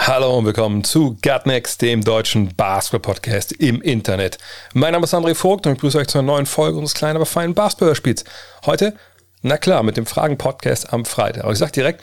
Hallo 0.00 0.38
und 0.38 0.46
willkommen 0.46 0.84
zu 0.84 1.18
Gutnext, 1.22 1.82
dem 1.82 2.02
deutschen 2.02 2.54
Basketball-Podcast 2.54 3.52
im 3.52 3.82
Internet. 3.82 4.38
Mein 4.72 4.92
Name 4.92 5.04
ist 5.04 5.12
André 5.12 5.34
Vogt 5.34 5.66
und 5.66 5.72
ich 5.72 5.78
begrüße 5.78 5.98
euch 5.98 6.06
zu 6.06 6.18
einer 6.18 6.26
neuen 6.26 6.46
Folge 6.46 6.78
unseres 6.78 6.94
kleinen, 6.94 7.16
aber 7.16 7.26
feinen 7.26 7.52
Basketball-Spiels. 7.52 8.24
Heute, 8.64 8.94
na 9.42 9.58
klar, 9.58 9.82
mit 9.82 9.96
dem 9.98 10.06
Fragen-Podcast 10.06 10.92
am 10.92 11.04
Freitag. 11.04 11.42
Aber 11.42 11.52
ich 11.52 11.58
sage 11.58 11.72
direkt, 11.72 12.02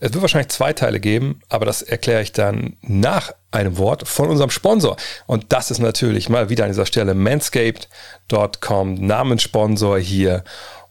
es 0.00 0.12
wird 0.12 0.20
wahrscheinlich 0.20 0.50
zwei 0.50 0.74
Teile 0.74 1.00
geben, 1.00 1.40
aber 1.48 1.64
das 1.64 1.80
erkläre 1.82 2.20
ich 2.20 2.32
dann 2.32 2.76
nach 2.82 3.32
einem 3.52 3.78
Wort 3.78 4.06
von 4.06 4.28
unserem 4.28 4.50
Sponsor. 4.50 4.96
Und 5.26 5.46
das 5.52 5.70
ist 5.70 5.78
natürlich 5.78 6.28
mal 6.28 6.50
wieder 6.50 6.64
an 6.64 6.70
dieser 6.70 6.84
Stelle 6.84 7.14
manscaped.com, 7.14 8.94
Namenssponsor 8.94 9.98
hier. 9.98 10.44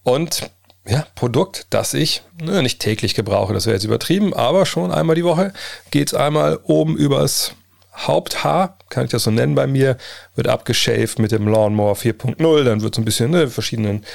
Und 0.03 0.49
ja, 0.87 1.05
Produkt, 1.15 1.67
das 1.71 1.93
ich 1.93 2.21
ne, 2.41 2.61
nicht 2.61 2.79
täglich 2.79 3.15
gebrauche, 3.15 3.53
das 3.53 3.65
wäre 3.65 3.75
jetzt 3.75 3.85
übertrieben, 3.85 4.33
aber 4.33 4.65
schon 4.65 4.91
einmal 4.91 5.15
die 5.15 5.23
Woche 5.23 5.53
geht 5.91 6.09
es 6.09 6.13
einmal 6.13 6.59
oben 6.63 6.95
übers 6.95 7.53
Haupthaar, 7.97 8.77
kann 8.89 9.05
ich 9.05 9.11
das 9.11 9.23
so 9.23 9.31
nennen 9.31 9.55
bei 9.55 9.67
mir, 9.67 9.97
wird 10.35 10.47
abgeschäft 10.47 11.17
mit 11.17 11.31
dem 11.31 11.47
Lawnmower 11.47 11.95
4.0, 11.95 12.63
dann 12.63 12.81
wird 12.81 12.93
so 12.93 13.01
ein 13.01 13.05
bisschen 13.05 13.31
ne, 13.31 13.47
verschiedenen 13.47 14.05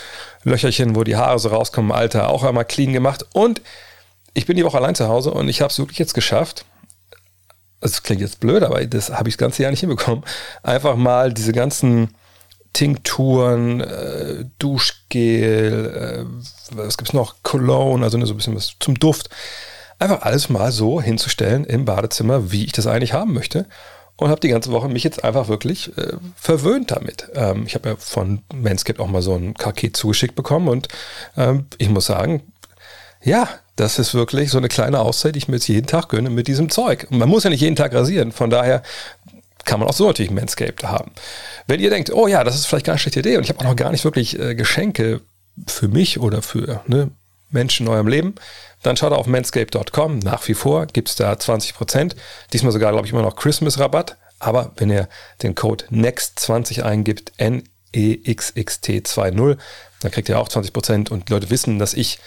Löcherchen, 0.45 0.95
wo 0.95 1.03
die 1.03 1.17
Haare 1.17 1.39
so 1.39 1.49
rauskommen, 1.49 1.91
Alter, 1.91 2.29
auch 2.29 2.45
einmal 2.45 2.67
clean 2.67 2.93
gemacht. 2.93 3.25
Und 3.33 3.63
ich 4.35 4.47
bin 4.47 4.57
die 4.57 4.65
Woche 4.65 4.77
allein 4.77 4.95
zu 4.95 5.09
Hause 5.09 5.31
und 5.31 5.49
ich 5.49 5.63
habe 5.63 5.71
es 5.71 5.79
wirklich 5.79 5.99
jetzt 5.99 6.15
geschafft, 6.15 6.65
das 7.81 8.03
klingt 8.03 8.21
jetzt 8.21 8.41
blöd, 8.41 8.63
aber 8.63 8.85
das 8.85 9.11
habe 9.11 9.29
ich 9.29 9.37
das 9.37 9.41
ganze 9.41 9.63
Jahr 9.63 9.71
nicht 9.71 9.81
hinbekommen, 9.81 10.25
einfach 10.63 10.97
mal 10.97 11.33
diese 11.33 11.53
ganzen 11.53 12.15
Tinkturen, 12.73 13.81
äh, 13.81 14.45
Duschgel, 14.59 16.27
äh, 16.27 16.77
was 16.77 16.97
gibt's 16.97 17.13
noch? 17.13 17.37
Cologne, 17.43 18.05
also 18.05 18.19
ne, 18.19 18.27
so 18.27 18.35
ein 18.35 18.37
bisschen 18.37 18.57
was 18.57 18.77
zum 18.79 18.99
Duft. 18.99 19.29
Einfach 19.99 20.23
alles 20.23 20.49
mal 20.49 20.73
so 20.73 21.01
hinzustellen 21.01 21.65
im 21.65 21.85
Badezimmer, 21.85 22.53
wie 22.53 22.65
ich 22.65 22.73
das 22.73 22.87
eigentlich 22.87 23.13
haben 23.13 23.35
möchte. 23.35 23.67
Und 24.17 24.29
habe 24.29 24.41
die 24.41 24.49
ganze 24.49 24.71
Woche 24.71 24.89
mich 24.89 25.03
jetzt 25.03 25.25
einfach 25.25 25.49
wirklich 25.49 25.97
äh, 25.97 26.13
verwöhnt 26.37 26.91
damit. 26.91 27.29
Ähm, 27.35 27.65
ich 27.67 27.75
habe 27.75 27.91
ja 27.91 27.97
von 27.97 28.43
Manscaped 28.55 29.01
auch 29.01 29.09
mal 29.09 29.23
so 29.23 29.35
ein 29.35 29.55
Paket 29.55 29.97
zugeschickt 29.97 30.35
bekommen 30.35 30.69
und 30.69 30.89
ähm, 31.37 31.67
ich 31.79 31.89
muss 31.89 32.07
sagen, 32.07 32.43
ja, 33.23 33.49
das 33.77 33.99
ist 33.99 34.13
wirklich 34.13 34.51
so 34.51 34.59
eine 34.59 34.69
kleine 34.69 35.01
Auszeit, 35.01 35.35
die 35.35 35.39
ich 35.39 35.49
mir 35.49 35.57
jetzt 35.57 35.69
jeden 35.69 35.87
Tag 35.87 36.11
gönne 36.11 36.29
mit 36.29 36.49
diesem 36.49 36.69
Zeug. 36.69 37.07
Und 37.11 37.19
man 37.19 37.29
muss 37.29 37.45
ja 37.45 37.51
nicht 37.51 37.63
jeden 37.63 37.77
Tag 37.77 37.95
rasieren. 37.95 38.31
Von 38.31 38.51
daher 38.51 38.83
kann 39.65 39.81
man 39.81 39.89
auch 39.89 39.95
so 39.95 40.07
natürlich 40.07 40.31
Manscaped 40.31 40.85
haben. 40.85 41.13
Wenn 41.67 41.81
ihr 41.81 41.91
denkt, 41.91 42.13
oh 42.13 42.27
ja, 42.27 42.45
das 42.45 42.57
ist 42.57 42.67
vielleicht 42.67 42.87
gar 42.87 42.95
eine 42.95 42.99
schlechte 42.99 43.21
Idee 43.21 43.37
und 43.37 43.45
ich 43.45 43.51
habe 43.51 43.61
auch 43.61 43.65
noch 43.65 43.77
gar 43.77 43.93
nicht 43.93 44.05
wirklich 44.05 44.39
äh, 44.39 44.55
Geschenke 44.55 45.21
für 45.67 45.89
mich 45.89 46.21
oder 46.21 46.43
für 46.43 46.83
ne, 46.87 47.11
Menschen 47.51 47.87
in 47.87 47.93
eurem 47.93 48.09
Leben, 48.09 48.35
dann 48.83 48.97
schaut 48.97 49.13
auf 49.13 49.27
manscaped.com. 49.27 50.21
Nach 50.21 50.49
wie 50.49 50.55
vor 50.55 50.87
gibt 50.87 51.09
es 51.09 51.17
da 51.17 51.33
20%. 51.33 52.15
Diesmal 52.53 52.73
sogar, 52.73 52.93
glaube 52.93 53.07
ich, 53.07 53.13
immer 53.13 53.23
noch 53.23 53.37
Christmas-Rabatt. 53.37 54.17
Aber 54.39 54.73
wenn 54.77 54.91
ihr 54.91 55.09
den 55.43 55.55
Code 55.55 55.85
NEXT20 55.91 56.83
eingibt, 56.83 57.33
N-E-X-X-T-2-0, 57.37 59.59
dann 60.01 60.11
kriegt 60.11 60.31
ihr 60.31 60.39
auch 60.39 60.49
20% 60.49 61.11
und 61.11 61.29
die 61.29 61.33
Leute 61.33 61.51
wissen, 61.51 61.79
dass 61.79 61.93
ich 61.93 62.19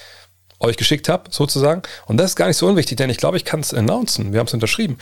euch 0.64 0.78
geschickt 0.78 1.10
habe, 1.10 1.30
sozusagen. 1.30 1.82
Und 2.06 2.18
das 2.18 2.32
ist 2.32 2.36
gar 2.36 2.48
nicht 2.48 2.58
so 2.58 2.68
unwichtig, 2.68 2.98
denn 2.98 3.10
ich 3.10 3.18
glaube, 3.18 3.38
ich 3.38 3.46
kann 3.46 3.60
es 3.60 3.74
announcen. 3.74 4.34
Wir 4.34 4.40
haben 4.40 4.48
es 4.48 4.54
unterschrieben. 4.54 4.98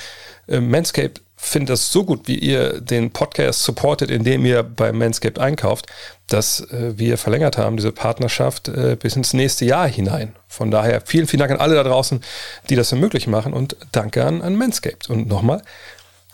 Äh, 0.48 0.60
Manscaped 0.60 1.22
findet 1.38 1.70
das 1.70 1.92
so 1.92 2.04
gut, 2.04 2.28
wie 2.28 2.38
ihr 2.38 2.82
den 2.82 3.12
Podcast 3.12 3.64
supportet, 3.64 4.12
indem 4.12 4.46
ihr 4.46 4.64
bei 4.64 4.92
Manscaped 4.92 5.40
einkauft, 5.40 5.88
dass 6.28 6.62
äh, 6.72 6.98
wir 6.98 7.18
verlängert 7.18 7.58
haben, 7.58 7.78
diese 7.78 7.92
Partnerschaft 7.92 8.68
äh, 8.68 8.96
bis 9.00 9.16
ins 9.16 9.34
nächste 9.34 9.66
Jahr 9.66 9.88
hinein. 9.88 10.36
Von 10.48 10.72
daher 10.72 11.02
vielen, 11.02 11.28
vielen 11.28 11.40
Dank 11.40 11.52
an 11.52 11.60
alle 11.60 11.76
da 11.76 11.84
draußen, 11.84 12.22
die 12.70 12.76
das 12.76 12.92
ermöglich 12.92 13.28
machen 13.28 13.54
und 13.54 13.76
danke 13.92 14.26
an, 14.26 14.42
an 14.42 14.56
Manscaped. 14.56 15.10
Und 15.10 15.28
nochmal, 15.28 15.62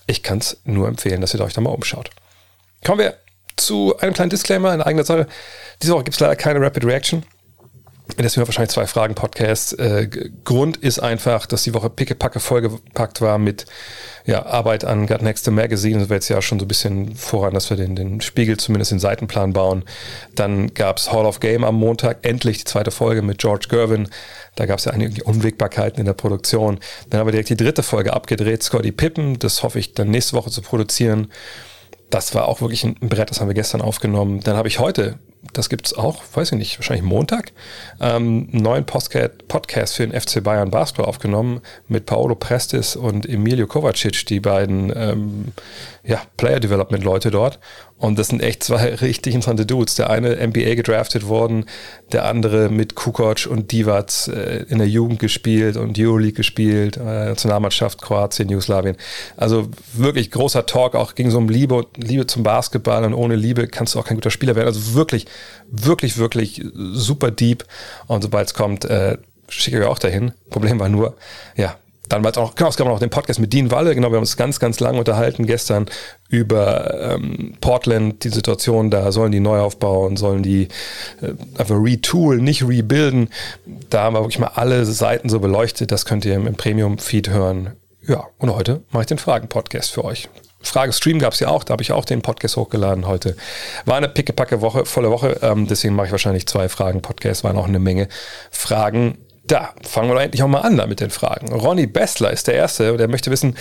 ich 0.07 0.23
kann 0.23 0.39
es 0.39 0.57
nur 0.65 0.87
empfehlen, 0.87 1.21
dass 1.21 1.33
ihr 1.33 1.41
euch 1.41 1.53
da 1.53 1.61
mal 1.61 1.69
umschaut. 1.69 2.09
Kommen 2.83 2.99
wir 2.99 3.15
zu 3.55 3.97
einem 3.99 4.13
kleinen 4.13 4.29
Disclaimer 4.29 4.73
in 4.73 4.81
eigener 4.81 5.03
Sache. 5.03 5.27
Diese 5.81 5.93
Woche 5.93 6.05
gibt 6.05 6.15
es 6.15 6.19
leider 6.19 6.35
keine 6.35 6.61
Rapid 6.61 6.85
Reaction. 6.85 7.23
Deswegen 8.15 8.47
wahrscheinlich 8.47 8.71
zwei 8.71 8.87
Fragen 8.87 9.15
Podcast. 9.15 9.77
Äh, 9.77 10.09
Grund 10.43 10.77
ist 10.77 10.99
einfach, 10.99 11.45
dass 11.45 11.63
die 11.63 11.73
Woche 11.73 11.89
pickepacke 11.89 12.39
vollgepackt 12.39 13.21
war 13.21 13.37
mit 13.37 13.65
ja, 14.25 14.45
Arbeit 14.45 14.85
an 14.85 15.07
Got 15.07 15.21
Next 15.21 15.49
Magazine. 15.51 15.99
Das 15.99 16.09
war 16.09 16.15
jetzt 16.15 16.29
ja 16.29 16.41
schon 16.41 16.59
so 16.59 16.65
ein 16.65 16.67
bisschen 16.67 17.15
voran, 17.15 17.53
dass 17.53 17.69
wir 17.69 17.77
den, 17.77 17.95
den 17.95 18.21
Spiegel 18.21 18.57
zumindest 18.57 18.91
den 18.91 18.99
Seitenplan 18.99 19.53
bauen. 19.53 19.83
Dann 20.35 20.73
gab's 20.73 21.11
Hall 21.11 21.25
of 21.25 21.39
Game 21.39 21.63
am 21.63 21.75
Montag, 21.75 22.19
endlich 22.23 22.59
die 22.59 22.63
zweite 22.63 22.91
Folge 22.91 23.21
mit 23.21 23.37
George 23.39 23.67
Gervin. 23.69 24.09
Da 24.55 24.65
gab's 24.65 24.85
ja 24.85 24.93
einige 24.93 25.23
Unwägbarkeiten 25.23 25.99
in 25.99 26.05
der 26.05 26.13
Produktion. 26.13 26.79
Dann 27.09 27.19
haben 27.19 27.27
wir 27.27 27.31
direkt 27.31 27.49
die 27.49 27.57
dritte 27.57 27.83
Folge 27.83 28.13
abgedreht, 28.13 28.63
Scotty 28.63 28.91
Pippen. 28.91 29.37
Das 29.37 29.63
hoffe 29.63 29.79
ich 29.79 29.93
dann 29.93 30.09
nächste 30.09 30.35
Woche 30.35 30.49
zu 30.49 30.61
produzieren. 30.61 31.31
Das 32.09 32.33
war 32.33 32.47
auch 32.47 32.61
wirklich 32.61 32.83
ein 32.83 32.95
Brett, 32.95 33.29
das 33.29 33.41
haben 33.41 33.47
wir 33.47 33.53
gestern 33.53 33.81
aufgenommen. 33.81 34.39
Dann 34.41 34.55
habe 34.55 34.69
ich 34.69 34.79
heute 34.79 35.19
das 35.53 35.69
gibt 35.69 35.87
es 35.87 35.97
auch, 35.97 36.21
weiß 36.33 36.51
ich 36.51 36.57
nicht, 36.57 36.79
wahrscheinlich 36.79 37.05
Montag, 37.05 37.51
ähm, 37.99 38.49
einen 38.51 38.63
neuen 38.63 38.85
Podcast 38.85 39.95
für 39.95 40.07
den 40.07 40.19
FC 40.19 40.43
Bayern 40.43 40.69
Basketball 40.69 41.05
aufgenommen 41.05 41.61
mit 41.87 42.05
Paolo 42.05 42.35
Prestis 42.35 42.95
und 42.95 43.27
Emilio 43.27 43.67
Kovacic, 43.67 44.25
die 44.25 44.39
beiden 44.39 44.91
ähm, 44.95 45.53
ja, 46.03 46.21
Player 46.37 46.59
Development 46.59 47.03
Leute 47.03 47.31
dort. 47.31 47.59
Und 47.99 48.19
das 48.19 48.27
sind 48.27 48.41
echt 48.41 48.63
zwei 48.63 48.95
richtig 49.01 49.33
interessante 49.33 49.65
Dudes. 49.65 49.95
Der 49.95 50.09
eine 50.09 50.35
NBA 50.47 50.75
gedraftet 50.75 51.27
worden, 51.27 51.65
der 52.11 52.25
andere 52.25 52.69
mit 52.69 52.95
Kukoc 52.95 53.47
und 53.47 53.71
Divac 53.71 54.27
äh, 54.27 54.63
in 54.69 54.77
der 54.77 54.87
Jugend 54.87 55.19
gespielt 55.19 55.77
und 55.77 55.97
Euroleague 55.99 56.33
gespielt, 56.33 56.97
äh, 56.97 57.25
Nationalmannschaft 57.25 58.01
Kroatien, 58.01 58.49
Jugoslawien. 58.49 58.97
Also 59.35 59.69
wirklich 59.93 60.29
großer 60.31 60.65
Talk, 60.65 60.95
auch 60.95 61.15
ging 61.15 61.31
so 61.31 61.39
um 61.39 61.49
Liebe 61.49 61.75
und 61.75 61.87
Liebe 61.97 62.27
zum 62.27 62.43
Basketball 62.43 63.03
und 63.03 63.13
ohne 63.13 63.35
Liebe 63.35 63.67
kannst 63.67 63.95
du 63.95 63.99
auch 63.99 64.05
kein 64.05 64.17
guter 64.17 64.31
Spieler 64.31 64.55
werden. 64.55 64.67
Also 64.67 64.93
wirklich, 64.93 65.25
wirklich, 65.71 66.17
wirklich 66.17 66.63
super 66.73 67.31
deep. 67.31 67.65
Und 68.05 68.21
sobald 68.21 68.47
es 68.47 68.53
kommt, 68.53 68.85
äh, 68.85 69.17
schicke 69.49 69.79
ich 69.79 69.85
auch 69.85 69.99
dahin. 69.99 70.33
Problem 70.49 70.79
war 70.79 70.89
nur, 70.89 71.15
ja, 71.55 71.75
dann 72.09 72.23
war 72.23 72.31
es 72.31 72.37
auch, 72.37 72.55
genau, 72.55 72.69
es 72.69 72.77
gab 72.77 72.87
noch 72.87 72.99
den 72.99 73.09
Podcast 73.09 73.39
mit 73.39 73.53
Dean 73.53 73.71
Walle, 73.71 73.93
genau, 73.95 74.09
wir 74.09 74.15
haben 74.15 74.23
uns 74.23 74.37
ganz, 74.37 74.59
ganz 74.59 74.79
lang 74.79 74.97
unterhalten 74.97 75.45
gestern 75.45 75.87
über 76.29 77.15
ähm, 77.15 77.55
Portland, 77.61 78.23
die 78.23 78.29
Situation, 78.29 78.91
da 78.91 79.11
sollen 79.11 79.31
die 79.31 79.39
neu 79.39 79.59
aufbauen, 79.59 80.17
sollen 80.17 80.43
die 80.43 80.67
äh, 81.21 81.33
einfach 81.57 81.75
retoolen, 81.75 82.43
nicht 82.43 82.67
rebuilden. 82.67 83.29
Da 83.89 84.03
haben 84.03 84.15
wir 84.15 84.21
wirklich 84.21 84.39
mal 84.39 84.51
alle 84.55 84.85
Seiten 84.85 85.29
so 85.29 85.39
beleuchtet, 85.39 85.91
das 85.91 86.05
könnt 86.05 86.25
ihr 86.25 86.35
im, 86.35 86.47
im 86.47 86.55
Premium-Feed 86.55 87.29
hören. 87.29 87.73
Ja, 88.05 88.25
und 88.37 88.53
heute 88.53 88.83
mache 88.91 89.03
ich 89.03 89.07
den 89.07 89.17
Fragen-Podcast 89.17 89.91
für 89.91 90.05
euch. 90.05 90.29
Frage-Stream 90.61 91.19
gab 91.19 91.33
es 91.33 91.39
ja 91.39 91.49
auch, 91.49 91.63
da 91.63 91.73
habe 91.73 91.83
ich 91.83 91.91
auch 91.91 92.05
den 92.05 92.21
Podcast 92.21 92.57
hochgeladen 92.57 93.07
heute. 93.07 93.35
War 93.85 93.95
eine 93.95 94.09
pickepacke 94.09 94.61
Woche, 94.61 94.85
volle 94.85 95.09
Woche, 95.11 95.39
ähm, 95.41 95.67
deswegen 95.67 95.95
mache 95.95 96.07
ich 96.07 96.11
wahrscheinlich 96.11 96.47
zwei 96.47 96.67
Fragen-Podcasts, 96.67 97.43
waren 97.43 97.57
auch 97.57 97.67
eine 97.67 97.79
Menge 97.79 98.07
Fragen 98.51 99.17
da 99.47 99.73
fangen 99.81 100.09
wir 100.09 100.21
endlich 100.21 100.43
auch 100.43 100.47
mal 100.47 100.61
an 100.61 100.77
da 100.77 100.85
mit 100.85 100.99
den 100.99 101.09
Fragen. 101.09 101.51
Ronny 101.51 101.87
Bessler 101.87 102.31
ist 102.31 102.47
der 102.47 102.55
Erste, 102.55 102.97
der 102.97 103.07
möchte 103.07 103.31
wissen, 103.31 103.55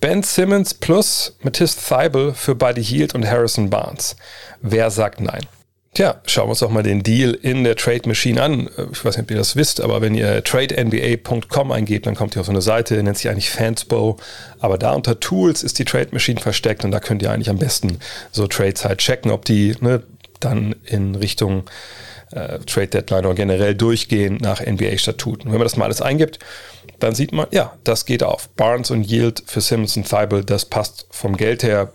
Ben 0.00 0.22
Simmons 0.22 0.74
plus 0.74 1.36
Matisse 1.42 1.78
Thibel 1.78 2.34
für 2.34 2.54
Buddy 2.54 2.82
Hield 2.82 3.14
und 3.14 3.24
Harrison 3.28 3.70
Barnes. 3.70 4.16
Wer 4.60 4.90
sagt 4.90 5.20
nein? 5.20 5.46
Tja, 5.94 6.22
schauen 6.24 6.46
wir 6.46 6.50
uns 6.50 6.60
doch 6.60 6.70
mal 6.70 6.82
den 6.82 7.02
Deal 7.02 7.34
in 7.34 7.64
der 7.64 7.76
Trade 7.76 8.08
Machine 8.08 8.42
an. 8.42 8.70
Ich 8.92 9.04
weiß 9.04 9.16
nicht, 9.16 9.26
ob 9.26 9.30
ihr 9.30 9.36
das 9.36 9.56
wisst, 9.56 9.80
aber 9.80 10.00
wenn 10.00 10.14
ihr 10.14 10.42
tradenba.com 10.42 11.70
eingebt, 11.70 12.06
dann 12.06 12.14
kommt 12.14 12.34
ihr 12.34 12.40
auf 12.40 12.46
so 12.46 12.52
eine 12.52 12.62
Seite, 12.62 13.02
nennt 13.02 13.18
sich 13.18 13.28
eigentlich 13.28 13.50
Fansbow. 13.50 14.16
Aber 14.58 14.78
da 14.78 14.92
unter 14.92 15.20
Tools 15.20 15.62
ist 15.62 15.78
die 15.78 15.84
Trade 15.84 16.08
Machine 16.12 16.40
versteckt 16.40 16.84
und 16.86 16.92
da 16.92 16.98
könnt 16.98 17.20
ihr 17.22 17.30
eigentlich 17.30 17.50
am 17.50 17.58
besten 17.58 17.98
so 18.30 18.46
Trades 18.46 18.86
halt 18.86 19.00
checken, 19.00 19.30
ob 19.30 19.44
die 19.44 19.76
ne, 19.80 20.02
dann 20.40 20.74
in 20.86 21.14
Richtung 21.14 21.64
äh, 22.32 22.58
Trade 22.60 22.88
Deadline 22.88 23.26
oder 23.26 23.34
generell 23.34 23.74
durchgehen 23.74 24.38
nach 24.40 24.60
NBA-Statuten. 24.60 25.46
Wenn 25.46 25.58
man 25.58 25.62
das 25.62 25.76
mal 25.76 25.86
alles 25.86 26.02
eingibt, 26.02 26.38
dann 26.98 27.14
sieht 27.14 27.32
man, 27.32 27.46
ja, 27.50 27.76
das 27.84 28.06
geht 28.06 28.22
auf. 28.22 28.48
Barnes 28.50 28.90
und 28.90 29.04
Yield 29.04 29.42
für 29.46 29.60
Simmons 29.60 29.96
und 29.96 30.08
Thibault, 30.08 30.48
das 30.50 30.64
passt 30.64 31.06
vom 31.10 31.36
Geld 31.36 31.62
her. 31.62 31.92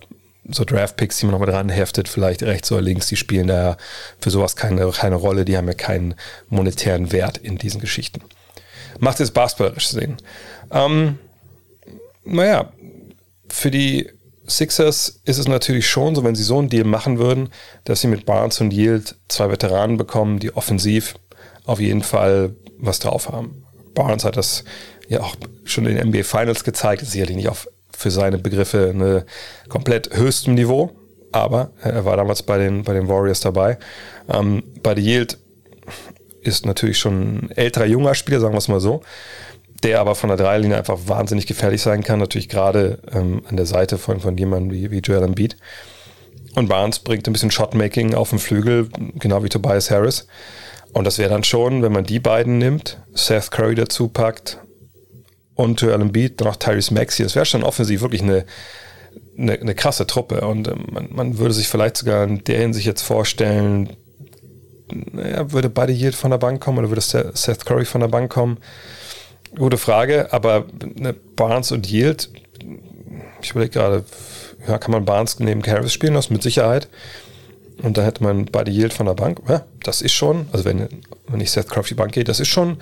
So 0.49 0.63
Draft-Picks, 0.63 1.19
die 1.19 1.25
man 1.25 1.33
nochmal 1.33 1.49
dran 1.49 1.67
heftet, 1.67 2.07
vielleicht 2.07 2.41
rechts 2.41 2.71
oder 2.71 2.81
links, 2.81 3.07
die 3.07 3.17
spielen 3.17 3.47
da 3.47 3.75
für 4.21 4.29
sowas 4.29 4.55
keine, 4.55 4.89
keine 4.91 5.15
Rolle, 5.15 5.43
die 5.43 5.57
haben 5.57 5.67
ja 5.67 5.73
keinen 5.73 6.15
monetären 6.47 7.11
Wert 7.11 7.37
in 7.37 7.57
diesen 7.57 7.81
Geschichten. 7.81 8.21
Macht 8.99 9.19
es 9.19 9.31
basketballerisch 9.31 9.89
Sinn. 9.89 10.15
Ähm, 10.71 11.19
naja, 12.23 12.71
für 13.49 13.71
die 13.71 14.09
Sixers 14.49 15.21
ist 15.25 15.37
es 15.37 15.47
natürlich 15.47 15.87
schon 15.87 16.15
so, 16.15 16.23
wenn 16.23 16.35
sie 16.35 16.43
so 16.43 16.57
einen 16.57 16.69
Deal 16.69 16.85
machen 16.85 17.19
würden, 17.19 17.49
dass 17.83 18.01
sie 18.01 18.07
mit 18.07 18.25
Barnes 18.25 18.61
und 18.61 18.71
Yield 18.71 19.15
zwei 19.27 19.51
Veteranen 19.51 19.97
bekommen, 19.97 20.39
die 20.39 20.55
offensiv 20.55 21.15
auf 21.65 21.79
jeden 21.79 22.01
Fall 22.01 22.55
was 22.79 22.99
drauf 22.99 23.29
haben. 23.29 23.63
Barnes 23.93 24.23
hat 24.23 24.37
das 24.37 24.63
ja 25.09 25.21
auch 25.21 25.35
schon 25.65 25.85
in 25.85 25.97
den 25.97 26.09
NBA 26.09 26.23
Finals 26.23 26.63
gezeigt, 26.63 27.01
ist 27.01 27.11
sicherlich 27.11 27.35
nicht 27.35 27.49
auf 27.49 27.67
für 27.97 28.11
seine 28.11 28.37
Begriffe 28.37 28.91
eine 28.93 29.25
komplett 29.69 30.15
höchstem 30.15 30.53
Niveau, 30.53 30.91
aber 31.31 31.71
er 31.81 32.05
war 32.05 32.15
damals 32.15 32.43
bei 32.43 32.59
den, 32.59 32.83
bei 32.83 32.93
den 32.93 33.07
Warriors 33.07 33.39
dabei. 33.39 33.79
Ähm, 34.29 34.63
bei 34.83 34.93
Yield 34.93 35.39
ist 36.41 36.65
natürlich 36.65 36.99
schon 36.99 37.37
ein 37.37 37.51
älterer, 37.55 37.85
junger 37.85 38.13
Spieler, 38.13 38.39
sagen 38.39 38.53
wir 38.53 38.59
es 38.59 38.67
mal 38.67 38.79
so, 38.79 39.01
der 39.83 39.99
aber 39.99 40.15
von 40.15 40.29
der 40.29 40.37
Dreilinie 40.37 40.77
einfach 40.77 40.97
wahnsinnig 41.05 41.47
gefährlich 41.47 41.81
sein 41.81 42.03
kann, 42.03 42.19
natürlich 42.19 42.49
gerade 42.49 42.99
ähm, 43.11 43.43
an 43.47 43.57
der 43.57 43.65
Seite 43.65 43.97
von, 43.97 44.19
von 44.19 44.37
jemandem 44.37 44.71
wie, 44.71 44.91
wie 44.91 44.99
Joel 44.99 45.23
Embiid. 45.23 45.57
Und 46.55 46.69
Barnes 46.69 46.99
bringt 46.99 47.27
ein 47.27 47.33
bisschen 47.33 47.51
Shotmaking 47.51 48.15
auf 48.15 48.31
den 48.31 48.39
Flügel, 48.39 48.89
genau 49.19 49.43
wie 49.43 49.49
Tobias 49.49 49.91
Harris. 49.91 50.27
Und 50.93 51.03
das 51.03 51.19
wäre 51.19 51.29
dann 51.29 51.43
schon, 51.43 51.83
wenn 51.83 51.91
man 51.91 52.05
die 52.05 52.19
beiden 52.19 52.57
nimmt, 52.57 52.99
Seth 53.13 53.51
Curry 53.51 53.75
dazu 53.75 54.07
packt 54.07 54.57
und 55.53 55.79
Joel 55.81 56.01
Embiid, 56.01 56.41
dann 56.41 56.47
auch 56.47 56.55
Tyrese 56.55 56.93
Maxey, 56.93 57.23
das 57.23 57.35
wäre 57.35 57.45
schon 57.45 57.63
offensiv 57.63 58.01
wirklich 58.01 58.23
eine, 58.23 58.45
eine, 59.37 59.53
eine 59.53 59.75
krasse 59.75 60.07
Truppe. 60.07 60.41
Und 60.41 60.67
ähm, 60.67 60.85
man, 60.91 61.09
man, 61.11 61.37
würde 61.37 61.53
sich 61.53 61.67
vielleicht 61.67 61.97
sogar 61.97 62.23
in 62.23 62.43
der 62.43 62.59
Hinsicht 62.59 62.87
jetzt 62.87 63.03
vorstellen, 63.03 63.95
naja, 64.89 65.51
würde 65.51 65.69
beide 65.69 65.93
Yield 65.93 66.15
von 66.15 66.31
der 66.31 66.37
Bank 66.37 66.61
kommen 66.61 66.79
oder 66.79 66.89
würde 66.89 67.01
Seth 67.01 67.65
Curry 67.65 67.85
von 67.85 68.01
der 68.01 68.07
Bank 68.07 68.31
kommen? 68.31 68.57
Gute 69.55 69.77
Frage, 69.77 70.31
aber 70.31 70.65
eine 70.97 71.13
Barnes 71.13 71.71
und 71.71 71.89
Yield, 71.89 72.29
ich 73.41 73.51
überlege 73.51 73.71
gerade, 73.71 74.03
ja, 74.67 74.77
kann 74.77 74.91
man 74.91 75.05
Barnes 75.05 75.39
neben 75.39 75.65
Harris 75.65 75.93
spielen 75.93 76.13
lassen? 76.13 76.33
Mit 76.33 76.43
Sicherheit. 76.43 76.87
Und 77.81 77.97
dann 77.97 78.05
hätte 78.05 78.23
man 78.23 78.45
beide 78.45 78.71
Yield 78.71 78.93
von 78.93 79.05
der 79.05 79.13
Bank. 79.13 79.41
Ja, 79.47 79.65
das 79.83 80.01
ist 80.01 80.13
schon, 80.13 80.47
also 80.51 80.65
wenn, 80.65 80.87
wenn 81.27 81.39
ich 81.39 81.51
Seth 81.51 81.67
die 81.89 81.93
Bank 81.93 82.11
gehe, 82.11 82.23
das 82.23 82.39
ist 82.39 82.47
schon, 82.47 82.77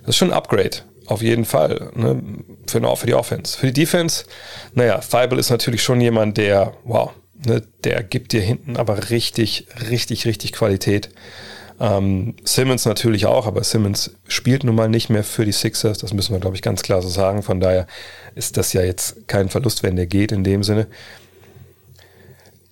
das 0.00 0.10
ist 0.10 0.16
schon 0.16 0.30
ein 0.30 0.36
Upgrade. 0.36 0.78
Auf 1.06 1.22
jeden 1.22 1.44
Fall. 1.44 1.90
Ne? 1.94 2.22
Für, 2.66 2.96
für 2.96 3.06
die 3.06 3.14
Offense. 3.14 3.58
Für 3.58 3.66
die 3.66 3.72
Defense, 3.72 4.24
naja, 4.74 5.00
Feibel 5.00 5.38
ist 5.38 5.50
natürlich 5.50 5.82
schon 5.82 6.00
jemand, 6.00 6.36
der, 6.36 6.74
wow, 6.84 7.12
ne, 7.46 7.62
der 7.84 8.02
gibt 8.02 8.32
dir 8.32 8.42
hinten 8.42 8.76
aber 8.76 9.10
richtig, 9.10 9.66
richtig, 9.90 10.26
richtig 10.26 10.52
Qualität. 10.52 11.10
Ähm, 11.80 12.34
Simmons 12.44 12.84
natürlich 12.86 13.26
auch, 13.26 13.46
aber 13.46 13.62
Simmons 13.62 14.10
spielt 14.26 14.64
nun 14.64 14.74
mal 14.74 14.88
nicht 14.88 15.10
mehr 15.10 15.22
für 15.22 15.44
die 15.44 15.52
Sixers. 15.52 15.98
Das 15.98 16.12
müssen 16.12 16.32
wir, 16.32 16.40
glaube 16.40 16.56
ich, 16.56 16.62
ganz 16.62 16.82
klar 16.82 17.02
so 17.02 17.08
sagen. 17.08 17.42
Von 17.42 17.60
daher 17.60 17.86
ist 18.34 18.56
das 18.56 18.72
ja 18.72 18.82
jetzt 18.82 19.28
kein 19.28 19.48
Verlust, 19.48 19.82
wenn 19.82 19.96
der 19.96 20.06
geht 20.06 20.32
in 20.32 20.44
dem 20.44 20.64
Sinne. 20.64 20.88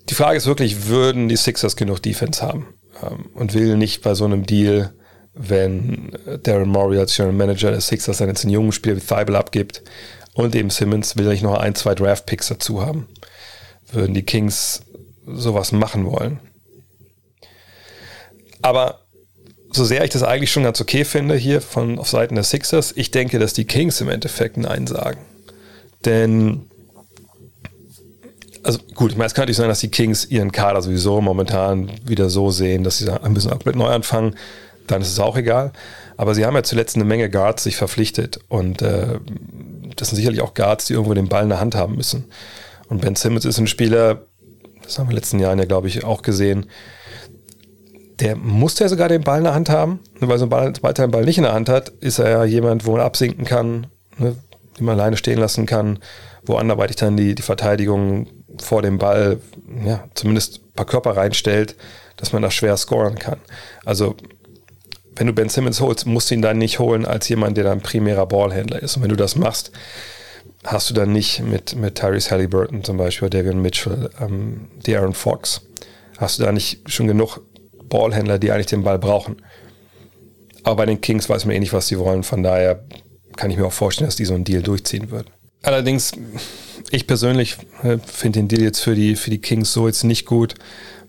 Die 0.08 0.14
Frage 0.14 0.36
ist 0.36 0.46
wirklich, 0.46 0.86
würden 0.88 1.28
die 1.28 1.36
Sixers 1.36 1.76
genug 1.76 2.02
Defense 2.02 2.42
haben? 2.42 2.66
Ähm, 3.02 3.26
und 3.34 3.54
will 3.54 3.76
nicht 3.76 4.02
bei 4.02 4.14
so 4.14 4.24
einem 4.24 4.44
Deal, 4.44 4.92
wenn 5.34 6.12
Darren 6.42 6.68
Morey 6.68 6.98
als 6.98 7.14
General 7.14 7.34
Manager 7.34 7.70
der 7.70 7.80
Sixers 7.80 8.18
dann 8.18 8.28
jetzt 8.28 8.44
einen 8.44 8.54
jungen 8.54 8.72
Spieler 8.72 8.96
wie 8.96 9.00
Thibault 9.00 9.34
abgibt 9.34 9.82
und 10.32 10.54
eben 10.54 10.70
Simmons, 10.70 11.16
will 11.16 11.26
er 11.26 11.32
nicht 11.32 11.42
noch 11.42 11.58
ein, 11.58 11.74
zwei 11.74 11.94
Draft-Picks 11.94 12.48
dazu 12.48 12.84
haben? 12.84 13.06
Würden 13.92 14.14
die 14.14 14.24
Kings 14.24 14.80
sowas 15.26 15.72
machen 15.72 16.06
wollen? 16.06 16.40
Aber 18.62 19.00
so 19.70 19.84
sehr 19.84 20.04
ich 20.04 20.10
das 20.10 20.22
eigentlich 20.22 20.50
schon 20.50 20.62
ganz 20.62 20.80
okay 20.80 21.04
finde 21.04 21.36
hier 21.36 21.60
von 21.60 21.98
auf 21.98 22.08
Seiten 22.08 22.34
der 22.34 22.44
Sixers, 22.44 22.92
ich 22.96 23.10
denke, 23.10 23.38
dass 23.38 23.52
die 23.52 23.64
Kings 23.64 24.00
im 24.00 24.08
Endeffekt 24.08 24.56
Nein 24.56 24.86
sagen. 24.86 25.20
Denn, 26.04 26.62
also 28.62 28.78
gut, 28.94 29.12
ich 29.12 29.16
meine, 29.16 29.26
es 29.26 29.34
könnte 29.34 29.50
nicht 29.50 29.56
sein, 29.56 29.68
dass 29.68 29.80
die 29.80 29.90
Kings 29.90 30.24
ihren 30.24 30.52
Kader 30.52 30.82
sowieso 30.82 31.20
momentan 31.20 31.90
wieder 32.04 32.30
so 32.30 32.50
sehen, 32.50 32.84
dass 32.84 32.98
sie 32.98 33.10
ein 33.10 33.34
bisschen 33.34 33.50
komplett 33.50 33.76
neu 33.76 33.88
anfangen. 33.88 34.36
Dann 34.86 35.02
ist 35.02 35.10
es 35.10 35.20
auch 35.20 35.36
egal. 35.36 35.72
Aber 36.16 36.34
sie 36.34 36.46
haben 36.46 36.54
ja 36.54 36.62
zuletzt 36.62 36.96
eine 36.96 37.04
Menge 37.04 37.28
Guards 37.28 37.64
sich 37.64 37.76
verpflichtet. 37.76 38.40
Und 38.48 38.82
äh, 38.82 39.18
das 39.96 40.08
sind 40.08 40.16
sicherlich 40.16 40.40
auch 40.40 40.54
Guards, 40.54 40.86
die 40.86 40.94
irgendwo 40.94 41.14
den 41.14 41.28
Ball 41.28 41.42
in 41.42 41.50
der 41.50 41.60
Hand 41.60 41.74
haben 41.74 41.96
müssen. 41.96 42.24
Und 42.88 43.00
Ben 43.00 43.16
Simmons 43.16 43.44
ist 43.44 43.58
ein 43.58 43.66
Spieler, 43.66 44.26
das 44.82 44.98
haben 44.98 45.06
wir 45.06 45.10
in 45.10 45.16
den 45.16 45.16
letzten 45.16 45.40
Jahren 45.40 45.58
ja, 45.58 45.64
glaube 45.64 45.88
ich, 45.88 46.04
auch 46.04 46.22
gesehen, 46.22 46.66
der 48.20 48.36
musste 48.36 48.84
ja 48.84 48.88
sogar 48.88 49.08
den 49.08 49.22
Ball 49.22 49.38
in 49.38 49.44
der 49.44 49.54
Hand 49.54 49.68
haben, 49.68 50.00
weil 50.20 50.38
sobald 50.38 50.82
er 50.82 50.92
den 50.92 51.10
Ball 51.10 51.24
nicht 51.24 51.38
in 51.38 51.44
der 51.44 51.52
Hand 51.52 51.68
hat, 51.68 51.88
ist 51.88 52.18
er 52.18 52.30
ja 52.30 52.44
jemand, 52.44 52.86
wo 52.86 52.92
man 52.92 53.00
absinken 53.02 53.44
kann, 53.44 53.88
ne, 54.18 54.36
den 54.78 54.86
man 54.86 54.98
alleine 54.98 55.16
stehen 55.16 55.38
lassen 55.38 55.66
kann, 55.66 55.98
wo 56.44 56.56
anderweitig 56.56 56.96
dann 56.96 57.16
die, 57.16 57.34
die 57.34 57.42
Verteidigung 57.42 58.26
vor 58.58 58.82
dem 58.82 58.98
Ball 58.98 59.40
ja, 59.84 60.04
zumindest 60.14 60.60
ein 60.60 60.72
paar 60.74 60.86
Körper 60.86 61.16
reinstellt, 61.16 61.76
dass 62.16 62.32
man 62.32 62.42
da 62.42 62.50
schwer 62.50 62.76
scoren 62.76 63.16
kann. 63.16 63.38
Also 63.84 64.16
wenn 65.16 65.26
du 65.26 65.32
Ben 65.32 65.48
Simmons 65.48 65.80
holst, 65.80 66.06
musst 66.06 66.30
du 66.30 66.34
ihn 66.34 66.42
dann 66.42 66.58
nicht 66.58 66.78
holen 66.78 67.06
als 67.06 67.28
jemand, 67.28 67.56
der 67.56 67.64
dann 67.64 67.80
primärer 67.80 68.26
Ballhändler 68.26 68.82
ist. 68.82 68.96
Und 68.96 69.02
wenn 69.02 69.10
du 69.10 69.16
das 69.16 69.36
machst, 69.36 69.72
hast 70.64 70.90
du 70.90 70.94
dann 70.94 71.12
nicht 71.12 71.42
mit, 71.42 71.74
mit 71.74 71.96
Tyrese 71.96 72.30
Halliburton 72.30 72.84
zum 72.84 72.96
Beispiel, 72.96 73.30
Davion 73.30 73.62
Mitchell, 73.62 74.10
ähm, 74.20 74.68
Aaron 74.86 75.14
Fox, 75.14 75.62
hast 76.18 76.38
du 76.38 76.44
da 76.44 76.52
nicht 76.52 76.90
schon 76.90 77.06
genug 77.06 77.40
Ballhändler, 77.88 78.38
die 78.38 78.52
eigentlich 78.52 78.66
den 78.66 78.82
Ball 78.82 78.98
brauchen. 78.98 79.36
Aber 80.62 80.76
bei 80.76 80.86
den 80.86 81.00
Kings 81.00 81.28
weiß 81.28 81.44
man 81.44 81.54
eh 81.54 81.60
nicht, 81.60 81.72
was 81.72 81.88
sie 81.88 81.98
wollen. 81.98 82.22
Von 82.22 82.42
daher 82.42 82.84
kann 83.36 83.50
ich 83.50 83.56
mir 83.56 83.66
auch 83.66 83.72
vorstellen, 83.72 84.08
dass 84.08 84.16
die 84.16 84.24
so 84.24 84.34
einen 84.34 84.44
Deal 84.44 84.62
durchziehen 84.62 85.10
würden. 85.10 85.28
Allerdings, 85.62 86.12
ich 86.90 87.06
persönlich 87.06 87.56
äh, 87.82 87.98
finde 87.98 88.40
den 88.40 88.48
Deal 88.48 88.62
jetzt 88.62 88.80
für 88.80 88.94
die, 88.94 89.16
für 89.16 89.30
die 89.30 89.40
Kings 89.40 89.72
so 89.72 89.86
jetzt 89.86 90.04
nicht 90.04 90.26
gut, 90.26 90.54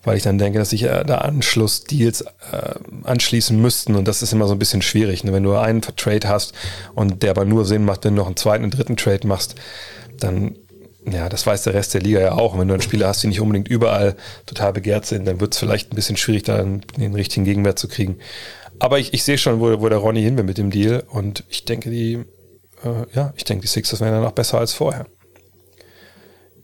weil 0.04 0.16
ich 0.16 0.22
dann 0.22 0.38
denke, 0.38 0.58
dass 0.58 0.70
sich 0.70 0.84
äh, 0.84 1.04
da 1.04 1.18
Anschlussdeals 1.18 2.22
äh, 2.22 2.74
anschließen 3.04 3.60
müssten. 3.60 3.94
Und 3.94 4.06
das 4.06 4.22
ist 4.22 4.32
immer 4.32 4.46
so 4.46 4.54
ein 4.54 4.58
bisschen 4.58 4.82
schwierig. 4.82 5.24
Ne? 5.24 5.32
Wenn 5.32 5.42
du 5.42 5.54
einen 5.56 5.80
Trade 5.82 6.28
hast 6.28 6.52
und 6.94 7.22
der 7.22 7.30
aber 7.30 7.44
nur 7.44 7.64
Sinn 7.64 7.84
macht, 7.84 8.04
wenn 8.04 8.14
du 8.14 8.20
noch 8.20 8.26
einen 8.26 8.36
zweiten 8.36 8.64
und 8.64 8.76
dritten 8.76 8.96
Trade 8.96 9.26
machst, 9.26 9.54
dann 10.18 10.56
ja, 11.12 11.28
das 11.28 11.46
weiß 11.46 11.64
der 11.64 11.74
Rest 11.74 11.94
der 11.94 12.00
Liga 12.00 12.20
ja 12.20 12.32
auch. 12.32 12.58
wenn 12.58 12.68
du 12.68 12.74
einen 12.74 12.82
Spieler 12.82 13.08
hast, 13.08 13.22
die 13.22 13.28
nicht 13.28 13.40
unbedingt 13.40 13.68
überall 13.68 14.16
total 14.46 14.72
begehrt 14.72 15.06
sind, 15.06 15.26
dann 15.26 15.40
wird 15.40 15.54
es 15.54 15.58
vielleicht 15.58 15.92
ein 15.92 15.96
bisschen 15.96 16.16
schwierig, 16.16 16.44
da 16.44 16.62
den 16.62 17.14
richtigen 17.14 17.44
Gegenwert 17.44 17.78
zu 17.78 17.88
kriegen. 17.88 18.18
Aber 18.78 18.98
ich, 18.98 19.12
ich 19.14 19.24
sehe 19.24 19.38
schon, 19.38 19.60
wo, 19.60 19.80
wo 19.80 19.88
der 19.88 19.98
Ronny 19.98 20.22
hin 20.22 20.36
will 20.36 20.44
mit 20.44 20.58
dem 20.58 20.70
Deal. 20.70 21.04
Und 21.08 21.44
ich 21.48 21.64
denke, 21.64 21.90
die, 21.90 22.24
äh, 22.84 23.06
ja, 23.14 23.32
ich 23.36 23.44
denke, 23.44 23.62
die 23.62 23.68
Sixers 23.68 24.00
werden 24.00 24.14
dann 24.14 24.22
noch 24.22 24.32
besser 24.32 24.58
als 24.58 24.72
vorher. 24.72 25.06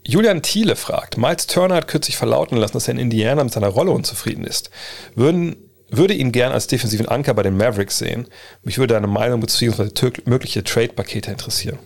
Julian 0.07 0.43
Thiele 0.43 0.75
fragt, 0.75 1.17
Miles 1.17 1.47
Turner 1.47 1.75
hat 1.75 1.87
kürzlich 1.87 2.15
verlauten 2.15 2.57
lassen, 2.57 2.73
dass 2.73 2.87
er 2.87 2.93
in 2.93 2.99
Indiana 2.99 3.43
mit 3.43 3.51
seiner 3.51 3.69
Rolle 3.69 3.91
unzufrieden 3.91 4.43
ist. 4.43 4.69
Würden, 5.15 5.55
würde 5.89 6.13
ihn 6.13 6.31
gern 6.31 6.51
als 6.51 6.67
defensiven 6.67 7.07
Anker 7.07 7.33
bei 7.33 7.41
den 7.41 7.57
Mavericks 7.57 7.97
sehen. 7.97 8.27
Mich 8.63 8.77
würde 8.77 8.93
deine 8.93 9.07
Meinung 9.07 9.39
bzw. 9.39 9.89
mögliche 10.25 10.63
Trade-Pakete 10.63 11.31
interessieren. 11.31 11.79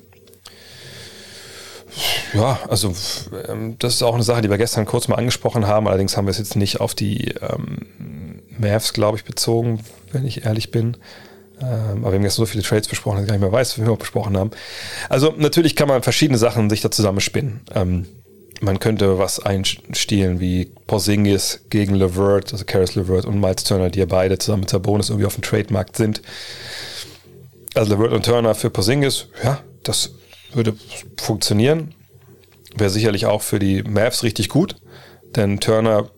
Ja, 2.33 2.59
also 2.67 2.93
ähm, 3.47 3.75
das 3.79 3.95
ist 3.95 4.03
auch 4.03 4.13
eine 4.13 4.23
Sache, 4.23 4.41
die 4.41 4.49
wir 4.49 4.57
gestern 4.57 4.85
kurz 4.85 5.07
mal 5.07 5.15
angesprochen 5.15 5.67
haben. 5.67 5.87
Allerdings 5.87 6.17
haben 6.17 6.25
wir 6.25 6.31
es 6.31 6.37
jetzt 6.37 6.55
nicht 6.55 6.79
auf 6.79 6.93
die 6.93 7.33
ähm, 7.41 8.41
Mavs, 8.57 8.93
glaube 8.93 9.17
ich, 9.17 9.23
bezogen, 9.23 9.81
wenn 10.11 10.25
ich 10.25 10.45
ehrlich 10.45 10.71
bin. 10.71 10.97
Ähm, 11.61 11.99
aber 12.01 12.11
wir 12.11 12.19
haben 12.19 12.23
jetzt 12.23 12.35
so 12.35 12.45
viele 12.45 12.63
Trades 12.63 12.87
besprochen, 12.87 13.17
dass 13.17 13.23
ich 13.23 13.27
gar 13.29 13.35
nicht 13.35 13.41
mehr 13.41 13.51
weiß, 13.51 13.77
wie 13.77 13.85
wir 13.85 13.95
besprochen 13.95 14.37
haben. 14.37 14.51
Also 15.09 15.33
natürlich 15.37 15.75
kann 15.75 15.87
man 15.87 16.03
verschiedene 16.03 16.37
Sachen 16.37 16.69
sich 16.69 16.81
da 16.81 16.91
zusammenspinnen. 16.91 17.61
Ähm, 17.73 18.05
man 18.61 18.79
könnte 18.79 19.17
was 19.17 19.39
einstielen 19.39 20.39
wie 20.39 20.71
Porzingis 20.87 21.61
gegen 21.69 21.95
Levert, 21.95 22.51
also 22.51 22.65
Karis 22.65 22.95
Levert 22.95 23.25
und 23.25 23.39
Miles 23.39 23.63
Turner, 23.63 23.89
die 23.89 23.99
ja 23.99 24.05
beide 24.05 24.37
zusammen 24.37 24.61
mit 24.61 24.69
Sabonis 24.69 25.09
irgendwie 25.09 25.25
auf 25.25 25.35
dem 25.35 25.43
Trademarkt 25.43 25.95
sind. 25.95 26.21
Also 27.73 27.95
Levert 27.95 28.11
und 28.11 28.25
Turner 28.25 28.55
für 28.55 28.69
Porzingis, 28.69 29.27
ja, 29.43 29.61
das 29.83 30.11
würde 30.53 30.75
funktionieren. 31.17 31.93
Wäre 32.79 32.89
sicherlich 32.89 33.25
auch 33.25 33.41
für 33.41 33.59
die 33.59 33.83
Mavs 33.83 34.23
richtig 34.23 34.47
gut, 34.47 34.77
denn 35.35 35.59
Turner, 35.59 36.09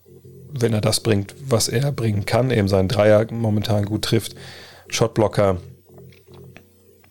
wenn 0.51 0.74
er 0.74 0.82
das 0.82 1.00
bringt, 1.00 1.34
was 1.44 1.68
er 1.68 1.91
bringen 1.91 2.25
kann, 2.25 2.51
eben 2.51 2.68
seinen 2.68 2.88
Dreier 2.88 3.25
momentan 3.32 3.86
gut 3.86 4.03
trifft, 4.03 4.36
Shotblocker, 4.88 5.58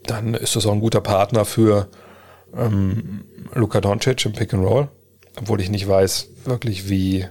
dann 0.04 0.34
ist 0.34 0.54
das 0.54 0.66
auch 0.66 0.72
ein 0.72 0.80
guter 0.80 1.00
Partner 1.00 1.44
für 1.44 1.88
ähm, 2.56 3.24
Luka 3.54 3.80
Doncic 3.80 4.24
im 4.24 4.32
Pick 4.32 4.54
and 4.54 4.64
Roll, 4.64 4.88
obwohl 5.36 5.60
ich 5.60 5.68
nicht 5.68 5.88
weiß 5.88 6.28
wirklich, 6.44 6.88
wie, 6.88 7.26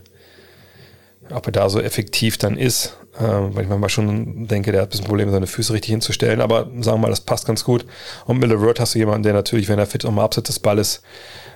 ob 1.31 1.45
er 1.45 1.51
da 1.53 1.69
so 1.69 1.79
effektiv 1.79 2.37
dann 2.37 2.57
ist, 2.57 2.97
äh, 3.17 3.23
weil 3.23 3.63
ich 3.63 3.69
manchmal 3.69 3.89
schon 3.89 4.45
denke, 4.47 4.73
der 4.73 4.81
hat 4.81 4.89
ein 4.89 4.91
bisschen 4.91 5.07
Probleme, 5.07 5.31
seine 5.31 5.47
Füße 5.47 5.71
richtig 5.71 5.91
hinzustellen, 5.91 6.41
aber 6.41 6.65
sagen 6.81 6.97
wir 6.97 6.97
mal, 6.97 7.09
das 7.09 7.21
passt 7.21 7.47
ganz 7.47 7.63
gut. 7.63 7.85
Und 8.25 8.39
mit 8.39 8.49
LeVert 8.49 8.79
hast 8.81 8.95
du 8.95 8.99
jemanden, 8.99 9.23
der 9.23 9.33
natürlich, 9.33 9.69
wenn 9.69 9.79
er 9.79 9.85
fit 9.85 10.03
und 10.03 10.15
mal 10.15 10.25
abseits 10.25 10.47
des 10.47 10.59
Balles 10.59 11.01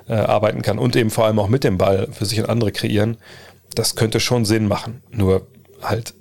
äh, 0.08 0.14
arbeiten 0.14 0.62
kann 0.62 0.80
und 0.80 0.96
eben 0.96 1.10
vor 1.10 1.26
allem 1.26 1.40
auch 1.40 1.48
mit 1.48 1.64
dem 1.64 1.78
Ball 1.78 2.08
für 2.12 2.26
sich 2.26 2.40
und 2.40 2.50
andere 2.50 2.72
kreieren, 2.72 3.18
das 3.76 3.96
könnte 3.96 4.20
schon 4.20 4.46
Sinn 4.46 4.68
machen. 4.68 5.02
Nur 5.12 5.48
halt 5.82 6.14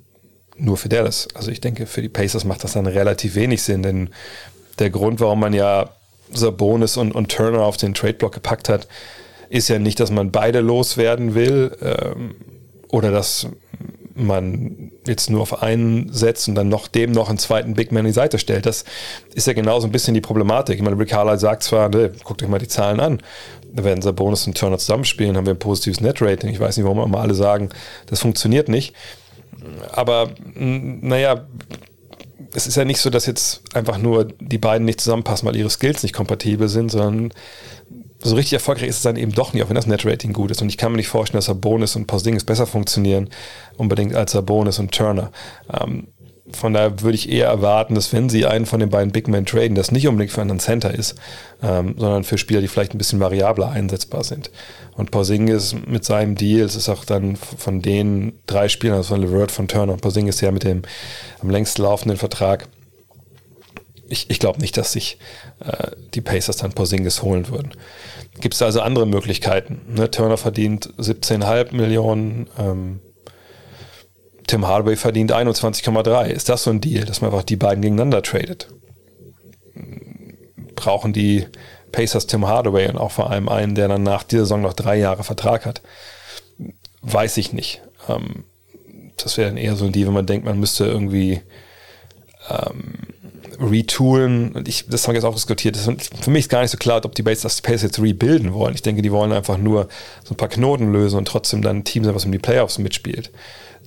nur 0.57 0.77
für 0.77 0.89
Dallas. 0.89 1.27
Also 1.33 1.51
ich 1.51 1.61
denke, 1.61 1.85
für 1.85 2.01
die 2.01 2.09
Pacers 2.09 2.45
macht 2.45 2.63
das 2.63 2.73
dann 2.73 2.85
relativ 2.85 3.35
wenig 3.35 3.63
Sinn, 3.63 3.83
denn 3.83 4.09
der 4.79 4.89
Grund, 4.89 5.19
warum 5.19 5.39
man 5.39 5.53
ja 5.53 5.89
Sabonis 6.31 6.97
und, 6.97 7.13
und 7.13 7.31
Turner 7.31 7.63
auf 7.63 7.77
den 7.77 7.93
Trade-Block 7.93 8.33
gepackt 8.33 8.69
hat, 8.69 8.87
ist 9.49 9.67
ja 9.67 9.79
nicht, 9.79 9.99
dass 9.99 10.11
man 10.11 10.31
beide 10.31 10.61
loswerden 10.61 11.35
will 11.35 11.75
ähm, 11.81 12.35
oder 12.89 13.11
dass 13.11 13.47
man 14.15 14.91
jetzt 15.07 15.29
nur 15.29 15.41
auf 15.41 15.63
einen 15.63 16.11
setzt 16.13 16.47
und 16.47 16.55
dann 16.55 16.69
noch 16.69 16.87
dem 16.87 17.11
noch 17.11 17.29
einen 17.29 17.39
zweiten 17.39 17.73
Big 17.73 17.91
Man 17.91 18.01
in 18.01 18.07
die 18.07 18.13
Seite 18.13 18.37
stellt. 18.37 18.65
Das 18.65 18.85
ist 19.33 19.47
ja 19.47 19.53
genau 19.53 19.79
so 19.79 19.87
ein 19.87 19.91
bisschen 19.91 20.13
die 20.13 20.21
Problematik. 20.21 20.75
Ich 20.75 20.81
meine, 20.83 20.97
Rick 20.97 21.09
Carlisle 21.09 21.39
sagt 21.39 21.63
zwar, 21.63 21.89
ne, 21.89 22.11
guckt 22.23 22.43
euch 22.43 22.49
mal 22.49 22.59
die 22.59 22.67
Zahlen 22.67 22.99
an, 22.99 23.21
da 23.73 23.83
werden 23.83 24.01
Sabonis 24.01 24.45
und 24.47 24.57
Turner 24.57 24.77
zusammenspielen, 24.77 25.35
haben 25.35 25.45
wir 25.45 25.53
ein 25.53 25.59
positives 25.59 25.99
Net-Rating. 25.99 26.49
Ich 26.49 26.59
weiß 26.59 26.77
nicht, 26.77 26.85
warum 26.85 26.99
immer 26.99 27.19
alle 27.19 27.33
sagen, 27.33 27.69
das 28.05 28.19
funktioniert 28.19 28.69
nicht. 28.69 28.93
Aber 29.91 30.31
naja, 30.55 31.47
es 32.53 32.67
ist 32.67 32.75
ja 32.75 32.85
nicht 32.85 32.99
so, 32.99 33.09
dass 33.09 33.25
jetzt 33.25 33.61
einfach 33.73 33.97
nur 33.97 34.25
die 34.39 34.57
beiden 34.57 34.85
nicht 34.85 35.01
zusammenpassen, 35.01 35.47
weil 35.47 35.55
ihre 35.55 35.69
Skills 35.69 36.03
nicht 36.03 36.13
kompatibel 36.13 36.69
sind, 36.69 36.91
sondern 36.91 37.33
so 38.21 38.35
richtig 38.35 38.53
erfolgreich 38.53 38.89
ist 38.89 38.97
es 38.97 39.01
dann 39.01 39.17
eben 39.17 39.33
doch 39.33 39.53
nicht, 39.53 39.63
auch 39.63 39.69
wenn 39.69 39.75
das 39.75 39.87
Net-Rating 39.87 40.33
gut 40.33 40.51
ist. 40.51 40.61
Und 40.61 40.69
ich 40.69 40.77
kann 40.77 40.91
mir 40.91 40.97
nicht 40.97 41.07
vorstellen, 41.07 41.39
dass 41.39 41.45
Sabonis 41.45 41.95
und 41.95 42.07
Porzingis 42.07 42.45
besser 42.45 42.67
funktionieren, 42.67 43.29
unbedingt 43.77 44.15
als 44.15 44.31
Sabonis 44.31 44.79
und 44.79 44.93
Turner. 44.93 45.31
Ähm, 45.81 46.07
von 46.53 46.73
daher 46.73 47.01
würde 47.01 47.15
ich 47.15 47.29
eher 47.29 47.47
erwarten, 47.47 47.95
dass 47.95 48.13
wenn 48.13 48.29
sie 48.29 48.45
einen 48.45 48.65
von 48.65 48.79
den 48.79 48.89
beiden 48.89 49.11
Big 49.11 49.27
Men 49.27 49.45
traden, 49.45 49.75
das 49.75 49.91
nicht 49.91 50.07
unbedingt 50.07 50.31
für 50.31 50.41
einen 50.41 50.59
Center 50.59 50.93
ist, 50.93 51.15
ähm, 51.61 51.95
sondern 51.97 52.23
für 52.23 52.37
Spieler, 52.37 52.61
die 52.61 52.67
vielleicht 52.67 52.93
ein 52.93 52.97
bisschen 52.97 53.19
variabler 53.19 53.69
einsetzbar 53.69 54.23
sind. 54.23 54.51
Und 54.95 55.11
Porzingis 55.11 55.75
mit 55.87 56.05
seinem 56.05 56.35
Deal, 56.35 56.61
es 56.65 56.75
ist 56.75 56.89
auch 56.89 57.05
dann 57.05 57.35
von 57.35 57.81
den 57.81 58.39
drei 58.45 58.69
Spielern, 58.69 58.97
also 58.97 59.15
von 59.15 59.21
Levert, 59.21 59.51
von 59.51 59.67
Turner 59.67 59.93
und 59.93 60.01
Porzingis 60.01 60.41
ja 60.41 60.51
mit 60.51 60.63
dem 60.63 60.83
am 61.41 61.49
längst 61.49 61.77
laufenden 61.77 62.17
Vertrag, 62.17 62.67
ich, 64.09 64.29
ich 64.29 64.39
glaube 64.39 64.59
nicht, 64.59 64.77
dass 64.77 64.91
sich 64.91 65.17
äh, 65.59 65.91
die 66.13 66.21
Pacers 66.21 66.57
dann 66.57 66.73
Porzingis 66.73 67.23
holen 67.23 67.49
würden. 67.49 67.71
Gibt 68.39 68.55
es 68.55 68.61
also 68.61 68.81
andere 68.81 69.05
Möglichkeiten? 69.05 69.81
Ne? 69.87 70.09
Turner 70.09 70.37
verdient 70.37 70.93
17,5 70.97 71.75
Millionen, 71.75 72.47
ähm, 72.57 72.99
Tim 74.53 74.67
Hardaway 74.67 74.95
verdient 74.95 75.33
21,3. 75.33 76.27
Ist 76.27 76.47
das 76.47 76.61
so 76.61 76.69
ein 76.69 76.79
Deal, 76.79 77.05
dass 77.05 77.21
man 77.21 77.31
einfach 77.31 77.41
die 77.41 77.55
beiden 77.55 77.81
gegeneinander 77.81 78.21
tradet? 78.21 78.67
Brauchen 80.75 81.11
die 81.11 81.47
Pacers 81.91 82.27
Tim 82.27 82.45
Hardaway 82.45 82.87
und 82.87 82.97
auch 82.97 83.09
vor 83.09 83.31
allem 83.31 83.49
einen, 83.49 83.73
der 83.73 83.87
dann 83.87 84.03
nach 84.03 84.21
dieser 84.21 84.43
Saison 84.43 84.61
noch 84.61 84.73
drei 84.73 84.97
Jahre 84.97 85.23
Vertrag 85.23 85.65
hat? 85.65 85.81
Weiß 87.01 87.37
ich 87.37 87.51
nicht. 87.51 87.81
Ähm, 88.07 88.43
das 89.17 89.39
wäre 89.39 89.49
dann 89.49 89.57
eher 89.57 89.75
so 89.75 89.85
ein 89.85 89.91
Deal, 89.91 90.05
wenn 90.05 90.13
man 90.13 90.27
denkt, 90.27 90.45
man 90.45 90.59
müsste 90.59 90.85
irgendwie 90.85 91.41
ähm, 92.51 92.93
retoolen. 93.59 94.51
Und 94.51 94.67
ich, 94.67 94.85
das 94.87 95.07
haben 95.07 95.13
wir 95.13 95.17
jetzt 95.17 95.25
auch 95.25 95.33
diskutiert. 95.33 95.77
Das, 95.77 95.89
für 96.21 96.29
mich 96.29 96.41
ist 96.41 96.49
gar 96.49 96.61
nicht 96.61 96.69
so 96.69 96.77
klar, 96.77 97.03
ob 97.03 97.15
die 97.15 97.23
Pacers, 97.23 97.55
die 97.55 97.63
Pacers 97.63 97.81
jetzt 97.81 97.99
rebuilden 97.99 98.53
wollen. 98.53 98.75
Ich 98.75 98.83
denke, 98.83 99.01
die 99.01 99.11
wollen 99.11 99.31
einfach 99.31 99.57
nur 99.57 99.87
so 100.23 100.35
ein 100.35 100.37
paar 100.37 100.49
Knoten 100.49 100.93
lösen 100.93 101.17
und 101.17 101.27
trotzdem 101.27 101.63
dann 101.63 101.77
ein 101.77 101.83
Team 101.85 102.03
sein, 102.03 102.13
was 102.13 102.25
um 102.25 102.31
die 102.31 102.37
Playoffs 102.37 102.77
mitspielt. 102.77 103.31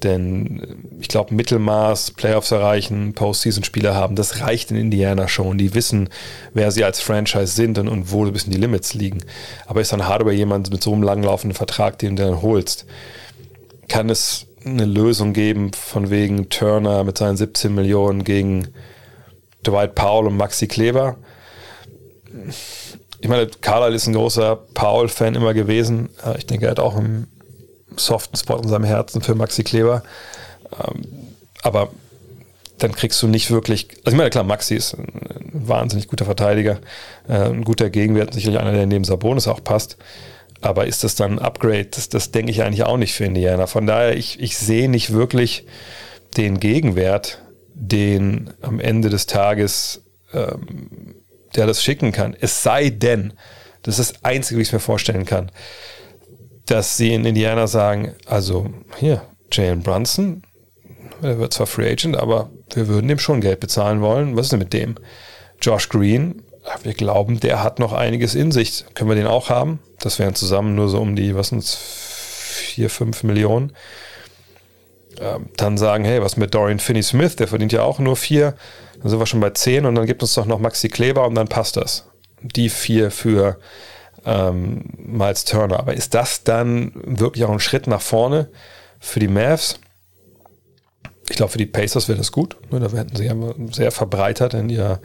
Denn 0.03 0.61
äh, 0.61 0.97
ich 1.01 1.09
glaube, 1.09 1.35
Mittelmaß, 1.35 2.13
Playoffs 2.13 2.51
erreichen, 2.51 3.15
Postseason-Spieler 3.15 3.95
haben, 3.95 4.17
das 4.17 4.41
reicht 4.41 4.71
in 4.71 4.77
Indiana 4.77 5.29
schon. 5.29 5.59
Die 5.59 5.75
wissen, 5.75 6.09
wer 6.55 6.71
sie 6.71 6.85
als 6.85 7.01
Franchise 7.01 7.53
sind 7.53 7.79
und, 7.79 7.89
und 7.89 8.11
wo 8.13 8.25
ein 8.25 8.33
bisschen 8.33 8.53
die 8.53 8.59
Limits 8.59 8.95
liegen. 8.95 9.19
Aber 9.67 9.81
ist 9.81 9.93
dann 9.93 10.07
Hardware 10.07 10.35
jemand 10.35 10.71
mit 10.71 10.83
so 10.83 10.93
einem 10.93 11.03
langlaufenden 11.03 11.57
Vertrag, 11.57 11.99
den 11.99 12.17
du 12.17 12.25
dann 12.25 12.43
holst? 12.43 12.87
Kann 13.89 14.11
es 14.11 14.47
eine 14.65 14.85
Lösung 14.85 15.33
geben, 15.33 15.73
von 15.73 16.11
wegen 16.11 16.49
Turner 16.49 17.05
mit 17.05 17.19
seinen 17.19 17.37
17 17.37 17.75
Millionen 17.75 18.25
gegen 18.25 18.69
Dwight 19.65 19.95
Powell 19.95 20.27
und 20.27 20.37
Maxi 20.37 20.67
Kleber? 20.67 21.17
Ich 23.21 23.29
meine, 23.29 23.47
Carlyle 23.47 23.95
ist 23.95 24.07
ein 24.07 24.15
großer 24.15 24.57
Powell-Fan 24.75 25.37
immer 25.37 25.55
gewesen. 25.55 26.11
Äh, 26.25 26.39
ich 26.39 26.47
denke, 26.47 26.67
er 26.67 26.73
hat 26.73 26.81
auch 26.81 26.97
im 26.99 27.29
soften 27.97 28.37
Spot 28.37 28.57
in 28.57 28.69
seinem 28.69 28.85
Herzen 28.85 29.23
für 29.23 29.35
Maxi 29.35 29.65
Kleber. 29.65 30.03
Ähm, 30.73 31.05
aber 31.63 31.91
dann 32.79 32.93
kriegst 32.93 33.23
du 33.23 33.29
nicht 33.29 33.51
wirklich, 33.51 33.89
also 34.05 34.11
ich 34.11 34.17
meine, 34.17 34.31
klar, 34.31 34.45
Maxi 34.45 34.75
ist 34.75 34.95
ein, 34.95 35.07
wahnsinnig 35.53 36.09
guter 36.09 36.27
Verteidiger, 36.27 36.79
äh, 37.29 37.33
ein 37.33 37.65
guter 37.65 37.91
Gegenwert, 37.91 38.35
sicherlich 38.35 38.61
einer, 38.61 38.73
der 38.73 38.87
neben 38.87 39.05
Sabonis 39.05 39.49
auch 39.49 39.65
passt. 39.65 39.97
Aber 40.61 40.87
ist 40.87 41.05
das 41.05 41.15
dann 41.15 41.33
ein 41.33 41.39
Upgrade? 41.39 41.87
Das, 41.87 42.09
das 42.09 42.31
denke 42.31 42.51
ich 42.51 42.63
eigentlich 42.63 42.85
auch 42.85 42.97
nicht 42.97 43.15
für 43.15 43.25
Indiana. 43.25 43.67
Von 43.67 43.87
daher, 43.87 44.17
ich, 44.17 44.41
ich 44.41 44.57
sehe 44.57 44.89
nicht 44.89 45.13
wirklich 45.13 45.67
den 46.37 46.61
Gegenwert, 46.61 47.43
den 47.75 48.51
am 48.63 48.81
Ende 48.81 49.11
des 49.11 49.27
Tages 49.27 50.03
ähm, 50.33 51.15
der 51.57 51.67
das 51.67 51.83
schicken 51.83 52.13
kann. 52.13 52.37
Es 52.41 52.63
sei 52.63 52.91
denn, 52.91 53.33
das 53.83 53.99
ist 53.99 54.13
das 54.13 54.25
Einzige, 54.25 54.59
wie 54.59 54.63
ich 54.63 54.69
es 54.69 54.73
mir 54.73 54.81
vorstellen 54.81 55.25
kann, 55.25 55.51
dass 56.67 56.97
sie 56.97 57.15
in 57.15 57.25
Indiana 57.25 57.67
sagen, 57.67 58.15
also 58.27 58.67
hier, 58.99 59.23
Jalen 59.53 59.83
Brunson, 59.83 60.43
der 61.23 61.39
wird 61.39 61.53
zwar 61.53 61.67
Free 61.67 61.91
Agent, 61.91 62.17
aber 62.17 62.51
wir 62.75 62.89
würden 62.89 63.09
dem 63.09 63.19
schon 63.19 63.41
Geld 63.41 63.61
bezahlen 63.61 64.01
wollen. 64.01 64.37
Was 64.37 64.47
ist 64.47 64.53
denn 64.53 64.59
mit 64.59 64.73
dem? 64.73 64.97
Josh 65.61 65.89
Green, 65.89 66.43
wir 66.83 66.95
glauben, 66.95 67.41
der 67.41 67.63
hat 67.63 67.79
noch 67.79 67.93
einiges 67.93 68.35
in 68.35 68.53
sich. 68.53 68.85
Können 68.95 69.11
wir 69.11 69.17
den 69.17 69.27
auch 69.27 69.49
haben? 69.49 69.79
Das 70.01 70.19
wären 70.19 70.35
zusammen 70.35 70.75
nur 70.75 70.89
so 70.89 71.01
um 71.01 71.17
die, 71.17 71.35
was 71.35 71.49
sind 71.49 71.61
es, 71.61 71.75
4, 71.75 72.91
5 72.91 73.23
Millionen. 73.23 73.73
Ähm, 75.21 75.49
dann 75.57 75.79
sagen, 75.79 76.05
hey, 76.05 76.21
was 76.21 76.37
mit 76.37 76.55
Dorian 76.55 76.79
Finney-Smith? 76.79 77.37
Der 77.37 77.49
verdient 77.49 77.73
ja 77.73 77.83
auch 77.83 77.99
nur 77.99 78.17
4. 78.17 78.55
Dann 79.01 79.11
sind 79.11 79.19
wir 79.19 79.27
schon 79.27 79.41
bei 79.41 79.51
10 79.51 79.87
und 79.87 79.95
dann 79.95 80.07
gibt 80.07 80.23
uns 80.23 80.35
doch 80.35 80.47
noch 80.47 80.59
Maxi 80.59 80.89
Kleber 80.89 81.27
und 81.27 81.35
dann 81.35 81.49
passt 81.49 81.77
das. 81.77 82.09
Die 82.43 82.69
vier 82.69 83.11
für 83.11 83.59
ähm, 84.27 84.83
Miles 84.99 85.45
Turner. 85.45 85.79
Aber 85.79 85.95
ist 85.95 86.15
das 86.15 86.45
dann 86.45 86.93
wirklich 86.95 87.45
auch 87.45 87.51
ein 87.51 87.61
Schritt 87.61 87.87
nach 87.87 88.03
vorne 88.03 88.51
für 89.01 89.21
die 89.21 89.29
Mavs? 89.29 89.79
Ich 91.29 91.37
glaube, 91.37 91.53
für 91.53 91.59
die 91.59 91.67
Pacers 91.67 92.09
wäre 92.09 92.19
das 92.19 92.31
gut. 92.33 92.57
Ne? 92.71 92.81
Da 92.81 92.91
hätten 92.91 93.17
sie 93.17 93.31
sehr 93.73 93.91
verbreitert 93.91 94.55
in, 94.55 94.69
ihr, 94.69 95.01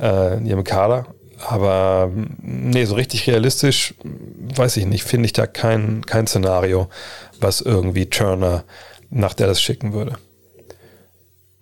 äh, 0.00 0.36
in 0.36 0.46
ihrem 0.46 0.64
Kader. 0.64 1.06
Aber 1.44 2.10
nee, 2.40 2.84
so 2.84 2.94
richtig 2.94 3.26
realistisch, 3.26 3.94
weiß 4.02 4.76
ich 4.78 4.86
nicht, 4.86 5.04
finde 5.04 5.26
ich 5.26 5.32
da 5.32 5.46
kein, 5.46 6.04
kein 6.06 6.26
Szenario, 6.26 6.88
was 7.40 7.60
irgendwie 7.60 8.06
Turner 8.06 8.64
nach 9.10 9.34
Dallas 9.34 9.60
schicken 9.60 9.92
würde. 9.92 10.18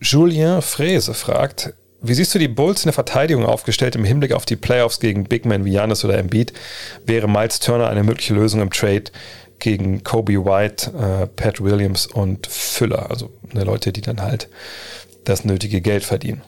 Julien 0.01 0.63
Frese 0.63 1.15
fragt, 1.15 1.75
wie 2.07 2.15
siehst 2.15 2.35
du 2.35 2.39
die 2.39 2.49
Bulls 2.49 2.83
in 2.83 2.89
der 2.89 2.93
Verteidigung 2.93 3.45
aufgestellt 3.45 3.97
im 3.97 4.05
Hinblick 4.05 4.33
auf 4.33 4.45
die 4.45 4.57
Playoffs 4.57 5.01
gegen 5.01 5.25
Big 5.25 5.45
Men 5.45 5.65
wie 5.65 5.73
Janis 5.73 6.05
oder 6.05 6.19
Embiid? 6.19 6.53
Wäre 7.07 7.29
Miles 7.29 7.61
Turner 7.61 7.89
eine 7.89 8.05
mögliche 8.05 8.35
Lösung 8.35 8.61
im 8.61 8.71
Trade 8.71 9.05
gegen 9.59 10.05
Kobe 10.05 10.45
White, 10.45 10.93
äh, 10.93 11.27
Pat 11.27 11.63
Williams 11.63 12.07
und 12.07 12.47
Füller? 12.47 13.11
Also 13.11 13.31
ne, 13.53 13.65
Leute, 13.65 13.93
die 13.93 14.03
dann 14.03 14.23
halt 14.23 14.49
das 15.25 15.45
nötige 15.45 15.81
Geld 15.81 16.05
verdienen. 16.05 16.43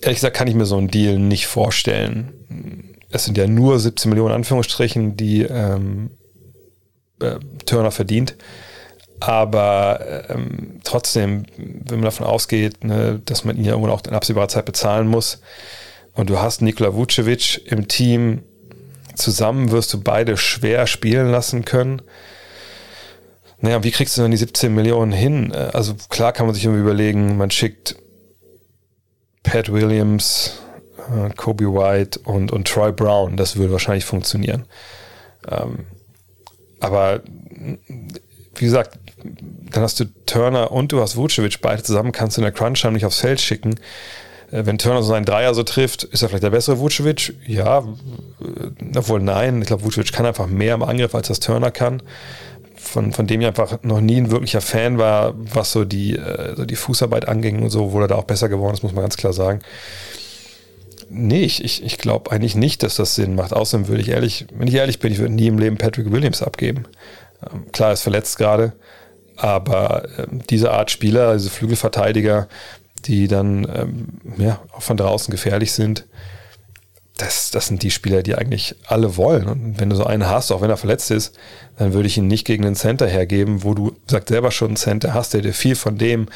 Ehrlich 0.00 0.18
gesagt 0.18 0.36
kann 0.36 0.48
ich 0.48 0.54
mir 0.54 0.66
so 0.66 0.76
einen 0.76 0.88
Deal 0.88 1.18
nicht 1.18 1.46
vorstellen. 1.46 2.32
Es 3.10 3.24
sind 3.24 3.36
ja 3.36 3.46
nur 3.46 3.78
17 3.78 4.08
Millionen 4.08 4.34
Anführungsstrichen, 4.34 5.16
die 5.16 5.42
ähm, 5.42 6.10
äh, 7.20 7.36
Turner 7.66 7.90
verdient. 7.90 8.34
Aber 9.22 10.24
ähm, 10.30 10.80
trotzdem, 10.82 11.44
wenn 11.56 11.98
man 11.98 12.06
davon 12.06 12.26
ausgeht, 12.26 12.82
ne, 12.82 13.20
dass 13.24 13.44
man 13.44 13.56
ihn 13.56 13.64
ja 13.64 13.70
irgendwann 13.70 13.92
auch 13.92 14.02
in 14.04 14.14
absehbarer 14.14 14.48
Zeit 14.48 14.64
bezahlen 14.64 15.06
muss 15.06 15.40
und 16.14 16.28
du 16.28 16.40
hast 16.40 16.60
Nikola 16.60 16.92
Vucevic 16.92 17.70
im 17.70 17.86
Team, 17.86 18.42
zusammen 19.14 19.70
wirst 19.70 19.92
du 19.94 20.00
beide 20.00 20.36
schwer 20.36 20.88
spielen 20.88 21.30
lassen 21.30 21.64
können. 21.64 22.02
Naja, 23.60 23.84
wie 23.84 23.92
kriegst 23.92 24.18
du 24.18 24.22
dann 24.22 24.32
die 24.32 24.36
17 24.36 24.74
Millionen 24.74 25.12
hin? 25.12 25.52
Äh, 25.52 25.70
also 25.72 25.94
klar 26.08 26.32
kann 26.32 26.46
man 26.46 26.56
sich 26.56 26.64
irgendwie 26.64 26.82
überlegen, 26.82 27.36
man 27.36 27.52
schickt 27.52 27.94
Pat 29.44 29.72
Williams, 29.72 30.58
äh, 30.98 31.32
Kobe 31.36 31.72
White 31.72 32.18
und, 32.24 32.50
und 32.50 32.66
Troy 32.66 32.90
Brown. 32.90 33.36
Das 33.36 33.54
würde 33.54 33.70
wahrscheinlich 33.70 34.04
funktionieren. 34.04 34.66
Ähm, 35.48 35.86
aber 36.80 37.20
wie 38.56 38.64
gesagt, 38.64 38.98
dann 39.70 39.82
hast 39.82 40.00
du 40.00 40.04
Turner 40.26 40.72
und 40.72 40.92
du 40.92 41.00
hast 41.00 41.16
Vucevic, 41.16 41.60
beide 41.60 41.82
zusammen 41.82 42.12
kannst 42.12 42.36
du 42.36 42.40
in 42.40 42.44
der 42.44 42.52
Crunch-Time 42.52 42.92
nicht 42.92 43.06
aufs 43.06 43.20
Feld 43.20 43.40
schicken. 43.40 43.76
Äh, 44.50 44.66
wenn 44.66 44.78
Turner 44.78 45.02
so 45.02 45.08
seinen 45.08 45.24
Dreier 45.24 45.54
so 45.54 45.62
trifft, 45.62 46.04
ist 46.04 46.22
er 46.22 46.28
vielleicht 46.28 46.44
der 46.44 46.50
bessere 46.50 46.78
Vucevic? 46.78 47.34
Ja, 47.46 47.78
äh, 47.78 48.96
obwohl 48.96 49.20
nein. 49.20 49.60
Ich 49.62 49.68
glaube, 49.68 49.84
Vucevic 49.84 50.12
kann 50.12 50.26
einfach 50.26 50.46
mehr 50.46 50.74
im 50.74 50.82
Angriff, 50.82 51.14
als 51.14 51.28
das 51.28 51.40
Turner 51.40 51.70
kann. 51.70 52.02
Von, 52.76 53.12
von 53.12 53.28
dem 53.28 53.40
ich 53.40 53.46
einfach 53.46 53.82
noch 53.82 54.00
nie 54.00 54.16
ein 54.16 54.32
wirklicher 54.32 54.60
Fan 54.60 54.98
war, 54.98 55.34
was 55.36 55.70
so 55.70 55.84
die, 55.84 56.16
äh, 56.16 56.56
so 56.56 56.64
die 56.64 56.76
Fußarbeit 56.76 57.28
anging 57.28 57.62
und 57.62 57.70
so, 57.70 57.92
wo 57.92 58.00
er 58.00 58.08
da 58.08 58.16
auch 58.16 58.24
besser 58.24 58.48
geworden 58.48 58.74
ist, 58.74 58.82
muss 58.82 58.92
man 58.92 59.02
ganz 59.02 59.16
klar 59.16 59.32
sagen. 59.32 59.60
Nee, 61.08 61.44
ich, 61.44 61.84
ich 61.84 61.98
glaube 61.98 62.32
eigentlich 62.32 62.56
nicht, 62.56 62.82
dass 62.82 62.96
das 62.96 63.14
Sinn 63.14 63.34
macht. 63.34 63.52
Außerdem 63.52 63.86
würde 63.86 64.00
ich 64.00 64.08
ehrlich, 64.08 64.46
wenn 64.54 64.66
ich 64.66 64.74
ehrlich 64.74 64.98
bin, 64.98 65.12
ich 65.12 65.18
würde 65.18 65.34
nie 65.34 65.46
im 65.46 65.58
Leben 65.58 65.76
Patrick 65.76 66.10
Williams 66.10 66.42
abgeben. 66.42 66.84
Ähm, 67.50 67.70
klar, 67.72 67.90
er 67.90 67.94
ist 67.94 68.02
verletzt 68.02 68.38
gerade, 68.38 68.72
aber 69.36 70.08
ähm, 70.18 70.42
diese 70.48 70.70
Art 70.72 70.90
Spieler, 70.90 71.34
diese 71.34 71.50
Flügelverteidiger, 71.50 72.48
die 73.04 73.28
dann 73.28 73.66
ähm, 73.74 74.08
ja, 74.38 74.60
auch 74.72 74.82
von 74.82 74.96
draußen 74.96 75.30
gefährlich 75.30 75.72
sind, 75.72 76.06
das, 77.18 77.50
das 77.50 77.66
sind 77.66 77.82
die 77.82 77.90
Spieler, 77.90 78.22
die 78.22 78.34
eigentlich 78.34 78.74
alle 78.86 79.16
wollen. 79.16 79.46
Und 79.46 79.80
wenn 79.80 79.90
du 79.90 79.96
so 79.96 80.04
einen 80.04 80.28
hast, 80.28 80.50
auch 80.50 80.60
wenn 80.60 80.70
er 80.70 80.76
verletzt 80.76 81.10
ist, 81.10 81.36
dann 81.76 81.92
würde 81.92 82.06
ich 82.06 82.16
ihn 82.16 82.26
nicht 82.26 82.46
gegen 82.46 82.64
einen 82.64 82.74
Center 82.74 83.06
hergeben, 83.06 83.64
wo 83.64 83.74
du, 83.74 83.92
sagt 84.08 84.28
selber 84.28 84.50
schon, 84.50 84.68
einen 84.68 84.76
Center 84.76 85.14
hast, 85.14 85.34
der 85.34 85.42
dir 85.42 85.52
viel 85.52 85.76
von 85.76 85.98
dem, 85.98 86.26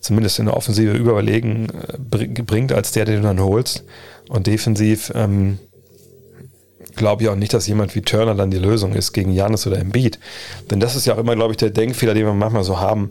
zumindest 0.00 0.38
in 0.38 0.46
der 0.46 0.56
Offensive, 0.56 0.92
überlegen 0.92 1.68
äh, 1.70 2.42
bringt, 2.42 2.72
als 2.72 2.92
der, 2.92 3.06
den 3.06 3.16
du 3.16 3.22
dann 3.22 3.40
holst. 3.40 3.84
Und 4.28 4.46
defensiv 4.46 5.10
ähm, 5.14 5.58
glaube 6.98 7.22
ich 7.22 7.28
auch 7.28 7.36
nicht, 7.36 7.54
dass 7.54 7.66
jemand 7.66 7.94
wie 7.94 8.02
Turner 8.02 8.34
dann 8.34 8.50
die 8.50 8.58
Lösung 8.58 8.94
ist 8.94 9.12
gegen 9.12 9.32
Janis 9.32 9.66
oder 9.66 9.78
Embiid. 9.78 10.18
Denn 10.70 10.80
das 10.80 10.96
ist 10.96 11.06
ja 11.06 11.14
auch 11.14 11.18
immer, 11.18 11.34
glaube 11.34 11.52
ich, 11.52 11.56
der 11.56 11.70
Denkfehler, 11.70 12.14
den 12.14 12.26
wir 12.26 12.34
manchmal 12.34 12.64
so 12.64 12.78
haben, 12.78 13.10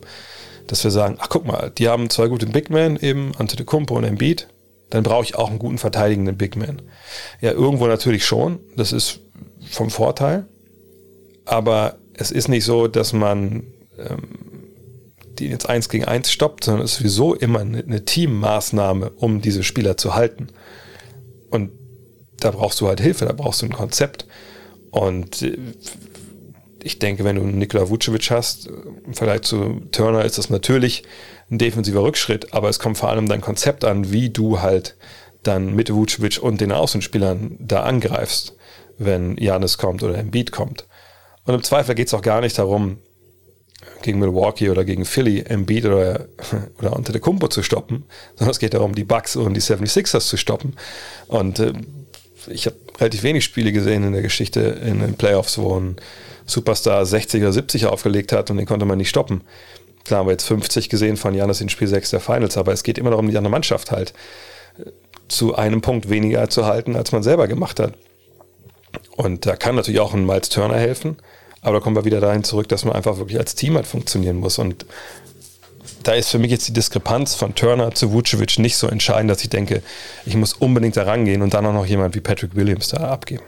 dass 0.66 0.84
wir 0.84 0.90
sagen, 0.90 1.16
ach 1.18 1.28
guck 1.28 1.46
mal, 1.46 1.72
die 1.76 1.88
haben 1.88 2.10
zwei 2.10 2.28
gute 2.28 2.46
Big 2.46 2.70
Men, 2.70 2.96
eben 2.96 3.32
Antetokounmpo 3.36 3.96
und 3.96 4.04
Embiid, 4.04 4.48
dann 4.90 5.02
brauche 5.02 5.24
ich 5.24 5.34
auch 5.34 5.48
einen 5.48 5.58
guten 5.58 5.78
verteidigenden 5.78 6.36
Big 6.36 6.56
Man. 6.56 6.82
Ja, 7.40 7.52
irgendwo 7.52 7.86
natürlich 7.86 8.24
schon, 8.24 8.60
das 8.76 8.92
ist 8.92 9.20
vom 9.70 9.90
Vorteil, 9.90 10.46
aber 11.44 11.96
es 12.14 12.30
ist 12.30 12.48
nicht 12.48 12.64
so, 12.64 12.86
dass 12.86 13.12
man 13.12 13.64
ähm, 13.98 14.48
die 15.38 15.48
jetzt 15.48 15.68
eins 15.68 15.88
gegen 15.88 16.04
eins 16.04 16.30
stoppt, 16.30 16.64
sondern 16.64 16.84
es 16.84 16.92
ist 16.92 16.98
sowieso 16.98 17.34
immer 17.34 17.60
eine, 17.60 17.78
eine 17.78 18.04
Teammaßnahme, 18.04 19.10
um 19.16 19.40
diese 19.40 19.62
Spieler 19.62 19.96
zu 19.96 20.14
halten. 20.14 20.48
Und 21.50 21.70
da 22.40 22.50
brauchst 22.50 22.80
du 22.80 22.88
halt 22.88 23.00
Hilfe, 23.00 23.24
da 23.24 23.32
brauchst 23.32 23.62
du 23.62 23.66
ein 23.66 23.72
Konzept. 23.72 24.26
Und 24.90 25.42
äh, 25.42 25.56
ich 26.82 26.98
denke, 26.98 27.24
wenn 27.24 27.36
du 27.36 27.42
Nikola 27.42 27.88
Vucevic 27.88 28.30
hast, 28.30 28.68
im 29.06 29.14
Vergleich 29.14 29.42
zu 29.42 29.82
Turner 29.92 30.24
ist 30.24 30.38
das 30.38 30.50
natürlich 30.50 31.02
ein 31.50 31.58
defensiver 31.58 32.02
Rückschritt, 32.02 32.52
aber 32.52 32.68
es 32.68 32.78
kommt 32.78 32.98
vor 32.98 33.08
allem 33.08 33.28
dein 33.28 33.40
Konzept 33.40 33.84
an, 33.84 34.12
wie 34.12 34.30
du 34.30 34.60
halt 34.60 34.96
dann 35.42 35.74
mit 35.74 35.92
Vucevic 35.92 36.42
und 36.42 36.60
den 36.60 36.72
Außenspielern 36.72 37.56
da 37.60 37.82
angreifst, 37.82 38.56
wenn 38.98 39.36
Janis 39.36 39.78
kommt 39.78 40.02
oder 40.02 40.18
Embiid 40.18 40.52
kommt. 40.52 40.86
Und 41.44 41.54
im 41.54 41.62
Zweifel 41.62 41.94
geht 41.94 42.08
es 42.08 42.14
auch 42.14 42.22
gar 42.22 42.40
nicht 42.40 42.58
darum, 42.58 42.98
gegen 44.02 44.18
Milwaukee 44.18 44.70
oder 44.70 44.84
gegen 44.84 45.04
Philly 45.04 45.40
Embiid 45.40 45.86
oder, 45.86 46.26
oder 46.78 47.20
Kumpo 47.20 47.48
zu 47.48 47.62
stoppen, 47.62 48.04
sondern 48.36 48.50
es 48.50 48.58
geht 48.58 48.74
darum, 48.74 48.94
die 48.94 49.04
Bucks 49.04 49.36
und 49.36 49.54
die 49.54 49.60
76ers 49.60 50.26
zu 50.26 50.36
stoppen. 50.36 50.76
Und 51.28 51.58
äh, 51.58 51.72
ich 52.50 52.66
habe 52.66 52.76
relativ 52.98 53.22
wenig 53.22 53.44
Spiele 53.44 53.72
gesehen 53.72 54.04
in 54.04 54.12
der 54.12 54.22
Geschichte 54.22 54.60
in 54.60 55.00
den 55.00 55.14
Playoffs, 55.14 55.58
wo 55.58 55.78
ein 55.78 55.96
Superstar 56.46 57.04
60 57.04 57.42
oder 57.42 57.52
70 57.52 57.86
aufgelegt 57.86 58.32
hat 58.32 58.50
und 58.50 58.56
den 58.56 58.66
konnte 58.66 58.86
man 58.86 58.98
nicht 58.98 59.10
stoppen. 59.10 59.42
Klar 60.04 60.20
haben 60.20 60.26
wir 60.26 60.32
jetzt 60.32 60.46
50 60.46 60.88
gesehen 60.88 61.16
von 61.16 61.34
Janis 61.34 61.60
in 61.60 61.68
Spiel 61.68 61.88
6 61.88 62.10
der 62.10 62.20
Finals, 62.20 62.56
aber 62.56 62.72
es 62.72 62.82
geht 62.82 62.98
immer 62.98 63.10
darum, 63.10 63.28
die 63.28 63.36
andere 63.36 63.50
Mannschaft 63.50 63.90
halt 63.90 64.14
äh, 64.78 64.90
zu 65.28 65.54
einem 65.54 65.82
Punkt 65.82 66.08
weniger 66.08 66.48
zu 66.48 66.64
halten, 66.64 66.96
als 66.96 67.12
man 67.12 67.22
selber 67.22 67.48
gemacht 67.48 67.78
hat. 67.78 67.92
Und 69.16 69.44
da 69.44 69.56
kann 69.56 69.74
natürlich 69.74 70.00
auch 70.00 70.14
ein 70.14 70.24
Miles 70.24 70.48
Turner 70.48 70.76
helfen, 70.76 71.18
aber 71.60 71.78
da 71.78 71.80
kommen 71.80 71.96
wir 71.96 72.06
wieder 72.06 72.20
dahin 72.20 72.44
zurück, 72.44 72.68
dass 72.68 72.84
man 72.84 72.94
einfach 72.94 73.18
wirklich 73.18 73.38
als 73.38 73.54
Team 73.54 73.74
halt 73.74 73.86
funktionieren 73.86 74.36
muss. 74.36 74.58
Und 74.58 74.86
da 76.08 76.14
ist 76.14 76.30
für 76.30 76.38
mich 76.38 76.50
jetzt 76.50 76.66
die 76.66 76.72
Diskrepanz 76.72 77.34
von 77.34 77.54
Turner 77.54 77.94
zu 77.94 78.12
Vucevic 78.12 78.58
nicht 78.58 78.78
so 78.78 78.88
entscheidend, 78.88 79.30
dass 79.30 79.42
ich 79.42 79.50
denke, 79.50 79.82
ich 80.24 80.36
muss 80.36 80.54
unbedingt 80.54 80.96
da 80.96 81.02
rangehen 81.02 81.42
und 81.42 81.52
dann 81.52 81.66
auch 81.66 81.74
noch 81.74 81.84
jemand 81.84 82.14
wie 82.14 82.20
Patrick 82.20 82.56
Williams 82.56 82.88
da 82.88 83.10
abgeben. 83.10 83.44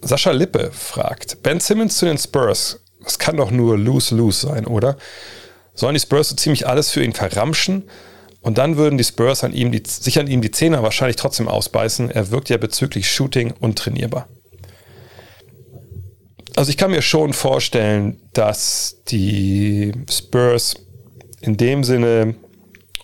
Sascha 0.00 0.30
Lippe 0.30 0.70
fragt, 0.72 1.42
Ben 1.42 1.60
Simmons 1.60 1.98
zu 1.98 2.06
den 2.06 2.16
Spurs, 2.16 2.80
das 3.02 3.18
kann 3.18 3.36
doch 3.36 3.50
nur 3.50 3.76
lose-lose 3.76 4.46
sein, 4.46 4.66
oder? 4.66 4.96
Sollen 5.74 5.92
die 5.92 6.00
Spurs 6.00 6.30
so 6.30 6.36
ziemlich 6.36 6.66
alles 6.66 6.90
für 6.90 7.04
ihn 7.04 7.12
verramschen? 7.12 7.84
Und 8.40 8.56
dann 8.56 8.78
würden 8.78 8.96
die 8.96 9.04
Spurs 9.04 9.44
an 9.44 9.52
ihm 9.52 9.72
die, 9.72 9.82
sich 9.86 10.18
an 10.18 10.26
ihm 10.26 10.40
die 10.40 10.52
Zähne 10.52 10.82
wahrscheinlich 10.82 11.16
trotzdem 11.16 11.48
ausbeißen. 11.48 12.10
Er 12.10 12.30
wirkt 12.30 12.48
ja 12.48 12.56
bezüglich 12.56 13.10
Shooting 13.10 13.52
untrainierbar. 13.60 14.26
Also 16.56 16.70
ich 16.70 16.78
kann 16.78 16.92
mir 16.92 17.02
schon 17.02 17.34
vorstellen, 17.34 18.22
dass 18.32 19.02
die 19.08 19.92
Spurs 20.08 20.76
in 21.44 21.56
dem 21.56 21.84
Sinne 21.84 22.34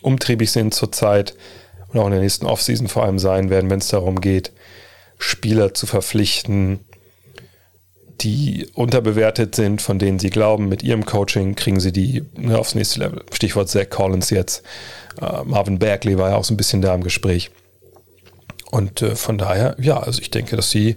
umtriebig 0.01 0.51
sind 0.51 0.73
zurzeit 0.73 1.35
und 1.89 2.01
auch 2.01 2.07
in 2.07 2.13
der 2.13 2.21
nächsten 2.21 2.47
Offseason 2.47 2.89
vor 2.89 3.05
allem 3.05 3.19
sein 3.19 3.51
werden, 3.51 3.71
wenn 3.71 3.81
es 3.81 3.89
darum 3.89 4.21
geht, 4.21 4.53
Spieler 5.19 5.75
zu 5.75 5.87
verpflichten, 5.87 6.81
die 8.23 8.67
unterbewertet 8.75 9.55
sind, 9.55 9.83
von 9.83 9.99
denen 9.99 10.19
sie 10.19 10.31
glauben, 10.31 10.69
mit 10.69 10.83
ihrem 10.83 11.05
Coaching 11.05 11.55
kriegen 11.55 11.81
sie 11.81 11.93
die 11.93 12.23
ne, 12.37 12.59
aufs 12.59 12.75
nächste 12.75 13.01
Level. 13.01 13.25
Stichwort 13.33 13.69
Zach 13.69 13.89
Collins 13.91 14.31
jetzt. 14.31 14.63
Äh, 15.21 15.45
Marvin 15.45 15.79
Bagley 15.79 16.19
war 16.19 16.31
ja 16.31 16.37
auch 16.37 16.45
so 16.45 16.55
ein 16.55 16.59
bisschen 16.59 16.83
da 16.83 16.95
im 16.95 17.03
Gespräch. 17.03 17.51
Und 18.71 19.03
äh, 19.03 19.17
von 19.17 19.37
daher, 19.37 19.77
ja, 19.81 19.99
also 19.99 20.21
ich 20.21 20.31
denke, 20.31 20.57
dass 20.57 20.71
sie 20.71 20.97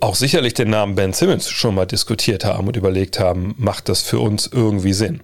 auch 0.00 0.14
sicherlich 0.14 0.54
den 0.54 0.70
Namen 0.70 0.94
Ben 0.94 1.12
Simmons 1.12 1.48
schon 1.48 1.74
mal 1.74 1.86
diskutiert 1.86 2.44
haben 2.44 2.66
und 2.66 2.76
überlegt 2.76 3.20
haben, 3.20 3.54
macht 3.58 3.88
das 3.88 4.00
für 4.02 4.18
uns 4.18 4.46
irgendwie 4.46 4.94
Sinn? 4.94 5.22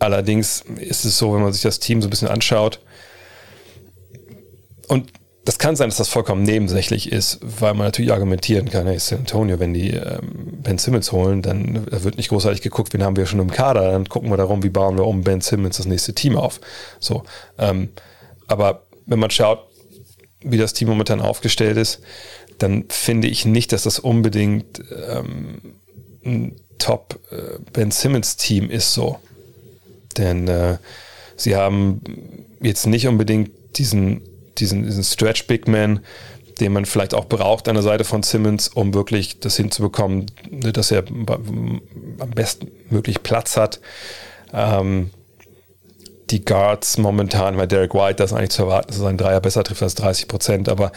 Allerdings 0.00 0.64
ist 0.76 1.04
es 1.04 1.16
so, 1.16 1.34
wenn 1.34 1.42
man 1.42 1.52
sich 1.52 1.62
das 1.62 1.78
Team 1.78 2.02
so 2.02 2.08
ein 2.08 2.10
bisschen 2.10 2.28
anschaut, 2.28 2.80
und 4.88 5.12
das 5.44 5.58
kann 5.58 5.76
sein, 5.76 5.88
dass 5.88 5.98
das 5.98 6.08
vollkommen 6.08 6.42
nebensächlich 6.42 7.12
ist, 7.12 7.38
weil 7.42 7.74
man 7.74 7.86
natürlich 7.86 8.12
argumentieren 8.12 8.68
kann, 8.70 8.86
hey, 8.86 8.98
San 8.98 9.20
Antonio, 9.20 9.58
wenn 9.58 9.72
die 9.72 9.90
ähm, 9.90 10.58
Ben 10.62 10.78
Simmons 10.78 11.12
holen, 11.12 11.42
dann 11.42 11.86
wird 11.90 12.16
nicht 12.16 12.28
großartig 12.28 12.60
geguckt, 12.60 12.92
wen 12.92 13.02
haben 13.02 13.16
wir 13.16 13.26
schon 13.26 13.40
im 13.40 13.50
Kader, 13.50 13.92
dann 13.92 14.08
gucken 14.08 14.30
wir 14.30 14.36
darum, 14.36 14.62
wie 14.62 14.68
bauen 14.68 14.98
wir 14.98 15.06
um 15.06 15.22
Ben 15.22 15.40
Simmons 15.40 15.76
das 15.76 15.86
nächste 15.86 16.12
Team 16.12 16.36
auf. 16.36 16.60
So, 16.98 17.22
ähm, 17.58 17.90
aber 18.48 18.82
wenn 19.06 19.18
man 19.18 19.30
schaut, 19.30 19.60
wie 20.42 20.58
das 20.58 20.72
Team 20.72 20.88
momentan 20.88 21.20
aufgestellt 21.20 21.76
ist, 21.76 22.00
dann 22.58 22.84
finde 22.88 23.28
ich 23.28 23.44
nicht, 23.44 23.72
dass 23.72 23.84
das 23.84 23.98
unbedingt 23.98 24.82
ähm, 25.08 25.60
ein 26.24 26.56
Top 26.78 27.18
äh, 27.30 27.58
Ben 27.72 27.90
Simmons 27.90 28.36
Team 28.36 28.70
ist 28.70 28.92
so. 28.92 29.18
Denn 30.16 30.48
äh, 30.48 30.78
sie 31.36 31.56
haben 31.56 32.00
jetzt 32.60 32.86
nicht 32.86 33.06
unbedingt 33.06 33.50
diesen, 33.76 34.22
diesen, 34.58 34.84
diesen 34.84 35.04
Stretch 35.04 35.46
Big 35.46 35.68
Man, 35.68 36.00
den 36.60 36.72
man 36.72 36.84
vielleicht 36.84 37.14
auch 37.14 37.24
braucht 37.26 37.68
an 37.68 37.74
der 37.74 37.82
Seite 37.82 38.04
von 38.04 38.22
Simmons, 38.22 38.68
um 38.68 38.92
wirklich 38.92 39.40
das 39.40 39.56
hinzubekommen, 39.56 40.26
dass 40.50 40.90
er 40.90 41.04
am 41.08 42.30
besten 42.34 42.70
möglich 42.90 43.22
Platz 43.22 43.56
hat. 43.56 43.80
Ähm, 44.52 45.10
die 46.30 46.44
Guards 46.44 46.96
momentan, 46.98 47.56
weil 47.56 47.66
Derek 47.66 47.94
White 47.94 48.16
das 48.16 48.32
eigentlich 48.32 48.50
zu 48.50 48.62
erwarten, 48.62 48.88
dass 48.88 48.98
er 48.98 49.04
seinen 49.04 49.18
Dreier 49.18 49.40
besser 49.40 49.64
trifft 49.64 49.82
als 49.82 49.94
30 49.96 50.28
Prozent, 50.28 50.68
aber 50.68 50.92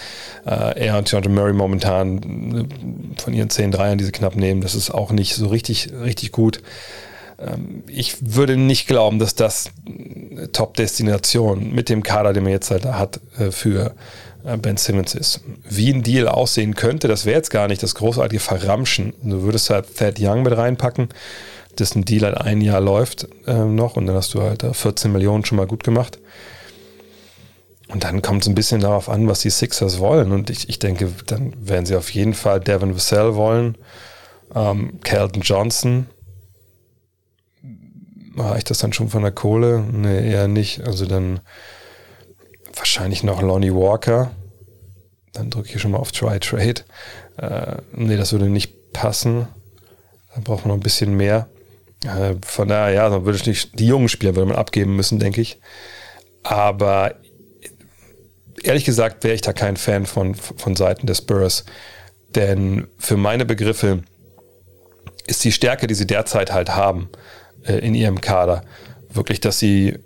äh, 0.46 0.86
er 0.86 0.98
und 0.98 1.10
Jonathan 1.10 1.34
Murray 1.34 1.54
momentan 1.54 2.70
äh, 2.70 3.22
von 3.22 3.34
ihren 3.34 3.50
zehn 3.50 3.72
Dreiern, 3.72 3.98
die 3.98 4.04
sie 4.04 4.12
knapp 4.12 4.36
nehmen, 4.36 4.62
das 4.62 4.76
ist 4.76 4.92
auch 4.92 5.12
nicht 5.12 5.36
so 5.36 5.48
richtig, 5.48 5.92
richtig 5.92 6.32
gut. 6.32 6.62
Ähm, 7.40 7.84
ich 7.88 8.18
würde 8.22 8.58
nicht 8.58 8.88
glauben, 8.88 9.20
dass 9.20 9.36
das 9.36 9.72
Top-Destination 10.52 11.74
mit 11.74 11.90
dem 11.90 12.04
Kader, 12.04 12.34
den 12.34 12.44
man 12.44 12.52
jetzt 12.52 12.72
halt 12.72 12.86
hat, 12.86 13.20
äh, 13.38 13.52
für 13.52 13.94
äh, 14.44 14.58
Ben 14.58 14.78
Simmons 14.78 15.16
ist. 15.16 15.42
Wie 15.70 15.92
ein 15.92 16.04
Deal 16.04 16.28
aussehen 16.28 16.76
könnte, 16.76 17.08
das 17.08 17.26
wäre 17.26 17.38
jetzt 17.38 17.50
gar 17.52 17.68
nicht 17.68 17.84
das 17.84 17.96
großartige 17.96 18.40
Verramschen. 18.40 19.14
Du 19.22 19.44
würdest 19.44 19.70
halt 19.70 19.96
Thad 19.96 20.20
Young 20.20 20.44
mit 20.44 20.56
reinpacken 20.56 21.10
dessen 21.80 22.06
Deal 22.06 22.24
halt 22.24 22.38
ein 22.38 22.62
Jahr 22.62 22.82
läuft 22.82 23.28
äh, 23.48 23.66
noch 23.66 23.96
und 23.96 24.06
dann 24.06 24.16
hast 24.16 24.34
du 24.34 24.42
halt 24.42 24.64
14 24.64 25.12
Millionen 25.12 25.46
schon 25.46 25.58
mal 25.58 25.68
gut 25.68 25.84
gemacht. 25.84 26.20
Und 27.90 28.04
dann 28.04 28.22
kommt 28.22 28.44
es 28.44 28.48
ein 28.48 28.56
bisschen 28.56 28.82
darauf 28.82 29.10
an, 29.10 29.28
was 29.28 29.42
die 29.42 29.50
Sixers 29.50 30.00
wollen. 30.00 30.32
Und 30.32 30.50
ich, 30.50 30.70
ich 30.70 30.80
denke, 30.80 31.12
dann 31.28 31.54
werden 31.60 31.86
sie 31.86 31.96
auf 31.96 32.10
jeden 32.12 32.34
Fall 32.34 32.60
Devin 32.60 32.96
Vassell 32.96 33.36
wollen, 33.36 33.78
ähm, 34.56 35.00
Calton 35.04 35.42
Johnson. 35.42 36.08
Reicht 38.36 38.70
das 38.70 38.80
dann 38.80 38.94
schon 38.94 39.10
von 39.10 39.22
der 39.22 39.32
Kohle? 39.32 39.82
Nee, 39.82 40.32
eher 40.32 40.48
nicht. 40.48 40.82
Also 40.82 41.06
dann 41.06 41.40
wahrscheinlich 42.76 43.24
noch 43.24 43.42
Lonnie 43.42 43.74
Walker. 43.74 44.32
Dann 45.34 45.50
drücke 45.50 45.70
ich 45.74 45.82
schon 45.82 45.92
mal 45.92 46.00
auf 46.00 46.12
Try 46.12 46.40
Trade. 46.40 46.82
Äh, 47.38 47.82
nee, 47.94 48.18
das 48.18 48.32
würde 48.32 48.50
nicht 48.50 48.94
passen. 48.94 49.48
Dann 50.34 50.44
braucht 50.44 50.66
man 50.66 50.70
noch 50.70 50.78
ein 50.78 50.84
bisschen 50.84 51.16
mehr. 51.16 51.48
Äh, 52.04 52.36
von 52.46 52.68
daher, 52.68 52.94
ja, 52.94 53.10
dann 53.10 53.26
würde 53.26 53.38
ich 53.38 53.46
nicht, 53.46 53.80
die 53.80 53.88
jungen 53.88 54.10
Spieler 54.10 54.36
würde 54.36 54.50
man 54.50 54.58
abgeben 54.58 54.96
müssen, 54.96 55.20
denke 55.20 55.42
ich. 55.42 55.60
Aber 56.44 57.16
ehrlich 58.64 58.86
gesagt 58.86 59.24
wäre 59.24 59.36
ich 59.36 59.42
da 59.42 59.54
kein 59.54 59.78
Fan 59.78 60.06
von, 60.06 60.36
von 60.36 60.76
Seiten 60.76 61.06
des 61.06 61.20
Spurs. 61.20 61.66
Denn 62.36 62.88
für 62.98 63.18
meine 63.18 63.46
Begriffe 63.46 64.04
ist 65.28 65.44
die 65.44 65.52
Stärke, 65.52 65.86
die 65.88 65.94
sie 65.94 66.08
derzeit 66.08 66.52
halt 66.52 66.76
haben 66.76 67.10
äh, 67.66 67.78
in 67.80 67.96
ihrem 67.96 68.22
Kader, 68.22 68.64
wirklich, 69.12 69.40
dass 69.40 69.60
sie 69.60 70.00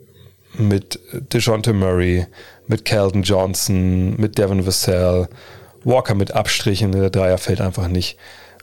mit 0.58 1.00
DeJounte 1.14 1.74
Murray, 1.74 2.26
mit 2.68 2.86
Calvin 2.86 3.24
Johnson, 3.24 4.16
mit 4.18 4.38
Devin 4.38 4.66
Vassell, 4.66 5.28
Walker 5.84 6.16
mit 6.16 6.32
Abstrichen, 6.32 6.92
der 6.92 7.10
Dreier 7.10 7.38
fällt 7.38 7.62
einfach 7.62 7.88
nicht, 7.88 8.18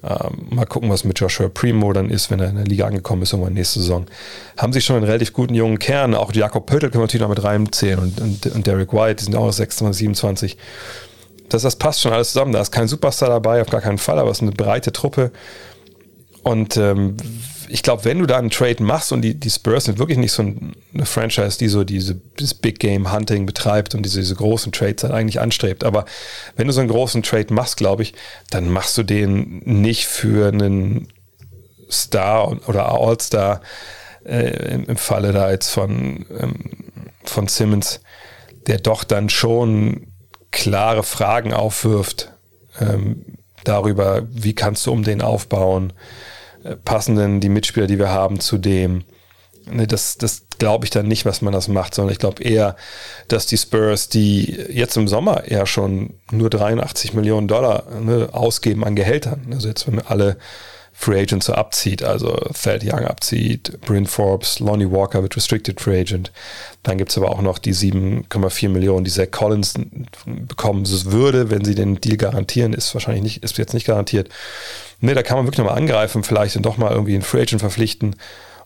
Ähm, 0.07 0.49
mal 0.51 0.67
gucken, 0.67 0.91
was 0.91 1.05
mit 1.05 1.19
Joshua 1.19 1.49
Primo 1.49 1.91
dann 1.95 2.11
ist, 2.11 2.31
wenn 2.31 2.39
er 2.39 2.51
in 2.51 2.57
der 2.57 2.67
Liga 2.67 2.87
angekommen 2.87 3.23
ist, 3.23 3.33
irgendwann 3.33 3.55
nächste 3.55 3.79
Saison. 3.79 4.05
Haben 4.59 4.75
sie 4.75 4.83
schon 4.83 4.97
einen 4.97 5.07
relativ 5.07 5.33
guten 5.33 5.55
jungen 5.55 5.79
Kern. 5.79 6.15
Auch 6.15 6.31
Jakob 6.35 6.67
Pöttl 6.67 6.91
können 6.91 7.01
wir 7.01 7.07
natürlich 7.07 7.23
noch 7.23 7.31
mit 7.31 7.43
reinzählen 7.43 7.99
und, 7.99 8.21
und, 8.21 8.47
und 8.47 8.67
Derek 8.67 8.93
White, 8.93 9.15
die 9.17 9.25
sind 9.25 9.35
auch 9.35 9.51
26, 9.51 9.99
27. 9.99 10.57
Das, 11.49 11.63
das 11.63 11.77
passt 11.77 12.03
schon 12.03 12.13
alles 12.13 12.33
zusammen. 12.33 12.53
Da 12.53 12.61
ist 12.61 12.71
kein 12.71 12.87
Superstar 12.87 13.31
dabei, 13.31 13.63
auf 13.63 13.71
gar 13.71 13.81
keinen 13.81 13.97
Fall, 13.97 14.19
aber 14.19 14.31
es 14.31 14.39
ist 14.39 14.43
eine 14.43 14.53
breite 14.53 14.93
Truppe. 14.93 15.31
Und 16.43 16.77
ähm, 16.77 17.17
ich 17.69 17.83
glaube, 17.83 18.05
wenn 18.05 18.19
du 18.19 18.27
da 18.27 18.39
einen 18.39 18.51
Trade 18.51 18.83
machst 18.83 19.13
und 19.13 19.23
die, 19.23 19.35
die 19.35 19.51
Spurs 19.51 19.85
sind 19.85 19.99
wirklich 19.99 20.19
nicht 20.19 20.33
so 20.33 20.43
eine 20.43 21.07
Franchise, 21.07 21.59
die 21.59 21.69
so 21.69 21.85
diese, 21.85 22.15
dieses 22.15 22.55
Big 22.55 22.79
Game 22.79 23.13
Hunting 23.13 23.47
betreibt 23.47 23.95
und 23.95 24.03
diese, 24.03 24.21
diese 24.21 24.35
großen 24.35 24.73
Trades 24.73 25.05
halt 25.05 25.13
eigentlich 25.13 25.41
anstrebt. 25.41 25.85
Aber 25.85 26.05
wenn 26.57 26.67
du 26.67 26.73
so 26.73 26.81
einen 26.81 26.91
großen 26.91 27.23
Trade 27.23 27.53
machst, 27.53 27.77
glaube 27.77 28.03
ich, 28.03 28.15
dann 28.51 28.69
machst 28.69 28.97
du 28.99 29.03
den 29.03 29.63
nicht 29.65 30.07
für 30.07 30.49
einen 30.49 31.09
Star 31.91 32.69
oder 32.69 32.93
All-Star 32.93 33.61
äh, 34.25 34.75
im, 34.75 34.85
im, 34.87 34.97
Falle 34.97 35.33
da 35.33 35.51
jetzt 35.51 35.71
von, 35.71 36.27
ähm, 36.39 36.55
von 37.25 37.49
Simmons, 37.49 38.01
der 38.67 38.79
doch 38.79 39.05
dann 39.05 39.29
schon 39.29 40.09
klare 40.51 41.03
Fragen 41.03 41.53
aufwirft 41.53 42.33
ähm, 42.81 43.25
darüber, 43.65 44.23
wie 44.31 44.55
kannst 44.55 44.87
du 44.87 44.93
um 44.93 45.03
den 45.03 45.21
aufbauen 45.21 45.93
passen 46.85 47.17
denn 47.17 47.41
die 47.41 47.49
Mitspieler, 47.49 47.87
die 47.87 47.99
wir 47.99 48.11
haben, 48.11 48.41
zu 48.41 48.59
dem? 48.59 49.05
Ne, 49.67 49.87
das, 49.87 50.19
das 50.19 50.47
glaube 50.59 50.85
ich 50.85 50.91
dann 50.91 51.09
nicht, 51.09 51.25
was 51.25 51.41
man 51.41 51.53
das 51.53 51.69
macht, 51.69 51.95
sondern 51.95 52.13
ich 52.13 52.19
glaube 52.19 52.43
eher, 52.43 52.77
dass 53.29 53.47
die 53.47 53.57
Spurs, 53.57 54.09
die 54.09 54.45
jetzt 54.69 54.97
im 54.97 55.09
Sommer 55.09 55.45
eher 55.45 55.67
schon 55.67 56.15
nur 56.31 56.51
83 56.51 57.15
Millionen 57.15 57.49
Dollar 57.49 57.85
ne, 58.01 58.29
ausgeben 58.33 58.85
an 58.85 58.95
Gehältern, 58.95 59.47
also 59.53 59.69
jetzt 59.69 59.87
wenn 59.87 59.97
wir 59.97 60.11
alle 60.11 60.37
Free 60.97 61.21
Agents 61.21 61.47
so 61.47 61.53
abzieht, 61.53 62.03
also 62.03 62.35
Thad 62.55 62.85
Young 62.85 63.05
abzieht, 63.05 63.81
Bryn 63.81 64.07
Forbes, 64.07 64.61
Lonnie 64.61 64.91
Walker 64.91 65.23
wird 65.23 65.37
Restricted 65.37 65.81
Free 65.81 66.01
Agent. 66.01 66.33
Dann 66.85 66.99
gibt 66.99 67.11
es 67.11 67.19
aber 67.19 67.31
auch 67.31 67.43
noch 67.43 67.59
die 67.59 67.75
7,4 67.75 68.69
Millionen, 68.69 69.05
die 69.05 69.11
Zach 69.11 69.31
Collins 69.31 69.75
bekommen 70.25 70.87
würde, 70.87 71.51
wenn 71.51 71.65
sie 71.65 71.75
den 71.75 72.01
Deal 72.01 72.17
garantieren, 72.17 72.73
ist 72.73 72.95
wahrscheinlich 72.95 73.25
nicht, 73.25 73.45
ist 73.45 73.59
jetzt 73.59 73.75
nicht 73.75 73.87
garantiert. 73.87 74.29
Ne, 75.01 75.15
da 75.15 75.23
kann 75.23 75.37
man 75.37 75.47
wirklich 75.47 75.59
nochmal 75.59 75.77
angreifen, 75.77 76.23
vielleicht 76.23 76.55
dann 76.55 76.63
doch 76.63 76.79
mal 76.79 76.93
irgendwie 76.93 77.15
einen 77.15 77.23
Free 77.23 77.43
Agent 77.43 77.61
verpflichten 77.61 78.17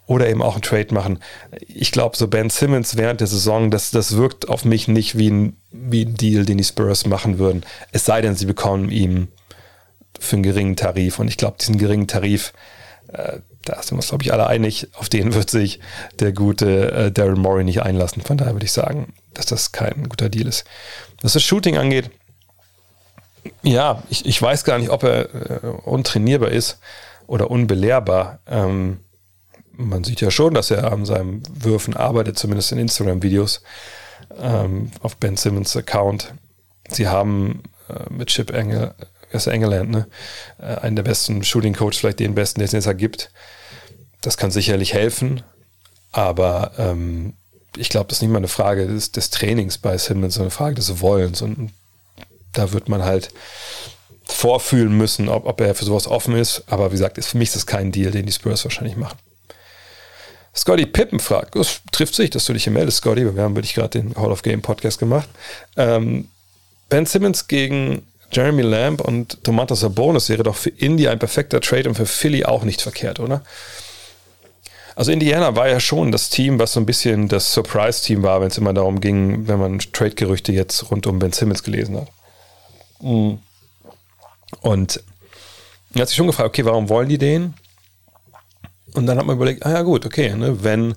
oder 0.07 0.29
eben 0.29 0.43
auch 0.43 0.55
einen 0.55 0.63
Trade 0.63 0.93
machen. 0.93 1.21
Ich 1.67 1.93
glaube, 1.93 2.17
so 2.17 2.29
Ben 2.29 2.51
Simmons 2.51 2.97
während 2.97 3.21
der 3.21 3.27
Saison, 3.27 3.71
das, 3.71 3.91
das 3.91 4.17
wirkt 4.17 4.49
auf 4.49 4.65
mich 4.65 4.87
nicht 4.87 5.17
wie 5.17 5.31
ein, 5.31 5.57
wie 5.71 6.05
ein 6.05 6.15
Deal, 6.15 6.45
den 6.45 6.59
die 6.59 6.65
Spurs 6.65 7.07
machen 7.07 7.39
würden. 7.39 7.65
Es 7.93 8.05
sei 8.05 8.21
denn, 8.21 8.37
sie 8.37 8.47
bekommen 8.47 8.91
ihm 8.91 9.29
für 10.19 10.37
einen 10.37 10.43
geringen 10.43 10.77
Tarif. 10.77 11.19
Und 11.19 11.29
ich 11.29 11.37
glaube, 11.37 11.57
diesen 11.61 11.79
geringen 11.79 12.07
Tarif, 12.07 12.53
äh, 13.13 13.39
da 13.65 13.83
sind 13.83 13.93
wir 13.93 13.97
uns, 13.97 14.09
glaube 14.09 14.25
ich, 14.25 14.33
alle 14.33 14.47
einig, 14.47 14.89
auf 14.95 15.09
den 15.09 15.35
wird 15.35 15.51
sich 15.51 15.81
der 16.19 16.33
gute 16.33 16.93
äh, 16.93 17.13
Daryl 17.13 17.37
Morey 17.37 17.65
nicht 17.65 17.83
einlassen. 17.83 18.23
Von 18.23 18.37
daher 18.37 18.55
würde 18.55 18.67
ich 18.67 18.73
sagen, 18.73 19.13
dass 19.35 19.47
das 19.47 19.73
kein 19.73 20.09
guter 20.09 20.29
Deal 20.29 20.47
ist. 20.47 20.65
Was 21.23 21.35
das 21.35 21.43
Shooting 21.43 21.77
angeht, 21.77 22.11
ja, 23.63 24.03
ich, 24.11 24.27
ich 24.27 24.41
weiß 24.41 24.65
gar 24.65 24.79
nicht, 24.79 24.91
ob 24.91 25.03
er 25.03 25.35
äh, 25.35 25.67
untrainierbar 25.67 26.51
ist 26.51 26.79
oder 27.27 27.51
unbelehrbar. 27.51 28.41
Ähm, 28.47 29.01
man 29.73 30.05
sieht 30.05 30.21
ja 30.21 30.31
schon, 30.31 30.55
dass 30.55 30.71
er 30.71 30.93
an 30.93 31.05
seinem 31.05 31.43
Würfen 31.49 31.97
arbeitet, 31.97 32.39
zumindest 32.39 32.73
in 32.73 32.79
Instagram-Videos 32.79 33.63
ähm, 34.41 34.91
auf 35.01 35.17
Ben 35.17 35.37
Simmons 35.37 35.77
Account. 35.77 36.35
Sie 36.89 37.09
haben 37.09 37.63
äh, 37.89 38.13
mit 38.13 38.29
Chip 38.29 38.51
Engel, 38.51 38.95
ist 39.31 39.47
Engeland, 39.47 39.91
ne? 39.91 40.07
Äh, 40.59 40.77
einen 40.81 40.97
der 40.97 41.03
besten 41.03 41.43
Shooting 41.45 41.75
Coaches, 41.75 41.99
vielleicht 41.99 42.21
den 42.21 42.35
besten, 42.35 42.61
den 42.61 42.67
es 42.67 42.73
jetzt 42.73 42.99
gibt. 42.99 43.31
Das 44.21 44.37
kann 44.37 44.51
sicherlich 44.51 44.95
helfen, 44.95 45.43
aber 46.13 46.73
ähm, 46.79 47.35
ich 47.77 47.89
glaube, 47.89 48.09
das 48.09 48.19
ist 48.19 48.23
nicht 48.23 48.31
mal 48.31 48.39
eine 48.39 48.49
Frage 48.49 48.87
des, 48.87 49.13
des 49.13 49.31
Trainings 49.31 49.79
bei 49.79 49.97
Simmons, 49.99 50.35
sondern 50.35 50.49
eine 50.49 50.57
Frage 50.57 50.75
des 50.75 51.01
Wollens. 51.01 51.43
Und 51.43 51.73
da 52.53 52.73
wird 52.73 52.89
man 52.89 53.05
halt 53.05 53.31
vorfühlen 54.25 54.97
müssen, 54.97 55.29
ob, 55.29 55.47
ob 55.47 55.61
er 55.61 55.75
für 55.75 55.85
sowas 55.85 56.07
offen 56.07 56.35
ist. 56.37 56.65
Aber 56.67 56.89
wie 56.89 56.97
gesagt, 56.97 57.19
ist, 57.19 57.29
für 57.29 57.39
mich 57.39 57.49
ist 57.49 57.57
das 57.57 57.67
kein 57.67 57.93
Deal, 57.93 58.11
den 58.11 58.27
die 58.27 58.33
Spurs 58.33 58.65
wahrscheinlich 58.65 58.97
machen. 58.97 59.19
Scotty 60.55 60.87
Pippen 60.87 61.21
fragt, 61.21 61.55
es 61.55 61.81
trifft 61.93 62.15
sich, 62.15 62.31
dass 62.31 62.47
du 62.47 62.53
dich 62.53 62.65
hier 62.65 62.73
meldest, 62.73 62.99
Scotty. 62.99 63.35
Wir 63.35 63.43
haben 63.43 63.55
wirklich 63.55 63.75
gerade 63.75 64.01
den 64.01 64.17
Hall 64.17 64.33
of 64.33 64.43
Game 64.43 64.61
Podcast 64.61 64.99
gemacht. 64.99 65.29
Ähm, 65.77 66.29
ben 66.89 67.07
Simmons 67.07 67.47
gegen 67.47 68.08
Jeremy 68.31 68.63
Lamb 68.63 69.01
und 69.01 69.47
Domantas 69.47 69.81
Sabonis 69.81 70.29
wäre 70.29 70.43
doch 70.43 70.57
für 70.57 70.71
Indy 70.71 71.09
ein 71.09 71.19
perfekter 71.19 71.61
Trade 71.61 71.89
und 71.89 71.95
für 71.95 72.07
Philly 72.07 72.45
auch 72.45 72.65
nicht 72.65 72.83
verkehrt, 72.83 73.21
oder? 73.21 73.43
Also 74.97 75.13
Indiana 75.13 75.55
war 75.55 75.69
ja 75.69 75.79
schon 75.79 76.11
das 76.11 76.29
Team, 76.29 76.59
was 76.59 76.73
so 76.73 76.81
ein 76.81 76.87
bisschen 76.87 77.29
das 77.29 77.53
Surprise-Team 77.53 78.23
war, 78.25 78.41
wenn 78.41 78.49
es 78.49 78.59
immer 78.59 78.75
darum 78.75 79.01
ging, 79.01 79.47
wenn 79.47 79.61
man 79.61 79.79
Trade-Gerüchte 79.79 80.53
jetzt 80.53 80.91
rund 80.91 81.07
um 81.07 81.21
Ben 81.21 81.33
Simmons 81.33 81.63
gelesen 81.63 82.01
hat. 82.01 82.09
Mhm. 83.01 83.39
Und 84.61 85.03
er 85.95 86.03
hat 86.03 86.09
sich 86.09 86.17
schon 86.17 86.27
gefragt, 86.27 86.49
okay, 86.49 86.65
warum 86.65 86.89
wollen 86.89 87.09
die 87.09 87.19
den? 87.19 87.55
Und 88.95 89.07
dann 89.07 89.19
hat 89.19 89.27
man 89.27 89.37
überlegt, 89.37 89.65
ah 89.65 89.71
ja 89.71 89.83
gut, 89.83 90.05
okay, 90.05 90.35
ne, 90.35 90.65
wenn 90.65 90.95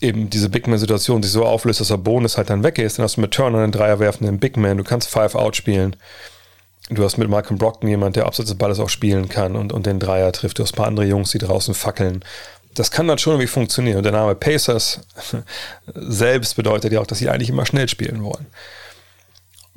eben 0.00 0.30
diese 0.30 0.48
Big 0.48 0.66
Man-Situation 0.66 1.22
sich 1.22 1.32
so 1.32 1.44
auflöst, 1.44 1.80
dass 1.80 1.88
der 1.88 1.96
Bonus 1.96 2.36
halt 2.36 2.50
dann 2.50 2.62
weg 2.62 2.78
ist, 2.78 2.98
dann 2.98 3.04
hast 3.04 3.16
du 3.16 3.20
mit 3.20 3.32
Turner 3.32 3.58
einen 3.58 3.72
Dreier 3.72 3.98
werfenden 3.98 4.38
Big 4.38 4.56
Man, 4.56 4.78
du 4.78 4.84
kannst 4.84 5.08
Five-Out 5.08 5.56
spielen. 5.56 5.96
Du 6.88 7.04
hast 7.04 7.18
mit 7.18 7.28
Malcolm 7.28 7.56
Brockton 7.56 7.88
jemand, 7.88 8.16
der 8.16 8.26
abseits 8.26 8.48
des 8.48 8.58
Balles 8.58 8.80
auch 8.80 8.88
spielen 8.88 9.28
kann 9.28 9.54
und, 9.54 9.72
und 9.72 9.86
den 9.86 10.00
Dreier 10.00 10.32
trifft. 10.32 10.58
Du 10.58 10.64
hast 10.64 10.72
ein 10.72 10.76
paar 10.76 10.88
andere 10.88 11.06
Jungs, 11.06 11.30
die 11.30 11.38
draußen 11.38 11.72
fackeln. 11.72 12.24
Das 12.74 12.90
kann 12.90 13.06
dann 13.06 13.18
schon 13.18 13.34
irgendwie 13.34 13.46
funktionieren. 13.46 13.98
Und 13.98 14.02
der 14.02 14.12
Name 14.12 14.34
Pacers 14.34 15.00
selbst 15.94 16.56
bedeutet 16.56 16.92
ja 16.92 17.00
auch, 17.00 17.06
dass 17.06 17.18
sie 17.18 17.28
eigentlich 17.28 17.50
immer 17.50 17.64
schnell 17.64 17.88
spielen 17.88 18.24
wollen. 18.24 18.46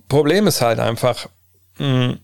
Problem 0.09 0.47
ist 0.47 0.61
halt 0.61 0.79
einfach, 0.79 1.27
hm, 1.77 2.17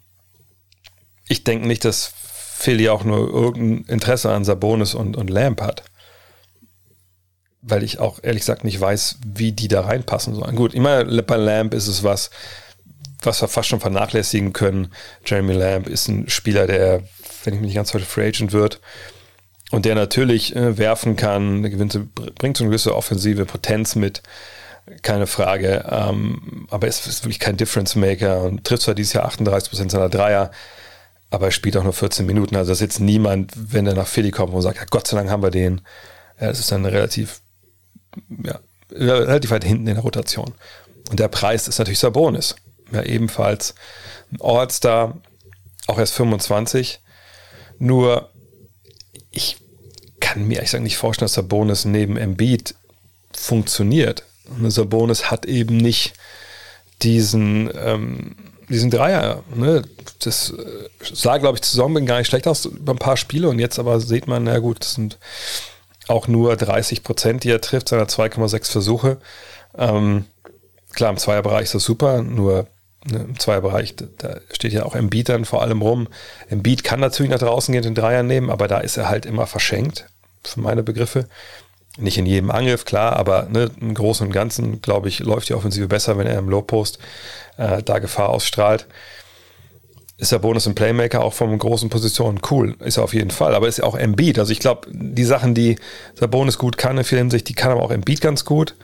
ich 1.27 1.43
denke 1.43 1.67
nicht, 1.67 1.85
dass 1.85 2.11
Philly 2.57 2.89
auch 2.89 3.03
nur 3.03 3.29
irgendein 3.29 3.93
Interesse 3.93 4.31
an 4.31 4.43
Sabonis 4.43 4.95
und, 4.95 5.15
und 5.15 5.29
Lamp 5.29 5.61
hat. 5.61 5.83
Weil 7.61 7.83
ich 7.83 7.99
auch 7.99 8.19
ehrlich 8.23 8.41
gesagt 8.41 8.63
nicht 8.63 8.79
weiß, 8.79 9.19
wie 9.25 9.51
die 9.51 9.67
da 9.67 9.81
reinpassen 9.81 10.33
sollen. 10.33 10.55
Gut, 10.55 10.73
immer 10.73 11.03
bei 11.03 11.35
Lamp 11.35 11.73
ist 11.73 11.87
es 11.87 12.03
was, 12.03 12.29
was 13.21 13.41
wir 13.41 13.47
fast 13.47 13.67
schon 13.67 13.81
vernachlässigen 13.81 14.53
können. 14.53 14.93
Jeremy 15.25 15.53
Lamp 15.53 15.87
ist 15.87 16.07
ein 16.07 16.29
Spieler, 16.29 16.67
der, 16.67 17.03
wenn 17.43 17.53
ich 17.53 17.59
mich 17.59 17.67
nicht 17.69 17.75
ganz 17.75 17.93
heute 17.93 18.05
Free 18.05 18.27
Agent 18.27 18.53
wird, 18.53 18.79
und 19.71 19.85
der 19.85 19.95
natürlich 19.95 20.55
äh, 20.55 20.77
werfen 20.77 21.15
kann, 21.15 21.63
gewisse, 21.63 21.99
bringt 21.99 22.57
so 22.57 22.63
eine 22.63 22.71
gewisse 22.71 22.95
offensive 22.95 23.45
Potenz 23.45 23.95
mit 23.95 24.23
keine 25.03 25.27
Frage. 25.27 25.85
Ähm, 25.89 26.67
aber 26.71 26.87
er 26.87 26.89
ist, 26.89 27.23
wirklich 27.23 27.39
kein 27.39 27.57
Difference 27.57 27.95
Maker 27.95 28.41
und 28.41 28.63
trifft 28.63 28.83
zwar 28.83 28.95
dieses 28.95 29.13
Jahr 29.13 29.29
38% 29.29 29.91
seiner 29.91 30.09
Dreier, 30.09 30.51
aber 31.29 31.47
er 31.47 31.51
spielt 31.51 31.77
auch 31.77 31.83
nur 31.83 31.93
14 31.93 32.25
Minuten. 32.25 32.55
Also 32.55 32.71
das 32.71 32.79
ist 32.79 32.81
jetzt 32.81 32.99
niemand, 32.99 33.51
wenn 33.55 33.85
er 33.85 33.93
nach 33.93 34.07
Philly 34.07 34.31
kommt 34.31 34.53
und 34.53 34.61
sagt, 34.61 34.77
ja, 34.77 34.85
Gott 34.89 35.07
sei 35.07 35.17
Dank 35.17 35.29
haben 35.29 35.43
wir 35.43 35.51
den. 35.51 35.81
Ja, 36.41 36.49
ist 36.49 36.71
dann 36.71 36.85
relativ, 36.85 37.41
ja, 38.43 38.59
relativ 38.91 39.51
weit 39.51 39.63
hinten 39.63 39.87
in 39.87 39.95
der 39.95 40.03
Rotation. 40.03 40.53
Und 41.09 41.19
der 41.19 41.27
Preis 41.27 41.67
ist 41.67 41.79
natürlich 41.79 41.99
Sabonis. 41.99 42.55
Ja, 42.91 43.03
ebenfalls 43.03 43.75
ein 44.31 44.39
All-Star, 44.41 45.17
auch 45.87 45.99
erst 45.99 46.13
25. 46.13 46.99
Nur, 47.79 48.29
ich 49.31 49.57
kann 50.19 50.47
mir 50.47 50.59
eigentlich 50.59 50.81
nicht 50.81 50.97
vorstellen, 50.97 51.25
dass 51.25 51.33
Sabonis 51.33 51.85
neben 51.85 52.17
Embiid 52.17 52.75
funktioniert. 53.31 54.23
Und 54.49 54.69
Sabonis 54.71 55.31
hat 55.31 55.45
eben 55.45 55.77
nicht 55.77 56.13
diesen, 57.01 57.71
ähm, 57.75 58.35
diesen 58.67 58.91
Dreier. 58.91 59.43
Ne? 59.55 59.83
Das 60.19 60.51
äh, 60.51 60.89
sah, 61.13 61.37
glaube 61.37 61.57
ich, 61.57 61.61
zusammen 61.61 62.05
gar 62.05 62.17
nicht 62.17 62.27
schlecht 62.27 62.47
aus 62.47 62.65
über 62.65 62.93
ein 62.93 62.99
paar 62.99 63.17
Spiele 63.17 63.49
und 63.49 63.59
jetzt 63.59 63.79
aber 63.79 63.99
sieht 63.99 64.27
man, 64.27 64.43
na 64.43 64.59
gut, 64.59 64.81
das 64.81 64.93
sind 64.93 65.17
auch 66.09 66.27
nur 66.27 66.55
30 66.55 67.03
Prozent, 67.03 67.43
die 67.43 67.51
er 67.51 67.61
trifft, 67.61 67.89
seiner 67.89 68.05
2,6 68.05 68.71
Versuche. 68.71 69.17
Ähm, 69.77 70.25
klar, 70.93 71.11
im 71.11 71.17
Zweierbereich 71.17 71.63
ist 71.63 71.75
das 71.75 71.83
super, 71.83 72.21
nur 72.21 72.67
ne, 73.05 73.19
im 73.19 73.39
Zweierbereich, 73.39 73.95
da 74.17 74.37
steht 74.51 74.73
ja 74.73 74.85
auch 74.85 74.95
Embiid 74.95 75.29
dann 75.29 75.45
vor 75.45 75.61
allem 75.61 75.81
rum. 75.81 76.07
Embiid 76.49 76.83
kann 76.83 76.99
natürlich 76.99 77.31
nach 77.31 77.39
draußen 77.39 77.71
gehen, 77.71 77.83
den 77.83 77.95
Dreier 77.95 78.23
nehmen, 78.23 78.49
aber 78.49 78.67
da 78.67 78.79
ist 78.79 78.97
er 78.97 79.09
halt 79.09 79.25
immer 79.25 79.47
verschenkt, 79.47 80.07
für 80.43 80.59
meine 80.59 80.83
Begriffe. 80.83 81.27
Nicht 81.97 82.17
in 82.17 82.25
jedem 82.25 82.51
Angriff, 82.51 82.85
klar, 82.85 83.17
aber 83.17 83.47
ne, 83.49 83.69
im 83.79 83.93
Großen 83.93 84.25
und 84.25 84.33
Ganzen, 84.33 84.81
glaube 84.81 85.09
ich, 85.09 85.19
läuft 85.19 85.49
die 85.49 85.53
Offensive 85.53 85.87
besser, 85.87 86.17
wenn 86.17 86.27
er 86.27 86.39
im 86.39 86.49
Low-Post 86.49 86.99
äh, 87.57 87.83
da 87.83 87.99
Gefahr 87.99 88.29
ausstrahlt. 88.29 88.87
Ist 90.19 90.33
der 90.33 90.39
Bonus 90.39 90.65
im 90.65 90.75
Playmaker 90.75 91.23
auch 91.23 91.33
von 91.33 91.57
großen 91.57 91.89
Positionen 91.89 92.41
cool, 92.51 92.75
ist 92.83 92.97
er 92.97 93.03
auf 93.03 93.13
jeden 93.13 93.31
Fall, 93.31 93.55
aber 93.55 93.67
ist 93.67 93.77
ja 93.77 93.85
auch 93.85 93.95
Embiid. 93.95 94.37
Also 94.37 94.51
ich 94.51 94.59
glaube, 94.59 94.89
die 94.91 95.23
Sachen, 95.23 95.55
die 95.55 95.77
der 96.19 96.27
Bonus 96.27 96.57
gut 96.57 96.77
kann 96.77 96.97
in 96.97 97.05
vieler 97.05 97.21
Hinsicht, 97.21 97.47
die 97.47 97.53
kann 97.53 97.71
aber 97.71 97.81
auch 97.81 97.91
Embiid 97.91 98.19
ganz 98.19 98.43
gut. 98.43 98.75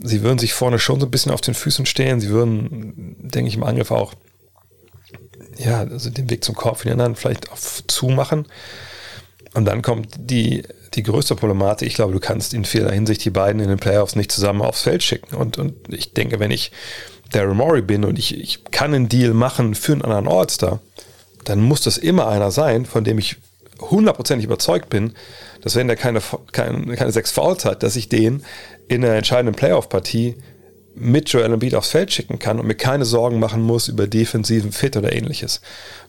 Sie 0.00 0.22
würden 0.22 0.38
sich 0.38 0.52
vorne 0.52 0.80
schon 0.80 0.98
so 0.98 1.06
ein 1.06 1.10
bisschen 1.10 1.30
auf 1.30 1.40
den 1.40 1.54
Füßen 1.54 1.86
stehen. 1.86 2.20
Sie 2.20 2.30
würden, 2.30 3.16
denke 3.20 3.48
ich, 3.48 3.54
im 3.54 3.62
Angriff 3.62 3.92
auch 3.92 4.14
ja, 5.58 5.80
also 5.80 6.10
den 6.10 6.30
Weg 6.30 6.44
zum 6.44 6.54
Korb 6.54 6.78
für 6.78 6.88
die 6.88 6.92
anderen 6.92 7.16
vielleicht 7.16 7.48
zumachen. 7.86 8.46
Und 9.54 9.66
dann 9.66 9.82
kommt 9.82 10.14
die, 10.16 10.62
die 10.94 11.02
größte 11.02 11.36
Problematik. 11.36 11.86
Ich 11.88 11.94
glaube, 11.94 12.12
du 12.12 12.20
kannst 12.20 12.54
in 12.54 12.64
vieler 12.64 12.90
Hinsicht 12.90 13.24
die 13.24 13.30
beiden 13.30 13.60
in 13.60 13.68
den 13.68 13.78
Playoffs 13.78 14.16
nicht 14.16 14.32
zusammen 14.32 14.62
aufs 14.62 14.82
Feld 14.82 15.02
schicken. 15.02 15.36
Und, 15.36 15.58
und 15.58 15.74
ich 15.92 16.14
denke, 16.14 16.40
wenn 16.40 16.50
ich 16.50 16.72
Daryl 17.32 17.54
Morey 17.54 17.82
bin 17.82 18.04
und 18.04 18.18
ich, 18.18 18.38
ich 18.38 18.64
kann 18.70 18.94
einen 18.94 19.08
Deal 19.08 19.34
machen 19.34 19.74
für 19.74 19.92
einen 19.92 20.02
anderen 20.02 20.28
All-Star, 20.28 20.80
dann 21.44 21.60
muss 21.60 21.82
das 21.82 21.98
immer 21.98 22.28
einer 22.28 22.50
sein, 22.50 22.86
von 22.86 23.04
dem 23.04 23.18
ich 23.18 23.36
hundertprozentig 23.80 24.44
überzeugt 24.44 24.88
bin, 24.90 25.14
dass 25.60 25.74
wenn 25.74 25.88
der 25.88 25.96
keine, 25.96 26.20
keine, 26.52 26.94
keine 26.94 27.12
sechs 27.12 27.32
Fouls 27.32 27.64
hat, 27.64 27.82
dass 27.82 27.96
ich 27.96 28.08
den 28.08 28.44
in 28.88 29.04
einer 29.04 29.14
entscheidenden 29.14 29.54
Playoff-Partie 29.54 30.36
mit 30.94 31.30
Joel 31.30 31.52
Embiid 31.52 31.74
aufs 31.74 31.88
Feld 31.88 32.12
schicken 32.12 32.38
kann 32.38 32.60
und 32.60 32.66
mir 32.66 32.74
keine 32.74 33.04
Sorgen 33.04 33.40
machen 33.40 33.62
muss 33.62 33.88
über 33.88 34.06
defensiven 34.06 34.72
Fit 34.72 34.96
oder 34.96 35.12
ähnliches. 35.12 35.60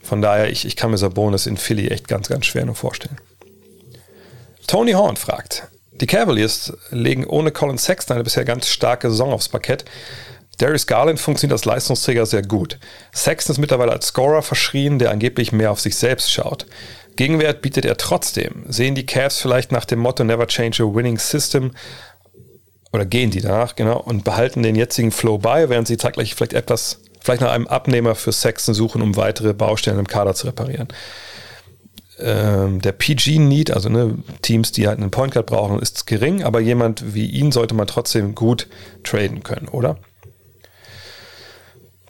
Von 0.02 0.20
daher, 0.20 0.50
ich, 0.50 0.66
ich 0.66 0.76
kann 0.76 0.90
mir 0.90 0.98
Sabonis 0.98 1.46
in 1.46 1.56
Philly 1.56 1.88
echt 1.88 2.06
ganz, 2.06 2.28
ganz 2.28 2.46
schwer 2.46 2.66
nur 2.66 2.74
vorstellen. 2.74 3.16
Tony 4.66 4.92
Horn 4.92 5.16
fragt, 5.16 5.68
die 6.00 6.06
Cavaliers 6.06 6.72
legen 6.90 7.26
ohne 7.26 7.50
Colin 7.50 7.78
Sexton 7.78 8.16
eine 8.16 8.24
bisher 8.24 8.44
ganz 8.44 8.68
starke 8.68 9.10
Saison 9.10 9.32
aufs 9.32 9.48
Parkett. 9.48 9.84
Darius 10.58 10.86
Garland 10.86 11.18
funktioniert 11.18 11.52
als 11.52 11.64
Leistungsträger 11.64 12.26
sehr 12.26 12.42
gut. 12.42 12.78
Sexton 13.12 13.54
ist 13.54 13.58
mittlerweile 13.58 13.92
als 13.92 14.06
Scorer 14.06 14.42
verschrien, 14.42 14.98
der 14.98 15.10
angeblich 15.10 15.52
mehr 15.52 15.70
auf 15.70 15.80
sich 15.80 15.96
selbst 15.96 16.32
schaut. 16.32 16.66
Gegenwert 17.16 17.62
bietet 17.62 17.84
er 17.84 17.96
trotzdem. 17.96 18.64
Sehen 18.68 18.94
die 18.94 19.06
Cavs 19.06 19.40
vielleicht 19.40 19.72
nach 19.72 19.84
dem 19.84 20.00
Motto 20.00 20.24
Never 20.24 20.46
Change 20.46 20.82
a 20.82 20.94
Winning 20.94 21.18
System 21.18 21.72
oder 22.92 23.04
gehen 23.04 23.30
die 23.30 23.40
danach, 23.40 23.74
genau, 23.74 24.00
und 24.00 24.22
behalten 24.22 24.62
den 24.62 24.76
jetzigen 24.76 25.10
Flow 25.10 25.38
bei, 25.38 25.68
während 25.68 25.88
sie 25.88 25.96
zeitgleich 25.96 26.34
vielleicht 26.34 26.52
etwas, 26.52 27.00
vielleicht 27.20 27.42
nach 27.42 27.50
einem 27.50 27.66
Abnehmer 27.66 28.14
für 28.14 28.30
Sexton 28.30 28.72
suchen, 28.72 29.02
um 29.02 29.16
weitere 29.16 29.52
Baustellen 29.52 29.98
im 29.98 30.06
Kader 30.06 30.34
zu 30.34 30.46
reparieren. 30.46 30.88
Ähm, 32.20 32.80
der 32.80 32.92
PG-Need, 32.92 33.72
also 33.72 33.88
ne, 33.88 34.18
Teams, 34.42 34.70
die 34.70 34.86
halt 34.86 35.00
einen 35.00 35.10
Point 35.10 35.34
Guard 35.34 35.46
brauchen, 35.46 35.80
ist 35.80 36.06
gering, 36.06 36.44
aber 36.44 36.60
jemand 36.60 37.14
wie 37.14 37.26
ihn 37.26 37.50
sollte 37.50 37.74
man 37.74 37.88
trotzdem 37.88 38.36
gut 38.36 38.68
traden 39.02 39.42
können, 39.42 39.66
oder? 39.66 39.98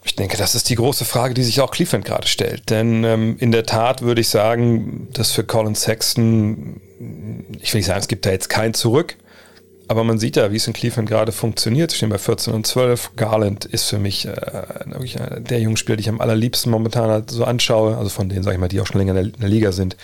Ich 0.05 0.15
denke, 0.15 0.37
das 0.37 0.53
ist 0.53 0.69
die 0.69 0.75
große 0.75 1.03
Frage, 1.03 1.33
die 1.33 1.43
sich 1.43 1.59
auch 1.61 1.71
Cleveland 1.71 2.05
gerade 2.05 2.27
stellt. 2.27 2.69
Denn 2.69 3.03
ähm, 3.03 3.37
in 3.39 3.51
der 3.51 3.65
Tat 3.65 4.03
würde 4.03 4.21
ich 4.21 4.29
sagen, 4.29 5.09
dass 5.11 5.31
für 5.31 5.43
Colin 5.43 5.73
Sexton, 5.73 6.79
ich 7.59 7.73
will 7.73 7.79
nicht 7.79 7.87
sagen, 7.87 7.99
es 7.99 8.07
gibt 8.07 8.25
da 8.25 8.29
jetzt 8.29 8.49
kein 8.49 8.75
Zurück, 8.75 9.17
aber 9.87 10.03
man 10.03 10.19
sieht 10.19 10.35
ja, 10.35 10.51
wie 10.51 10.57
es 10.57 10.67
in 10.67 10.73
Cleveland 10.73 11.09
gerade 11.09 11.31
funktioniert. 11.31 11.89
Sie 11.89 11.97
stehen 11.97 12.09
bei 12.09 12.19
14 12.19 12.53
und 12.53 12.67
12. 12.67 13.11
Garland 13.15 13.65
ist 13.65 13.89
für 13.89 13.97
mich 13.97 14.27
äh, 14.27 14.35
wirklich 14.85 15.17
der 15.39 15.59
junge 15.59 15.77
Spieler, 15.77 15.97
die 15.97 16.01
ich 16.01 16.09
am 16.09 16.21
allerliebsten 16.21 16.71
momentan 16.71 17.09
halt 17.09 17.31
so 17.31 17.43
anschaue. 17.43 17.97
Also 17.97 18.09
von 18.09 18.29
denen, 18.29 18.43
sag 18.43 18.53
ich 18.53 18.59
mal, 18.59 18.67
die 18.67 18.81
auch 18.81 18.87
schon 18.87 18.99
länger 18.99 19.15
in 19.15 19.23
der, 19.23 19.33
in 19.33 19.41
der 19.41 19.49
Liga 19.49 19.71
sind. 19.71 19.97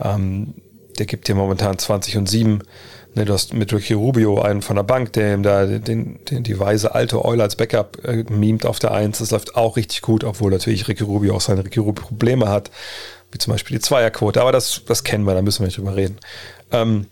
Ähm, 0.00 0.54
der 0.98 1.06
gibt 1.06 1.28
dir 1.28 1.34
momentan 1.36 1.78
20 1.78 2.16
und 2.16 2.28
7. 2.28 2.62
Ne, 3.16 3.24
du 3.24 3.32
hast 3.32 3.54
mit 3.54 3.72
Ricky 3.72 3.94
Rubio 3.94 4.42
einen 4.42 4.60
von 4.60 4.76
der 4.76 4.82
Bank, 4.82 5.14
der 5.14 5.32
ihm 5.32 5.42
da 5.42 5.64
den, 5.64 6.22
den, 6.26 6.42
die 6.42 6.58
weise 6.60 6.94
alte 6.94 7.24
Eule 7.24 7.42
als 7.42 7.56
Backup 7.56 8.04
äh, 8.04 8.24
mimt 8.28 8.66
auf 8.66 8.78
der 8.78 8.92
1. 8.92 9.20
Das 9.20 9.30
läuft 9.30 9.56
auch 9.56 9.78
richtig 9.78 10.02
gut, 10.02 10.22
obwohl 10.22 10.50
natürlich 10.50 10.86
Ricky 10.86 11.02
Rubio 11.02 11.34
auch 11.34 11.40
seine 11.40 11.64
Ricky 11.64 11.80
Rubio 11.80 12.04
Probleme 12.04 12.50
hat. 12.50 12.70
Wie 13.32 13.38
zum 13.38 13.54
Beispiel 13.54 13.78
die 13.78 13.82
Zweierquote. 13.82 14.42
Aber 14.42 14.52
das, 14.52 14.82
das 14.86 15.02
kennen 15.02 15.24
wir, 15.24 15.32
da 15.32 15.40
müssen 15.40 15.60
wir 15.60 15.66
nicht 15.66 15.78
drüber 15.78 15.96
reden. 15.96 16.18
Ähm, 16.70 17.06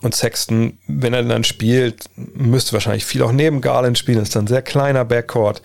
und 0.00 0.14
Sexton, 0.14 0.78
wenn 0.86 1.12
er 1.12 1.22
dann 1.24 1.44
spielt, 1.44 2.04
müsste 2.16 2.72
wahrscheinlich 2.72 3.04
viel 3.04 3.22
auch 3.22 3.32
neben 3.32 3.60
Garland 3.60 3.98
spielen. 3.98 4.18
Das 4.18 4.28
ist 4.28 4.36
dann 4.36 4.44
ein 4.44 4.48
sehr 4.48 4.62
kleiner 4.62 5.04
Backcourt. 5.04 5.60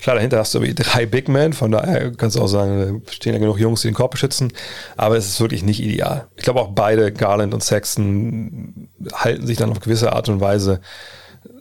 Klar, 0.00 0.16
dahinter 0.16 0.38
hast 0.38 0.54
du 0.54 0.60
drei 0.74 1.06
Big 1.06 1.28
Men, 1.28 1.52
von 1.52 1.70
daher 1.70 2.12
kannst 2.12 2.36
du 2.36 2.42
auch 2.42 2.48
sagen, 2.48 3.02
stehen 3.10 3.34
ja 3.34 3.38
genug 3.38 3.58
Jungs, 3.58 3.82
die 3.82 3.88
den 3.88 3.94
Korb 3.94 4.12
beschützen. 4.12 4.52
Aber 4.96 5.16
es 5.16 5.26
ist 5.26 5.40
wirklich 5.40 5.62
nicht 5.62 5.80
ideal. 5.80 6.26
Ich 6.36 6.42
glaube 6.42 6.60
auch 6.60 6.72
beide, 6.72 7.12
Garland 7.12 7.54
und 7.54 7.62
Sexton, 7.62 8.88
halten 9.12 9.46
sich 9.46 9.56
dann 9.56 9.70
auf 9.70 9.80
gewisse 9.80 10.12
Art 10.12 10.28
und 10.28 10.40
Weise 10.40 10.80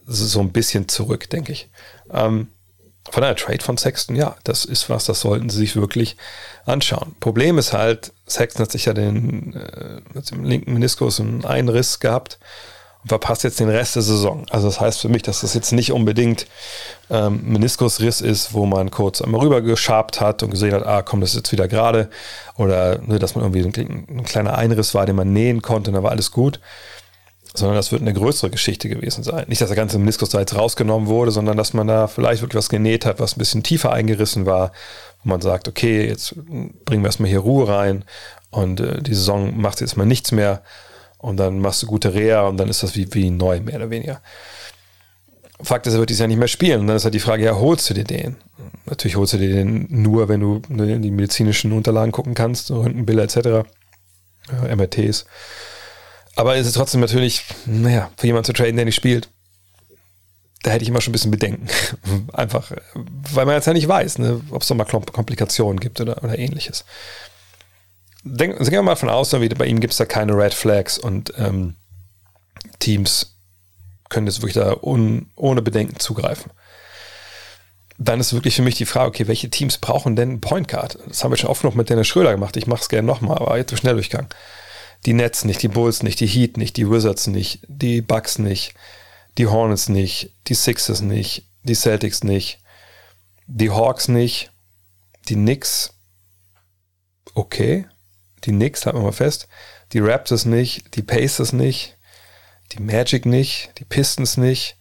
so 0.08 0.40
ein 0.40 0.52
bisschen 0.52 0.88
zurück, 0.88 1.30
denke 1.30 1.52
ich. 1.52 1.70
Ähm, 2.12 2.48
von 3.10 3.22
daher 3.22 3.36
Trade 3.36 3.64
von 3.64 3.78
Sexton, 3.78 4.16
ja, 4.16 4.36
das 4.44 4.66
ist 4.66 4.90
was, 4.90 5.06
das 5.06 5.22
sollten 5.22 5.50
sie 5.50 5.60
sich 5.60 5.76
wirklich 5.76 6.18
anschauen. 6.66 7.16
Problem 7.20 7.58
ist 7.58 7.72
halt, 7.72 8.14
Sexton 8.28 8.64
hat 8.64 8.72
sich 8.72 8.86
ja 8.86 8.94
den 8.94 9.54
äh, 9.54 10.02
mit 10.14 10.32
linken 10.44 10.74
Meniskus 10.74 11.20
einen 11.20 11.46
Einriss 11.46 12.00
gehabt 12.00 12.40
und 13.04 13.10
verpasst 13.10 13.44
jetzt 13.44 13.60
den 13.60 13.70
Rest 13.70 13.96
der 13.96 14.02
Saison. 14.02 14.46
Also 14.50 14.68
das 14.68 14.80
heißt 14.80 15.02
für 15.02 15.10
mich, 15.10 15.22
dass 15.22 15.42
das 15.42 15.54
jetzt 15.54 15.72
nicht 15.72 15.92
unbedingt 15.92 16.48
ähm, 17.12 17.42
Meniskusriss 17.44 18.22
ist, 18.22 18.54
wo 18.54 18.66
man 18.66 18.90
kurz 18.90 19.22
einmal 19.22 19.42
rüber 19.42 19.62
geschabt 19.62 20.22
hat 20.22 20.42
und 20.42 20.50
gesehen 20.50 20.74
hat, 20.74 20.86
ah, 20.86 21.04
komm, 21.04 21.22
das 21.22 21.32
ist 21.32 21.38
jetzt 21.38 21.52
wieder 21.52 21.68
gerade. 21.68 22.10
Oder 22.58 23.00
ne, 23.02 23.20
dass 23.20 23.36
man 23.36 23.44
irgendwie 23.44 23.82
ein, 23.82 24.08
ein 24.10 24.24
kleiner 24.24 24.58
Einriss 24.58 24.96
war, 24.96 25.06
den 25.06 25.16
man 25.16 25.32
nähen 25.32 25.62
konnte 25.62 25.92
und 25.92 25.96
da 25.96 26.04
war 26.04 26.12
alles 26.12 26.32
gut 26.32 26.60
sondern 27.58 27.78
das 27.78 27.92
wird 27.92 28.02
eine 28.02 28.14
größere 28.14 28.50
Geschichte 28.50 28.90
gewesen 28.90 29.24
sein. 29.24 29.46
Nicht, 29.48 29.62
dass 29.62 29.70
der 29.70 29.78
ganze 29.78 29.98
Meniskus 29.98 30.30
da 30.30 30.40
jetzt 30.40 30.56
rausgenommen 30.56 31.08
wurde, 31.08 31.32
sondern 31.32 31.58
dass 31.58 31.74
man 31.74 31.88
da 31.88 32.08
vielleicht 32.08 32.42
wirklich 32.42 32.58
was 32.58 32.70
genäht 32.70 33.06
hat, 33.06 33.20
was 33.20 33.36
ein 33.36 33.40
bisschen 33.40 33.64
tiefer 33.64 33.92
eingerissen 33.92 34.46
war, 34.46 34.72
wo 35.26 35.30
man 35.30 35.42
sagt, 35.42 35.68
okay, 35.68 36.08
jetzt 36.08 36.36
bringen 36.86 37.04
wir 37.04 37.08
erstmal 37.08 37.30
hier 37.30 37.40
Ruhe 37.40 37.68
rein 37.68 38.06
und 38.52 38.80
äh, 38.80 39.02
die 39.02 39.14
Saison 39.14 39.60
macht 39.60 39.82
jetzt 39.82 39.98
mal 39.98 40.06
nichts 40.06 40.32
mehr 40.32 40.62
und 41.18 41.38
dann 41.38 41.60
machst 41.60 41.84
du 41.84 41.88
gute 41.88 42.14
Reha 42.14 42.48
und 42.48 42.58
dann 42.58 42.70
ist 42.70 42.84
das 42.84 42.96
wie, 42.96 43.12
wie 43.14 43.32
neu, 43.32 43.60
mehr 43.60 43.76
oder 43.76 43.90
weniger. 43.90 44.22
Fakt 45.62 45.88
ist, 45.88 45.94
er 45.94 46.00
wird 46.00 46.10
dieses 46.10 46.20
Jahr 46.20 46.28
nicht 46.28 46.38
mehr 46.38 46.48
spielen. 46.48 46.82
Und 46.82 46.88
dann 46.88 46.98
ist 46.98 47.06
halt 47.06 47.14
die 47.14 47.20
Frage, 47.20 47.46
ja, 47.46 47.56
holst 47.56 47.90
du 47.90 47.94
dir 47.94 48.04
den? 48.04 48.36
Natürlich 48.86 49.16
holst 49.16 49.34
du 49.34 49.38
dir 49.38 49.50
den 49.50 49.88
nur, 49.90 50.28
wenn 50.28 50.42
du 50.42 50.62
ne, 50.68 51.00
die 51.00 51.12
medizinischen 51.12 51.72
Unterlagen 51.72 52.12
gucken 52.12 52.34
kannst, 52.34 52.70
Röntgenbilder 52.72 53.24
etc., 53.24 53.68
MRTs. 54.76 55.26
Aber 56.36 56.56
es 56.58 56.68
ist 56.68 56.74
trotzdem 56.74 57.02
natürlich, 57.02 57.44
naja, 57.66 58.12
für 58.18 58.28
jemanden 58.28 58.46
zu 58.46 58.54
traden, 58.54 58.76
der 58.76 58.86
nicht 58.86 58.96
spielt, 58.96 59.30
da 60.66 60.72
hätte 60.72 60.82
ich 60.82 60.90
immer 60.90 61.02
schon 61.02 61.12
ein 61.12 61.14
bisschen 61.14 61.32
Bedenken. 61.32 61.68
Einfach, 62.34 62.72
weil 62.96 63.46
man 63.46 63.54
jetzt 63.54 63.68
ja 63.68 63.74
nicht 63.74 63.88
weiß, 63.88 64.18
ne, 64.18 64.42
ob 64.50 64.64
es 64.64 64.70
nochmal 64.70 64.88
Komplikationen 64.88 65.80
gibt 65.80 66.02
oder, 66.02 66.24
oder 66.24 66.40
ähnliches. 66.40 66.86
Denk, 68.24 68.58
gehen 68.58 68.72
wir 68.72 68.82
mal 68.82 68.96
von 68.96 69.10
aus, 69.10 69.32
wie 69.34 69.50
bei 69.50 69.68
ihm 69.68 69.80
gibt 69.80 69.94
es 69.94 69.98
da 69.98 70.06
keine 70.06 70.36
Red 70.36 70.56
Flags 70.56 70.98
und 70.98 71.34
ähm, 71.38 71.76
Teams 72.80 73.36
können 74.10 74.26
jetzt 74.26 74.42
wirklich 74.42 74.56
da 74.56 74.76
un, 74.82 75.30
ohne 75.36 75.62
Bedenken 75.62 76.00
zugreifen. 76.00 76.52
Dann 78.00 78.20
ist 78.20 78.34
wirklich 78.34 78.56
für 78.56 78.64
mich 78.64 78.76
die 78.76 78.88
Frage, 78.88 79.10
okay, 79.10 79.28
welche 79.28 79.52
Teams 79.52 79.78
brauchen 79.78 80.16
denn 80.16 80.42
Point 80.42 80.68
Guard? 80.68 80.98
Das 81.08 81.24
haben 81.24 81.32
wir 81.32 81.38
schon 81.38 81.52
oft 81.52 81.64
noch 81.64 81.76
mit 81.76 81.92
Dennis 81.92 82.08
Schröder 82.08 82.32
gemacht. 82.32 82.58
Ich 82.58 82.66
mache 82.66 82.82
es 82.82 82.90
gerne 82.90 83.06
nochmal, 83.06 83.38
aber 83.38 83.58
jetzt 83.58 83.70
so 83.70 83.78
Schnelldurchgang. 83.78 84.28
Die 85.06 85.14
Nets 85.14 85.46
nicht, 85.46 85.62
die 85.62 85.68
Bulls 85.68 86.02
nicht, 86.02 86.20
die 86.20 86.28
Heat 86.28 86.58
nicht, 86.58 86.76
die 86.78 86.90
Wizards 86.90 87.28
nicht, 87.28 87.60
die 87.68 88.02
Bucks 88.02 88.40
nicht, 88.40 88.74
die 89.38 89.48
Hornets 89.48 89.90
nicht, 89.90 90.32
die 90.48 90.54
Sixers 90.54 91.02
nicht, 91.02 91.46
die 91.64 91.76
Celtics 91.76 92.24
nicht, 92.24 92.60
die 93.48 93.70
Hawks 93.70 94.08
nicht, 94.08 94.52
die 95.28 95.36
Knicks, 95.36 95.94
okay, 97.34 97.88
die 98.44 98.52
Knicks, 98.52 98.86
halten 98.86 99.00
wir 99.00 99.04
mal 99.04 99.12
fest, 99.12 99.48
die 99.94 100.00
Raptors 100.00 100.46
nicht, 100.46 100.96
die 100.96 101.04
Pacers 101.04 101.54
nicht, 101.54 101.98
die 102.72 102.82
Magic 102.82 103.26
nicht, 103.26 103.72
die 103.80 103.86
Pistons 103.86 104.38
nicht, 104.38 104.78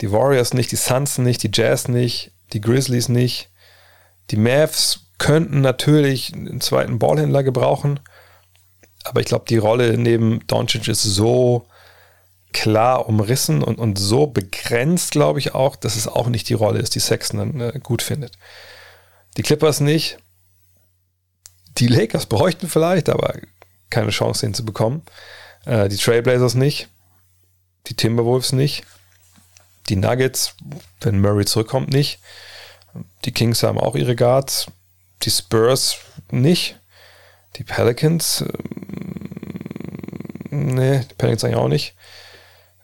die 0.00 0.12
Warriors 0.12 0.54
nicht, 0.54 0.72
die 0.72 0.76
Suns 0.76 1.18
nicht, 1.18 1.42
die 1.42 1.50
Jazz 1.52 1.88
nicht, 1.88 2.32
die 2.52 2.60
Grizzlies 2.60 3.08
nicht, 3.08 3.50
die 4.30 4.36
Mavs 4.36 5.00
könnten 5.18 5.60
natürlich 5.62 6.34
einen 6.34 6.60
zweiten 6.60 6.98
Ballhändler 6.98 7.42
gebrauchen, 7.42 8.00
aber 9.04 9.20
ich 9.20 9.26
glaube, 9.26 9.46
die 9.48 9.56
Rolle 9.56 9.96
neben 9.96 10.46
Doncic 10.46 10.88
ist 10.88 11.02
so 11.02 11.66
klar 12.56 13.06
umrissen 13.06 13.62
und, 13.62 13.78
und 13.78 13.98
so 13.98 14.26
begrenzt, 14.26 15.10
glaube 15.10 15.38
ich 15.38 15.54
auch, 15.54 15.76
dass 15.76 15.94
es 15.94 16.08
auch 16.08 16.28
nicht 16.28 16.48
die 16.48 16.54
Rolle 16.54 16.78
ist, 16.80 16.94
die 16.94 17.00
Sexton 17.00 17.60
äh, 17.60 17.78
gut 17.82 18.00
findet. 18.00 18.32
Die 19.36 19.42
Clippers 19.42 19.80
nicht. 19.80 20.16
Die 21.76 21.86
Lakers 21.86 22.24
bräuchten 22.24 22.66
vielleicht, 22.66 23.10
aber 23.10 23.34
keine 23.90 24.10
Chance, 24.10 24.46
den 24.46 24.54
zu 24.54 24.64
bekommen. 24.64 25.02
Äh, 25.66 25.90
die 25.90 25.98
Trailblazers 25.98 26.54
nicht. 26.54 26.88
Die 27.88 27.94
Timberwolves 27.94 28.52
nicht. 28.52 28.84
Die 29.90 29.96
Nuggets, 29.96 30.54
wenn 31.02 31.20
Murray 31.20 31.44
zurückkommt, 31.44 31.90
nicht. 31.90 32.20
Die 33.26 33.32
Kings 33.32 33.62
haben 33.62 33.78
auch 33.78 33.96
ihre 33.96 34.16
Guards. 34.16 34.68
Die 35.22 35.30
Spurs 35.30 35.98
nicht. 36.30 36.80
Die 37.56 37.64
Pelicans, 37.64 38.40
äh, 38.40 38.48
nee, 40.50 41.00
die 41.00 41.14
Pelicans 41.14 41.44
eigentlich 41.44 41.56
auch 41.56 41.68
nicht. 41.68 41.94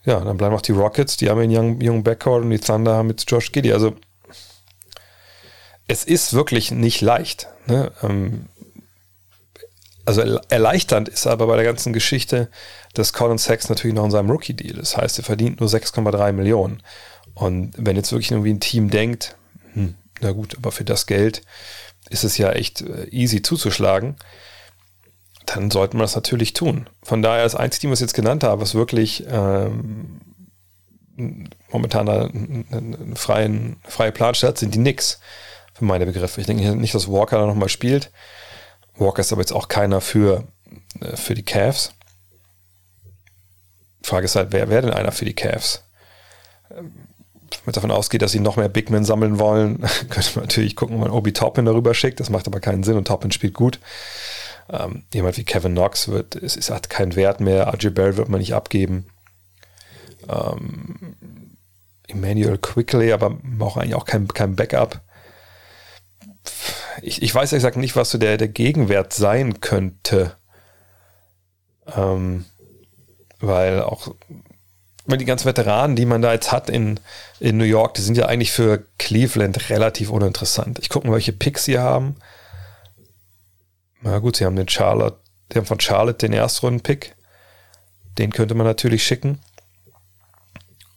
Ja, 0.04 0.20
dann 0.20 0.36
bleiben 0.36 0.54
auch 0.54 0.62
die 0.62 0.72
Rockets, 0.72 1.16
die 1.16 1.30
haben 1.30 1.40
einen 1.40 1.52
jungen, 1.52 1.80
jungen 1.80 2.02
Backcourt 2.02 2.42
und 2.42 2.50
die 2.50 2.58
Thunder 2.58 2.94
haben 2.94 3.08
mit 3.08 3.24
Josh 3.28 3.52
Giddy. 3.52 3.72
Also 3.72 3.94
es 5.86 6.04
ist 6.04 6.32
wirklich 6.32 6.70
nicht 6.70 7.00
leicht. 7.00 7.48
Ne? 7.66 7.92
Ähm, 8.02 8.46
also 10.04 10.22
erleichternd 10.48 11.08
ist 11.08 11.26
aber 11.26 11.46
bei 11.46 11.56
der 11.56 11.64
ganzen 11.64 11.92
Geschichte, 11.92 12.50
dass 12.94 13.12
Colin 13.12 13.38
Sachs 13.38 13.68
natürlich 13.68 13.94
noch 13.94 14.04
in 14.04 14.10
seinem 14.10 14.30
Rookie-Deal. 14.30 14.74
Das 14.74 14.96
heißt, 14.96 15.18
er 15.18 15.24
verdient 15.24 15.60
nur 15.60 15.68
6,3 15.68 16.32
Millionen. 16.32 16.82
Und 17.34 17.74
wenn 17.76 17.96
jetzt 17.96 18.10
wirklich 18.10 18.32
irgendwie 18.32 18.52
ein 18.52 18.60
Team 18.60 18.90
denkt, 18.90 19.36
hm, 19.74 19.94
na 20.20 20.32
gut, 20.32 20.56
aber 20.56 20.72
für 20.72 20.84
das 20.84 21.06
Geld 21.06 21.42
ist 22.10 22.24
es 22.24 22.36
ja 22.36 22.50
echt 22.50 22.82
äh, 22.82 23.06
easy 23.10 23.42
zuzuschlagen, 23.42 24.16
dann 25.46 25.70
sollte 25.70 25.96
man 25.96 26.04
das 26.04 26.14
natürlich 26.14 26.52
tun. 26.52 26.88
Von 27.02 27.22
daher 27.22 27.44
das 27.44 27.54
einzige 27.54 27.82
Team, 27.82 27.90
was 27.90 28.00
ich 28.00 28.06
jetzt 28.06 28.14
genannt 28.14 28.44
habe, 28.44 28.62
was 28.62 28.74
wirklich 28.74 29.24
ähm, 29.28 30.20
momentan 31.70 32.08
einen 32.08 33.14
freien, 33.16 33.76
freie 33.84 34.12
Planstadt 34.12 34.58
sind 34.58 34.74
die 34.74 34.78
Knicks, 34.78 35.20
für 35.74 35.84
meine 35.84 36.06
Begriffe. 36.06 36.40
Ich 36.40 36.46
denke 36.46 36.76
nicht, 36.76 36.94
dass 36.94 37.08
Walker 37.08 37.38
da 37.38 37.46
nochmal 37.46 37.68
spielt. 37.68 38.10
Walker 38.96 39.20
ist 39.20 39.32
aber 39.32 39.42
jetzt 39.42 39.52
auch 39.52 39.68
keiner 39.68 40.00
für, 40.00 40.44
äh, 41.00 41.16
für 41.16 41.34
die 41.34 41.44
Cavs. 41.44 41.92
Die 44.02 44.08
Frage 44.08 44.26
ist 44.26 44.36
halt, 44.36 44.52
wer 44.52 44.68
wäre 44.68 44.82
denn 44.82 44.92
einer 44.92 45.12
für 45.12 45.24
die 45.24 45.34
Cavs? 45.34 45.82
Ähm, 46.70 46.92
wenn 47.50 47.66
man 47.66 47.72
davon 47.74 47.90
ausgeht, 47.90 48.22
dass 48.22 48.32
sie 48.32 48.40
noch 48.40 48.56
mehr 48.56 48.68
Big 48.68 48.90
Men 48.90 49.04
sammeln 49.04 49.38
wollen, 49.38 49.80
könnte 50.08 50.30
man 50.34 50.44
natürlich 50.44 50.76
gucken, 50.76 50.96
ob 50.96 51.02
man 51.02 51.10
Obi 51.10 51.32
Toppin 51.32 51.64
darüber 51.64 51.94
schickt. 51.94 52.20
Das 52.20 52.30
macht 52.30 52.46
aber 52.46 52.60
keinen 52.60 52.82
Sinn 52.82 52.96
und 52.96 53.06
Toppin 53.06 53.32
spielt 53.32 53.54
gut. 53.54 53.78
Ähm, 54.72 55.04
jemand 55.12 55.36
wie 55.36 55.44
Kevin 55.44 55.72
Knox 55.72 56.08
wird, 56.08 56.34
es, 56.34 56.56
es 56.56 56.70
hat 56.70 56.88
keinen 56.88 57.14
Wert 57.14 57.40
mehr. 57.40 57.68
RJ 57.68 57.90
Bell 57.90 58.16
wird 58.16 58.30
man 58.30 58.40
nicht 58.40 58.54
abgeben. 58.54 59.06
Ähm, 60.28 61.16
Emmanuel 62.08 62.58
Quickly, 62.58 63.12
aber 63.12 63.38
auch 63.60 63.76
eigentlich 63.76 63.94
auch 63.94 64.06
kein, 64.06 64.28
kein 64.28 64.56
Backup. 64.56 65.02
Ich, 67.02 67.22
ich 67.22 67.34
weiß 67.34 67.52
exakt 67.52 67.76
nicht, 67.76 67.96
was 67.96 68.10
so 68.10 68.18
der, 68.18 68.38
der 68.38 68.48
Gegenwert 68.48 69.12
sein 69.12 69.60
könnte. 69.60 70.36
Ähm, 71.94 72.46
weil 73.40 73.82
auch 73.82 74.14
weil 75.04 75.18
die 75.18 75.24
ganzen 75.24 75.46
Veteranen, 75.46 75.96
die 75.96 76.06
man 76.06 76.22
da 76.22 76.32
jetzt 76.32 76.52
hat 76.52 76.70
in, 76.70 77.00
in 77.40 77.56
New 77.56 77.64
York, 77.64 77.94
die 77.94 78.02
sind 78.02 78.16
ja 78.16 78.26
eigentlich 78.26 78.52
für 78.52 78.86
Cleveland 78.98 79.68
relativ 79.68 80.10
uninteressant. 80.10 80.78
Ich 80.78 80.88
gucke 80.88 81.06
mal, 81.08 81.14
welche 81.14 81.32
Picks 81.32 81.64
sie 81.64 81.78
haben. 81.78 82.16
Na 84.02 84.18
gut, 84.18 84.36
sie 84.36 84.44
haben 84.44 84.56
den 84.56 84.68
Charlotte, 84.68 85.18
die 85.50 85.58
haben 85.58 85.66
von 85.66 85.80
Charlotte 85.80 86.18
den 86.18 86.32
Erstrunden-Pick. 86.32 87.14
Den 88.18 88.32
könnte 88.32 88.54
man 88.54 88.66
natürlich 88.66 89.04
schicken. 89.04 89.38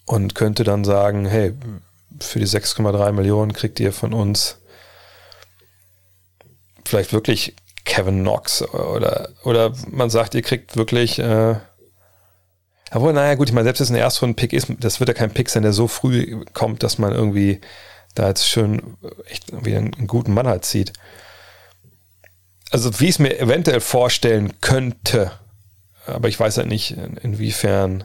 Und 0.05 0.35
könnte 0.35 0.63
dann 0.63 0.83
sagen, 0.83 1.25
hey, 1.25 1.53
für 2.19 2.39
die 2.39 2.47
6,3 2.47 3.11
Millionen 3.11 3.53
kriegt 3.53 3.79
ihr 3.79 3.91
von 3.91 4.13
uns 4.13 4.59
vielleicht 6.85 7.11
wirklich 7.11 7.55
Kevin 7.85 8.21
Knox 8.21 8.61
oder, 8.61 9.29
oder 9.43 9.73
man 9.89 10.11
sagt, 10.11 10.35
ihr 10.35 10.43
kriegt 10.43 10.77
wirklich 10.77 11.17
äh, 11.17 11.55
obwohl, 12.91 13.13
naja, 13.13 13.35
gut, 13.35 13.49
ich 13.49 13.53
meine, 13.53 13.65
selbst 13.65 13.79
wenn 13.79 13.85
es 13.85 13.91
ein 13.91 13.97
Erstrunden-Pick 13.97 14.53
ist, 14.53 14.67
das 14.79 14.99
wird 14.99 15.09
ja 15.09 15.13
kein 15.13 15.31
Pick 15.31 15.49
sein, 15.49 15.63
der 15.63 15.73
so 15.73 15.87
früh 15.87 16.43
kommt, 16.53 16.83
dass 16.83 16.97
man 16.97 17.13
irgendwie 17.13 17.59
da 18.13 18.27
jetzt 18.27 18.47
schön 18.47 18.95
echt 19.27 19.51
einen, 19.53 19.93
einen 19.93 20.07
guten 20.07 20.33
Mann 20.33 20.47
halt 20.47 20.65
zieht. 20.65 20.93
Also, 22.71 22.99
wie 22.99 23.05
ich 23.05 23.11
es 23.11 23.19
mir 23.19 23.39
eventuell 23.39 23.79
vorstellen 23.79 24.53
könnte, 24.61 25.31
aber 26.05 26.27
ich 26.27 26.39
weiß 26.39 26.57
halt 26.57 26.67
nicht, 26.67 26.91
inwiefern 27.21 28.03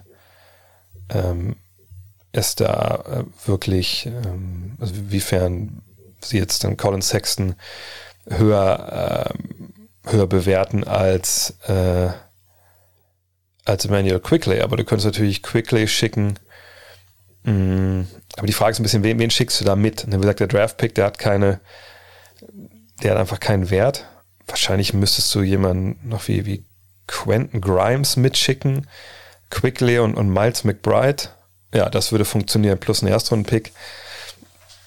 ähm, 1.09 1.57
es 2.33 2.55
da 2.55 3.05
äh, 3.07 3.49
wirklich, 3.49 4.07
ähm, 4.07 4.77
also 4.79 4.95
inwiefern 4.95 5.83
sie 6.21 6.39
jetzt 6.39 6.65
dann 6.65 6.77
Colin 6.77 7.03
Sexton 7.03 7.55
höher, 8.29 9.33
äh, 10.05 10.11
höher 10.11 10.27
bewerten 10.27 10.85
als 10.85 11.55
äh, 11.67 12.11
als 13.65 13.85
Emmanuel 13.85 14.21
Quickly, 14.21 14.61
aber 14.61 14.77
du 14.77 14.85
könntest 14.85 15.07
natürlich 15.07 15.43
Quickly 15.43 15.87
schicken. 15.87 16.39
Mm, 17.45 18.03
aber 18.37 18.47
die 18.47 18.53
Frage 18.53 18.73
ist 18.73 18.81
ein 18.81 18.83
bisschen, 18.83 19.03
wen, 19.03 19.19
wen 19.19 19.31
schickst 19.31 19.61
du 19.61 19.65
da 19.65 19.77
mit? 19.77 20.07
Wie 20.07 20.17
gesagt, 20.17 20.41
der 20.41 20.47
Draft-Pick, 20.47 20.95
der 20.95 21.07
hat 21.07 21.19
keine, 21.19 21.61
der 23.03 23.13
hat 23.13 23.19
einfach 23.19 23.41
keinen 23.41 23.71
Wert. 23.71 24.07
Wahrscheinlich 24.51 24.93
müsstest 24.93 25.33
du 25.35 25.43
jemanden 25.43 26.09
noch 26.09 26.27
wie, 26.27 26.45
wie 26.45 26.65
Quentin 27.07 27.61
Grimes 27.61 28.17
mitschicken, 28.17 28.89
Quickly 29.49 30.01
und, 30.01 30.15
und 30.15 30.29
Miles 30.29 30.65
McBride. 30.65 31.25
Ja, 31.73 31.89
das 31.89 32.11
würde 32.11 32.25
funktionieren, 32.25 32.79
plus 32.79 33.03
ein 33.03 33.07
Erstrunden-Pick. 33.07 33.73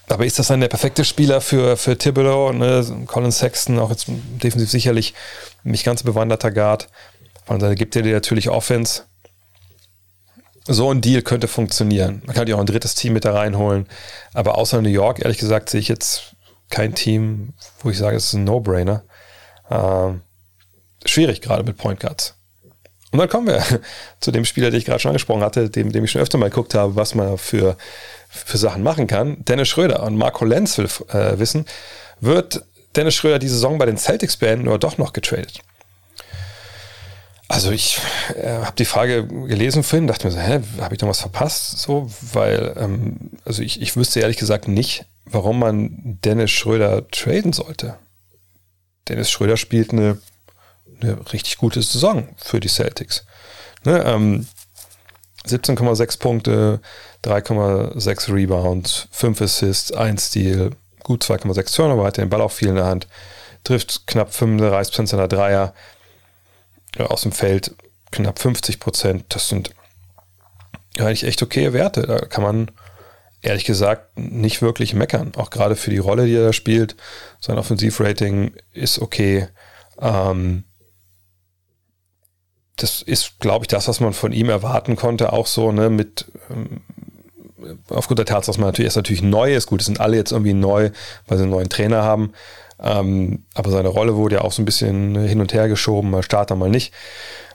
Aber 0.08 0.26
ist 0.26 0.38
das 0.38 0.48
dann 0.48 0.60
der 0.60 0.68
perfekte 0.68 1.04
Spieler 1.04 1.40
für, 1.40 1.78
für 1.78 1.96
Thibodeau? 1.96 2.52
Ne? 2.52 2.84
Colin 3.06 3.32
Sexton, 3.32 3.78
auch 3.78 3.90
jetzt 3.90 4.06
defensiv 4.08 4.70
sicherlich 4.70 5.14
nicht 5.62 5.84
ganz 5.84 6.02
bewanderter 6.02 6.50
Guard. 6.50 6.88
Von 7.46 7.58
daher 7.58 7.74
gibt 7.74 7.96
er 7.96 8.02
dir 8.02 8.12
natürlich 8.12 8.50
Offense. 8.50 9.04
So 10.66 10.90
ein 10.90 11.00
Deal 11.00 11.22
könnte 11.22 11.48
funktionieren. 11.48 12.22
Man 12.26 12.36
kann 12.36 12.46
ja 12.46 12.56
auch 12.56 12.60
ein 12.60 12.66
drittes 12.66 12.94
Team 12.94 13.14
mit 13.14 13.24
da 13.24 13.32
reinholen. 13.32 13.86
Aber 14.34 14.58
außer 14.58 14.82
New 14.82 14.90
York, 14.90 15.20
ehrlich 15.22 15.38
gesagt, 15.38 15.70
sehe 15.70 15.80
ich 15.80 15.88
jetzt 15.88 16.34
kein 16.68 16.94
Team, 16.94 17.54
wo 17.80 17.90
ich 17.90 17.98
sage, 17.98 18.16
es 18.16 18.26
ist 18.26 18.34
ein 18.34 18.44
No-Brainer. 18.44 19.04
Ähm, 19.70 20.20
schwierig 21.04 21.40
gerade 21.40 21.64
mit 21.64 21.76
Point 21.76 22.00
Guards. 22.00 22.34
Und 23.12 23.18
dann 23.18 23.28
kommen 23.28 23.46
wir 23.46 23.62
zu 24.20 24.32
dem 24.32 24.44
Spieler, 24.44 24.70
den 24.70 24.78
ich 24.78 24.84
gerade 24.84 24.98
schon 24.98 25.10
angesprochen 25.10 25.42
hatte, 25.42 25.70
dem, 25.70 25.92
dem 25.92 26.04
ich 26.04 26.10
schon 26.10 26.20
öfter 26.20 26.38
mal 26.38 26.50
geguckt 26.50 26.74
habe, 26.74 26.96
was 26.96 27.14
man 27.14 27.38
für, 27.38 27.76
für 28.28 28.58
Sachen 28.58 28.82
machen 28.82 29.06
kann. 29.06 29.44
Dennis 29.44 29.68
Schröder 29.68 30.02
und 30.02 30.16
Marco 30.16 30.44
Lenz 30.44 30.78
will 30.78 30.88
äh, 31.08 31.38
wissen, 31.38 31.66
wird 32.20 32.64
Dennis 32.96 33.14
Schröder 33.14 33.38
die 33.38 33.48
Saison 33.48 33.78
bei 33.78 33.86
den 33.86 33.98
Celtics 33.98 34.36
beenden 34.36 34.68
oder 34.68 34.78
doch 34.78 34.98
noch 34.98 35.12
getradet? 35.12 35.60
Also 37.48 37.70
ich 37.70 38.00
äh, 38.36 38.48
habe 38.48 38.74
die 38.76 38.84
Frage 38.84 39.26
gelesen 39.26 39.82
vorhin, 39.82 40.08
dachte 40.08 40.26
mir 40.26 40.32
so, 40.32 40.40
hä, 40.40 40.60
habe 40.80 40.94
ich 40.94 41.00
noch 41.00 41.08
was 41.08 41.20
verpasst? 41.20 41.78
So, 41.78 42.10
weil, 42.32 42.74
ähm, 42.78 43.30
also 43.44 43.62
ich, 43.62 43.80
ich 43.80 43.96
wüsste 43.96 44.20
ehrlich 44.20 44.38
gesagt 44.38 44.66
nicht, 44.66 45.04
warum 45.24 45.60
man 45.60 46.18
Dennis 46.24 46.50
Schröder 46.50 47.08
traden 47.10 47.52
sollte. 47.52 47.96
Dennis 49.08 49.30
Schröder 49.30 49.56
spielt 49.56 49.92
eine, 49.92 50.18
eine 51.00 51.32
richtig 51.32 51.58
gute 51.58 51.82
Saison 51.82 52.28
für 52.36 52.60
die 52.60 52.68
Celtics. 52.68 53.24
Ne, 53.84 54.02
ähm, 54.04 54.46
17,6 55.46 56.18
Punkte, 56.18 56.80
3,6 57.22 58.32
Rebounds, 58.32 59.08
5 59.10 59.42
Assists, 59.42 59.92
1 59.92 60.28
Steal, 60.28 60.70
gut 61.02 61.22
2,6 61.22 61.74
Turnover, 61.74 62.06
hat 62.06 62.16
den 62.16 62.30
Ball 62.30 62.40
auch 62.40 62.50
viel 62.50 62.68
in 62.68 62.76
der 62.76 62.86
Hand, 62.86 63.08
trifft 63.62 64.06
knapp 64.06 64.30
35% 64.30 65.06
seiner 65.06 65.28
Dreier, 65.28 65.74
aus 66.98 67.22
dem 67.22 67.32
Feld 67.32 67.74
knapp 68.10 68.38
50 68.38 68.80
Prozent. 68.80 69.24
Das 69.28 69.48
sind 69.48 69.70
eigentlich 70.98 71.24
echt 71.24 71.42
okay 71.42 71.72
Werte. 71.72 72.02
Da 72.02 72.18
kann 72.20 72.42
man 72.42 72.70
ehrlich 73.44 73.64
gesagt 73.64 74.18
nicht 74.18 74.62
wirklich 74.62 74.94
meckern. 74.94 75.32
Auch 75.36 75.50
gerade 75.50 75.76
für 75.76 75.90
die 75.90 75.98
Rolle, 75.98 76.26
die 76.26 76.34
er 76.34 76.46
da 76.46 76.52
spielt. 76.52 76.96
Sein 77.40 77.58
Offensivrating 77.58 78.54
ist 78.72 79.00
okay. 79.00 79.48
Ähm, 80.00 80.64
das 82.76 83.02
ist, 83.02 83.38
glaube 83.38 83.64
ich, 83.64 83.68
das, 83.68 83.86
was 83.86 84.00
man 84.00 84.12
von 84.12 84.32
ihm 84.32 84.48
erwarten 84.48 84.96
konnte. 84.96 85.32
Auch 85.32 85.46
so, 85.46 85.70
ne, 85.70 85.90
mit 85.90 86.26
ähm, 86.50 86.82
aufgrund 87.88 88.18
der 88.18 88.26
Tatsache, 88.26 88.52
dass 88.52 88.58
man 88.58 88.68
natürlich 88.68 88.86
erst 88.86 88.96
natürlich 88.96 89.22
neu 89.22 89.54
ist. 89.54 89.66
Gut, 89.66 89.80
es 89.80 89.86
sind 89.86 90.00
alle 90.00 90.16
jetzt 90.16 90.32
irgendwie 90.32 90.54
neu, 90.54 90.90
weil 91.26 91.38
sie 91.38 91.44
einen 91.44 91.52
neuen 91.52 91.68
Trainer 91.68 92.02
haben. 92.02 92.32
Ähm, 92.80 93.44
aber 93.54 93.70
seine 93.70 93.88
Rolle 93.88 94.16
wurde 94.16 94.36
ja 94.36 94.40
auch 94.42 94.52
so 94.52 94.60
ein 94.60 94.64
bisschen 94.64 95.16
hin 95.16 95.40
und 95.40 95.52
her 95.52 95.68
geschoben, 95.68 96.10
mal 96.10 96.22
Starter, 96.22 96.56
mal 96.56 96.70
nicht. 96.70 96.92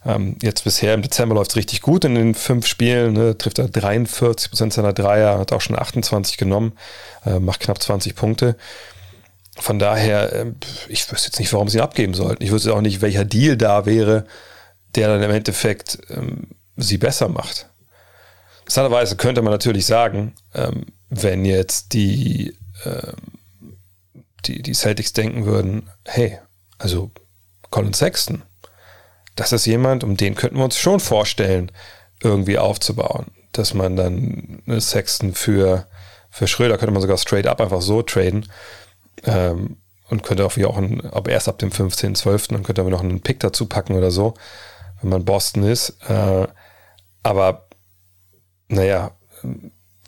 Ähm, 0.06 0.38
jetzt 0.42 0.64
bisher 0.64 0.94
im 0.94 1.02
Dezember 1.02 1.36
läuft 1.36 1.52
es 1.52 1.58
richtig 1.58 1.82
gut 1.82 2.06
in 2.06 2.16
den 2.16 2.36
fünf 2.36 2.66
Spielen, 2.68 3.14
ne, 3.14 3.38
trifft 3.38 3.60
er 3.60 3.68
43 3.68 4.50
Prozent 4.50 4.74
seiner 4.74 4.94
Dreier, 4.94 5.38
hat 5.38 5.52
auch 5.52 5.62
schon 5.62 5.78
28 5.78 6.38
genommen, 6.38 6.74
äh, 7.26 7.40
macht 7.40 7.60
knapp 7.60 7.82
20 7.82 8.16
Punkte. 8.16 8.56
Von 9.58 9.78
daher, 9.78 10.32
äh, 10.34 10.54
ich 10.88 11.12
wüsste 11.12 11.28
jetzt 11.28 11.40
nicht, 11.40 11.52
warum 11.52 11.68
sie 11.68 11.78
ihn 11.78 11.84
abgeben 11.84 12.14
sollten. 12.14 12.44
Ich 12.44 12.52
wüsste 12.52 12.74
auch 12.74 12.82
nicht, 12.82 13.02
welcher 13.02 13.26
Deal 13.26 13.58
da 13.58 13.86
wäre, 13.86 14.26
der 14.96 15.10
dann 15.10 15.22
im 15.22 15.32
Endeffekt 15.32 16.00
ähm, 16.10 16.48
sie 16.78 16.98
besser 16.98 17.28
macht. 17.28 17.68
Interessanterweise 18.62 19.18
könnte 19.18 19.42
man 19.42 19.52
natürlich 19.52 19.86
sagen, 19.86 20.34
ähm, 20.54 20.86
wenn 21.10 21.44
jetzt 21.44 21.94
die 21.94 22.56
ähm, 22.86 23.40
die, 24.46 24.62
die 24.62 24.74
Celtics 24.74 25.14
denken 25.14 25.46
würden, 25.46 25.90
hey, 26.06 26.40
also 26.78 27.12
Colin 27.70 27.94
Sexton, 27.94 28.44
das 29.40 29.54
ist 29.54 29.66
jemand, 29.66 30.04
um 30.04 30.18
den 30.18 30.36
könnten 30.36 30.58
wir 30.58 30.66
uns 30.66 30.78
schon 30.78 31.00
vorstellen, 31.00 31.72
irgendwie 32.22 32.58
aufzubauen. 32.58 33.28
Dass 33.54 33.74
man 33.74 33.96
dann 33.96 34.62
Sexton 34.80 35.34
für, 35.34 35.88
für 36.30 36.48
Schröder 36.48 36.78
könnte 36.78 36.92
man 36.92 37.02
sogar 37.02 37.18
straight 37.18 37.48
up 37.48 37.62
einfach 37.62 37.82
so 37.82 38.02
traden. 38.02 38.52
Ähm, 39.24 39.78
und 40.10 40.24
könnte 40.24 40.46
auch 40.46 40.58
wie 40.58 40.66
auch 40.66 40.78
ein, 40.78 41.02
aber 41.12 41.32
erst 41.32 41.48
ab 41.48 41.60
dem 41.60 41.70
15.12. 41.70 42.54
dann 42.54 42.64
könnte 42.64 42.82
man 42.82 42.92
noch 42.92 43.04
einen 43.04 43.22
Pick 43.22 43.40
dazu 43.40 43.68
packen 43.68 43.94
oder 43.94 44.10
so, 44.10 44.34
wenn 45.02 45.12
man 45.12 45.24
Boston 45.24 45.64
ist. 45.64 45.98
Äh, 46.08 46.48
aber 47.22 47.68
naja, 48.68 49.12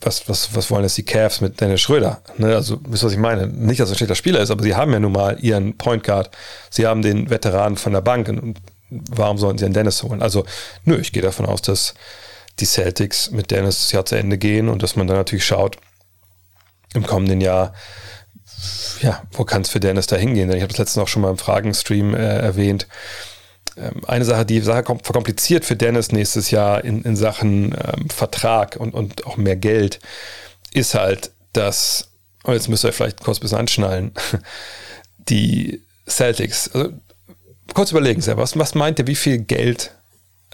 was, 0.01 0.27
was, 0.27 0.55
was 0.55 0.71
wollen 0.71 0.83
jetzt 0.83 0.97
die 0.97 1.05
Cavs 1.05 1.41
mit 1.41 1.61
Dennis 1.61 1.81
Schröder? 1.81 2.21
Ne, 2.37 2.55
also, 2.55 2.79
wisst 2.87 3.03
ihr, 3.03 3.07
was 3.07 3.13
ich 3.13 3.19
meine? 3.19 3.47
Nicht, 3.47 3.79
dass 3.79 3.89
er 3.89 3.93
ein 3.93 3.97
schlechter 3.97 4.15
Spieler 4.15 4.39
ist, 4.39 4.49
aber 4.49 4.63
sie 4.63 4.75
haben 4.75 4.91
ja 4.91 4.99
nun 4.99 5.11
mal 5.11 5.37
ihren 5.39 5.77
Point 5.77 6.03
Guard. 6.03 6.35
Sie 6.69 6.87
haben 6.87 7.01
den 7.01 7.29
Veteranen 7.29 7.77
von 7.77 7.93
der 7.93 8.01
Bank. 8.01 8.27
Und 8.27 8.57
warum 8.91 9.37
sollen 9.37 9.57
sie 9.57 9.65
einen 9.65 9.73
Dennis 9.73 10.03
holen? 10.03 10.21
Also, 10.21 10.45
nö, 10.85 10.97
ich 10.97 11.11
gehe 11.11 11.23
davon 11.23 11.45
aus, 11.45 11.61
dass 11.61 11.93
die 12.59 12.65
Celtics 12.65 13.31
mit 13.31 13.51
Dennis 13.51 13.79
das 13.79 13.91
Jahr 13.91 14.05
zu 14.05 14.15
Ende 14.15 14.37
gehen 14.37 14.69
und 14.69 14.83
dass 14.83 14.95
man 14.95 15.07
dann 15.07 15.17
natürlich 15.17 15.45
schaut, 15.45 15.77
im 16.93 17.05
kommenden 17.05 17.39
Jahr, 17.39 17.73
ja, 19.01 19.23
wo 19.31 19.45
kann 19.45 19.61
es 19.61 19.69
für 19.69 19.79
Dennis 19.79 20.07
da 20.07 20.17
hingehen? 20.17 20.49
Denn 20.49 20.57
ich 20.57 20.63
habe 20.63 20.73
das 20.73 20.79
letztens 20.79 21.03
auch 21.03 21.07
schon 21.07 21.21
mal 21.21 21.31
im 21.31 21.37
Fragenstream 21.37 22.13
äh, 22.13 22.39
erwähnt. 22.39 22.87
Ähm, 23.77 24.01
eine 24.05 24.25
Sache, 24.25 24.45
die 24.45 24.59
Sache 24.59 24.83
verkompliziert 24.83 25.63
für 25.63 25.77
Dennis 25.77 26.11
nächstes 26.11 26.51
Jahr 26.51 26.83
in, 26.83 27.01
in 27.03 27.15
Sachen 27.15 27.73
ähm, 27.73 28.09
Vertrag 28.09 28.75
und, 28.75 28.93
und 28.93 29.25
auch 29.25 29.37
mehr 29.37 29.55
Geld, 29.55 29.99
ist 30.73 30.93
halt, 30.93 31.31
dass, 31.53 32.11
und 32.43 32.53
jetzt 32.53 32.67
müsst 32.67 32.83
ihr 32.83 32.93
vielleicht 32.93 33.23
kurz 33.23 33.37
ein 33.37 33.41
bisschen 33.41 33.59
anschnallen, 33.59 34.11
die 35.17 35.81
Celtics, 36.07 36.69
also 36.73 36.91
kurz 37.73 37.91
überlegen, 37.91 38.23
was, 38.37 38.57
was 38.57 38.75
meint 38.75 38.99
ihr, 38.99 39.07
wie 39.07 39.15
viel 39.15 39.39
Geld 39.39 39.91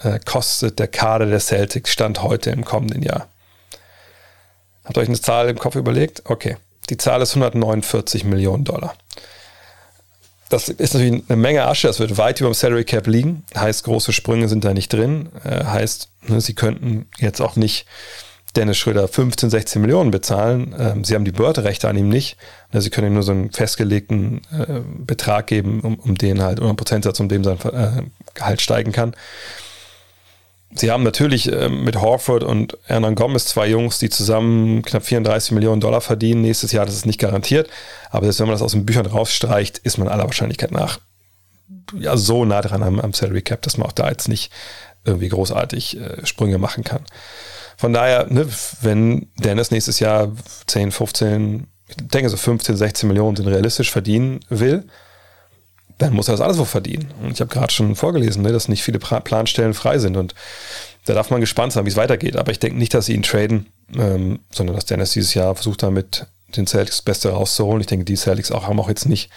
äh, 0.02 0.18
kostet 0.24 0.78
der 0.78 0.88
Kader 0.88 1.26
der 1.26 1.40
Celtics 1.40 1.92
Stand 1.92 2.22
heute 2.22 2.50
im 2.50 2.64
kommenden 2.64 3.02
Jahr? 3.02 3.28
Habt 4.84 4.96
ihr 4.96 5.02
euch 5.02 5.08
eine 5.08 5.20
Zahl 5.20 5.48
im 5.48 5.58
Kopf 5.58 5.74
überlegt? 5.74 6.22
Okay. 6.24 6.56
Die 6.88 6.96
Zahl 6.96 7.20
ist 7.20 7.30
149 7.30 8.24
Millionen 8.24 8.64
Dollar. 8.64 8.94
Das 10.48 10.70
ist 10.70 10.94
natürlich 10.94 11.24
eine 11.28 11.36
Menge 11.36 11.66
Asche, 11.66 11.88
das 11.88 11.98
wird 11.98 12.16
weit 12.16 12.40
über 12.40 12.48
dem 12.48 12.54
Salary 12.54 12.84
Cap 12.84 13.06
liegen. 13.06 13.44
Heißt, 13.54 13.84
große 13.84 14.14
Sprünge 14.14 14.48
sind 14.48 14.64
da 14.64 14.72
nicht 14.72 14.90
drin. 14.90 15.28
Äh, 15.44 15.64
heißt, 15.64 16.08
ne, 16.28 16.40
sie 16.40 16.54
könnten 16.54 17.06
jetzt 17.18 17.42
auch 17.42 17.56
nicht 17.56 17.84
Dennis 18.56 18.78
Schröder 18.78 19.08
15, 19.08 19.50
16 19.50 19.82
Millionen 19.82 20.10
bezahlen. 20.10 20.74
Ähm, 20.78 21.04
sie 21.04 21.14
haben 21.14 21.24
die 21.24 21.32
Börderechte 21.32 21.88
an 21.88 21.96
ihm 21.96 22.08
nicht. 22.08 22.36
Ne, 22.72 22.80
sie 22.80 22.90
können 22.90 23.08
ihm 23.08 23.14
nur 23.14 23.22
so 23.22 23.32
einen 23.32 23.52
festgelegten 23.52 24.42
äh, 24.50 24.80
Betrag 25.04 25.46
geben, 25.46 25.80
um, 25.80 25.96
um 25.96 26.16
den 26.16 26.42
halt, 26.42 26.58
oder 26.58 26.68
einen 26.68 26.76
Prozentsatz, 26.76 27.20
um 27.20 27.28
dem 27.28 27.44
sein 27.44 27.58
äh, 27.72 28.02
Gehalt 28.34 28.60
steigen 28.60 28.92
kann. 28.92 29.14
Sie 30.74 30.90
haben 30.90 31.02
natürlich 31.02 31.50
äh, 31.50 31.68
mit 31.68 32.00
Horford 32.00 32.44
und 32.44 32.76
Hernan 32.84 33.14
Gomez 33.14 33.46
zwei 33.46 33.68
Jungs, 33.68 33.98
die 33.98 34.10
zusammen 34.10 34.82
knapp 34.82 35.04
34 35.04 35.52
Millionen 35.52 35.80
Dollar 35.80 36.00
verdienen 36.00 36.42
nächstes 36.42 36.72
Jahr. 36.72 36.84
Das 36.84 36.94
ist 36.94 37.06
nicht 37.06 37.20
garantiert. 37.20 37.68
Aber 38.10 38.24
selbst 38.24 38.40
wenn 38.40 38.46
man 38.46 38.54
das 38.54 38.62
aus 38.62 38.72
den 38.72 38.84
Büchern 38.84 39.06
rausstreicht, 39.06 39.78
ist 39.78 39.98
man 39.98 40.08
aller 40.08 40.24
Wahrscheinlichkeit 40.24 40.70
nach 40.70 41.00
ja, 41.98 42.16
so 42.16 42.44
nah 42.44 42.60
dran 42.60 42.82
am, 42.82 43.00
am 43.00 43.12
Salary 43.12 43.42
Cap, 43.42 43.62
dass 43.62 43.78
man 43.78 43.86
auch 43.86 43.92
da 43.92 44.10
jetzt 44.10 44.28
nicht 44.28 44.52
irgendwie 45.04 45.28
großartig 45.28 45.98
äh, 45.98 46.26
Sprünge 46.26 46.58
machen 46.58 46.84
kann. 46.84 47.04
Von 47.78 47.92
daher, 47.92 48.26
ne, 48.28 48.46
wenn 48.82 49.28
Dennis 49.36 49.70
nächstes 49.70 50.00
Jahr 50.00 50.32
10, 50.66 50.90
15, 50.90 51.68
ich 51.88 51.96
denke 51.96 52.28
so 52.28 52.36
15, 52.36 52.76
16 52.76 53.06
Millionen 53.08 53.36
sind 53.36 53.46
realistisch 53.46 53.92
verdienen 53.92 54.40
will, 54.48 54.84
dann 55.96 56.12
muss 56.12 56.28
er 56.28 56.32
das 56.32 56.40
alles 56.40 56.58
wo 56.58 56.64
verdienen. 56.64 57.12
Und 57.22 57.32
ich 57.32 57.40
habe 57.40 57.50
gerade 57.50 57.72
schon 57.72 57.94
vorgelesen, 57.94 58.42
ne, 58.42 58.50
dass 58.50 58.66
nicht 58.66 58.82
viele 58.82 58.98
Planstellen 58.98 59.74
frei 59.74 59.98
sind 59.98 60.16
und 60.16 60.34
da 61.04 61.14
darf 61.14 61.30
man 61.30 61.40
gespannt 61.40 61.72
sein, 61.72 61.84
wie 61.86 61.90
es 61.90 61.96
weitergeht. 61.96 62.36
Aber 62.36 62.50
ich 62.50 62.58
denke 62.58 62.78
nicht, 62.78 62.92
dass 62.94 63.06
sie 63.06 63.14
ihn 63.14 63.22
traden, 63.22 63.66
ähm, 63.96 64.40
sondern 64.50 64.74
dass 64.74 64.84
Dennis 64.84 65.12
dieses 65.12 65.34
Jahr 65.34 65.54
versucht 65.54 65.82
damit 65.84 66.26
den 66.56 66.66
Celtics 66.66 66.96
das 66.96 67.02
Beste 67.02 67.30
rauszuholen. 67.30 67.80
Ich 67.80 67.86
denke, 67.86 68.04
die 68.04 68.16
Celtics 68.16 68.50
auch 68.50 68.66
haben 68.66 68.80
auch 68.80 68.88
jetzt 68.88 69.06
nicht, 69.06 69.30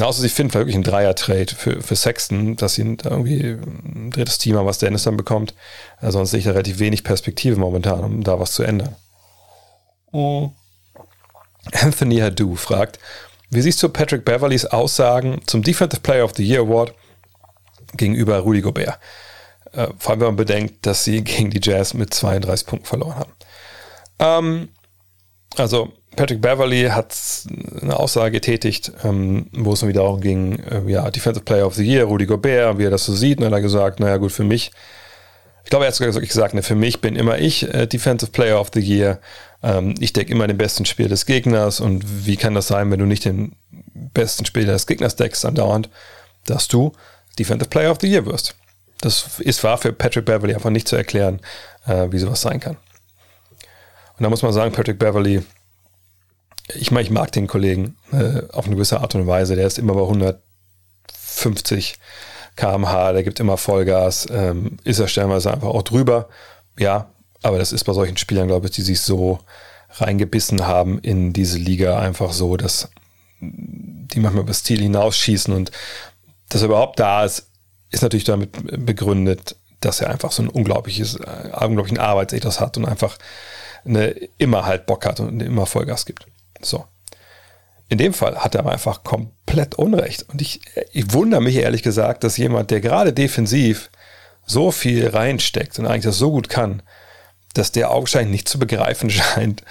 außer 0.00 0.22
sie 0.22 0.28
finden 0.28 0.54
wirklich 0.54 0.74
einen 0.74 0.84
Dreier-Trade 0.84 1.54
für, 1.54 1.82
für 1.82 1.96
Sexton, 1.96 2.56
dass 2.56 2.74
sie 2.74 2.82
irgendwie 2.82 3.58
ein 3.58 4.10
drittes 4.10 4.38
Team 4.38 4.56
haben, 4.56 4.66
was 4.66 4.78
Dennis 4.78 5.02
dann 5.02 5.16
bekommt. 5.16 5.54
Also 5.98 6.18
sonst 6.18 6.30
sehe 6.30 6.38
ich 6.38 6.44
da 6.44 6.52
relativ 6.52 6.78
wenig 6.78 7.04
Perspektive 7.04 7.56
momentan, 7.56 8.04
um 8.04 8.22
da 8.22 8.38
was 8.38 8.52
zu 8.52 8.62
ändern. 8.62 8.96
Oh. 10.12 10.50
Anthony 11.72 12.18
Hadou 12.18 12.56
fragt, 12.56 12.98
wie 13.50 13.60
siehst 13.60 13.82
du 13.82 13.88
Patrick 13.88 14.24
Beverleys 14.24 14.64
Aussagen 14.64 15.40
zum 15.46 15.62
Defensive 15.62 16.00
Player 16.00 16.24
of 16.24 16.32
the 16.36 16.44
Year 16.44 16.60
Award 16.60 16.94
gegenüber 17.96 18.38
Rudy 18.38 18.62
Gobert? 18.62 18.98
Äh, 19.72 19.88
vor 19.98 20.12
allem, 20.12 20.20
wenn 20.20 20.28
man 20.28 20.36
bedenkt, 20.36 20.86
dass 20.86 21.04
sie 21.04 21.22
gegen 21.22 21.50
die 21.50 21.60
Jazz 21.62 21.94
mit 21.94 22.14
32 22.14 22.66
Punkten 22.66 22.86
verloren 22.86 23.16
haben. 23.16 23.32
Ähm, 24.18 24.68
also, 25.56 25.92
Patrick 26.16 26.40
Beverly 26.40 26.84
hat 26.84 27.14
eine 27.80 27.98
Aussage 27.98 28.32
getätigt, 28.32 28.92
ähm, 29.04 29.46
wo 29.52 29.72
es 29.72 29.80
dann 29.80 29.88
wieder 29.88 30.02
darum 30.02 30.20
ging, 30.20 30.58
äh, 30.60 30.90
ja, 30.90 31.10
Defensive 31.10 31.44
Player 31.44 31.66
of 31.66 31.74
the 31.74 31.84
Year, 31.84 32.04
Rudy 32.04 32.26
Gobert, 32.26 32.78
wie 32.78 32.84
er 32.84 32.90
das 32.90 33.04
so 33.04 33.14
sieht. 33.14 33.38
Und 33.38 33.44
dann 33.44 33.52
hat 33.52 33.58
er 33.58 33.62
gesagt, 33.62 34.00
naja, 34.00 34.18
gut, 34.18 34.32
für 34.32 34.44
mich, 34.44 34.72
ich 35.64 35.70
glaube, 35.70 35.86
er 35.86 35.88
hat 35.88 35.94
sogar 35.94 36.12
gesagt, 36.12 36.54
ne, 36.54 36.62
für 36.62 36.74
mich 36.74 37.00
bin 37.00 37.16
immer 37.16 37.38
ich 37.38 37.72
äh, 37.72 37.86
Defensive 37.86 38.30
Player 38.30 38.60
of 38.60 38.70
the 38.74 38.80
Year 38.80 39.20
ähm, 39.62 39.94
ich 39.98 40.12
decke 40.12 40.32
immer 40.32 40.46
den 40.46 40.58
besten 40.58 40.84
Spiel 40.84 41.08
des 41.08 41.26
Gegners 41.26 41.80
und 41.80 42.26
wie 42.26 42.36
kann 42.36 42.54
das 42.54 42.66
sein, 42.66 42.90
wenn 42.90 42.98
du 42.98 43.06
nicht 43.06 43.24
den 43.24 43.54
besten 43.92 44.44
Spieler 44.44 44.72
des 44.72 44.86
Gegners 44.86 45.16
deckst 45.16 45.44
andauernd, 45.44 45.88
dass 46.46 46.68
du 46.68 46.92
Defensive 47.38 47.70
Player 47.70 47.90
of 47.90 47.98
the 48.00 48.08
Year 48.08 48.26
wirst. 48.26 48.56
Das 49.00 49.40
ist 49.40 49.64
war 49.64 49.78
für 49.78 49.92
Patrick 49.92 50.24
Beverly 50.24 50.54
einfach 50.54 50.70
nicht 50.70 50.88
zu 50.88 50.96
erklären, 50.96 51.40
äh, 51.86 52.08
wie 52.10 52.18
sowas 52.18 52.40
sein 52.40 52.60
kann. 52.60 52.76
Und 54.18 54.24
da 54.24 54.30
muss 54.30 54.42
man 54.42 54.52
sagen, 54.52 54.72
Patrick 54.72 54.98
Beverly, 54.98 55.42
ich 56.68 56.90
meine, 56.90 57.04
ich 57.04 57.10
mag 57.10 57.32
den 57.32 57.46
Kollegen 57.46 57.96
äh, 58.12 58.42
auf 58.52 58.66
eine 58.66 58.74
gewisse 58.74 59.00
Art 59.00 59.14
und 59.14 59.26
Weise. 59.26 59.56
Der 59.56 59.66
ist 59.66 59.78
immer 59.78 59.94
bei 59.94 60.02
150 60.02 61.96
km/h, 62.56 63.12
der 63.12 63.22
gibt 63.22 63.40
immer 63.40 63.56
Vollgas, 63.56 64.28
ähm, 64.30 64.76
ist 64.84 64.98
er 64.98 65.08
stellenweise 65.08 65.52
einfach 65.52 65.68
auch 65.68 65.82
drüber. 65.82 66.28
Ja, 66.78 67.10
aber 67.42 67.58
das 67.58 67.72
ist 67.72 67.84
bei 67.84 67.92
solchen 67.92 68.16
Spielern, 68.16 68.48
glaube 68.48 68.66
ich, 68.66 68.72
die 68.72 68.82
sich 68.82 69.00
so 69.00 69.40
reingebissen 69.90 70.66
haben 70.66 70.98
in 71.00 71.32
diese 71.32 71.58
Liga 71.58 71.98
einfach 71.98 72.32
so, 72.32 72.56
dass 72.56 72.90
die 73.40 74.20
manchmal 74.20 74.42
über 74.42 74.52
das 74.52 74.62
Ziel 74.62 74.80
hinausschießen 74.80 75.52
und 75.52 75.70
dass 76.48 76.62
er 76.62 76.66
überhaupt 76.66 77.00
da 77.00 77.24
ist, 77.24 77.48
ist 77.90 78.02
natürlich 78.02 78.24
damit 78.24 78.52
begründet, 78.86 79.56
dass 79.80 80.00
er 80.00 80.10
einfach 80.10 80.32
so 80.32 80.42
ein 80.42 80.48
unglaubliches, 80.48 81.16
äh, 81.16 81.64
unglaublichen 81.64 81.98
Arbeitsethos 81.98 82.60
hat 82.60 82.76
und 82.76 82.84
einfach 82.84 83.18
eine, 83.84 84.10
immer 84.38 84.64
halt 84.64 84.86
Bock 84.86 85.04
hat 85.04 85.20
und 85.20 85.40
immer 85.40 85.66
Vollgas 85.66 86.06
gibt. 86.06 86.26
So. 86.64 86.86
In 87.88 87.98
dem 87.98 88.14
Fall 88.14 88.36
hat 88.36 88.54
er 88.54 88.66
einfach 88.66 89.04
komplett 89.04 89.74
Unrecht. 89.74 90.24
Und 90.28 90.40
ich, 90.40 90.60
ich 90.92 91.12
wundere 91.12 91.42
mich 91.42 91.56
ehrlich 91.56 91.82
gesagt, 91.82 92.24
dass 92.24 92.38
jemand, 92.38 92.70
der 92.70 92.80
gerade 92.80 93.12
defensiv 93.12 93.90
so 94.46 94.70
viel 94.70 95.08
reinsteckt 95.08 95.78
und 95.78 95.86
eigentlich 95.86 96.04
das 96.04 96.18
so 96.18 96.30
gut 96.30 96.48
kann, 96.48 96.82
dass 97.54 97.72
der 97.72 97.90
augenscheinlich 97.90 98.32
nicht 98.32 98.48
zu 98.48 98.58
begreifen 98.58 99.10
scheint, 99.10 99.62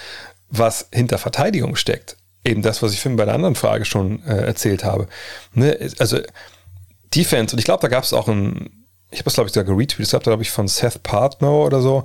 was 0.50 0.88
hinter 0.92 1.18
Verteidigung 1.18 1.76
steckt. 1.76 2.18
Eben 2.44 2.62
das, 2.62 2.82
was 2.82 2.94
ich 2.94 3.02
vorhin 3.02 3.18
bei 3.18 3.26
der 3.26 3.36
anderen 3.36 3.56
Frage 3.56 3.86
schon 3.86 4.24
äh, 4.26 4.46
erzählt 4.46 4.84
habe. 4.84 5.08
Ne? 5.54 5.78
Also 6.00 6.20
Defense, 7.14 7.56
und 7.56 7.60
ich 7.60 7.66
glaube, 7.66 7.82
da 7.82 7.88
gab 7.88 8.04
es 8.04 8.14
auch 8.14 8.28
ein, 8.28 8.86
ich 9.12 9.20
habe 9.20 9.26
das 9.26 9.36
glaube 9.36 9.48
ich 9.48 9.54
sogar 9.54 9.76
geretweetet, 9.76 10.06
es 10.06 10.12
gab 10.12 10.24
da 10.24 10.32
glaube 10.32 10.44
ich 10.44 10.52
von 10.52 10.68
Seth 10.68 11.04
Partner 11.04 11.52
oder 11.52 11.82
so, 11.82 12.04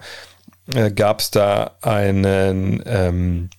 äh, 0.75 0.91
gab 0.91 1.21
es 1.21 1.31
da 1.31 1.77
einen, 1.81 2.83
ähm, 2.87 3.51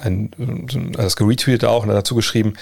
ein, 0.00 0.92
das 0.92 1.16
geretweetet 1.16 1.64
auch 1.64 1.82
und 1.82 1.88
dazu 1.88 2.14
geschrieben, 2.14 2.54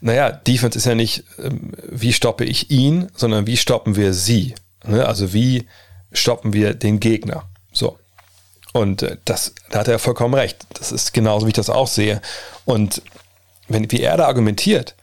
naja, 0.00 0.30
Defense 0.30 0.78
ist 0.78 0.86
ja 0.86 0.94
nicht, 0.94 1.24
ähm, 1.38 1.72
wie 1.88 2.12
stoppe 2.12 2.44
ich 2.44 2.70
ihn, 2.70 3.08
sondern 3.14 3.46
wie 3.46 3.56
stoppen 3.56 3.96
wir 3.96 4.14
sie. 4.14 4.54
Ne? 4.86 5.06
Also 5.06 5.32
wie 5.32 5.66
stoppen 6.12 6.52
wir 6.52 6.74
den 6.74 7.00
Gegner. 7.00 7.44
So. 7.72 7.98
Und 8.72 9.02
äh, 9.02 9.16
das, 9.24 9.54
da 9.70 9.80
hat 9.80 9.88
er 9.88 9.98
vollkommen 9.98 10.34
recht. 10.34 10.66
Das 10.74 10.92
ist 10.92 11.12
genauso, 11.12 11.46
wie 11.46 11.50
ich 11.50 11.54
das 11.54 11.70
auch 11.70 11.88
sehe. 11.88 12.20
Und 12.64 13.02
wenn, 13.68 13.90
wie 13.90 14.00
er 14.00 14.16
da 14.16 14.26
argumentiert, 14.26 14.94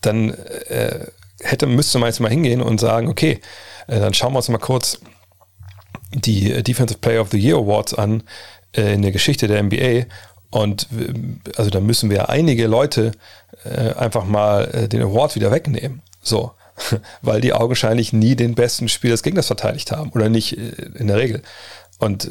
dann 0.00 0.30
äh, 0.30 1.06
hätte, 1.40 1.66
müsste 1.66 1.98
man 1.98 2.08
jetzt 2.08 2.20
mal 2.20 2.30
hingehen 2.30 2.60
und 2.60 2.78
sagen, 2.78 3.08
okay, 3.08 3.40
äh, 3.86 4.00
dann 4.00 4.14
schauen 4.14 4.32
wir 4.32 4.38
uns 4.38 4.48
mal 4.48 4.58
kurz 4.58 4.98
die 6.12 6.62
Defensive 6.62 7.00
Player 7.00 7.20
of 7.20 7.30
the 7.30 7.38
Year 7.38 7.56
Awards 7.56 7.94
an 7.94 8.22
äh, 8.76 8.94
in 8.94 9.02
der 9.02 9.12
Geschichte 9.12 9.48
der 9.48 9.62
NBA. 9.62 10.06
Und 10.54 10.88
äh, 10.98 11.12
also 11.56 11.70
da 11.70 11.80
müssen 11.80 12.10
wir 12.10 12.28
einige 12.28 12.66
Leute 12.66 13.12
einfach 13.96 14.26
mal 14.26 14.88
den 14.88 15.00
Award 15.00 15.36
wieder 15.36 15.50
wegnehmen. 15.50 16.02
So. 16.20 16.52
Weil 17.22 17.40
die 17.40 17.52
augenscheinlich 17.52 18.12
nie 18.12 18.34
den 18.34 18.54
besten 18.54 18.88
Spiel 18.88 19.10
des 19.10 19.22
Gegners 19.22 19.46
verteidigt 19.46 19.92
haben. 19.92 20.10
Oder 20.10 20.28
nicht 20.28 20.52
in 20.52 21.06
der 21.06 21.16
Regel. 21.16 21.42
Und 21.98 22.30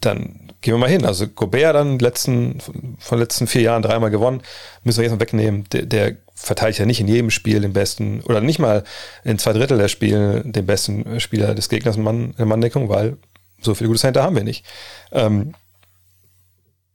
dann 0.00 0.50
gehen 0.60 0.74
wir 0.74 0.78
mal 0.78 0.88
hin. 0.88 1.04
Also 1.04 1.28
Gobert 1.28 1.74
dann 1.74 1.98
letzten, 1.98 2.58
von 2.98 3.18
letzten 3.18 3.46
vier 3.46 3.62
Jahren 3.62 3.82
dreimal 3.82 4.10
gewonnen, 4.10 4.42
müssen 4.82 4.98
wir 4.98 5.04
jetzt 5.04 5.12
mal 5.12 5.20
wegnehmen. 5.20 5.64
Der, 5.72 5.82
der 5.82 6.16
verteidigt 6.34 6.78
ja 6.78 6.86
nicht 6.86 7.00
in 7.00 7.08
jedem 7.08 7.30
Spiel 7.30 7.60
den 7.60 7.72
besten, 7.72 8.22
oder 8.22 8.40
nicht 8.40 8.58
mal 8.58 8.82
in 9.24 9.38
zwei 9.38 9.52
Drittel 9.52 9.78
der 9.78 9.88
Spiele 9.88 10.42
den 10.44 10.66
besten 10.66 11.20
Spieler 11.20 11.54
des 11.54 11.68
Gegners 11.68 11.96
in 11.96 12.34
Manndeckung, 12.38 12.88
weil 12.88 13.16
so 13.60 13.74
viele 13.74 13.88
gute 13.88 14.00
Center 14.00 14.22
haben 14.22 14.34
wir 14.34 14.44
nicht. 14.44 14.64
Ähm, 15.12 15.54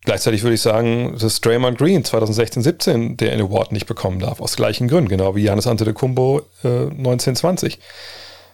gleichzeitig 0.07 0.41
würde 0.41 0.55
ich 0.55 0.61
sagen, 0.61 1.17
dass 1.19 1.41
Draymond 1.41 1.77
Green 1.77 2.01
2016, 2.01 2.63
17 2.63 3.17
der 3.17 3.37
Award 3.41 3.73
nicht 3.73 3.87
bekommen 3.87 4.19
darf, 4.19 4.39
aus 4.39 4.55
gleichen 4.55 4.87
Gründen, 4.87 5.09
genau 5.09 5.35
wie 5.35 5.43
Janis 5.43 5.67
Antetokounmpo 5.67 6.43
äh, 6.63 6.67
1920. 6.67 7.77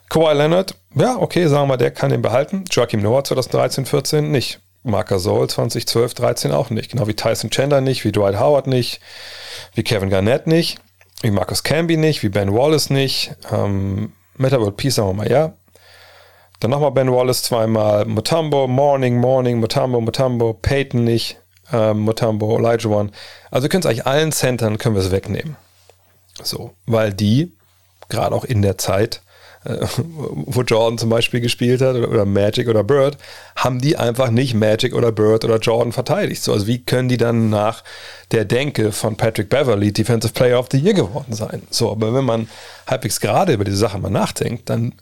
Kawhi 0.09 0.33
Leonard, 0.33 0.75
ja, 0.95 1.15
okay, 1.15 1.45
sagen 1.45 1.63
wir 1.63 1.67
mal, 1.67 1.77
der 1.77 1.91
kann 1.91 2.11
ihn 2.11 2.23
behalten. 2.23 2.65
Joachim 2.71 3.03
Noah 3.03 3.23
2013, 3.23 3.85
14 3.85 4.31
nicht. 4.31 4.61
Marc 4.81 5.09
Gasol 5.09 5.47
2012, 5.47 6.15
13 6.15 6.51
auch 6.51 6.71
nicht. 6.71 6.89
Genau 6.89 7.07
wie 7.07 7.13
Tyson 7.13 7.51
Chandler 7.51 7.81
nicht, 7.81 8.03
wie 8.03 8.11
Dwight 8.11 8.39
Howard 8.39 8.65
nicht, 8.65 8.99
wie 9.75 9.83
Kevin 9.83 10.09
Garnett 10.09 10.47
nicht, 10.47 10.79
wie 11.21 11.29
Marcus 11.29 11.61
Camby 11.61 11.97
nicht, 11.97 12.23
wie 12.23 12.29
Ben 12.29 12.51
Wallace 12.51 12.89
nicht. 12.89 13.35
Ähm, 13.51 14.11
Metabold 14.37 14.75
Peace 14.75 14.95
sagen 14.95 15.09
wir 15.09 15.13
mal 15.13 15.31
ja. 15.31 15.53
Dann 16.59 16.71
nochmal 16.71 16.91
Ben 16.91 17.11
Wallace 17.11 17.43
zweimal. 17.43 18.05
Mutombo, 18.05 18.67
Morning, 18.67 19.17
Morning, 19.17 19.59
Mutombo, 19.59 20.01
Mutombo, 20.01 20.53
Peyton 20.53 21.03
nicht. 21.03 21.37
Ähm, 21.73 21.99
Mutombo, 21.99 22.55
One. 22.55 23.09
Also 23.51 23.67
können 23.67 23.81
es 23.81 23.85
eigentlich 23.85 24.05
allen 24.05 24.31
Centern 24.31 24.77
können 24.77 24.95
wir 24.95 25.01
es 25.01 25.11
wegnehmen. 25.11 25.57
So, 26.41 26.73
weil 26.85 27.13
die, 27.13 27.51
gerade 28.09 28.35
auch 28.35 28.45
in 28.45 28.61
der 28.61 28.77
Zeit, 28.77 29.21
äh, 29.65 29.85
wo 29.97 30.61
Jordan 30.61 30.97
zum 30.97 31.09
Beispiel 31.09 31.41
gespielt 31.41 31.81
hat, 31.81 31.95
oder, 31.95 32.09
oder, 32.09 32.25
Magic 32.25 32.67
oder 32.67 32.83
Bird, 32.83 33.17
haben 33.55 33.79
die 33.79 33.97
einfach 33.97 34.29
nicht 34.29 34.53
Magic 34.53 34.93
oder 34.93 35.11
Bird 35.11 35.45
oder 35.45 35.57
Jordan 35.57 35.91
verteidigt. 35.91 36.43
So, 36.43 36.53
also 36.53 36.67
wie 36.67 36.83
können 36.83 37.09
die 37.09 37.17
dann 37.17 37.49
nach 37.49 37.83
der 38.31 38.45
Denke 38.45 38.91
von 38.91 39.15
Patrick 39.15 39.49
Beverly 39.49 39.91
Defensive 39.91 40.33
Player 40.33 40.59
of 40.59 40.67
the 40.71 40.79
Year 40.79 40.93
geworden 40.93 41.33
sein? 41.33 41.63
So, 41.69 41.91
aber 41.91 42.13
wenn 42.13 42.25
man 42.25 42.49
halbwegs 42.87 43.19
gerade 43.19 43.53
über 43.53 43.63
diese 43.63 43.77
Sachen 43.77 44.01
mal 44.01 44.09
nachdenkt, 44.09 44.69
dann 44.69 44.93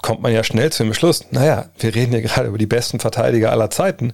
kommt 0.00 0.22
man 0.22 0.32
ja 0.32 0.44
schnell 0.44 0.70
zu 0.70 0.84
dem 0.84 0.94
Schluss, 0.94 1.24
naja, 1.32 1.66
wir 1.78 1.94
reden 1.94 2.12
ja 2.12 2.20
gerade 2.20 2.48
über 2.48 2.58
die 2.58 2.66
besten 2.66 3.00
Verteidiger 3.00 3.50
aller 3.50 3.70
Zeiten 3.70 4.12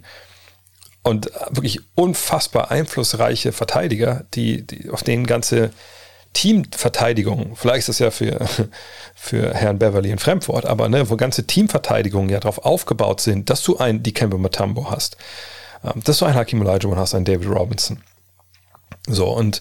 und 1.05 1.31
wirklich 1.51 1.81
unfassbar 1.95 2.71
einflussreiche 2.71 3.53
Verteidiger, 3.53 4.25
die, 4.35 4.67
die 4.67 4.91
auf 4.91 5.03
denen 5.03 5.27
ganze 5.27 5.71
Teamverteidigung, 6.33 7.55
vielleicht 7.55 7.81
ist 7.81 7.89
das 7.91 7.99
ja 8.01 8.11
für, 8.11 8.45
für 9.15 9.55
Herrn 9.55 9.79
Beverly 9.79 10.11
ein 10.11 10.19
Fremdwort, 10.19 10.67
aber 10.67 10.89
ne, 10.89 11.09
wo 11.09 11.17
ganze 11.17 11.47
Teamverteidigungen 11.47 12.31
ja 12.31 12.41
darauf 12.41 12.59
aufgebaut 12.65 13.21
sind, 13.21 13.51
dass 13.51 13.63
du 13.63 13.77
einen 13.77 14.03
Dikembe 14.03 14.39
Matambo 14.39 14.91
hast, 14.91 15.17
ähm, 15.85 16.03
dass 16.03 16.19
du 16.19 16.25
einen 16.25 16.35
Hakim 16.35 16.61
Olajuwon 16.63 16.99
hast, 16.99 17.15
einen 17.15 17.25
David 17.25 17.49
Robinson. 17.49 18.03
So, 19.07 19.29
und 19.29 19.61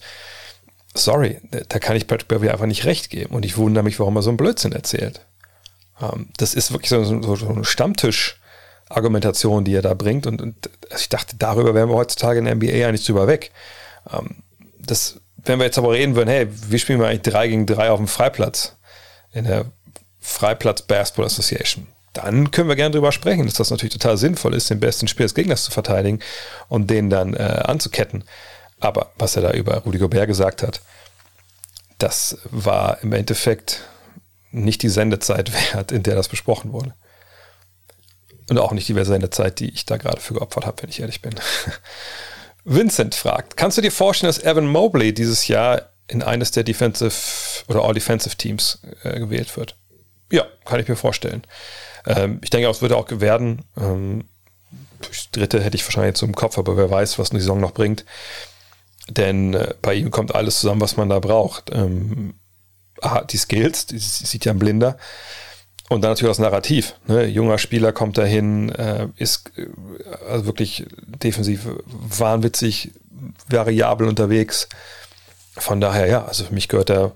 sorry, 0.95 1.41
da 1.69 1.79
kann 1.79 1.95
ich 1.97 2.07
Patrick 2.07 2.29
Beverly 2.29 2.49
einfach 2.49 2.65
nicht 2.65 2.85
recht 2.85 3.09
geben. 3.09 3.35
Und 3.35 3.45
ich 3.45 3.57
wundere 3.57 3.83
mich, 3.83 3.99
warum 3.99 4.15
er 4.15 4.21
so 4.21 4.29
einen 4.29 4.37
Blödsinn 4.37 4.71
erzählt. 4.71 5.21
Ähm, 6.01 6.29
das 6.37 6.53
ist 6.53 6.71
wirklich 6.71 6.89
so, 6.89 7.03
so, 7.03 7.35
so 7.35 7.47
eine 7.49 7.65
Stammtisch-Argumentation, 8.85 9.63
die 9.63 9.75
er 9.75 9.81
da 9.81 9.93
bringt. 9.93 10.27
Und, 10.27 10.41
und 10.41 10.69
also 10.89 11.01
ich 11.01 11.09
dachte, 11.09 11.35
darüber 11.37 11.73
wären 11.73 11.89
wir 11.89 11.95
heutzutage 11.95 12.39
in 12.39 12.45
der 12.45 12.55
NBA 12.55 12.87
eigentlich 12.87 13.05
drüber 13.05 13.27
weg. 13.27 13.51
Ähm, 14.11 14.43
das 14.79 15.19
wenn 15.45 15.59
wir 15.59 15.65
jetzt 15.65 15.77
aber 15.77 15.91
reden 15.91 16.15
würden, 16.15 16.29
hey, 16.29 16.47
wie 16.49 16.79
spielen 16.79 16.99
wir 16.99 17.07
eigentlich 17.07 17.33
3 17.33 17.47
gegen 17.49 17.65
3 17.65 17.89
auf 17.89 17.99
dem 17.99 18.07
Freiplatz 18.07 18.75
in 19.33 19.45
der 19.45 19.65
Freiplatz 20.19 20.83
Basketball 20.83 21.25
Association, 21.25 21.87
dann 22.13 22.51
können 22.51 22.69
wir 22.69 22.75
gerne 22.75 22.93
drüber 22.93 23.11
sprechen, 23.11 23.45
dass 23.45 23.55
das 23.55 23.71
natürlich 23.71 23.93
total 23.93 24.17
sinnvoll 24.17 24.53
ist, 24.53 24.69
den 24.69 24.79
besten 24.79 25.07
Spieler 25.07 25.25
des 25.25 25.35
Gegners 25.35 25.65
zu 25.65 25.71
verteidigen 25.71 26.19
und 26.69 26.89
den 26.89 27.09
dann 27.09 27.33
äh, 27.33 27.61
anzuketten. 27.65 28.23
Aber 28.79 29.11
was 29.17 29.35
er 29.35 29.41
da 29.41 29.51
über 29.51 29.77
Rudi 29.79 29.97
Gobert 29.97 30.27
gesagt 30.27 30.63
hat, 30.63 30.81
das 31.97 32.37
war 32.49 32.99
im 33.01 33.11
Endeffekt 33.13 33.81
nicht 34.51 34.81
die 34.81 34.89
Sendezeit 34.89 35.51
wert, 35.73 35.91
in 35.91 36.03
der 36.03 36.15
das 36.15 36.29
besprochen 36.29 36.71
wurde. 36.71 36.93
Und 38.49 38.57
auch 38.57 38.71
nicht 38.71 38.87
die 38.87 39.05
Sendezeit, 39.05 39.59
die 39.59 39.69
ich 39.69 39.85
da 39.85 39.97
gerade 39.97 40.19
für 40.19 40.33
geopfert 40.33 40.65
habe, 40.65 40.81
wenn 40.81 40.89
ich 40.89 40.99
ehrlich 40.99 41.21
bin. 41.21 41.33
Vincent 42.65 43.15
fragt, 43.15 43.57
kannst 43.57 43.77
du 43.77 43.81
dir 43.81 43.91
vorstellen, 43.91 44.29
dass 44.29 44.43
Evan 44.43 44.67
Mobley 44.67 45.13
dieses 45.13 45.47
Jahr 45.47 45.93
in 46.07 46.21
eines 46.21 46.51
der 46.51 46.63
Defensive 46.63 47.13
oder 47.67 47.83
All-Defensive 47.83 48.35
Teams 48.35 48.81
äh, 49.03 49.19
gewählt 49.19 49.55
wird? 49.57 49.77
Ja, 50.31 50.45
kann 50.65 50.79
ich 50.79 50.87
mir 50.87 50.95
vorstellen. 50.95 51.43
Ähm, 52.05 52.39
ich 52.43 52.49
denke, 52.49 52.69
es 52.69 52.81
würde 52.81 52.97
auch 52.97 53.07
werden. 53.09 53.63
Ähm, 53.77 54.25
dritte 55.31 55.61
hätte 55.61 55.75
ich 55.75 55.85
wahrscheinlich 55.85 56.09
jetzt 56.09 56.21
im 56.21 56.35
Kopf, 56.35 56.57
aber 56.57 56.77
wer 56.77 56.89
weiß, 56.89 57.19
was 57.19 57.31
eine 57.31 57.39
Saison 57.39 57.59
noch 57.59 57.71
bringt. 57.71 58.05
Denn 59.09 59.53
äh, 59.53 59.73
bei 59.81 59.93
ihm 59.93 60.11
kommt 60.11 60.33
alles 60.33 60.59
zusammen, 60.59 60.81
was 60.81 60.97
man 60.97 61.09
da 61.09 61.19
braucht. 61.19 61.71
Ähm, 61.71 62.35
die 63.29 63.37
Skills, 63.37 63.87
die 63.87 63.97
sieht 63.99 64.45
ja 64.45 64.53
ein 64.53 64.59
Blinder. 64.59 64.97
Und 65.89 66.01
dann 66.01 66.11
natürlich 66.11 66.31
das 66.31 66.39
Narrativ. 66.39 66.95
Ne? 67.07 67.25
Junger 67.25 67.57
Spieler 67.57 67.91
kommt 67.91 68.17
dahin, 68.17 68.69
äh, 68.69 69.07
ist 69.17 69.51
äh, 69.57 69.67
also 70.29 70.45
wirklich 70.45 70.85
defensiv 71.05 71.67
wahnwitzig, 71.85 72.91
variabel 73.47 74.07
unterwegs. 74.07 74.69
Von 75.57 75.81
daher, 75.81 76.07
ja, 76.07 76.25
also 76.25 76.45
für 76.45 76.53
mich 76.53 76.67
gehört 76.67 76.89
er 76.89 77.11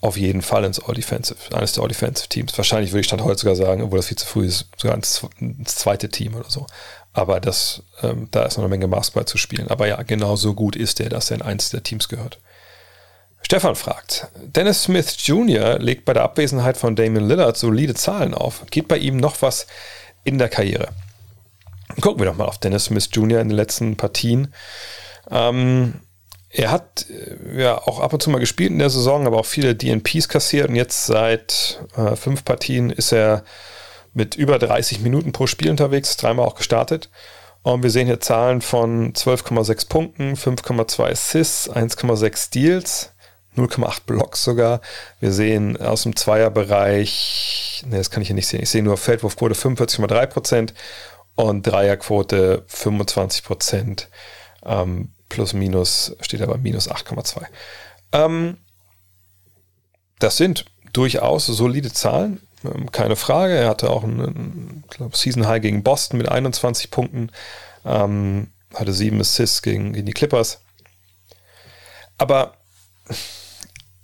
auf 0.00 0.18
jeden 0.18 0.42
Fall 0.42 0.64
ins 0.64 0.80
All-Defensive, 0.80 1.56
eines 1.56 1.72
der 1.72 1.82
All-Defensive-Teams. 1.82 2.56
Wahrscheinlich 2.58 2.92
würde 2.92 3.00
ich 3.00 3.06
Stand 3.06 3.22
heute 3.22 3.40
sogar 3.40 3.56
sagen, 3.56 3.82
obwohl 3.82 3.98
das 3.98 4.08
viel 4.08 4.18
zu 4.18 4.26
früh 4.26 4.46
ist, 4.46 4.66
sogar 4.76 4.96
ins, 4.96 5.26
ins 5.40 5.76
zweite 5.76 6.10
Team 6.10 6.34
oder 6.34 6.50
so. 6.50 6.66
Aber 7.14 7.40
das, 7.40 7.82
ähm, 8.02 8.28
da 8.30 8.44
ist 8.44 8.56
noch 8.56 8.64
eine 8.64 8.68
Menge 8.68 8.88
Basketball 8.88 9.24
zu 9.24 9.38
spielen. 9.38 9.68
Aber 9.68 9.86
ja, 9.86 10.02
genauso 10.02 10.52
gut 10.52 10.76
ist 10.76 11.00
er, 11.00 11.08
dass 11.08 11.30
er 11.30 11.36
in 11.36 11.42
eins 11.42 11.70
der 11.70 11.82
Teams 11.82 12.08
gehört. 12.08 12.38
Stefan 13.44 13.76
fragt, 13.76 14.28
Dennis 14.42 14.84
Smith 14.84 15.16
Jr. 15.18 15.78
legt 15.78 16.06
bei 16.06 16.14
der 16.14 16.22
Abwesenheit 16.22 16.78
von 16.78 16.96
Damian 16.96 17.28
Lillard 17.28 17.58
solide 17.58 17.94
Zahlen 17.94 18.32
auf. 18.32 18.64
Geht 18.70 18.88
bei 18.88 18.96
ihm 18.96 19.18
noch 19.18 19.42
was 19.42 19.66
in 20.24 20.38
der 20.38 20.48
Karriere? 20.48 20.88
Gucken 22.00 22.20
wir 22.20 22.26
doch 22.26 22.36
mal 22.36 22.46
auf 22.46 22.56
Dennis 22.56 22.86
Smith 22.86 23.10
Jr. 23.12 23.40
in 23.40 23.50
den 23.50 23.56
letzten 23.56 23.96
Partien. 23.96 24.54
Ähm, 25.30 26.00
er 26.48 26.70
hat 26.70 27.06
äh, 27.10 27.60
ja 27.60 27.76
auch 27.76 28.00
ab 28.00 28.14
und 28.14 28.22
zu 28.22 28.30
mal 28.30 28.38
gespielt 28.38 28.70
in 28.70 28.78
der 28.78 28.88
Saison, 28.88 29.26
aber 29.26 29.38
auch 29.38 29.46
viele 29.46 29.74
DNPs 29.74 30.28
kassiert 30.28 30.70
und 30.70 30.76
jetzt 30.76 31.04
seit 31.04 31.84
äh, 31.96 32.16
fünf 32.16 32.46
Partien 32.46 32.88
ist 32.88 33.12
er 33.12 33.44
mit 34.14 34.36
über 34.36 34.58
30 34.58 35.00
Minuten 35.00 35.32
pro 35.32 35.46
Spiel 35.46 35.70
unterwegs, 35.70 36.16
dreimal 36.16 36.46
auch 36.46 36.54
gestartet. 36.54 37.10
Und 37.62 37.82
wir 37.82 37.90
sehen 37.90 38.06
hier 38.06 38.20
Zahlen 38.20 38.62
von 38.62 39.12
12,6 39.12 39.88
Punkten, 39.88 40.34
5,2 40.34 41.10
Assists, 41.10 41.70
1,6 41.70 42.36
Steals. 42.36 43.13
0,8 43.56 44.02
Blocks 44.06 44.44
sogar. 44.44 44.80
Wir 45.20 45.32
sehen 45.32 45.80
aus 45.80 46.02
dem 46.02 46.16
Zweierbereich, 46.16 47.84
ne, 47.86 47.98
das 47.98 48.10
kann 48.10 48.22
ich 48.22 48.28
hier 48.28 48.34
nicht 48.34 48.48
sehen. 48.48 48.62
Ich 48.62 48.70
sehe 48.70 48.82
nur 48.82 48.96
Feldwurfquote 48.96 49.54
45,3% 49.54 50.72
und 51.36 51.66
Dreierquote 51.66 52.64
25% 52.68 54.06
Ähm, 54.66 55.10
plus 55.28 55.52
minus 55.52 56.16
steht 56.20 56.40
aber 56.40 56.56
minus 56.56 56.90
8,2. 56.90 57.42
Ähm, 58.12 58.56
das 60.18 60.36
sind 60.36 60.64
durchaus 60.92 61.46
solide 61.46 61.92
Zahlen, 61.92 62.40
ähm, 62.64 62.90
keine 62.90 63.16
Frage. 63.16 63.54
Er 63.54 63.68
hatte 63.68 63.90
auch 63.90 64.04
einen, 64.04 64.84
glaub, 64.88 65.16
Season 65.16 65.46
High 65.46 65.60
gegen 65.60 65.82
Boston 65.82 66.18
mit 66.18 66.28
21 66.28 66.90
Punkten, 66.90 67.30
ähm, 67.84 68.48
hatte 68.74 68.92
sieben 68.92 69.20
Assists 69.20 69.60
gegen, 69.60 69.92
gegen 69.92 70.06
die 70.06 70.12
Clippers. 70.12 70.60
Aber 72.16 72.56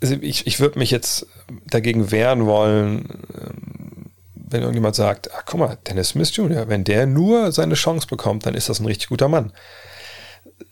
also 0.02 0.16
ich, 0.20 0.46
ich 0.46 0.60
würde 0.60 0.78
mich 0.78 0.90
jetzt 0.90 1.26
dagegen 1.66 2.10
wehren 2.10 2.46
wollen, 2.46 3.24
ähm, 3.38 4.10
wenn 4.34 4.62
irgendjemand 4.62 4.96
sagt, 4.96 5.30
ach 5.32 5.44
guck 5.46 5.60
mal, 5.60 5.78
Dennis 5.86 6.10
Smith 6.10 6.34
Jr., 6.34 6.68
wenn 6.68 6.84
der 6.84 7.06
nur 7.06 7.52
seine 7.52 7.74
Chance 7.74 8.06
bekommt, 8.08 8.46
dann 8.46 8.54
ist 8.54 8.68
das 8.68 8.80
ein 8.80 8.86
richtig 8.86 9.08
guter 9.08 9.28
Mann. 9.28 9.52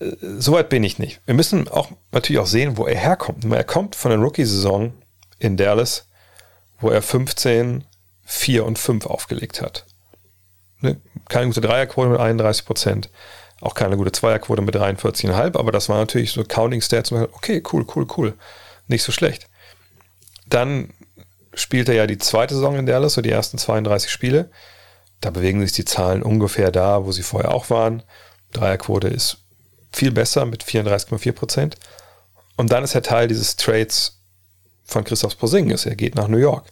Äh, 0.00 0.12
soweit 0.38 0.68
bin 0.68 0.82
ich 0.82 0.98
nicht. 0.98 1.20
Wir 1.26 1.34
müssen 1.34 1.68
auch 1.68 1.90
natürlich 2.10 2.40
auch 2.40 2.46
sehen, 2.46 2.76
wo 2.76 2.86
er 2.86 2.96
herkommt. 2.96 3.44
Er 3.44 3.64
kommt 3.64 3.94
von 3.94 4.10
der 4.10 4.20
Rookie-Saison 4.20 4.94
in 5.38 5.56
Dallas, 5.56 6.08
wo 6.80 6.90
er 6.90 7.02
15, 7.02 7.84
4 8.24 8.64
und 8.64 8.78
5 8.78 9.06
aufgelegt 9.06 9.62
hat. 9.62 9.84
Ne? 10.80 11.00
Keine 11.28 11.46
gute 11.46 11.60
Dreierquote 11.60 12.10
mit 12.10 12.20
31 12.20 12.64
Prozent, 12.64 13.10
auch 13.60 13.74
keine 13.74 13.96
gute 13.96 14.12
Zweierquote 14.12 14.62
mit 14.62 14.74
43,5, 14.74 15.58
aber 15.58 15.72
das 15.72 15.88
war 15.88 15.98
natürlich 15.98 16.32
so 16.32 16.44
Counting 16.44 16.80
Stats. 16.80 17.12
Okay, 17.12 17.62
cool, 17.72 17.84
cool, 17.94 18.06
cool 18.16 18.34
nicht 18.88 19.02
so 19.02 19.12
schlecht. 19.12 19.48
Dann 20.46 20.92
spielt 21.54 21.88
er 21.88 21.94
ja 21.94 22.06
die 22.06 22.18
zweite 22.18 22.54
Saison 22.54 22.76
in 22.76 22.86
Dallas, 22.86 23.14
so 23.14 23.20
die 23.20 23.30
ersten 23.30 23.58
32 23.58 24.10
Spiele. 24.10 24.50
Da 25.20 25.30
bewegen 25.30 25.60
sich 25.60 25.72
die 25.72 25.84
Zahlen 25.84 26.22
ungefähr 26.22 26.70
da, 26.70 27.04
wo 27.04 27.12
sie 27.12 27.22
vorher 27.22 27.52
auch 27.52 27.70
waren. 27.70 28.02
Dreierquote 28.52 29.08
ist 29.08 29.38
viel 29.92 30.12
besser 30.12 30.46
mit 30.46 30.64
34,4 30.64 31.32
Prozent. 31.32 31.76
Und 32.56 32.72
dann 32.72 32.84
ist 32.84 32.94
er 32.94 33.02
Teil 33.02 33.28
dieses 33.28 33.56
Trades 33.56 34.20
von 34.84 35.04
Christoph 35.04 35.38
Porzingis. 35.38 35.86
Er 35.86 35.96
geht 35.96 36.14
nach 36.14 36.28
New 36.28 36.38
York. 36.38 36.70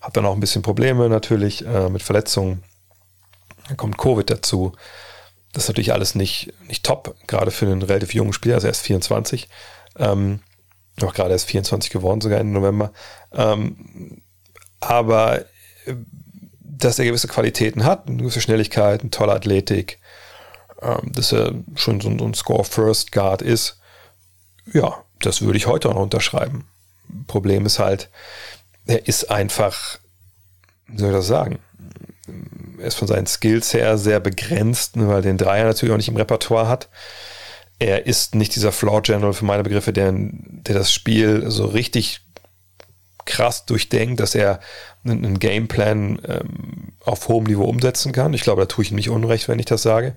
Hat 0.00 0.16
dann 0.16 0.26
auch 0.26 0.34
ein 0.34 0.40
bisschen 0.40 0.62
Probleme 0.62 1.08
natürlich 1.08 1.64
äh, 1.66 1.88
mit 1.88 2.02
Verletzungen. 2.02 2.62
Dann 3.68 3.76
kommt 3.76 3.98
Covid 3.98 4.28
dazu. 4.30 4.72
Das 5.52 5.64
ist 5.64 5.68
natürlich 5.68 5.92
alles 5.92 6.14
nicht, 6.14 6.52
nicht 6.68 6.84
top, 6.84 7.16
gerade 7.26 7.50
für 7.50 7.66
einen 7.66 7.82
relativ 7.82 8.14
jungen 8.14 8.32
Spieler, 8.32 8.54
also 8.56 8.68
er 8.68 8.72
ist 8.72 8.82
24. 8.82 9.48
Ähm, 9.98 10.40
auch 11.04 11.14
gerade 11.14 11.32
erst 11.32 11.46
24 11.46 11.90
geworden, 11.90 12.20
sogar 12.20 12.40
Ende 12.40 12.52
November. 12.52 12.92
Ähm, 13.32 14.22
aber 14.80 15.40
äh, 15.86 15.94
dass 16.62 16.98
er 16.98 17.04
gewisse 17.04 17.28
Qualitäten 17.28 17.84
hat, 17.84 18.06
eine 18.06 18.16
gewisse 18.16 18.40
Schnelligkeit, 18.40 19.00
eine 19.00 19.10
tolle 19.10 19.32
Athletik, 19.32 19.98
ähm, 20.80 21.12
dass 21.12 21.32
er 21.32 21.52
schon 21.74 22.00
so, 22.00 22.16
so 22.18 22.24
ein 22.24 22.34
Score-First-Guard 22.34 23.42
ist, 23.42 23.78
ja, 24.72 25.04
das 25.20 25.42
würde 25.42 25.58
ich 25.58 25.66
heute 25.66 25.88
auch 25.88 25.94
noch 25.94 26.02
unterschreiben. 26.02 26.66
Problem 27.26 27.66
ist 27.66 27.78
halt, 27.78 28.08
er 28.86 29.06
ist 29.06 29.30
einfach, 29.30 29.98
wie 30.86 30.98
soll 30.98 31.10
ich 31.10 31.16
das 31.16 31.26
sagen? 31.26 31.58
Er 32.78 32.86
ist 32.86 32.94
von 32.94 33.08
seinen 33.08 33.26
Skills 33.26 33.74
her 33.74 33.98
sehr 33.98 34.20
begrenzt, 34.20 34.92
weil 34.94 35.16
er 35.16 35.22
den 35.22 35.36
Dreier 35.36 35.64
natürlich 35.64 35.92
auch 35.92 35.98
nicht 35.98 36.08
im 36.08 36.16
Repertoire 36.16 36.68
hat 36.68 36.88
er 37.80 38.06
ist 38.06 38.34
nicht 38.34 38.54
dieser 38.54 38.72
Floor 38.72 39.02
General 39.02 39.32
für 39.32 39.46
meine 39.46 39.62
Begriffe, 39.62 39.92
der, 39.92 40.12
der 40.12 40.74
das 40.74 40.92
Spiel 40.92 41.50
so 41.50 41.64
richtig 41.64 42.20
krass 43.24 43.64
durchdenkt, 43.64 44.20
dass 44.20 44.34
er 44.34 44.60
einen, 45.04 45.38
Gameplan 45.38 46.20
ähm, 46.26 46.92
auf 47.00 47.28
hohem 47.28 47.44
Niveau 47.44 47.64
umsetzen 47.64 48.12
kann. 48.12 48.34
Ich 48.34 48.42
glaube, 48.42 48.62
da 48.62 48.66
tue 48.66 48.84
ich 48.84 48.90
ihm 48.90 48.96
nicht 48.96 49.08
unrecht, 49.08 49.48
wenn 49.48 49.58
ich 49.58 49.66
das 49.66 49.82
sage. 49.82 50.14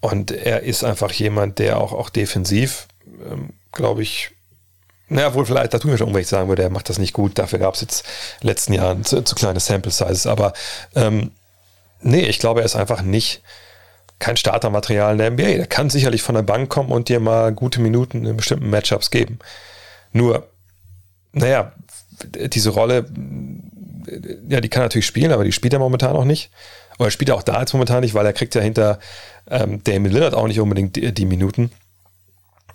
Und 0.00 0.30
er 0.30 0.62
ist 0.62 0.84
einfach 0.84 1.12
jemand, 1.12 1.58
der 1.58 1.80
auch, 1.80 1.92
auch 1.92 2.10
defensiv, 2.10 2.88
ähm, 3.30 3.50
glaube 3.72 4.02
ich, 4.02 4.30
naja, 5.08 5.32
wohl 5.34 5.46
vielleicht, 5.46 5.72
da 5.72 5.78
tun 5.78 5.92
wir 5.92 5.98
schon, 5.98 6.14
ich 6.16 6.26
sagen 6.26 6.48
würde, 6.48 6.62
er 6.62 6.70
macht 6.70 6.90
das 6.90 6.98
nicht 6.98 7.12
gut. 7.12 7.38
Dafür 7.38 7.60
gab 7.60 7.74
es 7.74 7.80
jetzt 7.80 8.00
in 8.00 8.40
den 8.42 8.48
letzten 8.48 8.72
Jahren 8.74 9.04
zu, 9.04 9.22
zu 9.22 9.34
kleine 9.34 9.60
Sample 9.60 9.92
Sizes. 9.92 10.26
Aber 10.26 10.52
ähm, 10.94 11.30
nee, 12.02 12.26
ich 12.26 12.38
glaube, 12.38 12.60
er 12.60 12.66
ist 12.66 12.76
einfach 12.76 13.02
nicht 13.02 13.40
kein 14.18 14.36
Startermaterial 14.36 15.12
in 15.12 15.18
der 15.18 15.30
NBA. 15.30 15.56
Der 15.56 15.66
kann 15.66 15.90
sicherlich 15.90 16.22
von 16.22 16.34
der 16.34 16.42
Bank 16.42 16.70
kommen 16.70 16.90
und 16.90 17.08
dir 17.08 17.20
mal 17.20 17.52
gute 17.52 17.80
Minuten 17.80 18.24
in 18.24 18.36
bestimmten 18.36 18.70
Matchups 18.70 19.10
geben. 19.10 19.38
Nur, 20.12 20.48
naja, 21.32 21.72
diese 22.34 22.70
Rolle, 22.70 23.06
ja, 24.48 24.60
die 24.60 24.68
kann 24.68 24.82
er 24.82 24.86
natürlich 24.86 25.06
spielen, 25.06 25.32
aber 25.32 25.44
die 25.44 25.52
spielt 25.52 25.74
er 25.74 25.78
momentan 25.78 26.14
noch 26.14 26.24
nicht. 26.24 26.50
Oder 26.98 27.10
spielt 27.10 27.28
er 27.28 27.34
auch 27.34 27.42
da 27.42 27.60
jetzt 27.60 27.74
momentan 27.74 28.00
nicht, 28.00 28.14
weil 28.14 28.24
er 28.24 28.32
kriegt 28.32 28.54
ja 28.54 28.62
hinter 28.62 28.98
ähm, 29.50 29.84
Damien 29.84 30.12
Lillard 30.12 30.34
auch 30.34 30.46
nicht 30.46 30.60
unbedingt 30.60 30.96
die, 30.96 31.12
die 31.12 31.26
Minuten. 31.26 31.70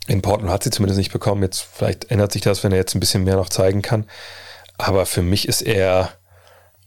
In 0.08 0.22
Portland 0.22 0.52
hat 0.52 0.64
sie 0.64 0.70
zumindest 0.70 1.00
nicht 1.00 1.12
bekommen. 1.12 1.42
Jetzt 1.42 1.62
vielleicht 1.62 2.12
ändert 2.12 2.32
sich 2.32 2.42
das, 2.42 2.64
wenn 2.64 2.72
er 2.72 2.78
jetzt 2.78 2.96
ein 2.96 3.00
bisschen 3.00 3.24
mehr 3.24 3.36
noch 3.36 3.50
zeigen 3.50 3.82
kann. 3.82 4.06
Aber 4.78 5.06
für 5.06 5.22
mich 5.22 5.48
ist 5.48 5.62
er, 5.62 6.12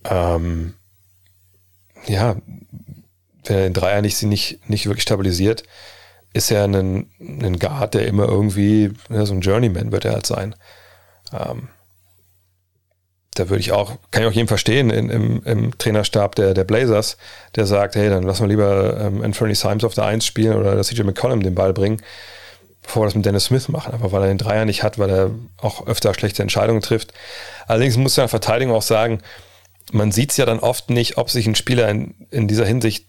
ähm, 0.04 0.74
ja, 2.06 2.36
wenn 3.44 3.56
er 3.56 3.62
den 3.64 3.72
Dreier 3.72 4.02
nicht, 4.02 4.22
nicht, 4.22 4.68
nicht 4.68 4.86
wirklich 4.86 5.02
stabilisiert, 5.02 5.64
ist 6.32 6.50
er 6.50 6.64
ein, 6.64 7.08
ein 7.20 7.58
Guard, 7.58 7.94
der 7.94 8.06
immer 8.06 8.26
irgendwie, 8.26 8.92
ja, 9.08 9.24
so 9.24 9.34
ein 9.34 9.40
Journeyman 9.40 9.92
wird 9.92 10.04
er 10.04 10.12
halt 10.12 10.26
sein. 10.26 10.54
Ähm, 11.32 11.68
da 13.34 13.48
würde 13.48 13.60
ich 13.60 13.72
auch, 13.72 13.92
kann 14.10 14.22
ich 14.22 14.28
auch 14.28 14.32
jeden 14.32 14.48
verstehen 14.48 14.90
in, 14.90 15.10
im, 15.10 15.42
im, 15.44 15.78
Trainerstab 15.78 16.34
der, 16.36 16.54
der 16.54 16.64
Blazers, 16.64 17.16
der 17.56 17.66
sagt, 17.66 17.96
hey, 17.96 18.08
dann 18.08 18.22
lassen 18.22 18.42
wir 18.42 18.48
lieber 18.48 19.00
ähm, 19.00 19.22
Anthony 19.22 19.54
Symes 19.54 19.84
auf 19.84 19.94
der 19.94 20.04
Eins 20.04 20.24
spielen 20.24 20.56
oder 20.56 20.80
CJ 20.82 21.02
McCollum 21.02 21.42
den 21.42 21.54
Ball 21.54 21.72
bringen, 21.72 22.00
bevor 22.82 23.02
wir 23.02 23.06
das 23.06 23.14
mit 23.16 23.26
Dennis 23.26 23.46
Smith 23.46 23.68
machen. 23.68 23.92
Einfach 23.92 24.12
weil 24.12 24.22
er 24.22 24.28
den 24.28 24.38
Dreier 24.38 24.64
nicht 24.64 24.82
hat, 24.82 24.98
weil 24.98 25.10
er 25.10 25.30
auch 25.58 25.86
öfter 25.86 26.14
schlechte 26.14 26.42
Entscheidungen 26.42 26.80
trifft. 26.80 27.12
Allerdings 27.66 27.96
muss 27.96 28.14
der 28.14 28.28
Verteidigung 28.28 28.74
auch 28.74 28.82
sagen, 28.82 29.20
man 29.92 30.12
sieht 30.12 30.30
es 30.30 30.36
ja 30.36 30.46
dann 30.46 30.60
oft 30.60 30.90
nicht, 30.90 31.18
ob 31.18 31.30
sich 31.30 31.46
ein 31.46 31.54
Spieler 31.54 31.88
in, 31.88 32.14
in 32.30 32.48
dieser 32.48 32.66
Hinsicht 32.66 33.08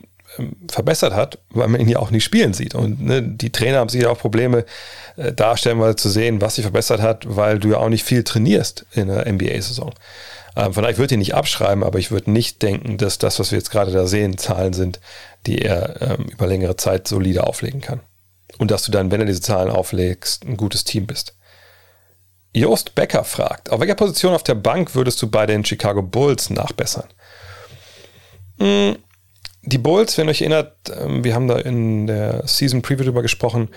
verbessert 0.70 1.14
hat, 1.14 1.40
weil 1.50 1.68
man 1.68 1.82
ihn 1.82 1.90
ja 1.90 2.00
auch 2.00 2.12
nicht 2.12 2.24
spielen 2.24 2.54
sieht. 2.54 2.76
Und 2.76 3.02
ne, 3.02 3.22
die 3.22 3.52
Trainer 3.52 3.80
haben 3.80 3.90
sich 3.90 4.02
ja 4.02 4.10
auch 4.10 4.20
Probleme 4.20 4.66
äh, 5.18 5.34
darstellen, 5.34 5.80
weil 5.80 5.96
zu 5.96 6.10
sehen, 6.10 6.42
was 6.42 6.56
sich 6.56 6.64
verbessert 6.64 7.02
hat, 7.02 7.26
weil 7.28 7.60
du 7.60 7.70
ja 7.70 7.78
auch 7.78 7.90
nicht 7.90 8.04
viel 8.04 8.24
trainierst 8.24 8.86
in 8.94 9.08
der 9.08 9.32
NBA-Saison. 9.32 9.94
Ähm, 10.56 10.74
vielleicht 10.74 10.98
würde 10.98 11.14
ich 11.14 11.18
ihn 11.18 11.20
nicht 11.20 11.36
abschreiben, 11.36 11.84
aber 11.84 12.00
ich 12.00 12.12
würde 12.12 12.32
nicht 12.32 12.62
denken, 12.62 12.98
dass 12.98 13.18
das, 13.18 13.40
was 13.40 13.52
wir 13.52 13.58
jetzt 13.58 13.72
gerade 13.72 13.92
da 13.92 14.08
sehen, 14.08 14.38
Zahlen 14.38 14.74
sind, 14.74 15.00
die 15.46 15.62
er 15.62 16.02
ähm, 16.02 16.26
über 16.26 16.48
längere 16.48 16.78
Zeit 16.78 17.08
solide 17.08 17.46
auflegen 17.46 17.82
kann. 17.82 18.00
Und 18.58 18.72
dass 18.72 18.84
du 18.84 18.92
dann, 18.92 19.12
wenn 19.12 19.20
er 19.20 19.26
diese 19.26 19.42
Zahlen 19.42 19.70
auflegst, 19.70 20.46
ein 20.46 20.58
gutes 20.58 20.84
Team 20.86 21.08
bist. 21.08 21.36
Jost 22.54 22.96
Becker 22.96 23.26
fragt, 23.26 23.70
auf 23.70 23.82
welcher 23.82 23.96
Position 23.96 24.34
auf 24.34 24.44
der 24.44 24.56
Bank 24.56 24.96
würdest 24.96 25.22
du 25.22 25.30
bei 25.30 25.46
den 25.46 25.66
Chicago 25.66 26.02
Bulls 26.02 26.50
nachbessern? 26.50 27.08
Hm, 28.60 28.96
die 29.66 29.78
Bulls, 29.78 30.18
wenn 30.18 30.28
ihr 30.28 30.32
euch 30.32 30.42
erinnert, 30.42 30.76
ähm, 30.90 31.24
wir 31.24 31.34
haben 31.36 31.48
da 31.48 31.58
in 31.58 32.08
der 32.08 32.48
Season 32.48 32.82
Preview 32.82 33.04
drüber 33.04 33.22
gesprochen, 33.22 33.70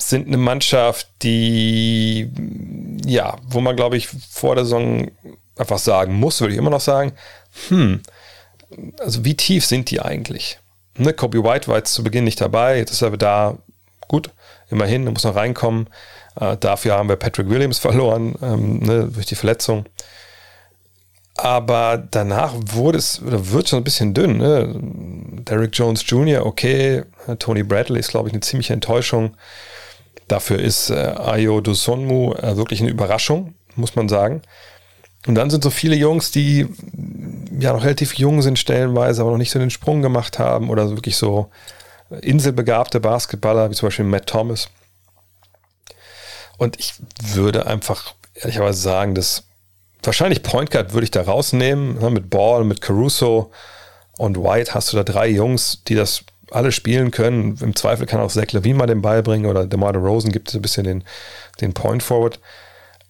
sind 0.00 0.28
eine 0.28 0.36
Mannschaft, 0.36 1.08
die, 1.22 2.30
ja, 3.04 3.36
wo 3.48 3.60
man, 3.60 3.74
glaube 3.74 3.96
ich, 3.96 4.08
vor 4.08 4.54
der 4.54 4.64
Saison 4.64 5.10
einfach 5.56 5.78
sagen 5.78 6.14
muss, 6.14 6.40
würde 6.40 6.54
ich 6.54 6.58
immer 6.58 6.70
noch 6.70 6.80
sagen, 6.80 7.12
hm, 7.68 8.00
also 9.00 9.24
wie 9.24 9.36
tief 9.36 9.66
sind 9.66 9.90
die 9.90 10.00
eigentlich? 10.00 10.58
Ne, 10.96 11.12
Kobe 11.12 11.42
White 11.42 11.68
war 11.68 11.78
jetzt 11.78 11.94
zu 11.94 12.04
Beginn 12.04 12.24
nicht 12.24 12.40
dabei, 12.40 12.78
jetzt 12.78 12.92
ist 12.92 13.02
er 13.02 13.16
da 13.16 13.58
gut, 14.06 14.30
immerhin, 14.70 15.06
er 15.06 15.12
muss 15.12 15.24
noch 15.24 15.34
reinkommen. 15.34 15.88
Äh, 16.40 16.56
dafür 16.58 16.94
haben 16.94 17.08
wir 17.08 17.16
Patrick 17.16 17.48
Williams 17.48 17.78
verloren, 17.78 18.36
ähm, 18.40 18.78
ne, 18.78 19.10
durch 19.12 19.26
die 19.26 19.34
Verletzung. 19.34 19.86
Aber 21.40 22.02
danach 22.10 22.52
wurde 22.66 22.98
es, 22.98 23.22
oder 23.22 23.52
wird 23.52 23.68
schon 23.68 23.78
ein 23.78 23.84
bisschen 23.84 24.12
dünn. 24.12 24.38
Ne? 24.38 24.74
Derrick 25.44 25.70
Jones 25.72 26.02
Jr., 26.04 26.44
okay. 26.44 27.04
Tony 27.38 27.62
Bradley 27.62 28.00
ist, 28.00 28.10
glaube 28.10 28.28
ich, 28.28 28.34
eine 28.34 28.40
ziemliche 28.40 28.72
Enttäuschung. 28.72 29.36
Dafür 30.26 30.58
ist 30.58 30.90
äh, 30.90 30.94
Ayo 30.94 31.60
Dosonmu 31.60 32.34
äh, 32.34 32.56
wirklich 32.56 32.80
eine 32.80 32.90
Überraschung, 32.90 33.54
muss 33.76 33.94
man 33.94 34.08
sagen. 34.08 34.42
Und 35.28 35.36
dann 35.36 35.48
sind 35.48 35.62
so 35.62 35.70
viele 35.70 35.94
Jungs, 35.94 36.32
die 36.32 36.66
ja 37.60 37.72
noch 37.72 37.84
relativ 37.84 38.14
jung 38.14 38.42
sind, 38.42 38.58
stellenweise, 38.58 39.22
aber 39.22 39.30
noch 39.30 39.38
nicht 39.38 39.52
so 39.52 39.60
den 39.60 39.70
Sprung 39.70 40.02
gemacht 40.02 40.40
haben 40.40 40.70
oder 40.70 40.90
wirklich 40.90 41.16
so 41.16 41.50
inselbegabte 42.20 42.98
Basketballer, 42.98 43.70
wie 43.70 43.74
zum 43.74 43.86
Beispiel 43.86 44.04
Matt 44.04 44.26
Thomas. 44.26 44.70
Und 46.56 46.80
ich 46.80 46.94
würde 47.22 47.68
einfach 47.68 48.14
ehrlicherweise 48.34 48.80
sagen, 48.80 49.14
dass 49.14 49.47
wahrscheinlich 50.02 50.42
Point 50.42 50.70
Guard 50.70 50.92
würde 50.92 51.04
ich 51.04 51.10
da 51.10 51.22
rausnehmen. 51.22 51.98
Ne, 51.98 52.10
mit 52.10 52.30
Ball, 52.30 52.64
mit 52.64 52.80
Caruso 52.80 53.50
und 54.16 54.36
White 54.36 54.74
hast 54.74 54.92
du 54.92 54.96
da 54.96 55.04
drei 55.04 55.28
Jungs, 55.28 55.82
die 55.86 55.94
das 55.94 56.24
alle 56.50 56.72
spielen 56.72 57.10
können. 57.10 57.58
Im 57.60 57.76
Zweifel 57.76 58.06
kann 58.06 58.20
auch 58.20 58.30
Zach 58.30 58.52
Levine 58.52 58.78
mal 58.78 58.86
den 58.86 59.02
Ball 59.02 59.22
bringen 59.22 59.46
oder 59.46 59.66
DeMar 59.66 59.92
DeRozan 59.92 60.32
gibt 60.32 60.54
ein 60.54 60.62
bisschen 60.62 60.84
den, 60.84 61.04
den 61.60 61.74
Point 61.74 62.02
Forward. 62.02 62.40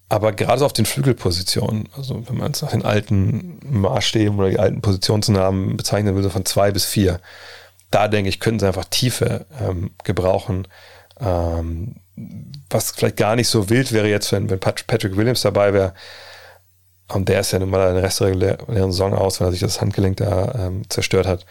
Aber 0.09 0.33
gerade 0.33 0.61
so 0.61 0.67
auf 0.67 0.73
den 0.73 0.87
Flügelpositionen, 0.87 1.89
also 1.97 2.27
wenn 2.29 2.39
man 2.39 2.53
es 2.53 2.63
nach 2.63 2.71
den 2.71 2.85
alten 2.85 3.61
Maßstäben 3.63 4.39
oder 4.39 4.49
die 4.49 4.59
alten 4.59 4.81
Positionsnamen 4.81 5.77
bezeichnen 5.77 6.15
würde, 6.15 6.31
von 6.31 6.47
zwei 6.47 6.71
bis 6.71 6.87
vier, 6.87 7.21
da 7.91 8.09
denke 8.09 8.31
ich, 8.31 8.41
könnten 8.41 8.61
sie 8.61 8.67
einfach 8.67 8.87
Tiefe 8.87 9.47
ähm, 9.61 9.91
gebrauchen. 10.05 10.67
Ähm, 11.21 11.97
was 12.71 12.93
vielleicht 12.93 13.17
gar 13.17 13.37
nicht 13.37 13.49
so 13.49 13.71
wild 13.71 13.93
wäre 13.93 14.09
jetzt, 14.09 14.33
wenn, 14.33 14.51
wenn 14.51 14.59
Patrick 14.59 15.17
Williams 15.17 15.43
dabei 15.43 15.73
wäre. 15.73 15.95
Und 17.09 17.29
der 17.29 17.41
ist 17.41 17.53
ja 17.53 17.59
nun 17.59 17.71
mal 17.71 17.89
eine 17.89 18.03
restregulären 18.03 18.93
Saison 18.93 19.15
aus, 19.15 19.41
weil 19.41 19.49
er 19.49 19.53
sich 19.53 19.61
das 19.61 19.81
Handgelenk 19.81 20.19
da 20.19 20.67
ähm, 20.67 20.83
zerstört 20.91 21.27
hat. 21.27 21.47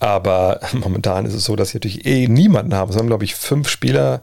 Aber 0.00 0.60
momentan 0.72 1.26
ist 1.26 1.34
es 1.34 1.44
so, 1.44 1.56
dass 1.56 1.70
sie 1.70 1.78
natürlich 1.78 2.06
eh 2.06 2.28
niemanden 2.28 2.74
haben. 2.74 2.90
Es 2.90 2.96
haben, 2.96 3.06
glaube 3.06 3.24
ich, 3.24 3.34
fünf 3.34 3.68
Spieler 3.68 4.22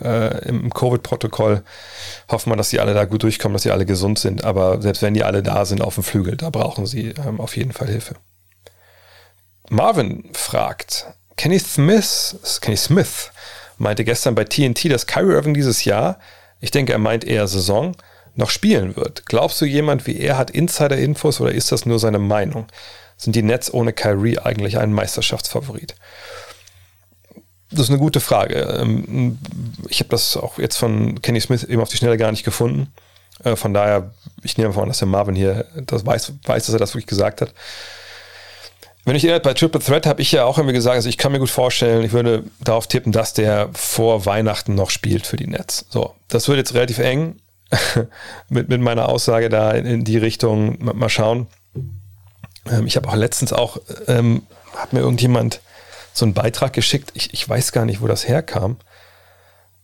äh, 0.00 0.46
im 0.48 0.72
Covid-Protokoll. 0.72 1.62
Hoffen 2.30 2.52
wir, 2.52 2.56
dass 2.56 2.70
sie 2.70 2.80
alle 2.80 2.94
da 2.94 3.04
gut 3.06 3.22
durchkommen, 3.22 3.54
dass 3.54 3.62
sie 3.62 3.70
alle 3.70 3.86
gesund 3.86 4.18
sind. 4.18 4.44
Aber 4.44 4.80
selbst 4.82 5.02
wenn 5.02 5.14
die 5.14 5.24
alle 5.24 5.42
da 5.42 5.64
sind 5.64 5.82
auf 5.82 5.94
dem 5.94 6.04
Flügel, 6.04 6.36
da 6.36 6.50
brauchen 6.50 6.86
sie 6.86 7.14
ähm, 7.26 7.40
auf 7.40 7.56
jeden 7.56 7.72
Fall 7.72 7.88
Hilfe. 7.88 8.16
Marvin 9.70 10.28
fragt, 10.32 11.06
Kenny 11.36 11.58
Smith, 11.58 12.58
Kenny 12.60 12.76
Smith 12.76 13.30
meinte 13.78 14.04
gestern 14.04 14.34
bei 14.34 14.44
TNT, 14.44 14.90
dass 14.92 15.06
Kyrie 15.06 15.32
Irving 15.32 15.54
dieses 15.54 15.84
Jahr, 15.84 16.18
ich 16.60 16.70
denke, 16.70 16.92
er 16.92 16.98
meint 16.98 17.24
eher 17.24 17.46
Saison, 17.46 17.96
noch 18.40 18.50
spielen 18.50 18.96
wird. 18.96 19.26
Glaubst 19.26 19.60
du, 19.60 19.64
jemand 19.64 20.06
wie 20.06 20.18
er 20.18 20.36
hat 20.36 20.50
Insider-Infos 20.50 21.40
oder 21.40 21.52
ist 21.52 21.70
das 21.70 21.86
nur 21.86 21.98
seine 21.98 22.18
Meinung? 22.18 22.66
Sind 23.16 23.36
die 23.36 23.42
Nets 23.42 23.72
ohne 23.72 23.92
Kyrie 23.92 24.38
eigentlich 24.38 24.78
ein 24.78 24.92
Meisterschaftsfavorit? 24.92 25.94
Das 27.70 27.82
ist 27.82 27.90
eine 27.90 27.98
gute 27.98 28.20
Frage. 28.20 28.78
Ähm, 28.80 29.38
ich 29.88 30.00
habe 30.00 30.10
das 30.10 30.36
auch 30.36 30.58
jetzt 30.58 30.76
von 30.76 31.22
Kenny 31.22 31.40
Smith 31.40 31.62
eben 31.62 31.80
auf 31.80 31.88
die 31.88 31.96
Schnelle 31.96 32.16
gar 32.16 32.32
nicht 32.32 32.44
gefunden. 32.44 32.92
Äh, 33.44 33.56
von 33.56 33.72
daher, 33.72 34.10
ich 34.42 34.58
nehme 34.58 34.74
mal 34.74 34.82
an, 34.82 34.88
dass 34.88 34.98
der 34.98 35.08
Marvin 35.08 35.36
hier 35.36 35.66
das 35.86 36.04
weiß, 36.04 36.32
weiß, 36.44 36.66
dass 36.66 36.74
er 36.74 36.80
das 36.80 36.94
wirklich 36.94 37.06
gesagt 37.06 37.40
hat. 37.40 37.54
Wenn 39.04 39.16
ich 39.16 39.24
erinnert, 39.24 39.44
bei 39.44 39.54
Triple 39.54 39.80
Threat 39.80 40.06
habe 40.06 40.20
ich 40.20 40.30
ja 40.32 40.44
auch 40.44 40.58
irgendwie 40.58 40.74
gesagt, 40.74 40.96
also 40.96 41.08
ich 41.08 41.16
kann 41.16 41.32
mir 41.32 41.38
gut 41.38 41.50
vorstellen, 41.50 42.04
ich 42.04 42.12
würde 42.12 42.44
darauf 42.60 42.86
tippen, 42.86 43.12
dass 43.12 43.32
der 43.32 43.70
vor 43.72 44.26
Weihnachten 44.26 44.74
noch 44.74 44.90
spielt 44.90 45.26
für 45.26 45.36
die 45.36 45.46
Nets. 45.46 45.86
So, 45.88 46.14
das 46.28 46.48
wird 46.48 46.58
jetzt 46.58 46.74
relativ 46.74 46.98
eng. 46.98 47.36
mit, 48.48 48.68
mit 48.68 48.80
meiner 48.80 49.08
Aussage 49.08 49.48
da 49.48 49.72
in, 49.72 49.86
in 49.86 50.04
die 50.04 50.18
Richtung. 50.18 50.78
Mal 50.80 51.08
schauen. 51.08 51.46
Ähm, 52.70 52.86
ich 52.86 52.96
habe 52.96 53.08
auch 53.08 53.14
letztens 53.14 53.52
auch, 53.52 53.78
ähm, 54.06 54.42
hat 54.76 54.92
mir 54.92 55.00
irgendjemand 55.00 55.60
so 56.12 56.24
einen 56.24 56.34
Beitrag 56.34 56.72
geschickt. 56.72 57.10
Ich, 57.14 57.32
ich 57.32 57.48
weiß 57.48 57.72
gar 57.72 57.84
nicht, 57.84 58.00
wo 58.00 58.06
das 58.06 58.26
herkam. 58.26 58.76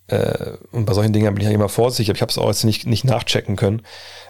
Äh, 0.08 0.52
und 0.72 0.84
bei 0.84 0.94
solchen 0.94 1.12
Dingen 1.12 1.32
bin 1.34 1.42
ich 1.42 1.48
ja 1.48 1.54
immer 1.54 1.68
vorsichtig, 1.68 2.10
aber 2.10 2.16
ich 2.16 2.22
habe 2.22 2.30
es 2.30 2.38
auch 2.38 2.48
jetzt 2.48 2.64
nicht, 2.64 2.86
nicht 2.86 3.04
nachchecken 3.04 3.56
können. 3.56 3.82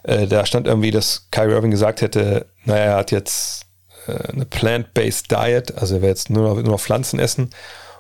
Äh, 0.03 0.27
da 0.27 0.47
stand 0.47 0.67
irgendwie, 0.67 0.91
dass 0.91 1.29
Kyrie 1.31 1.53
Irving 1.53 1.71
gesagt 1.71 2.01
hätte, 2.01 2.47
naja, 2.65 2.85
er 2.85 2.97
hat 2.97 3.11
jetzt 3.11 3.67
äh, 4.07 4.33
eine 4.33 4.47
Plant-Based 4.47 5.31
Diet, 5.31 5.77
also 5.77 5.97
er 5.97 6.03
will 6.03 6.09
jetzt 6.09 6.31
nur 6.31 6.49
noch, 6.49 6.55
nur 6.55 6.73
noch 6.73 6.81
Pflanzen 6.81 7.19
essen 7.19 7.51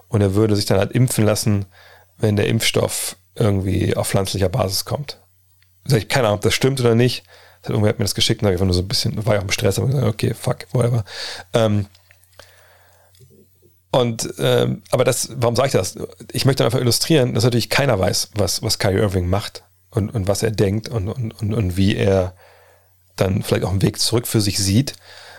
und 0.08 0.20
er 0.22 0.34
würde 0.34 0.56
sich 0.56 0.64
dann 0.64 0.78
halt 0.78 0.92
impfen 0.92 1.24
lassen, 1.24 1.66
wenn 2.16 2.36
der 2.36 2.46
Impfstoff 2.46 3.16
irgendwie 3.34 3.94
auf 3.94 4.08
pflanzlicher 4.08 4.48
Basis 4.48 4.86
kommt 4.86 5.18
ich 5.92 6.08
keine 6.08 6.28
Ahnung, 6.28 6.38
ob 6.38 6.42
das 6.42 6.54
stimmt 6.54 6.80
oder 6.80 6.94
nicht. 6.94 7.24
Irgendwer 7.66 7.88
hat 7.88 7.98
mir 7.98 8.04
das 8.04 8.14
geschickt 8.14 8.42
und 8.42 8.46
habe 8.46 8.52
einfach 8.54 8.66
nur 8.66 8.74
so 8.74 8.82
ein 8.82 8.88
bisschen, 8.88 9.26
war 9.26 9.34
ja 9.34 9.40
auch 9.40 9.44
im 9.44 9.50
Stress, 9.50 9.78
aber 9.78 9.88
gesagt, 9.88 10.06
okay, 10.06 10.34
fuck, 10.34 10.58
whatever. 10.72 11.04
Ähm, 11.52 11.86
und, 13.90 14.34
ähm, 14.38 14.82
aber 14.90 15.04
das, 15.04 15.30
warum 15.36 15.56
sage 15.56 15.68
ich 15.68 15.72
das? 15.72 15.96
Ich 16.32 16.44
möchte 16.44 16.64
einfach 16.64 16.80
illustrieren, 16.80 17.34
dass 17.34 17.44
natürlich 17.44 17.70
keiner 17.70 17.98
weiß, 17.98 18.30
was, 18.34 18.62
was 18.62 18.78
Kyrie 18.78 18.98
Irving 19.00 19.28
macht 19.28 19.64
und, 19.90 20.10
und 20.10 20.28
was 20.28 20.42
er 20.42 20.50
denkt 20.50 20.88
und, 20.88 21.08
und, 21.08 21.32
und, 21.32 21.54
und 21.54 21.76
wie 21.76 21.96
er 21.96 22.34
dann 23.16 23.42
vielleicht 23.42 23.64
auch 23.64 23.70
einen 23.70 23.82
Weg 23.82 23.98
zurück 23.98 24.26
für 24.26 24.40
sich 24.40 24.58
sieht. 24.58 24.94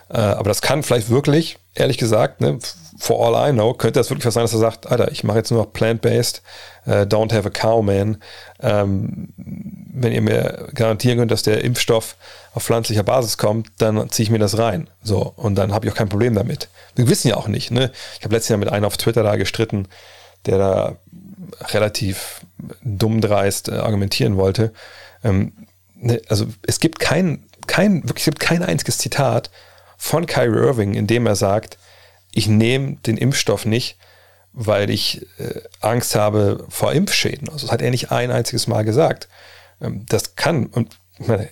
Äh, 0.09 0.17
aber 0.17 0.49
das 0.49 0.61
kann 0.61 0.83
vielleicht 0.83 1.09
wirklich, 1.09 1.57
ehrlich 1.75 1.97
gesagt, 1.97 2.41
ne, 2.41 2.59
for 2.97 3.25
all 3.25 3.49
I 3.49 3.53
know, 3.53 3.73
könnte 3.73 3.99
das 3.99 4.09
wirklich 4.09 4.25
was 4.25 4.33
sein, 4.33 4.43
dass 4.43 4.53
er 4.53 4.59
sagt, 4.59 4.87
Alter, 4.87 5.11
ich 5.11 5.23
mache 5.23 5.37
jetzt 5.37 5.51
nur 5.51 5.61
noch 5.61 5.73
plant-based, 5.73 6.41
uh, 6.87 6.91
don't 7.03 7.31
have 7.31 7.47
a 7.47 7.51
cow, 7.51 7.83
man. 7.83 8.17
Ähm, 8.59 9.33
wenn 9.35 10.11
ihr 10.11 10.21
mir 10.21 10.69
garantieren 10.73 11.19
könnt, 11.19 11.31
dass 11.31 11.43
der 11.43 11.63
Impfstoff 11.63 12.15
auf 12.53 12.63
pflanzlicher 12.63 13.03
Basis 13.03 13.37
kommt, 13.37 13.67
dann 13.77 14.09
ziehe 14.09 14.25
ich 14.25 14.31
mir 14.31 14.39
das 14.39 14.57
rein. 14.57 14.89
So, 15.03 15.33
und 15.35 15.55
dann 15.55 15.73
habe 15.73 15.85
ich 15.85 15.91
auch 15.91 15.97
kein 15.97 16.09
Problem 16.09 16.33
damit. 16.33 16.69
Wir 16.95 17.07
wissen 17.07 17.27
ja 17.27 17.37
auch 17.37 17.47
nicht, 17.47 17.71
ne? 17.71 17.91
Ich 18.17 18.23
habe 18.23 18.33
letztes 18.33 18.49
Jahr 18.49 18.59
mit 18.59 18.69
einem 18.69 18.85
auf 18.85 18.97
Twitter 18.97 19.23
da 19.23 19.35
gestritten, 19.35 19.87
der 20.45 20.57
da 20.57 20.95
relativ 21.69 22.41
dumm 22.81 23.21
dreist 23.21 23.69
äh, 23.69 23.75
argumentieren 23.75 24.37
wollte. 24.37 24.73
Ähm, 25.23 25.53
ne, 25.95 26.21
also 26.29 26.47
es 26.63 26.79
gibt 26.79 26.99
kein, 26.99 27.43
kein, 27.67 28.03
wirklich, 28.03 28.21
es 28.21 28.25
gibt 28.25 28.39
kein 28.39 28.63
einziges 28.63 28.97
Zitat 28.97 29.51
von 29.97 30.25
Kyrie 30.25 30.59
Irving, 30.59 30.93
in 30.93 31.07
dem 31.07 31.25
er 31.25 31.35
sagt, 31.35 31.77
ich 32.31 32.47
nehme 32.47 32.97
den 32.97 33.17
Impfstoff 33.17 33.65
nicht, 33.65 33.97
weil 34.53 34.89
ich 34.89 35.25
äh, 35.39 35.61
Angst 35.81 36.15
habe 36.15 36.65
vor 36.69 36.93
Impfschäden. 36.93 37.49
Also 37.49 37.67
das 37.67 37.71
hat 37.71 37.81
er 37.81 37.91
nicht 37.91 38.11
ein 38.11 38.31
einziges 38.31 38.67
Mal 38.67 38.83
gesagt. 38.83 39.27
Ähm, 39.81 40.05
das 40.07 40.35
kann, 40.35 40.67
und 40.67 40.97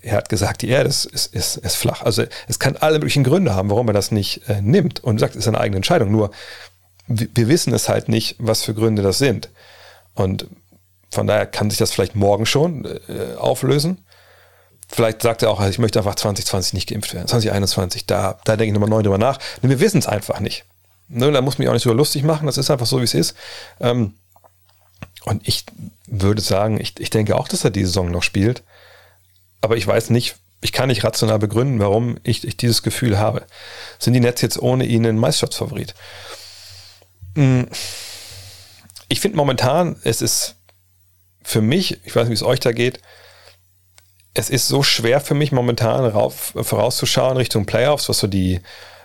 er 0.02 0.18
hat 0.18 0.30
gesagt, 0.30 0.62
die 0.62 0.70
Erde 0.70 0.90
ist, 0.90 1.06
ist, 1.06 1.34
ist, 1.34 1.58
ist, 1.58 1.76
flach. 1.76 2.04
Also 2.04 2.24
es 2.48 2.60
kann 2.60 2.78
alle 2.78 3.00
möglichen 3.00 3.24
Gründe 3.24 3.56
haben, 3.56 3.70
warum 3.70 3.88
er 3.88 3.94
das 3.94 4.12
nicht 4.12 4.48
äh, 4.48 4.62
nimmt 4.62 5.04
und 5.04 5.20
sagt, 5.20 5.36
es 5.36 5.42
ist 5.42 5.48
eine 5.48 5.60
eigene 5.60 5.78
Entscheidung. 5.78 6.12
Nur 6.12 6.32
wir, 7.08 7.28
wir 7.34 7.48
wissen 7.48 7.74
es 7.74 7.90
halt 7.90 8.10
nicht, 8.10 8.36
was 8.40 8.64
für 8.64 8.74
Gründe 8.74 9.02
das 9.02 9.18
sind. 9.18 9.50
Und 10.14 10.48
von 11.12 11.28
daher 11.28 11.46
kann 11.46 11.70
sich 11.70 11.80
das 11.80 11.92
vielleicht 11.92 12.16
morgen 12.16 12.46
schon 12.46 12.86
äh, 12.86 13.36
auflösen. 13.38 14.05
Vielleicht 14.88 15.22
sagt 15.22 15.42
er 15.42 15.50
auch, 15.50 15.66
ich 15.66 15.80
möchte 15.80 16.00
einfach 16.00 16.16
2020 16.16 16.74
nicht 16.74 16.90
geimpft 16.90 17.14
werden. 17.14 17.28
2021, 17.28 18.06
da, 18.06 18.40
da 18.46 18.56
denke 18.56 18.68
ich 18.68 18.74
nochmal 18.74 18.90
neu 18.90 19.02
drüber 19.02 19.18
nach. 19.18 19.40
Denn 19.62 19.70
wir 19.70 19.80
wissen 19.80 19.98
es 19.98 20.08
einfach 20.08 20.40
nicht. 20.40 20.66
Ne, 21.08 21.32
da 21.32 21.42
muss 21.42 21.58
mich 21.58 21.68
auch 21.68 21.74
nicht 21.74 21.84
so 21.84 21.94
lustig 21.94 22.24
machen. 22.24 22.46
Das 22.46 22.58
ist 22.58 22.70
einfach 22.70 22.86
so, 22.86 23.00
wie 23.00 23.04
es 23.04 23.14
ist. 23.14 23.36
Ähm, 23.80 24.14
und 25.26 25.48
ich 25.48 25.66
würde 26.08 26.42
sagen, 26.42 26.80
ich, 26.80 27.00
ich 27.00 27.10
denke 27.10 27.36
auch, 27.36 27.48
dass 27.48 27.64
er 27.64 27.72
die 27.72 27.86
Saison 27.86 28.12
noch 28.12 28.24
spielt. 28.24 28.64
Aber 29.62 29.76
ich 29.76 29.86
weiß 29.86 30.12
nicht, 30.12 30.36
ich 30.62 30.72
kann 30.72 30.88
nicht 30.88 31.04
rational 31.04 31.40
begründen, 31.40 31.80
warum 31.80 32.18
ich, 32.24 32.44
ich 32.44 32.58
dieses 32.58 32.84
Gefühl 32.84 33.18
habe. 33.18 33.46
Sind 34.00 34.14
die 34.14 34.20
Nets 34.20 34.42
jetzt 34.42 34.60
ohne 34.60 34.86
ihn 34.86 35.06
ein 35.06 35.18
Meisterschaftsfavorit? 35.18 35.94
Hm. 37.36 37.68
Ich 39.08 39.20
finde 39.20 39.38
momentan, 39.38 39.96
es 40.04 40.22
ist 40.22 40.56
für 41.44 41.62
mich, 41.62 42.04
ich 42.04 42.16
weiß 42.16 42.24
nicht, 42.24 42.32
wie 42.32 42.44
es 42.44 42.44
euch 42.44 42.60
da 42.60 42.72
geht, 42.72 43.00
es 44.36 44.50
ist 44.50 44.68
so 44.68 44.84
schwer 44.84 45.22
für 45.22 45.34
mich 45.34 45.52
momentan 45.52 46.06
rauf, 46.06 46.54
vorauszuschauen 46.56 47.38
Richtung 47.38 47.66
Playoffs, 47.66 48.10
was 48.10 48.20
so 48.20 48.28
die 48.28 48.62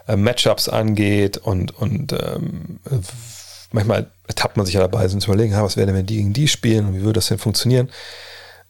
äh, 0.07 0.17
Matchups 0.17 0.69
angeht 0.69 1.39
und, 1.39 1.75
und 1.77 2.13
ähm, 2.13 2.81
manchmal 3.71 4.11
ertappt 4.27 4.57
man 4.57 4.67
sich 4.67 4.75
ja 4.75 4.81
dabei, 4.81 5.07
sind 5.09 5.23
zu 5.23 5.31
überlegen, 5.31 5.55
was 5.55 5.77
wäre 5.77 5.87
denn, 5.87 5.95
wenn 5.95 6.07
die 6.07 6.17
gegen 6.17 6.33
die 6.33 6.49
spielen 6.49 6.87
und 6.87 6.95
wie 6.95 7.03
würde 7.03 7.15
das 7.15 7.29
denn 7.29 7.39
funktionieren? 7.39 7.91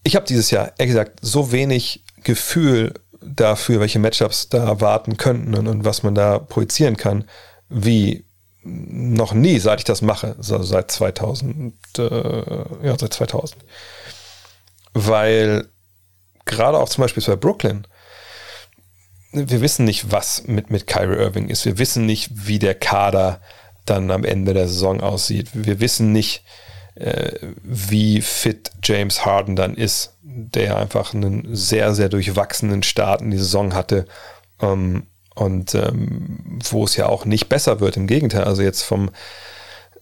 Ich 0.05 0.17
habe 0.17 0.27
dieses 0.27 0.51
Jahr, 0.51 0.73
ehrlich 0.79 0.93
gesagt, 0.93 1.19
so 1.23 1.51
wenig 1.51 2.05
Gefühl 2.23 2.95
dafür, 3.23 3.81
welche 3.81 3.99
Matchups 3.99 4.51
da 4.51 4.81
warten 4.81 5.17
könnten 5.17 5.55
und, 5.55 5.67
und 5.67 5.85
was 5.85 6.03
man 6.03 6.15
da 6.15 6.39
projizieren 6.39 6.97
kann, 6.97 7.25
wie 7.71 8.27
noch 8.63 9.33
nie, 9.33 9.59
seit 9.59 9.81
ich 9.81 9.85
das 9.85 10.03
mache, 10.03 10.35
also 10.37 10.63
seit 10.63 10.91
2000, 10.91 11.75
äh, 11.99 12.07
ja, 12.83 12.99
seit 12.99 13.15
2000. 13.15 13.65
Weil 14.93 15.67
gerade 16.51 16.79
auch 16.79 16.89
zum 16.89 17.03
Beispiel 17.03 17.23
bei 17.23 17.37
Brooklyn, 17.37 17.87
wir 19.33 19.61
wissen 19.61 19.85
nicht, 19.85 20.11
was 20.11 20.47
mit, 20.47 20.71
mit 20.71 20.87
Kyrie 20.87 21.17
Irving 21.17 21.49
ist. 21.49 21.65
Wir 21.65 21.79
wissen 21.79 22.05
nicht, 22.05 22.31
wie 22.33 22.59
der 22.59 22.75
Kader 22.75 23.41
dann 23.87 24.11
am 24.11 24.25
Ende 24.25 24.55
der 24.55 24.69
Saison 24.69 25.01
aussieht. 25.01 25.49
Wir 25.55 25.81
wissen 25.81 26.13
nicht, 26.13 26.45
äh, 26.97 27.33
wie 27.63 28.21
fit 28.21 28.73
James 28.83 29.25
Harden 29.25 29.57
dann 29.57 29.75
ist, 29.75 30.17
der 30.23 30.77
einfach 30.77 31.15
einen 31.15 31.55
sehr, 31.55 31.95
sehr 31.95 32.09
durchwachsenen 32.09 32.83
Start 32.83 33.23
in 33.23 33.31
die 33.31 33.39
Saison 33.39 33.75
hatte. 33.75 34.07
Ähm, 34.61 35.07
und 35.35 35.75
ähm, 35.75 36.59
wo 36.69 36.85
es 36.85 36.97
ja 36.97 37.07
auch 37.07 37.25
nicht 37.25 37.49
besser 37.49 37.81
wird, 37.81 37.97
im 37.97 38.07
Gegenteil. 38.07 38.45
Also 38.45 38.63
jetzt 38.63 38.83
vom 38.83 39.11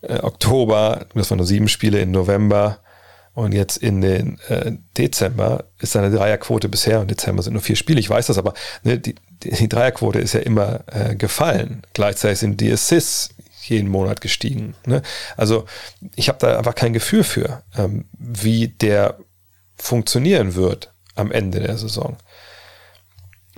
äh, 0.00 0.20
Oktober, 0.20 1.06
das 1.14 1.30
waren 1.30 1.38
nur 1.38 1.46
sieben 1.46 1.68
Spiele 1.68 2.00
in 2.00 2.10
November, 2.10 2.78
und 3.38 3.52
jetzt 3.52 3.76
in 3.76 4.00
den 4.00 4.40
äh, 4.48 4.72
Dezember 4.96 5.66
ist 5.78 5.92
seine 5.92 6.10
Dreierquote 6.10 6.68
bisher, 6.68 7.00
und 7.00 7.08
Dezember 7.08 7.40
sind 7.40 7.52
nur 7.52 7.62
vier 7.62 7.76
Spiele, 7.76 8.00
ich 8.00 8.10
weiß 8.10 8.26
das, 8.26 8.36
aber 8.36 8.52
ne, 8.82 8.98
die, 8.98 9.14
die, 9.44 9.68
Dreierquote 9.68 10.18
ist 10.18 10.34
ja 10.34 10.40
immer 10.40 10.80
äh, 10.88 11.14
gefallen. 11.14 11.82
Gleichzeitig 11.92 12.40
sind 12.40 12.60
die 12.60 12.72
Assists 12.72 13.30
jeden 13.62 13.90
Monat 13.90 14.20
gestiegen. 14.20 14.74
Ne? 14.86 15.02
Also 15.36 15.66
ich 16.16 16.28
habe 16.28 16.40
da 16.40 16.58
einfach 16.58 16.74
kein 16.74 16.92
Gefühl 16.92 17.22
für, 17.22 17.62
ähm, 17.76 18.06
wie 18.18 18.68
der 18.68 19.18
funktionieren 19.76 20.56
wird 20.56 20.92
am 21.14 21.30
Ende 21.30 21.60
der 21.60 21.78
Saison. 21.78 22.16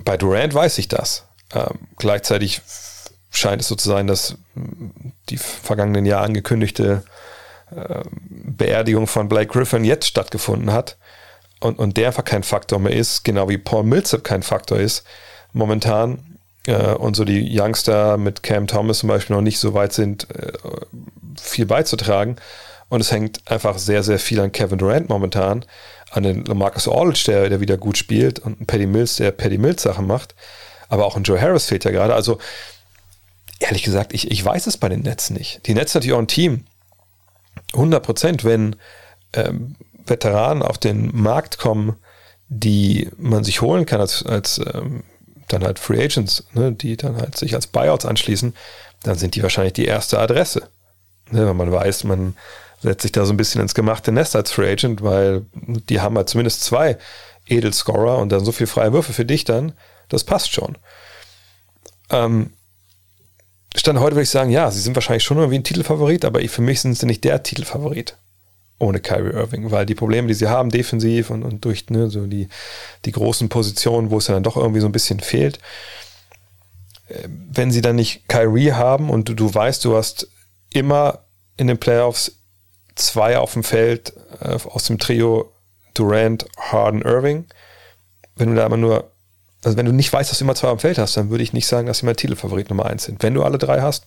Bei 0.05 0.18
Durant 0.18 0.53
weiß 0.53 0.76
ich 0.76 0.89
das. 0.89 1.24
Ähm, 1.55 1.89
gleichzeitig 1.97 2.61
scheint 3.31 3.62
es 3.62 3.68
so 3.68 3.76
zu 3.76 3.89
sein, 3.89 4.07
dass 4.07 4.35
die 5.31 5.39
vergangenen 5.39 6.05
Jahr 6.05 6.22
angekündigte 6.22 7.03
Beerdigung 8.29 9.07
von 9.07 9.29
Blake 9.29 9.53
Griffin 9.53 9.85
jetzt 9.85 10.07
stattgefunden 10.07 10.73
hat 10.73 10.97
und, 11.61 11.79
und 11.79 11.97
der 11.97 12.09
einfach 12.09 12.25
kein 12.25 12.43
Faktor 12.43 12.79
mehr 12.79 12.95
ist, 12.95 13.25
genau 13.25 13.49
wie 13.49 13.59
Paul 13.59 13.85
Millsap 13.85 14.25
kein 14.25 14.43
Faktor 14.43 14.79
ist 14.79 15.05
momentan 15.53 16.39
äh, 16.66 16.95
und 16.95 17.16
so 17.16 17.25
die 17.25 17.59
Youngster 17.59 18.16
mit 18.16 18.43
Cam 18.43 18.66
Thomas 18.66 18.99
zum 18.99 19.09
Beispiel 19.09 19.37
noch 19.37 19.43
nicht 19.43 19.59
so 19.59 19.75
weit 19.75 19.93
sind, 19.93 20.29
äh, 20.31 20.53
viel 21.41 21.66
beizutragen. 21.66 22.37
Und 22.89 23.01
es 23.01 23.12
hängt 23.12 23.49
einfach 23.49 23.79
sehr, 23.79 24.03
sehr 24.03 24.18
viel 24.18 24.41
an 24.41 24.51
Kevin 24.51 24.79
Durant 24.79 25.09
momentan, 25.09 25.64
an 26.11 26.25
den 26.25 26.43
Marcus 26.55 26.89
Aldridge, 26.89 27.25
der, 27.29 27.49
der 27.49 27.61
wieder 27.61 27.77
gut 27.77 27.97
spielt 27.97 28.41
und 28.41 28.66
Paddy 28.66 28.87
Mills, 28.87 29.16
der 29.16 29.31
Paddy 29.31 29.59
Mills 29.59 29.83
Sachen 29.83 30.09
macht. 30.09 30.35
Aber 30.89 31.07
auch 31.07 31.16
ein 31.16 31.23
Joe 31.23 31.41
Harris 31.41 31.66
fehlt 31.66 31.85
ja 31.85 31.93
gerade. 31.93 32.14
Also 32.14 32.39
ehrlich 33.61 33.85
gesagt, 33.85 34.12
ich, 34.12 34.29
ich 34.31 34.45
weiß 34.45 34.66
es 34.66 34.77
bei 34.77 34.89
den 34.89 35.03
Nets 35.03 35.31
nicht. 35.31 35.66
Die 35.68 35.75
Nets 35.75 35.95
natürlich 35.95 36.14
auch 36.14 36.18
ein 36.18 36.27
Team, 36.27 36.64
100 37.72 38.03
Prozent, 38.03 38.44
wenn 38.44 38.76
ähm, 39.32 39.76
Veteranen 40.07 40.62
auf 40.62 40.78
den 40.78 41.11
Markt 41.14 41.59
kommen, 41.59 41.96
die 42.48 43.09
man 43.16 43.44
sich 43.44 43.61
holen 43.61 43.86
kann 43.86 44.01
als, 44.01 44.24
als 44.24 44.61
ähm, 44.74 45.05
dann 45.48 45.64
halt 45.64 45.78
Free 45.78 46.03
Agents, 46.03 46.44
ne, 46.53 46.72
die 46.72 46.96
dann 46.96 47.16
halt 47.16 47.36
sich 47.36 47.55
als 47.55 47.66
Buyouts 47.66 48.05
anschließen, 48.05 48.55
dann 49.03 49.16
sind 49.16 49.34
die 49.34 49.42
wahrscheinlich 49.42 49.72
die 49.74 49.86
erste 49.86 50.18
Adresse. 50.18 50.68
Ne, 51.30 51.46
wenn 51.46 51.57
man 51.57 51.70
weiß, 51.70 52.05
man 52.05 52.36
setzt 52.80 53.03
sich 53.03 53.12
da 53.12 53.24
so 53.24 53.32
ein 53.32 53.36
bisschen 53.36 53.61
ins 53.61 53.74
gemachte 53.74 54.11
Nest 54.11 54.34
als 54.34 54.51
Free 54.51 54.70
Agent, 54.70 55.03
weil 55.03 55.44
die 55.53 56.01
haben 56.01 56.16
halt 56.16 56.28
zumindest 56.28 56.62
zwei 56.62 56.98
Edelscorer 57.46 58.18
und 58.18 58.30
dann 58.30 58.44
so 58.44 58.53
viel 58.53 58.66
freie 58.66 58.92
Würfe 58.92 59.12
für 59.12 59.24
dich 59.24 59.44
dann, 59.44 59.72
das 60.09 60.24
passt 60.24 60.53
schon. 60.53 60.76
Ähm, 62.11 62.53
Stand 63.77 64.01
heute 64.01 64.16
würde 64.16 64.25
ich 64.25 64.31
sagen, 64.31 64.51
ja, 64.51 64.71
sie 64.71 64.81
sind 64.81 64.97
wahrscheinlich 64.97 65.23
schon 65.23 65.39
irgendwie 65.39 65.59
ein 65.59 65.64
Titelfavorit, 65.64 66.25
aber 66.25 66.41
für 66.41 66.62
mich 66.62 66.81
sind 66.81 66.99
sie 66.99 67.07
nicht 67.07 67.25
der 67.25 67.43
Titelfavorit 67.43 68.16
ohne 68.81 69.01
Kyrie 69.01 69.33
Irving, 69.33 69.71
weil 69.71 69.87
die 69.87 69.95
Probleme, 69.95 70.27
die 70.27 70.35
sie 70.35 70.49
haben, 70.49 70.71
defensiv 70.71 71.31
und, 71.31 71.45
und 71.45 71.64
durch 71.64 71.89
ne, 71.91 72.11
so 72.11 72.27
die, 72.27 72.49
die 73.05 73.12
großen 73.12 73.49
Positionen, 73.49 74.11
wo 74.11 74.18
es 74.18 74.27
ja 74.27 74.35
dann 74.35 74.43
doch 74.43 74.57
irgendwie 74.57 74.81
so 74.81 74.87
ein 74.87 74.93
bisschen 74.93 75.21
fehlt, 75.21 75.59
äh, 77.09 77.29
wenn 77.29 77.71
sie 77.71 77.83
dann 77.83 77.97
nicht 77.97 78.27
Kyrie 78.27 78.73
haben 78.73 79.11
und 79.11 79.29
du, 79.29 79.35
du 79.35 79.55
weißt, 79.55 79.85
du 79.85 79.97
hast 79.97 80.29
immer 80.73 81.21
in 81.59 81.66
den 81.66 81.79
Playoffs 81.79 82.41
zwei 82.95 83.39
auf 83.39 83.53
dem 83.53 83.64
Feld 83.64 84.14
äh, 84.41 84.57
aus 84.64 84.85
dem 84.85 84.99
Trio 84.99 85.53
Durant, 85.95 86.47
Harden, 86.57 87.03
Irving, 87.03 87.45
wenn 88.37 88.51
du 88.51 88.57
da 88.57 88.64
aber 88.64 88.79
nur 88.79 89.10
also 89.65 89.77
wenn 89.77 89.87
du 89.87 89.93
nicht 89.93 90.13
weißt, 90.13 90.31
dass 90.31 90.39
du 90.39 90.45
immer 90.45 90.55
zwei 90.55 90.69
am 90.69 90.79
Feld 90.79 90.99
hast, 90.99 91.17
dann 91.17 91.31
würde 91.31 91.45
ich 91.45 91.53
nicht 91.53 91.67
sagen, 91.67 91.87
dass 91.87 91.99
sie 91.99 92.07
mein 92.07 92.17
Titelfavorit 92.17 92.71
Nummer 92.71 92.87
eins 92.87 93.05
sind. 93.05 93.23
Wenn 93.23 93.35
du 93.35 93.43
alle 93.43 93.59
drei 93.59 93.83
hast, 93.83 94.07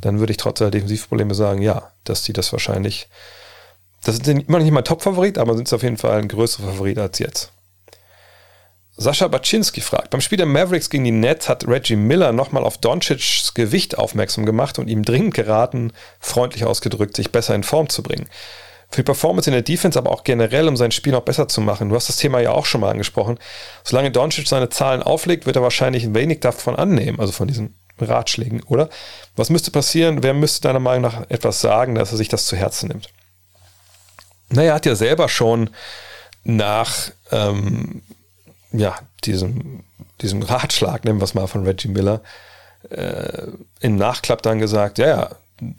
dann 0.00 0.18
würde 0.18 0.32
ich 0.32 0.36
trotz 0.36 0.58
der 0.58 0.70
Defensivprobleme 0.70 1.34
sagen, 1.34 1.62
ja, 1.62 1.92
dass 2.04 2.22
die 2.22 2.32
das 2.32 2.52
wahrscheinlich, 2.52 3.08
das 4.04 4.16
sind 4.16 4.48
immer 4.48 4.58
noch 4.58 4.64
nicht 4.64 4.74
mein 4.74 4.84
Top-Favorit, 4.84 5.38
aber 5.38 5.54
sind 5.54 5.68
es 5.68 5.72
auf 5.72 5.82
jeden 5.82 5.96
Fall 5.96 6.18
ein 6.18 6.28
größerer 6.28 6.72
Favorit 6.72 6.98
als 6.98 7.18
jetzt. 7.18 7.52
Sascha 8.94 9.26
Baczynski 9.28 9.80
fragt, 9.80 10.10
beim 10.10 10.20
Spiel 10.20 10.36
der 10.36 10.46
Mavericks 10.46 10.90
gegen 10.90 11.04
die 11.04 11.10
Nets 11.12 11.48
hat 11.48 11.66
Reggie 11.66 11.96
Miller 11.96 12.32
nochmal 12.32 12.62
auf 12.62 12.76
Doncic's 12.76 13.54
Gewicht 13.54 13.96
aufmerksam 13.96 14.44
gemacht 14.44 14.78
und 14.78 14.88
ihm 14.88 15.02
dringend 15.02 15.32
geraten, 15.32 15.92
freundlich 16.20 16.66
ausgedrückt, 16.66 17.16
sich 17.16 17.32
besser 17.32 17.54
in 17.54 17.62
Form 17.62 17.88
zu 17.88 18.02
bringen 18.02 18.28
für 18.92 19.02
Performance 19.02 19.48
in 19.48 19.54
der 19.54 19.62
Defense, 19.62 19.98
aber 19.98 20.10
auch 20.10 20.24
generell, 20.24 20.68
um 20.68 20.76
sein 20.76 20.90
Spiel 20.90 21.12
noch 21.12 21.22
besser 21.22 21.48
zu 21.48 21.60
machen. 21.60 21.88
Du 21.88 21.96
hast 21.96 22.08
das 22.08 22.16
Thema 22.16 22.40
ja 22.40 22.52
auch 22.52 22.66
schon 22.66 22.82
mal 22.82 22.90
angesprochen. 22.90 23.38
Solange 23.84 24.10
Doncic 24.10 24.46
seine 24.46 24.68
Zahlen 24.68 25.02
auflegt, 25.02 25.46
wird 25.46 25.56
er 25.56 25.62
wahrscheinlich 25.62 26.14
wenig 26.14 26.40
davon 26.40 26.76
annehmen, 26.76 27.18
also 27.18 27.32
von 27.32 27.48
diesen 27.48 27.74
Ratschlägen, 27.98 28.62
oder? 28.64 28.88
Was 29.36 29.50
müsste 29.50 29.70
passieren? 29.70 30.22
Wer 30.22 30.34
müsste 30.34 30.62
deiner 30.62 30.80
Meinung 30.80 31.02
nach 31.02 31.30
etwas 31.30 31.60
sagen, 31.60 31.94
dass 31.94 32.12
er 32.12 32.18
sich 32.18 32.28
das 32.28 32.46
zu 32.46 32.56
Herzen 32.56 32.88
nimmt? 32.88 33.08
Naja, 34.50 34.70
er 34.70 34.74
hat 34.74 34.86
ja 34.86 34.94
selber 34.94 35.28
schon 35.28 35.70
nach 36.44 37.10
ähm, 37.30 38.02
ja, 38.72 38.98
diesem, 39.24 39.84
diesem 40.20 40.42
Ratschlag, 40.42 41.04
nehmen 41.04 41.20
wir 41.20 41.24
es 41.24 41.34
mal 41.34 41.46
von 41.46 41.64
Reggie 41.64 41.88
Miller, 41.88 42.22
äh, 42.90 43.46
im 43.80 43.96
Nachklapp 43.96 44.42
dann 44.42 44.58
gesagt, 44.58 44.98
ja, 44.98 45.06
ja, 45.06 45.30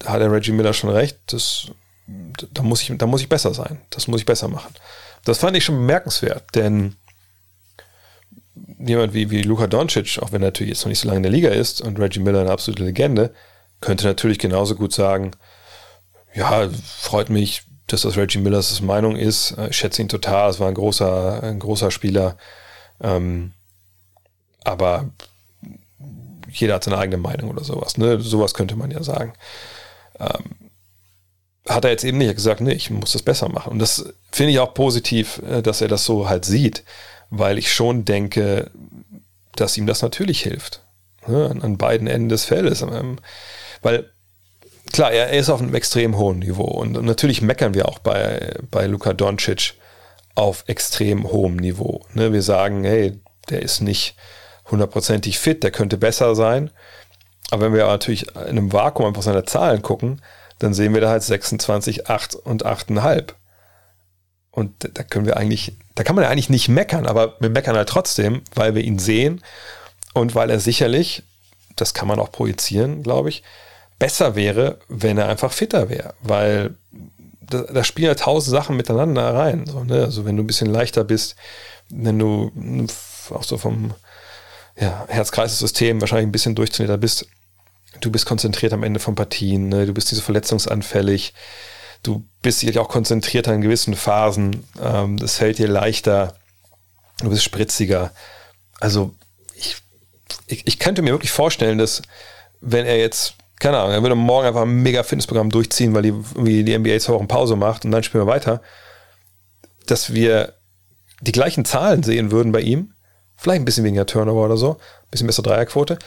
hat 0.06 0.22
der 0.22 0.32
Reggie 0.32 0.52
Miller 0.52 0.74
schon 0.74 0.90
recht, 0.90 1.18
das, 1.28 1.68
da, 2.08 2.64
muss 2.64 2.82
ich, 2.82 2.98
da 2.98 3.06
muss 3.06 3.22
ich 3.22 3.30
besser 3.30 3.54
sein, 3.54 3.82
das 3.90 4.08
muss 4.08 4.22
ich 4.22 4.26
besser 4.26 4.48
machen. 4.48 4.74
Das 5.26 5.38
fand 5.38 5.56
ich 5.56 5.64
schon 5.64 5.76
bemerkenswert, 5.76 6.44
denn 6.56 6.96
jemand 8.80 9.14
wie, 9.14 9.30
wie 9.30 9.42
Luka 9.42 9.68
Doncic, 9.68 10.20
auch 10.22 10.32
wenn 10.32 10.42
er 10.42 10.48
natürlich 10.48 10.74
jetzt 10.74 10.84
noch 10.84 10.90
nicht 10.90 11.00
so 11.00 11.08
lange 11.08 11.18
in 11.18 11.24
der 11.24 11.32
Liga 11.32 11.50
ist 11.50 11.82
und 11.82 12.00
Reggie 12.00 12.20
Miller 12.20 12.42
eine 12.42 12.52
absolute 12.52 12.84
Legende, 12.84 13.34
könnte 13.82 14.06
natürlich 14.06 14.40
genauso 14.40 14.76
gut 14.76 14.94
sagen, 14.94 15.32
ja, 16.34 16.70
freut 16.70 17.30
mich, 17.30 17.64
dass 17.88 18.02
das 18.02 18.18
Reggie 18.18 18.40
Millers 18.40 18.82
Meinung 18.82 19.16
ist. 19.16 19.56
Ich 19.70 19.78
schätze 19.78 20.02
ihn 20.02 20.10
total, 20.10 20.50
es 20.50 20.60
war 20.60 20.68
ein 20.68 20.74
großer, 20.74 21.44
ein 21.44 21.60
großer 21.60 21.92
Spieler. 21.92 22.38
Ähm, 23.02 23.52
aber 24.64 25.10
jeder 26.50 26.76
hat 26.76 26.84
seine 26.84 26.98
eigene 26.98 27.18
Meinung 27.18 27.52
oder 27.52 27.64
sowas. 27.64 27.98
Ne? 27.98 28.20
Sowas 28.20 28.54
könnte 28.54 28.76
man 28.76 28.92
ja 28.92 29.04
sagen. 29.04 29.34
Ähm, 30.20 30.63
hat 31.68 31.86
er 31.86 31.92
jetzt 31.92 32.04
eben 32.04 32.18
nicht 32.18 32.36
gesagt, 32.36 32.62
nee, 32.62 32.74
ich 32.74 32.90
muss 32.90 33.14
das 33.14 33.22
besser 33.22 33.50
machen. 33.50 33.72
Und 33.72 33.80
das 33.80 34.14
finde 34.32 34.52
ich 34.52 34.60
auch 34.60 34.74
positiv, 34.74 35.42
äh, 35.48 35.62
dass 35.62 35.82
er 35.82 35.88
das 35.88 36.06
so 36.06 36.28
halt 36.30 36.46
sieht, 36.46 36.84
weil 37.30 37.58
ich 37.58 37.72
schon 37.74 38.06
denke, 38.06 38.72
dass 39.56 39.78
ihm 39.78 39.88
das 39.88 40.02
natürlich 40.02 40.42
hilft. 40.42 40.82
Ne? 41.28 41.56
An, 41.62 41.78
beiden 41.78 42.08
Enden 42.08 42.30
des 42.30 42.46
Feldes. 42.46 42.82
Ähm, 42.82 43.18
weil 43.82 44.10
klar, 44.92 45.12
er, 45.12 45.32
ist 45.32 45.50
auf 45.50 45.62
einem 45.62 45.76
extrem 45.76 46.18
hohen 46.18 46.40
Niveau. 46.40 46.66
Und, 46.66 46.98
und, 46.98 47.06
natürlich 47.06 47.42
meckern 47.42 47.74
wir 47.74 47.88
auch 47.88 48.00
bei, 48.00 48.56
bei 48.70 48.86
Luka 48.88 49.14
Doncic 49.14 49.76
auf 50.36 50.66
extrem 50.68 51.32
hohem 51.32 51.56
Niveau. 51.56 52.06
Ne? 52.14 52.34
Wir 52.34 52.42
sagen, 52.42 52.84
hey, 52.84 53.20
der 53.50 53.62
ist 53.62 53.82
nicht 53.82 54.16
hundertprozentig 54.70 55.40
fit, 55.40 55.64
der 55.64 55.72
könnte 55.72 55.98
besser 55.98 56.36
sein. 56.36 56.72
Aber 57.52 57.66
wenn 57.66 57.74
wir 57.74 57.86
natürlich 57.86 58.28
in 58.36 58.42
einem 58.42 58.74
Vakuum 58.74 59.08
einfach 59.08 59.22
seine 59.22 59.46
Zahlen 59.46 59.82
gucken, 59.82 60.22
dann 60.64 60.74
sehen 60.74 60.94
wir 60.94 61.02
da 61.02 61.10
halt 61.10 61.24
26, 61.24 62.10
8 62.10 62.36
und 62.36 62.66
8,5. 62.66 63.34
Und 64.52 64.72
da 64.98 65.04
können 65.04 65.26
wir 65.26 65.38
eigentlich, 65.38 65.74
da 65.96 66.04
kann 66.04 66.16
man 66.16 66.24
ja 66.24 66.30
eigentlich 66.30 66.50
nicht 66.50 66.70
meckern, 66.70 67.06
aber 67.06 67.36
wir 67.40 67.50
meckern 67.50 67.76
halt 67.76 67.90
trotzdem, 67.90 68.44
weil 68.54 68.76
wir 68.76 68.84
ihn 68.84 69.00
sehen 69.00 69.42
und 70.14 70.36
weil 70.36 70.50
er 70.50 70.60
sicherlich, 70.60 71.24
das 71.76 71.94
kann 71.94 72.08
man 72.08 72.20
auch 72.20 72.32
projizieren, 72.32 73.04
glaube 73.04 73.30
ich, 73.30 73.44
besser 73.98 74.36
wäre, 74.36 74.80
wenn 74.88 75.18
er 75.18 75.28
einfach 75.28 75.52
fitter 75.52 75.90
wäre, 75.90 76.14
weil 76.22 76.76
da, 77.42 77.62
da 77.64 77.84
spielen 77.84 78.08
ja 78.08 78.16
tausend 78.16 78.52
Sachen 78.52 78.78
miteinander 78.78 79.34
rein. 79.34 79.66
So, 79.66 79.84
ne? 79.84 80.04
Also 80.04 80.26
wenn 80.26 80.38
du 80.38 80.44
ein 80.44 80.48
bisschen 80.48 80.72
leichter 80.72 81.04
bist, 81.04 81.36
wenn 81.90 82.20
du 82.20 82.52
auch 83.32 83.44
so 83.44 83.58
vom 83.58 83.94
ja, 84.80 85.06
Herz-Kreislauf-System 85.08 86.00
wahrscheinlich 86.00 86.28
ein 86.28 86.32
bisschen 86.32 86.56
durchtrainierter 86.56 86.98
bist, 86.98 87.28
du 88.02 88.12
bist 88.12 88.26
konzentriert 88.26 88.74
am 88.74 88.84
Ende 88.84 89.00
von 89.00 89.16
Partien, 89.16 89.70
ne? 89.70 89.86
du 89.86 89.94
bist 89.94 90.12
diese 90.12 90.22
verletzungsanfällig, 90.22 91.34
du 92.02 92.26
bist 92.42 92.60
sicherlich 92.60 92.80
auch 92.80 92.90
konzentrierter 92.90 93.54
in 93.54 93.62
gewissen 93.62 93.96
Phasen, 93.96 94.64
ähm, 94.82 95.18
das 95.18 95.38
fällt 95.38 95.58
dir 95.58 95.68
leichter, 95.68 96.36
du 97.22 97.30
bist 97.30 97.44
spritziger. 97.44 98.12
Also 98.80 99.14
ich, 99.56 99.78
ich, 100.48 100.68
ich 100.68 100.80
könnte 100.80 101.02
mir 101.02 101.12
wirklich 101.12 101.32
vorstellen, 101.32 101.78
dass 101.78 102.02
wenn 102.62 102.86
er 102.86 102.98
jetzt, 102.98 103.36
keine 103.60 103.78
Ahnung, 103.78 103.94
er 103.94 104.02
würde 104.02 104.16
morgen 104.16 104.48
einfach 104.48 104.64
ein 104.64 104.82
mega 104.82 105.04
Fitnessprogramm 105.04 105.50
durchziehen, 105.50 105.94
weil 105.94 106.02
die, 106.04 106.64
die 106.64 106.78
NBA 106.78 107.00
zwei 107.00 107.14
Wochen 107.14 107.28
Pause 107.28 107.56
macht 107.56 107.86
und 107.86 107.92
dann 107.92 108.04
spielen 108.04 108.26
wir 108.26 108.32
weiter, 108.32 108.62
dass 109.86 110.14
wir 110.14 110.54
die 111.22 111.32
gleichen 111.32 111.66
Zahlen 111.66 112.04
sehen 112.04 112.32
würden 112.32 112.52
bei 112.52 112.62
ihm, 112.62 112.94
vielleicht 113.38 113.62
ein 113.62 113.66
bisschen 113.66 113.86
weniger 113.86 114.06
Turnover 114.06 114.46
oder 114.46 114.58
so, 114.58 114.72
ein 114.72 115.12
bisschen 115.12 115.28
bessere 115.28 115.44
Dreierquote, 115.44 116.00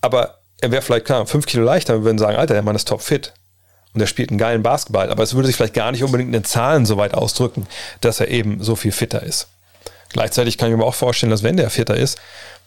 aber 0.00 0.37
er 0.60 0.70
wäre 0.70 0.82
vielleicht, 0.82 1.06
klar, 1.06 1.26
fünf 1.26 1.46
Kilo 1.46 1.64
leichter, 1.64 1.94
wir 1.94 2.04
würden 2.04 2.18
sagen, 2.18 2.36
Alter, 2.36 2.54
der 2.54 2.62
Mann 2.62 2.76
ist 2.76 2.88
topfit. 2.88 3.32
Und 3.94 4.00
er 4.00 4.06
spielt 4.06 4.30
einen 4.30 4.38
geilen 4.38 4.62
Basketball, 4.62 5.10
aber 5.10 5.22
es 5.22 5.34
würde 5.34 5.46
sich 5.46 5.56
vielleicht 5.56 5.74
gar 5.74 5.92
nicht 5.92 6.04
unbedingt 6.04 6.28
in 6.28 6.32
den 6.32 6.44
Zahlen 6.44 6.84
so 6.84 6.96
weit 6.98 7.14
ausdrücken, 7.14 7.66
dass 8.00 8.20
er 8.20 8.28
eben 8.28 8.62
so 8.62 8.76
viel 8.76 8.92
fitter 8.92 9.22
ist. 9.22 9.48
Gleichzeitig 10.10 10.58
kann 10.58 10.70
ich 10.70 10.76
mir 10.76 10.84
auch 10.84 10.94
vorstellen, 10.94 11.30
dass 11.30 11.42
wenn 11.42 11.56
der 11.56 11.70
fitter 11.70 11.96
ist, 11.96 12.18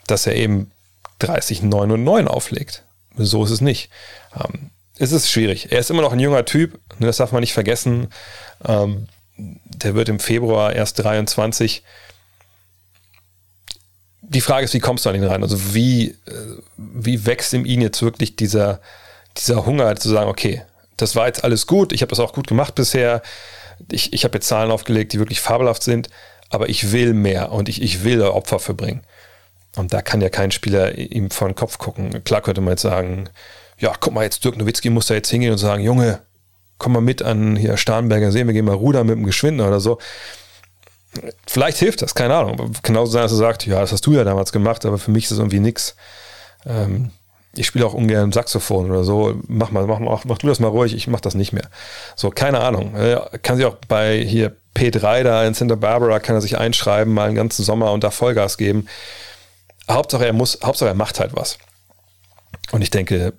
dass 0.08 0.26
er 0.26 0.36
eben 0.36 0.72
30, 1.20 1.62
9 1.64 1.92
und 1.92 2.04
9 2.04 2.28
auflegt. 2.28 2.84
So 3.16 3.44
ist 3.44 3.52
es 3.52 3.62
nicht. 3.62 3.90
Ähm, 4.36 4.72
es 4.98 5.12
ist 5.12 5.30
schwierig. 5.30 5.72
Er 5.72 5.80
ist 5.80 5.90
immer 5.90 6.02
noch 6.02 6.14
ein 6.14 6.20
junger 6.20 6.46
Typ, 6.46 6.80
ne, 7.00 7.08
das 7.08 7.18
darf 7.18 7.32
man 7.32 7.42
nicht 7.42 7.54
vergessen. 7.54 8.08
Ähm, 8.66 9.08
der 9.38 9.96
wird 9.96 10.10
im 10.10 10.20
Februar 10.20 10.74
erst 10.74 11.00
23 11.00 11.84
die 14.34 14.42
Frage 14.42 14.64
ist, 14.64 14.74
wie 14.74 14.80
kommst 14.80 15.06
du 15.06 15.10
an 15.10 15.16
ihn 15.16 15.26
rein? 15.26 15.44
Also 15.44 15.74
wie, 15.74 16.10
äh, 16.10 16.16
wie 16.78 17.26
wächst 17.26 17.54
in 17.54 17.66
ihn 17.66 17.82
jetzt 17.82 18.02
wirklich 18.02 18.38
dieser, 18.38 18.80
dieser 19.38 19.66
Hunger 19.66 19.96
zu 19.98 20.10
sagen, 20.10 20.30
okay, 20.30 20.62
das 20.96 21.16
war 21.16 21.28
jetzt 21.28 21.44
alles 21.44 21.68
gut, 21.68 21.92
ich 21.92 22.02
habe 22.02 22.12
das 22.12 22.20
auch 22.20 22.34
gut 22.34 22.48
gemacht 22.48 22.76
bisher, 22.76 23.22
ich, 23.92 24.14
ich 24.14 24.24
habe 24.24 24.36
jetzt 24.36 24.48
Zahlen 24.48 24.72
aufgelegt, 24.72 25.12
die 25.12 25.20
wirklich 25.20 25.42
fabelhaft 25.42 25.84
sind, 25.84 26.10
aber 26.50 26.70
ich 26.70 26.94
will 26.94 27.14
mehr 27.14 27.52
und 27.52 27.68
ich, 27.68 27.82
ich 27.82 28.04
will 28.04 28.20
da 28.20 28.30
Opfer 28.30 28.60
verbringen. 28.60 29.04
Und 29.76 29.94
da 29.94 30.02
kann 30.02 30.22
ja 30.22 30.30
kein 30.30 30.52
Spieler 30.52 30.98
ihm 30.98 31.30
vor 31.30 31.48
den 31.48 31.56
Kopf 31.56 31.78
gucken. 31.78 32.24
Klar 32.24 32.42
könnte 32.42 32.62
man 32.62 32.72
jetzt 32.72 32.82
sagen, 32.82 33.30
ja, 33.80 33.94
guck 34.00 34.14
mal, 34.14 34.24
jetzt 34.24 34.44
Dirk 34.44 34.58
Nowitzki 34.58 34.90
muss 34.90 35.08
da 35.08 35.14
jetzt 35.14 35.30
hingehen 35.30 35.52
und 35.52 35.58
sagen, 35.58 35.84
Junge, 35.84 36.22
komm 36.78 36.94
mal 36.94 37.02
mit 37.02 37.22
an 37.22 37.56
hier 37.56 37.78
Starnberger 37.78 38.32
See, 38.32 38.46
wir 38.46 38.54
gehen 38.54 38.66
mal 38.66 38.76
rudern 38.76 39.08
mit 39.08 39.16
dem 39.16 39.26
Geschwinden 39.26 39.66
oder 39.66 39.80
so. 39.80 39.98
Vielleicht 41.48 41.78
hilft 41.78 42.02
das, 42.02 42.16
keine 42.16 42.36
Ahnung. 42.36 42.74
Genauso 42.84 43.12
sein, 43.12 43.24
dass 43.24 43.32
er 43.32 43.38
sagt, 43.38 43.66
ja, 43.66 43.82
das 43.82 43.92
hast 43.92 44.06
du 44.06 44.14
ja 44.14 44.24
damals 44.24 44.52
gemacht, 44.52 44.86
aber 44.86 44.98
für 44.98 45.12
mich 45.12 45.26
ist 45.26 45.32
das 45.32 45.40
irgendwie 45.40 45.60
nix. 45.60 45.96
Ähm, 46.66 47.12
ich 47.54 47.68
spiele 47.68 47.86
auch 47.86 47.94
ungern 47.94 48.32
Saxophon 48.32 48.90
oder 48.90 49.04
so. 49.04 49.36
Mach 49.48 49.72
mal, 49.72 49.86
mach, 49.86 50.00
mach, 50.00 50.24
mach 50.24 50.38
du 50.38 50.48
das 50.48 50.60
mal 50.60 50.70
ruhig, 50.70 50.96
ich 50.96 51.08
mach 51.08 51.20
das 51.20 51.36
nicht 51.36 51.52
mehr. 51.52 51.70
So, 52.16 52.30
keine 52.30 52.62
Ahnung. 52.62 52.94
Kann 53.42 53.58
sich 53.58 53.66
auch 53.66 53.76
bei 53.90 54.24
hier 54.24 54.56
P3 54.76 55.24
da 55.24 55.46
in 55.46 55.54
Santa 55.54 55.76
Barbara, 55.76 56.20
kann 56.20 56.36
er 56.36 56.42
sich 56.42 56.58
einschreiben, 56.58 57.14
mal 57.14 57.28
einen 57.28 57.36
ganzen 57.36 57.64
Sommer 57.64 57.92
und 57.92 58.04
da 58.06 58.12
Vollgas 58.12 58.58
geben. 58.58 58.88
Hauptsache 59.90 60.26
er 60.26 60.34
muss, 60.34 60.60
Hauptsache 60.64 60.90
er 60.90 60.96
macht 60.96 61.20
halt 61.20 61.36
was. 61.36 61.58
Und 62.72 62.82
ich 62.82 62.90
denke, 62.90 63.34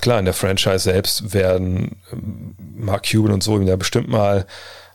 klar, 0.00 0.20
in 0.20 0.26
der 0.26 0.34
Franchise 0.34 0.80
selbst 0.80 1.34
werden 1.34 2.00
ähm, 2.12 2.54
Mark 2.76 3.10
Cuban 3.10 3.32
und 3.32 3.42
so 3.42 3.56
ihm 3.56 3.66
da 3.66 3.74
bestimmt 3.74 4.08
mal 4.08 4.46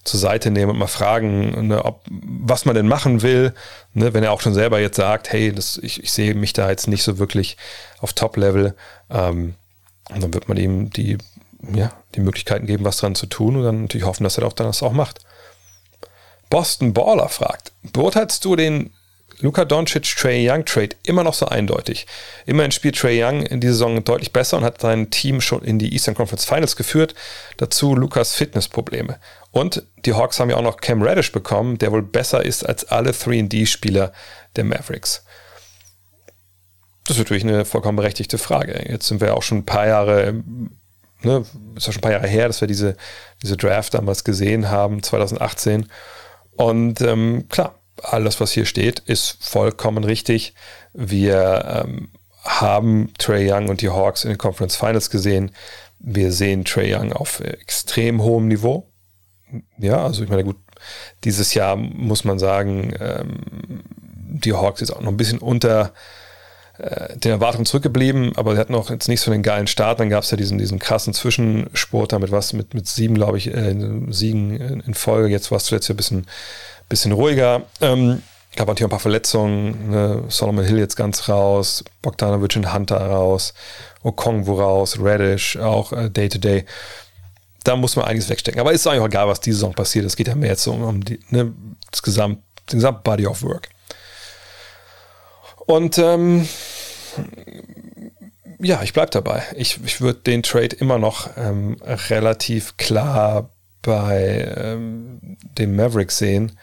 zur 0.06 0.20
Seite 0.20 0.52
nehmen 0.52 0.72
und 0.72 0.78
mal 0.78 0.88
fragen, 0.88 1.68
ne, 1.68 1.84
ob, 1.84 2.02
was 2.10 2.66
man 2.66 2.76
denn 2.76 2.88
machen 2.88 3.22
will. 3.22 3.54
Ne, 3.94 4.14
wenn 4.14 4.24
er 4.24 4.32
auch 4.32 4.42
schon 4.42 4.54
selber 4.54 4.80
jetzt 4.80 4.98
sagt, 4.98 5.32
hey, 5.34 5.52
das, 5.52 5.78
ich, 5.78 6.02
ich 6.02 6.14
sehe 6.14 6.36
mich 6.36 6.54
da 6.54 6.70
jetzt 6.70 6.88
nicht 6.88 7.04
so 7.04 7.18
wirklich 7.18 7.58
auf 8.00 8.14
Top-Level. 8.14 8.76
Ähm, 9.10 9.56
und 10.10 10.24
dann 10.24 10.34
wird 10.34 10.48
man 10.48 10.58
ihm 10.58 10.92
die, 10.92 11.18
ja, 11.74 11.92
die 12.14 12.20
Möglichkeiten 12.20 12.68
geben, 12.68 12.86
was 12.86 12.98
dran 12.98 13.16
zu 13.16 13.26
tun 13.26 13.58
und 13.58 13.64
dann 13.64 13.82
natürlich 13.82 14.06
hoffen, 14.06 14.24
dass 14.24 14.38
er 14.38 14.46
auch 14.46 14.54
dann 14.54 14.68
das 14.68 14.84
auch 14.84 14.94
macht. 14.94 15.20
Boston 16.52 16.94
Baller 16.94 17.28
fragt, 17.28 17.72
beurteilst 17.92 18.46
du 18.46 18.56
den 18.56 18.92
Luka 19.40 19.66
Doncic 19.66 20.16
Trey 20.16 20.50
Young 20.50 20.66
Trade 20.66 20.96
immer 21.04 21.24
noch 21.24 21.34
so 21.34 21.46
eindeutig. 21.48 22.08
Immerhin 22.46 22.72
spielt 22.72 22.98
Trey 22.98 23.24
Young 23.24 23.42
in 23.42 23.60
dieser 23.60 23.74
Saison 23.74 24.04
deutlich 24.04 24.32
besser 24.32 24.58
und 24.58 24.64
hat 24.64 24.82
sein 24.82 25.10
Team 25.10 25.42
schon 25.42 25.64
in 25.64 25.80
die 25.80 25.94
Eastern 25.94 26.16
Conference 26.16 26.46
Finals 26.46 26.76
geführt. 26.76 27.16
Dazu 27.58 27.96
Lukas 27.96 28.34
Fitnessprobleme. 28.36 29.20
Und 29.52 29.84
die 30.06 30.14
Hawks 30.14 30.40
haben 30.40 30.50
ja 30.50 30.58
auch 30.58 30.62
noch 30.62 30.78
Cam 30.78 31.02
Reddish 31.02 31.32
bekommen, 31.32 31.78
der 31.78 31.92
wohl 31.92 32.02
besser 32.02 32.46
ist 32.46 32.66
als 32.66 32.86
alle 32.86 33.12
3D-Spieler 33.12 34.14
der 34.56 34.64
Mavericks. 34.64 35.24
Das 37.06 37.18
ist 37.18 37.20
natürlich 37.20 37.44
eine 37.44 37.66
vollkommen 37.66 37.98
berechtigte 37.98 38.38
Frage. 38.38 38.84
Jetzt 38.90 39.08
sind 39.08 39.22
wir 39.22 39.36
auch 39.36 39.44
schon 39.44 39.60
ein 39.60 39.66
paar 39.66 39.86
Jahre, 39.86 40.44
ne, 41.22 41.46
ist 41.76 41.86
schon 41.86 41.96
ein 41.96 42.02
paar 42.02 42.12
Jahre 42.12 42.28
her, 42.28 42.48
dass 42.48 42.62
wir 42.62 42.68
diese, 42.68 42.98
diese 43.44 43.58
Draft 43.58 43.94
damals 43.94 44.24
gesehen 44.24 44.72
haben, 44.72 45.04
2018. 45.04 45.88
Und 46.56 47.02
ähm, 47.02 47.48
klar, 47.50 47.80
alles, 48.04 48.40
was 48.40 48.52
hier 48.52 48.66
steht, 48.66 49.00
ist 49.00 49.38
vollkommen 49.42 50.04
richtig. 50.04 50.54
Wir 50.94 51.84
ähm, 51.86 52.10
haben 52.44 53.14
Trey 53.18 53.52
Young 53.52 53.70
und 53.70 53.82
die 53.82 53.90
Hawks 53.90 54.24
in 54.24 54.30
den 54.30 54.38
Conference 54.38 54.76
Finals 54.76 55.10
gesehen. 55.10 55.52
Wir 56.00 56.32
sehen 56.32 56.66
Trey 56.66 56.94
Young 56.94 57.14
auf 57.14 57.40
extrem 57.40 58.22
hohem 58.22 58.48
Niveau 58.48 58.88
ja, 59.78 60.04
also 60.04 60.24
ich 60.24 60.30
meine, 60.30 60.44
gut, 60.44 60.58
dieses 61.24 61.54
Jahr 61.54 61.76
muss 61.76 62.24
man 62.24 62.40
sagen, 62.40 62.94
ähm, 63.00 63.84
die 63.98 64.54
Hawks 64.54 64.82
ist 64.82 64.92
auch 64.92 65.02
noch 65.02 65.12
ein 65.12 65.18
bisschen 65.18 65.40
unter 65.40 65.94
äh, 66.78 67.18
den 67.18 67.32
Erwartungen 67.32 67.66
zurückgeblieben, 67.66 68.34
aber 68.36 68.54
sie 68.54 68.60
hatten 68.60 68.76
auch 68.76 68.90
jetzt 68.90 69.08
nicht 69.08 69.22
so 69.22 69.32
einen 69.32 69.44
geilen 69.44 69.68
Start. 69.68 70.00
Dann 70.00 70.10
gab 70.10 70.24
es 70.24 70.32
ja 70.32 70.38
diesen, 70.38 70.58
diesen 70.58 70.80
krassen 70.80 71.14
Zwischensport 71.14 72.14
damit 72.14 72.32
was, 72.32 72.54
mit, 72.54 72.74
mit 72.74 72.88
sieben, 72.88 73.16
glaube 73.16 73.38
ich, 73.38 73.54
äh, 73.54 73.76
Siegen 74.10 74.82
in 74.82 74.94
Folge. 74.94 75.30
Jetzt 75.30 75.52
war 75.52 75.58
es 75.58 75.66
zuletzt 75.66 75.90
ein 75.90 75.98
bisschen, 75.98 76.28
bisschen 76.90 77.12
ruhiger. 77.12 77.64
Ähm, 77.82 78.22
gab 78.56 78.68
natürlich 78.68 78.88
ein 78.88 78.90
paar 78.92 79.00
Verletzungen. 79.00 79.92
Ne? 79.92 80.24
Solomon 80.30 80.66
Hill 80.66 80.80
jetzt 80.80 80.96
ganz 80.96 81.28
raus, 81.30 81.84
Bogdanovic 82.02 82.56
und 82.56 82.74
Hunter 82.74 82.98
raus, 82.98 83.54
Okongwu 84.04 84.60
raus, 84.60 84.98
Radish 85.00 85.58
auch 85.58 85.92
äh, 85.94 86.10
Day-to-Day. 86.10 86.60
-Day 86.60 86.66
da 87.66 87.76
muss 87.76 87.96
man 87.96 88.06
einiges 88.06 88.30
wegstecken. 88.30 88.62
Aber 88.62 88.72
ist 88.72 88.88
eigentlich 88.88 89.02
auch 89.02 89.08
egal, 89.08 89.28
was 89.28 89.42
diese 89.42 89.58
Saison 89.58 89.74
passiert. 89.74 90.06
Es 90.06 90.16
geht 90.16 90.28
ja 90.28 90.36
mehr 90.36 90.52
jetzt 90.52 90.66
um, 90.68 90.82
um 90.84 91.04
die, 91.04 91.20
ne, 91.30 91.52
das 91.92 92.02
Gesamt, 92.02 92.40
den 92.72 92.78
gesamten 92.78 93.04
Body 93.04 93.28
of 93.28 93.44
Work. 93.44 93.70
Und 95.66 95.98
ähm, 95.98 96.48
ja, 98.60 98.82
ich 98.84 98.94
bleibe 98.94 99.12
dabei. 99.12 99.44
Ich, 99.56 99.80
ich 99.84 100.02
würde 100.02 100.20
den 100.20 100.44
Trade 100.44 100.76
immer 100.76 100.98
noch 100.98 101.30
ähm, 101.38 101.78
relativ 101.84 102.78
klar 102.78 103.50
bei 103.82 104.54
ähm, 104.58 105.38
den 105.58 105.76
Mavericks 105.76 106.18
sehen, 106.18 106.58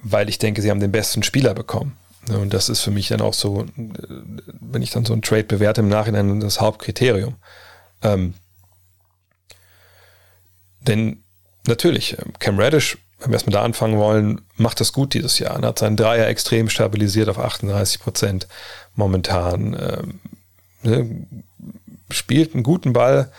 weil 0.00 0.28
ich 0.28 0.38
denke, 0.38 0.62
sie 0.62 0.70
haben 0.70 0.80
den 0.80 0.92
besten 0.92 1.22
Spieler 1.22 1.54
bekommen. 1.54 1.96
Und 2.28 2.52
das 2.52 2.68
ist 2.68 2.80
für 2.80 2.90
mich 2.90 3.08
dann 3.08 3.20
auch 3.20 3.34
so, 3.34 3.64
wenn 3.76 4.82
ich 4.82 4.90
dann 4.90 5.04
so 5.04 5.12
einen 5.12 5.22
Trade 5.22 5.44
bewerte 5.44 5.80
im 5.80 5.88
Nachhinein, 5.88 6.40
das 6.40 6.60
Hauptkriterium. 6.60 7.36
Ähm, 8.02 8.34
denn 10.80 11.22
natürlich, 11.66 12.18
ähm, 12.18 12.32
Cam 12.38 12.58
Reddish, 12.58 12.98
wenn 13.20 13.30
wir 13.30 13.34
erstmal 13.34 13.54
da 13.54 13.62
anfangen 13.62 13.98
wollen, 13.98 14.40
macht 14.56 14.80
das 14.80 14.92
gut 14.92 15.14
dieses 15.14 15.38
Jahr. 15.38 15.60
Er 15.60 15.68
hat 15.68 15.78
seinen 15.78 15.96
Dreier 15.96 16.28
extrem 16.28 16.68
stabilisiert 16.68 17.28
auf 17.28 17.38
38 17.38 18.00
Prozent 18.00 18.46
momentan. 18.94 19.74
Ähm, 19.74 20.20
ne, 20.82 21.26
spielt 22.10 22.54
einen 22.54 22.62
guten 22.62 22.92
Ball. 22.92 23.30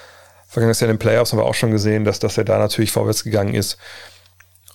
Vergangenes 0.48 0.80
Jahr 0.80 0.90
in 0.90 0.96
den 0.96 1.00
Playoffs 1.00 1.32
haben 1.32 1.40
wir 1.40 1.46
auch 1.46 1.56
schon 1.56 1.72
gesehen, 1.72 2.04
dass, 2.04 2.20
dass 2.20 2.38
er 2.38 2.44
da 2.44 2.58
natürlich 2.58 2.92
vorwärts 2.92 3.24
gegangen 3.24 3.54
ist. 3.54 3.78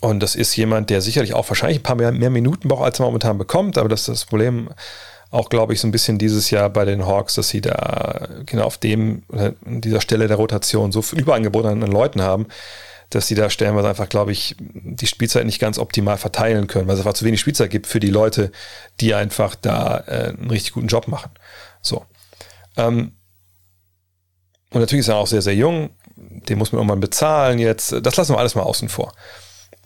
Und 0.00 0.20
das 0.20 0.36
ist 0.36 0.54
jemand, 0.56 0.90
der 0.90 1.00
sicherlich 1.00 1.34
auch 1.34 1.48
wahrscheinlich 1.48 1.80
ein 1.80 1.82
paar 1.82 1.96
mehr, 1.96 2.12
mehr 2.12 2.30
Minuten 2.30 2.68
braucht, 2.68 2.84
als 2.84 3.00
er 3.00 3.06
momentan 3.06 3.38
bekommt. 3.38 3.78
Aber 3.78 3.88
das 3.88 4.00
ist 4.00 4.08
das 4.08 4.24
Problem 4.26 4.70
auch, 5.30 5.48
glaube 5.48 5.72
ich, 5.72 5.80
so 5.80 5.88
ein 5.88 5.92
bisschen 5.92 6.18
dieses 6.18 6.50
Jahr 6.50 6.70
bei 6.70 6.84
den 6.84 7.06
Hawks, 7.06 7.34
dass 7.34 7.48
sie 7.48 7.60
da 7.60 8.28
genau 8.46 8.64
auf 8.64 8.78
dem, 8.78 9.24
an 9.32 9.80
dieser 9.80 10.00
Stelle 10.00 10.28
der 10.28 10.36
Rotation 10.36 10.92
so 10.92 11.02
viel 11.02 11.20
Überangebot 11.20 11.64
an, 11.64 11.82
an 11.82 11.90
Leuten 11.90 12.22
haben, 12.22 12.46
dass 13.10 13.26
sie 13.26 13.34
da 13.34 13.50
stellenweise 13.50 13.88
einfach, 13.88 14.08
glaube 14.08 14.32
ich, 14.32 14.56
die 14.58 15.06
Spielzeit 15.06 15.46
nicht 15.46 15.60
ganz 15.60 15.78
optimal 15.78 16.18
verteilen 16.18 16.66
können, 16.66 16.88
weil 16.88 16.94
es 16.94 17.00
einfach 17.00 17.14
zu 17.14 17.24
wenig 17.24 17.40
Spielzeit 17.40 17.70
gibt 17.70 17.86
für 17.86 18.00
die 18.00 18.10
Leute, 18.10 18.50
die 19.00 19.14
einfach 19.14 19.54
da 19.54 20.04
äh, 20.06 20.28
einen 20.28 20.50
richtig 20.50 20.72
guten 20.72 20.88
Job 20.88 21.08
machen. 21.08 21.30
So. 21.80 22.04
Ähm, 22.76 23.12
und 24.70 24.80
natürlich 24.80 25.00
ist 25.00 25.08
er 25.08 25.16
auch 25.16 25.26
sehr, 25.26 25.42
sehr 25.42 25.54
jung. 25.54 25.90
Den 26.16 26.58
muss 26.58 26.72
man 26.72 26.80
irgendwann 26.80 27.00
bezahlen 27.00 27.58
jetzt. 27.58 27.94
Das 28.02 28.16
lassen 28.16 28.34
wir 28.34 28.38
alles 28.38 28.54
mal 28.54 28.62
außen 28.62 28.88
vor. 28.88 29.12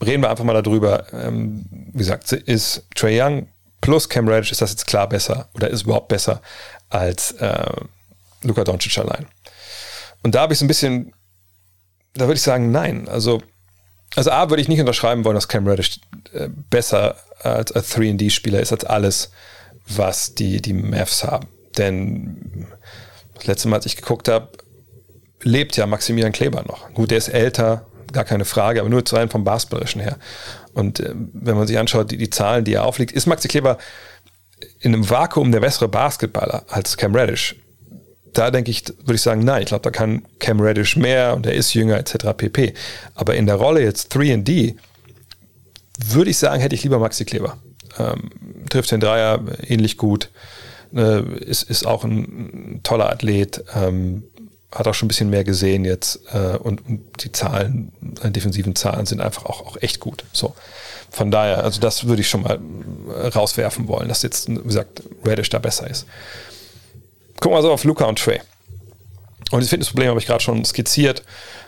Reden 0.04 0.22
wir 0.22 0.30
einfach 0.30 0.44
mal 0.44 0.60
darüber. 0.60 1.12
Ähm, 1.12 1.66
wie 1.92 1.98
gesagt, 1.98 2.32
ist 2.32 2.86
Trey 2.94 3.20
Young 3.20 3.48
plus 3.80 4.08
Cam 4.08 4.28
Reddish, 4.28 4.52
ist 4.52 4.60
das 4.60 4.70
jetzt 4.70 4.86
klar 4.86 5.08
besser 5.08 5.48
oder 5.54 5.68
ist 5.68 5.82
überhaupt 5.82 6.08
besser 6.08 6.40
als 6.88 7.32
äh, 7.32 7.70
Luka 8.42 8.64
Doncic 8.64 8.96
allein? 8.98 9.26
Und 10.22 10.34
da 10.34 10.40
habe 10.42 10.52
ich 10.52 10.58
so 10.58 10.64
ein 10.64 10.68
bisschen, 10.68 11.12
da 12.14 12.26
würde 12.26 12.34
ich 12.34 12.42
sagen, 12.42 12.70
nein. 12.70 13.08
Also, 13.08 13.40
also 14.16 14.30
A, 14.30 14.50
würde 14.50 14.62
ich 14.62 14.68
nicht 14.68 14.80
unterschreiben 14.80 15.24
wollen, 15.24 15.34
dass 15.34 15.48
Cam 15.48 15.66
Reddish 15.66 16.00
äh, 16.32 16.48
besser 16.70 17.16
als 17.40 17.72
ein 17.72 17.82
3D-Spieler 17.82 18.60
ist 18.60 18.72
als 18.72 18.84
alles, 18.84 19.30
was 19.86 20.34
die, 20.34 20.60
die 20.60 20.72
Mavs 20.72 21.24
haben. 21.24 21.48
Denn 21.76 22.66
das 23.34 23.46
letzte 23.46 23.68
Mal, 23.68 23.76
als 23.76 23.86
ich 23.86 23.96
geguckt 23.96 24.28
habe, 24.28 24.50
lebt 25.42 25.76
ja 25.76 25.86
Maximilian 25.86 26.32
Kleber 26.32 26.64
noch. 26.66 26.92
Gut, 26.94 27.10
der 27.10 27.18
ist 27.18 27.28
älter, 27.28 27.86
gar 28.12 28.24
keine 28.24 28.44
Frage, 28.44 28.80
aber 28.80 28.88
nur 28.88 29.04
zu 29.04 29.16
rein 29.16 29.28
vom 29.28 29.44
Basketballerischen 29.44 30.00
her. 30.00 30.18
Und 30.74 31.00
äh, 31.00 31.14
wenn 31.14 31.56
man 31.56 31.66
sich 31.66 31.78
anschaut, 31.78 32.10
die, 32.10 32.16
die 32.16 32.30
Zahlen, 32.30 32.64
die 32.64 32.74
er 32.74 32.84
auflegt, 32.84 33.12
ist 33.12 33.26
Maxi 33.26 33.48
Kleber 33.48 33.78
in 34.80 34.94
einem 34.94 35.08
Vakuum 35.08 35.52
der 35.52 35.60
bessere 35.60 35.88
Basketballer 35.88 36.64
als 36.68 36.96
Cam 36.96 37.14
Reddish. 37.14 37.56
Da 38.38 38.52
denke 38.52 38.70
ich, 38.70 38.84
würde 38.86 39.16
ich 39.16 39.22
sagen, 39.22 39.42
nein, 39.42 39.62
ich 39.62 39.66
glaube, 39.66 39.82
da 39.82 39.90
kann 39.90 40.22
Cam 40.38 40.60
Reddish 40.60 40.94
mehr 40.94 41.34
und 41.34 41.44
er 41.44 41.54
ist 41.54 41.74
jünger 41.74 41.98
etc. 41.98 42.36
pp. 42.36 42.72
Aber 43.16 43.34
in 43.34 43.46
der 43.46 43.56
Rolle 43.56 43.82
jetzt 43.82 44.14
3D 44.14 44.76
würde 45.98 46.30
ich 46.30 46.38
sagen, 46.38 46.60
hätte 46.60 46.76
ich 46.76 46.84
lieber 46.84 47.00
Maxi 47.00 47.24
Kleber. 47.24 47.58
Ähm, 47.98 48.30
trifft 48.70 48.92
den 48.92 49.00
Dreier 49.00 49.40
ähnlich 49.66 49.96
gut, 49.96 50.30
äh, 50.94 51.20
ist, 51.40 51.64
ist 51.64 51.84
auch 51.84 52.04
ein 52.04 52.78
toller 52.84 53.10
Athlet, 53.10 53.64
ähm, 53.74 54.22
hat 54.70 54.86
auch 54.86 54.94
schon 54.94 55.06
ein 55.06 55.08
bisschen 55.08 55.30
mehr 55.30 55.42
gesehen 55.42 55.84
jetzt 55.84 56.20
äh, 56.32 56.58
und, 56.58 56.86
und, 56.86 57.24
die 57.24 57.32
Zahlen, 57.32 57.90
seine 58.20 58.30
defensiven 58.30 58.76
Zahlen 58.76 59.06
sind 59.06 59.20
einfach 59.20 59.46
auch, 59.46 59.66
auch 59.66 59.76
echt 59.80 59.98
gut. 59.98 60.22
So. 60.32 60.54
Von 61.10 61.32
daher, 61.32 61.64
also 61.64 61.80
das 61.80 62.06
würde 62.06 62.20
ich 62.20 62.28
schon 62.28 62.42
mal 62.42 62.60
äh, 63.20 63.26
rauswerfen 63.26 63.88
wollen, 63.88 64.08
dass 64.08 64.22
jetzt, 64.22 64.48
wie 64.48 64.62
gesagt, 64.62 65.02
Reddish 65.24 65.48
da 65.48 65.58
besser 65.58 65.90
ist. 65.90 66.06
Gucken 67.40 67.56
wir 67.56 67.62
so 67.62 67.72
auf 67.72 67.84
Luca 67.84 68.04
und 68.06 68.18
Trey. 68.18 68.40
Und 69.50 69.60
das 69.62 69.70
Fitnessproblem 69.70 70.08
habe 70.08 70.20
ich 70.20 70.26
gerade 70.26 70.42
schon 70.42 70.64
skizziert. 70.64 71.22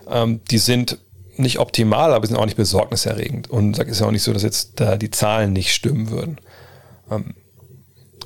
Ähm, 0.08 0.40
die 0.50 0.58
sind 0.58 0.98
nicht 1.36 1.58
optimal, 1.58 2.12
aber 2.12 2.26
sind 2.26 2.36
auch 2.36 2.44
nicht 2.44 2.56
besorgniserregend. 2.56 3.48
Und 3.48 3.78
es 3.78 3.88
ist 3.88 4.00
ja 4.00 4.06
auch 4.06 4.10
nicht 4.10 4.22
so, 4.22 4.32
dass 4.32 4.42
jetzt 4.42 4.72
da 4.76 4.96
die 4.96 5.10
Zahlen 5.10 5.52
nicht 5.52 5.72
stimmen 5.72 6.10
würden. 6.10 6.38
Ähm, 7.10 7.34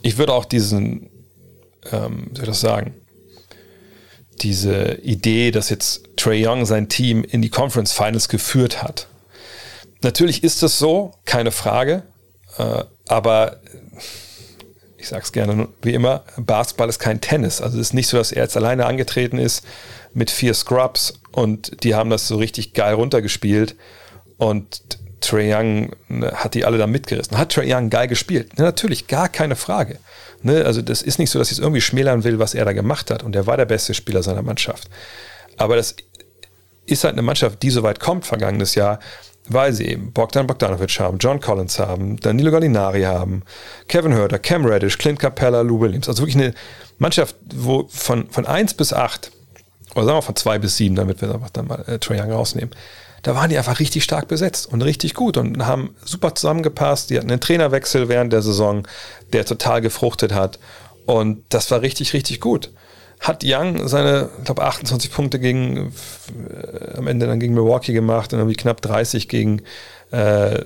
ich 0.02 0.18
würde 0.18 0.32
auch 0.32 0.44
diesen, 0.44 1.10
ähm, 1.92 2.28
wie 2.30 2.36
soll 2.36 2.44
ich 2.44 2.48
das 2.48 2.60
sagen, 2.60 2.94
diese 4.42 4.94
Idee, 5.02 5.50
dass 5.50 5.70
jetzt 5.70 6.08
Trey 6.16 6.46
Young 6.46 6.66
sein 6.66 6.88
Team 6.88 7.24
in 7.24 7.40
die 7.40 7.50
Conference 7.50 7.92
Finals 7.92 8.28
geführt 8.28 8.82
hat. 8.82 9.06
Natürlich 10.02 10.42
ist 10.42 10.62
es 10.62 10.78
so, 10.78 11.14
keine 11.24 11.52
Frage, 11.52 12.02
äh, 12.58 12.84
aber 13.06 13.60
ich 15.04 15.10
sage 15.10 15.22
es 15.22 15.32
gerne 15.32 15.68
wie 15.82 15.92
immer, 15.92 16.24
Basketball 16.38 16.88
ist 16.88 16.98
kein 16.98 17.20
Tennis. 17.20 17.60
Also 17.60 17.78
es 17.78 17.88
ist 17.88 17.92
nicht 17.92 18.08
so, 18.08 18.16
dass 18.16 18.32
er 18.32 18.42
jetzt 18.42 18.56
alleine 18.56 18.86
angetreten 18.86 19.36
ist 19.36 19.62
mit 20.14 20.30
vier 20.30 20.54
Scrubs 20.54 21.20
und 21.30 21.84
die 21.84 21.94
haben 21.94 22.08
das 22.08 22.26
so 22.26 22.36
richtig 22.36 22.72
geil 22.72 22.94
runtergespielt 22.94 23.76
und 24.38 24.80
Trey 25.20 25.54
Young 25.54 25.90
ne, 26.08 26.32
hat 26.34 26.54
die 26.54 26.64
alle 26.64 26.78
da 26.78 26.86
mitgerissen. 26.86 27.36
Hat 27.36 27.52
Trey 27.52 27.70
Young 27.70 27.90
geil 27.90 28.08
gespielt? 28.08 28.52
Ja, 28.56 28.64
natürlich, 28.64 29.06
gar 29.06 29.28
keine 29.28 29.56
Frage. 29.56 29.98
Ne, 30.42 30.64
also 30.64 30.80
das 30.80 31.02
ist 31.02 31.18
nicht 31.18 31.30
so, 31.30 31.38
dass 31.38 31.48
ich 31.48 31.58
es 31.58 31.62
irgendwie 31.62 31.82
schmälern 31.82 32.24
will, 32.24 32.38
was 32.38 32.54
er 32.54 32.64
da 32.64 32.72
gemacht 32.72 33.10
hat. 33.10 33.22
Und 33.22 33.36
er 33.36 33.46
war 33.46 33.58
der 33.58 33.66
beste 33.66 33.92
Spieler 33.92 34.22
seiner 34.22 34.42
Mannschaft. 34.42 34.88
Aber 35.58 35.76
das 35.76 35.96
ist 36.86 37.04
halt 37.04 37.12
eine 37.12 37.22
Mannschaft, 37.22 37.62
die 37.62 37.70
so 37.70 37.82
weit 37.82 38.00
kommt 38.00 38.24
vergangenes 38.24 38.74
Jahr, 38.74 39.00
weil 39.48 39.72
sie 39.72 39.86
eben 39.86 40.12
Bogdan 40.12 40.46
Bogdanovic 40.46 40.98
haben, 41.00 41.18
John 41.18 41.40
Collins 41.40 41.78
haben, 41.78 42.16
Danilo 42.18 42.50
Gallinari 42.50 43.02
haben, 43.02 43.42
Kevin 43.88 44.12
Herter, 44.12 44.38
Cam 44.38 44.64
Reddish, 44.64 44.98
Clint 44.98 45.18
Capella, 45.18 45.60
Lou 45.60 45.80
Williams. 45.80 46.08
Also 46.08 46.22
wirklich 46.22 46.42
eine 46.42 46.54
Mannschaft, 46.98 47.36
wo 47.54 47.86
von, 47.88 48.28
von 48.30 48.46
1 48.46 48.74
bis 48.74 48.92
8, 48.92 49.30
oder 49.94 50.06
sagen 50.06 50.18
wir 50.18 50.22
von 50.22 50.36
2 50.36 50.58
bis 50.58 50.76
7, 50.78 50.94
damit 50.94 51.20
wir 51.20 51.34
einfach 51.34 51.50
dann 51.50 51.66
mal 51.66 51.84
äh, 51.86 51.98
Trae 51.98 52.20
Young 52.20 52.32
rausnehmen, 52.32 52.70
da 53.22 53.34
waren 53.34 53.48
die 53.48 53.56
einfach 53.56 53.80
richtig 53.80 54.04
stark 54.04 54.28
besetzt 54.28 54.70
und 54.70 54.82
richtig 54.82 55.14
gut 55.14 55.38
und 55.38 55.64
haben 55.66 55.94
super 56.04 56.34
zusammengepasst. 56.34 57.08
Die 57.08 57.16
hatten 57.16 57.30
einen 57.30 57.40
Trainerwechsel 57.40 58.08
während 58.08 58.34
der 58.34 58.42
Saison, 58.42 58.86
der 59.32 59.46
total 59.46 59.80
gefruchtet 59.80 60.34
hat. 60.34 60.58
Und 61.06 61.42
das 61.48 61.70
war 61.70 61.80
richtig, 61.80 62.12
richtig 62.12 62.40
gut. 62.40 62.70
Hat 63.24 63.42
Young 63.42 63.88
seine, 63.88 64.28
ich 64.38 64.44
glaube, 64.44 64.62
28 64.62 65.10
Punkte 65.10 65.38
gegen, 65.38 65.94
äh, 66.50 66.98
am 66.98 67.06
Ende 67.06 67.26
dann 67.26 67.40
gegen 67.40 67.54
Milwaukee 67.54 67.94
gemacht 67.94 68.34
und 68.34 68.38
irgendwie 68.38 68.54
knapp 68.54 68.82
30 68.82 69.30
gegen, 69.30 69.62
äh, 70.10 70.60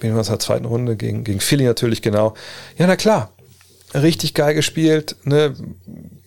wen 0.00 0.12
war 0.12 0.20
es 0.20 0.28
in 0.28 0.34
der 0.34 0.38
zweiten 0.38 0.66
Runde, 0.66 0.96
gegen, 0.96 1.24
gegen 1.24 1.40
Philly 1.40 1.64
natürlich 1.64 2.02
genau. 2.02 2.34
Ja, 2.76 2.86
na 2.86 2.96
klar. 2.96 3.32
Richtig 3.94 4.34
geil 4.34 4.54
gespielt, 4.54 5.16
ne, 5.24 5.54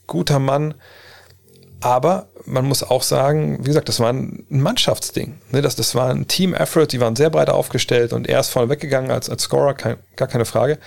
guter 0.08 0.40
Mann. 0.40 0.74
Aber 1.80 2.26
man 2.46 2.66
muss 2.66 2.82
auch 2.82 3.04
sagen, 3.04 3.60
wie 3.60 3.68
gesagt, 3.68 3.88
das 3.88 4.00
war 4.00 4.12
ein 4.12 4.46
Mannschaftsding. 4.50 5.38
Ne? 5.52 5.62
Das, 5.62 5.76
das 5.76 5.94
war 5.94 6.10
ein 6.10 6.28
Team-Effort, 6.28 6.88
die 6.88 7.00
waren 7.00 7.16
sehr 7.16 7.30
breit 7.30 7.52
aufgestellt 7.52 8.14
und 8.14 8.28
er 8.28 8.40
ist 8.40 8.50
vorne 8.50 8.70
weggegangen 8.70 9.12
als, 9.12 9.30
als 9.30 9.44
Scorer, 9.44 9.76
kein, 9.76 9.98
gar 10.16 10.28
keine 10.28 10.46
Frage. 10.46 10.80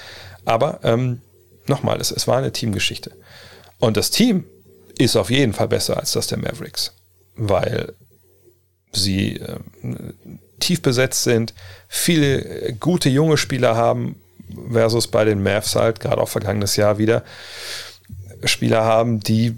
Aber 0.44 0.80
ähm, 0.82 1.20
nochmal, 1.68 2.00
es, 2.00 2.10
es 2.10 2.26
war 2.26 2.38
eine 2.38 2.50
Teamgeschichte. 2.50 3.12
Und 3.78 3.96
das 3.96 4.10
Team 4.10 4.44
ist 4.98 5.16
auf 5.16 5.30
jeden 5.30 5.52
Fall 5.52 5.68
besser 5.68 5.98
als 5.98 6.12
das 6.12 6.26
der 6.26 6.38
Mavericks, 6.38 6.92
weil 7.36 7.94
sie 8.92 9.36
äh, 9.36 9.58
tief 10.60 10.82
besetzt 10.82 11.22
sind, 11.24 11.54
viele 11.88 12.74
gute 12.80 13.08
junge 13.08 13.36
Spieler 13.36 13.76
haben, 13.76 14.16
versus 14.72 15.06
bei 15.08 15.24
den 15.24 15.42
Mavs 15.42 15.76
halt, 15.76 16.00
gerade 16.00 16.20
auch 16.20 16.28
vergangenes 16.28 16.76
Jahr 16.76 16.98
wieder, 16.98 17.22
Spieler 18.44 18.84
haben, 18.84 19.20
die 19.20 19.56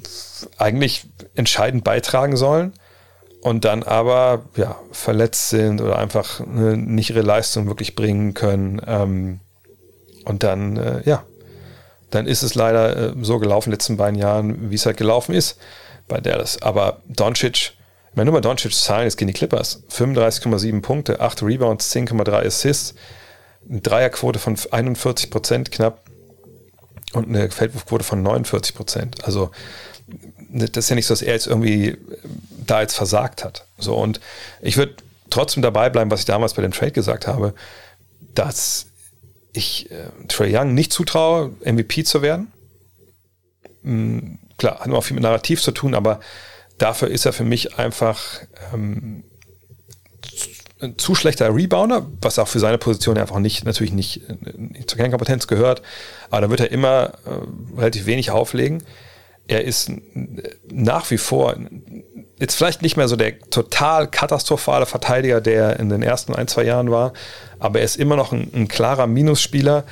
eigentlich 0.58 1.04
entscheidend 1.34 1.84
beitragen 1.84 2.36
sollen 2.36 2.72
und 3.42 3.64
dann 3.64 3.82
aber 3.82 4.44
ja, 4.56 4.76
verletzt 4.90 5.50
sind 5.50 5.80
oder 5.80 5.98
einfach 5.98 6.40
ne, 6.46 6.76
nicht 6.76 7.10
ihre 7.10 7.22
Leistung 7.22 7.66
wirklich 7.66 7.94
bringen 7.94 8.34
können. 8.34 8.80
Ähm, 8.86 9.40
und 10.24 10.42
dann, 10.42 10.76
äh, 10.76 11.02
ja, 11.04 11.24
dann 12.10 12.26
ist 12.26 12.42
es 12.42 12.54
leider 12.54 13.10
äh, 13.10 13.12
so 13.22 13.38
gelaufen 13.38 13.68
in 13.68 13.70
den 13.70 13.78
letzten 13.78 13.96
beiden 13.96 14.18
Jahren, 14.18 14.70
wie 14.70 14.74
es 14.74 14.86
halt 14.86 14.96
gelaufen 14.96 15.34
ist 15.34 15.58
bei 16.08 16.20
Dallas. 16.20 16.60
Aber 16.62 17.00
Doncic, 17.08 17.54
ich 17.54 18.16
meine, 18.16 18.30
nur 18.30 18.34
mal 18.34 18.40
Doncic 18.40 18.74
Zahlen, 18.74 19.04
jetzt 19.04 19.16
gehen 19.16 19.28
die 19.28 19.34
Clippers. 19.34 19.82
35,7 19.90 20.82
Punkte, 20.82 21.20
8 21.20 21.42
Rebounds, 21.42 21.94
10,3 21.94 22.46
Assists, 22.46 22.94
eine 23.68 23.80
Dreierquote 23.80 24.38
von 24.38 24.56
41 24.70 25.30
Prozent 25.30 25.70
knapp 25.70 26.00
und 27.12 27.28
eine 27.28 27.50
Feldwurfquote 27.50 28.04
von 28.04 28.22
49 28.22 28.74
Prozent. 28.74 29.24
Also 29.24 29.50
Ne, 30.52 30.68
das 30.68 30.84
ist 30.84 30.90
ja 30.90 30.96
nicht 30.96 31.06
so, 31.06 31.14
dass 31.14 31.22
er 31.22 31.34
jetzt 31.34 31.46
irgendwie 31.46 31.88
äh, 31.88 31.96
da 32.66 32.80
jetzt 32.80 32.94
versagt 32.94 33.44
hat. 33.44 33.64
So, 33.78 33.94
und 33.94 34.20
ich 34.60 34.76
würde 34.76 34.94
trotzdem 35.30 35.62
dabei 35.62 35.90
bleiben, 35.90 36.10
was 36.10 36.20
ich 36.20 36.26
damals 36.26 36.54
bei 36.54 36.62
dem 36.62 36.72
Trade 36.72 36.92
gesagt 36.92 37.26
habe, 37.26 37.54
dass 38.34 38.86
ich 39.52 39.90
äh, 39.90 40.08
Trey 40.28 40.56
Young 40.56 40.74
nicht 40.74 40.92
zutraue, 40.92 41.52
MVP 41.64 42.04
zu 42.04 42.22
werden. 42.22 42.52
Mhm, 43.82 44.38
klar, 44.58 44.80
hat 44.80 44.86
immer 44.86 45.02
viel 45.02 45.14
mit 45.14 45.22
Narrativ 45.22 45.60
zu 45.60 45.72
tun, 45.72 45.94
aber 45.94 46.20
dafür 46.78 47.08
ist 47.08 47.26
er 47.26 47.32
für 47.32 47.44
mich 47.44 47.78
einfach 47.78 48.40
ähm, 48.72 49.24
ein 50.80 50.98
zu 50.98 51.14
schlechter 51.14 51.54
Rebounder, 51.54 52.06
was 52.20 52.38
auch 52.38 52.48
für 52.48 52.58
seine 52.58 52.78
Position 52.78 53.18
einfach 53.18 53.38
nicht, 53.38 53.64
natürlich 53.64 53.92
nicht, 53.92 54.22
nicht 54.56 54.88
zur 54.88 54.98
Kernkompetenz 54.98 55.46
gehört. 55.46 55.82
Aber 56.30 56.42
da 56.42 56.50
wird 56.50 56.60
er 56.60 56.70
immer 56.70 57.12
äh, 57.26 57.78
relativ 57.78 58.06
wenig 58.06 58.30
auflegen. 58.30 58.82
Er 59.50 59.64
ist 59.64 59.90
nach 60.70 61.10
wie 61.10 61.18
vor 61.18 61.56
jetzt 62.38 62.54
vielleicht 62.54 62.82
nicht 62.82 62.96
mehr 62.96 63.08
so 63.08 63.16
der 63.16 63.40
total 63.50 64.06
katastrophale 64.06 64.86
Verteidiger, 64.86 65.40
der 65.40 65.80
in 65.80 65.88
den 65.88 66.04
ersten 66.04 66.36
ein, 66.36 66.46
zwei 66.46 66.62
Jahren 66.62 66.92
war, 66.92 67.12
aber 67.58 67.80
er 67.80 67.84
ist 67.84 67.96
immer 67.96 68.14
noch 68.14 68.32
ein, 68.32 68.48
ein 68.54 68.68
klarer 68.68 69.08
Minusspieler, 69.08 69.82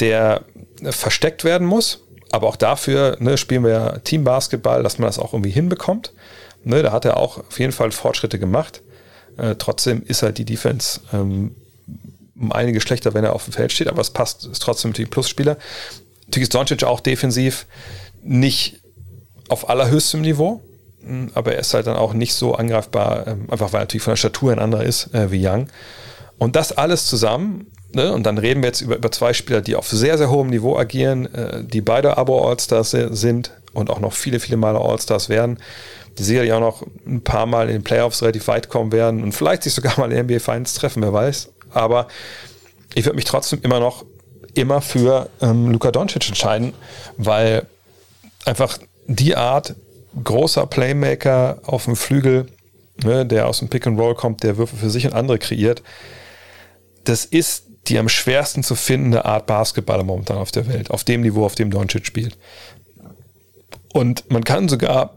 der 0.00 0.42
versteckt 0.90 1.42
werden 1.42 1.66
muss. 1.66 2.04
Aber 2.30 2.48
auch 2.48 2.56
dafür 2.56 3.16
ne, 3.20 3.38
spielen 3.38 3.64
wir 3.64 3.70
ja 3.70 3.98
Teambasketball, 4.00 4.82
dass 4.82 4.98
man 4.98 5.08
das 5.08 5.18
auch 5.18 5.32
irgendwie 5.32 5.50
hinbekommt. 5.50 6.12
Ne, 6.62 6.82
da 6.82 6.92
hat 6.92 7.06
er 7.06 7.16
auch 7.16 7.38
auf 7.38 7.58
jeden 7.58 7.72
Fall 7.72 7.90
Fortschritte 7.90 8.38
gemacht. 8.38 8.82
Äh, 9.38 9.54
trotzdem 9.54 10.02
ist 10.02 10.22
halt 10.22 10.36
die 10.36 10.44
Defense 10.44 11.00
ähm, 11.14 11.54
um 12.38 12.52
einige 12.52 12.82
schlechter, 12.82 13.14
wenn 13.14 13.24
er 13.24 13.32
auf 13.32 13.44
dem 13.44 13.54
Feld 13.54 13.72
steht, 13.72 13.88
aber 13.88 14.02
es 14.02 14.10
passt, 14.10 14.44
ist 14.44 14.60
trotzdem 14.60 14.90
natürlich 14.90 15.08
ein 15.08 15.12
Plusspieler. 15.12 15.56
Natürlich 16.26 16.44
ist 16.44 16.54
Doncic 16.54 16.84
auch 16.84 17.00
defensiv 17.00 17.64
nicht 18.22 18.82
auf 19.48 19.68
allerhöchstem 19.68 20.20
Niveau, 20.20 20.62
hm, 21.02 21.30
aber 21.34 21.54
er 21.54 21.60
ist 21.60 21.74
halt 21.74 21.86
dann 21.86 21.96
auch 21.96 22.12
nicht 22.12 22.34
so 22.34 22.54
angreifbar, 22.54 23.26
ähm, 23.26 23.46
einfach 23.50 23.72
weil 23.72 23.80
er 23.80 23.84
natürlich 23.84 24.02
von 24.02 24.12
der 24.12 24.16
Statur 24.16 24.52
ein 24.52 24.58
anderer 24.58 24.84
ist 24.84 25.14
äh, 25.14 25.30
wie 25.30 25.46
Young. 25.46 25.68
Und 26.38 26.56
das 26.56 26.72
alles 26.72 27.06
zusammen, 27.06 27.66
ne, 27.92 28.12
und 28.12 28.24
dann 28.24 28.38
reden 28.38 28.62
wir 28.62 28.68
jetzt 28.68 28.80
über, 28.80 28.96
über 28.96 29.10
zwei 29.10 29.32
Spieler, 29.32 29.60
die 29.60 29.74
auf 29.74 29.88
sehr, 29.88 30.18
sehr 30.18 30.30
hohem 30.30 30.48
Niveau 30.48 30.76
agieren, 30.76 31.32
äh, 31.34 31.64
die 31.64 31.80
beide 31.80 32.16
Abo-Allstars 32.16 32.90
sind 32.90 33.52
und 33.72 33.90
auch 33.90 34.00
noch 34.00 34.12
viele, 34.12 34.40
viele 34.40 34.56
Male 34.56 34.80
Allstars 34.80 35.28
werden, 35.28 35.58
die 36.18 36.22
sicherlich 36.22 36.52
auch 36.52 36.60
noch 36.60 36.84
ein 37.06 37.22
paar 37.22 37.46
Mal 37.46 37.68
in 37.68 37.74
den 37.74 37.84
Playoffs 37.84 38.22
relativ 38.22 38.48
weit 38.48 38.68
kommen 38.68 38.92
werden 38.92 39.22
und 39.22 39.32
vielleicht 39.32 39.62
sich 39.62 39.74
sogar 39.74 39.94
mal 39.98 40.12
in 40.12 40.24
NBA 40.24 40.38
Finals 40.40 40.74
treffen, 40.74 41.02
wer 41.02 41.12
weiß. 41.12 41.50
Aber 41.70 42.08
ich 42.94 43.04
würde 43.04 43.16
mich 43.16 43.24
trotzdem 43.24 43.60
immer 43.62 43.80
noch 43.80 44.04
immer 44.54 44.80
für 44.80 45.28
ähm, 45.40 45.70
Luka 45.70 45.90
Doncic 45.92 46.28
entscheiden, 46.28 46.72
weil 47.16 47.66
einfach 48.44 48.78
die 49.08 49.34
Art 49.36 49.74
großer 50.22 50.66
Playmaker 50.66 51.60
auf 51.64 51.86
dem 51.86 51.96
Flügel, 51.96 52.46
ne, 53.02 53.26
der 53.26 53.48
aus 53.48 53.58
dem 53.58 53.68
Pick 53.68 53.86
and 53.86 53.98
Roll 53.98 54.14
kommt, 54.14 54.42
der 54.42 54.56
Würfe 54.56 54.76
für 54.76 54.90
sich 54.90 55.06
und 55.06 55.14
andere 55.14 55.38
kreiert, 55.38 55.82
das 57.04 57.24
ist 57.24 57.64
die 57.86 57.98
am 57.98 58.08
schwersten 58.08 58.62
zu 58.62 58.74
findende 58.74 59.24
Art 59.24 59.46
Basketballer 59.46 60.04
momentan 60.04 60.36
auf 60.36 60.52
der 60.52 60.68
Welt, 60.68 60.90
auf 60.90 61.04
dem 61.04 61.22
Niveau, 61.22 61.46
auf 61.46 61.54
dem 61.54 61.70
Doncic 61.70 62.06
spielt. 62.06 62.36
Und 63.94 64.30
man 64.30 64.44
kann 64.44 64.68
sogar 64.68 65.14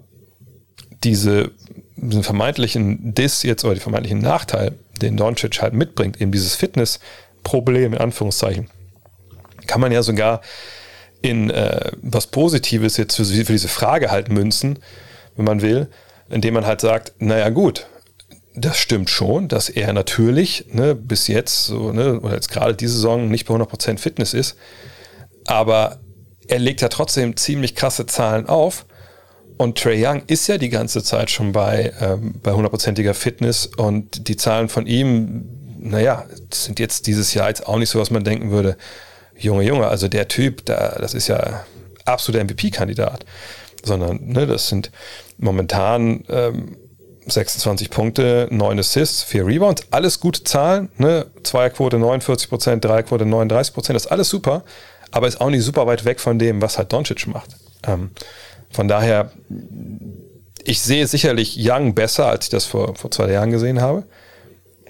diese, 1.04 1.52
diesen 1.98 2.24
vermeintlichen 2.24 3.14
Diss 3.14 3.44
jetzt 3.44 3.66
oder 3.66 3.76
den 3.76 3.82
vermeintlichen 3.82 4.20
Nachteil, 4.20 4.78
den 5.02 5.18
Doncic 5.18 5.62
halt 5.62 5.74
mitbringt, 5.74 6.22
eben 6.22 6.32
dieses 6.32 6.56
Fitnessproblem 6.56 7.94
in 7.94 8.00
Anführungszeichen, 8.00 8.70
kann 9.68 9.82
man 9.82 9.92
ja 9.92 10.02
sogar 10.02 10.42
in 11.22 11.50
äh, 11.50 11.92
was 12.02 12.28
Positives 12.28 12.98
jetzt 12.98 13.16
für, 13.16 13.26
für 13.26 13.52
diese 13.52 13.68
Frage 13.68 14.12
halt 14.12 14.30
münzen, 14.30 14.80
wenn 15.36 15.46
man 15.46 15.62
will, 15.62 15.88
indem 16.30 16.56
man 16.56 16.66
halt 16.66 16.82
sagt, 16.82 17.14
naja 17.20 17.50
gut, 17.50 17.88
das 18.56 18.78
stimmt 18.78 19.10
schon, 19.10 19.48
dass 19.48 19.70
er 19.70 19.94
natürlich 19.94 20.66
ne, 20.72 20.96
bis 20.96 21.28
jetzt, 21.28 21.66
so, 21.66 21.92
ne, 21.92 22.20
oder 22.20 22.36
jetzt 22.36 22.52
gerade 22.52 22.76
diese 22.76 22.94
Saison 22.94 23.30
nicht 23.30 23.46
bei 23.46 23.56
100% 23.56 23.98
Fitness 23.98 24.34
ist, 24.34 24.58
aber 25.46 26.00
er 26.48 26.60
legt 26.60 26.82
ja 26.82 26.90
trotzdem 26.90 27.38
ziemlich 27.38 27.76
krasse 27.76 28.06
Zahlen 28.06 28.48
auf. 28.48 28.86
Und 29.58 29.78
Trey 29.78 30.06
Young 30.06 30.24
ist 30.28 30.48
ja 30.48 30.58
die 30.58 30.70
ganze 30.70 31.04
Zeit 31.04 31.30
schon 31.30 31.52
bei, 31.52 31.94
ähm, 32.02 32.36
bei 32.42 32.52
hundertprozentiger 32.52 33.14
Fitness 33.14 33.68
und 33.68 34.28
die 34.28 34.36
Zahlen 34.36 34.70
von 34.70 34.88
ihm, 34.88 35.46
naja, 35.80 36.26
sind 36.52 36.80
jetzt 36.80 37.06
dieses 37.08 37.34
Jahr 37.34 37.48
jetzt 37.48 37.68
auch 37.68 37.78
nicht 37.78 37.90
so, 37.90 38.00
was 38.00 38.10
man 38.10 38.24
denken 38.24 38.50
würde, 38.50 38.76
Junge, 39.44 39.64
Junge, 39.64 39.88
also 39.88 40.08
der 40.08 40.28
Typ, 40.28 40.66
da, 40.66 40.98
das 41.00 41.14
ist 41.14 41.28
ja 41.28 41.66
absoluter 42.06 42.44
MVP-Kandidat, 42.44 43.26
sondern 43.84 44.20
ne, 44.28 44.48
das 44.48 44.70
sind 44.70 44.92
momentan 45.38 46.24
ähm, 46.30 46.78
26 47.28 47.90
Punkte, 47.90 48.48
9 48.50 48.80
Assists, 48.80 49.24
4 49.24 49.46
Rebounds, 49.46 49.84
alles 49.92 50.20
gute 50.20 50.44
Zahlen, 50.44 50.90
ne? 50.98 51.28
Zweierquote 51.44 52.00
49 52.00 52.50
Prozent, 52.50 52.86
Dreierquote 52.86 53.26
39 53.26 53.74
Prozent, 53.74 53.96
das 53.96 54.06
ist 54.06 54.12
alles 54.12 54.30
super, 54.30 54.64
aber 55.12 55.28
ist 55.28 55.40
auch 55.40 55.50
nicht 55.50 55.64
super 55.64 55.86
weit 55.88 56.06
weg 56.06 56.20
von 56.20 56.40
dem, 56.40 56.62
was 56.62 56.78
halt 56.78 56.92
Doncic 56.92 57.28
macht. 57.28 57.52
Ähm, 57.84 58.12
von 58.72 58.88
daher, 58.88 59.32
ich 60.64 60.82
sehe 60.82 61.06
sicherlich 61.08 61.58
Young 61.60 61.94
besser, 61.94 62.28
als 62.28 62.46
ich 62.46 62.50
das 62.50 62.66
vor, 62.66 62.96
vor 62.96 63.12
zwei 63.12 63.30
Jahren 63.30 63.52
gesehen 63.52 63.82
habe, 63.82 64.04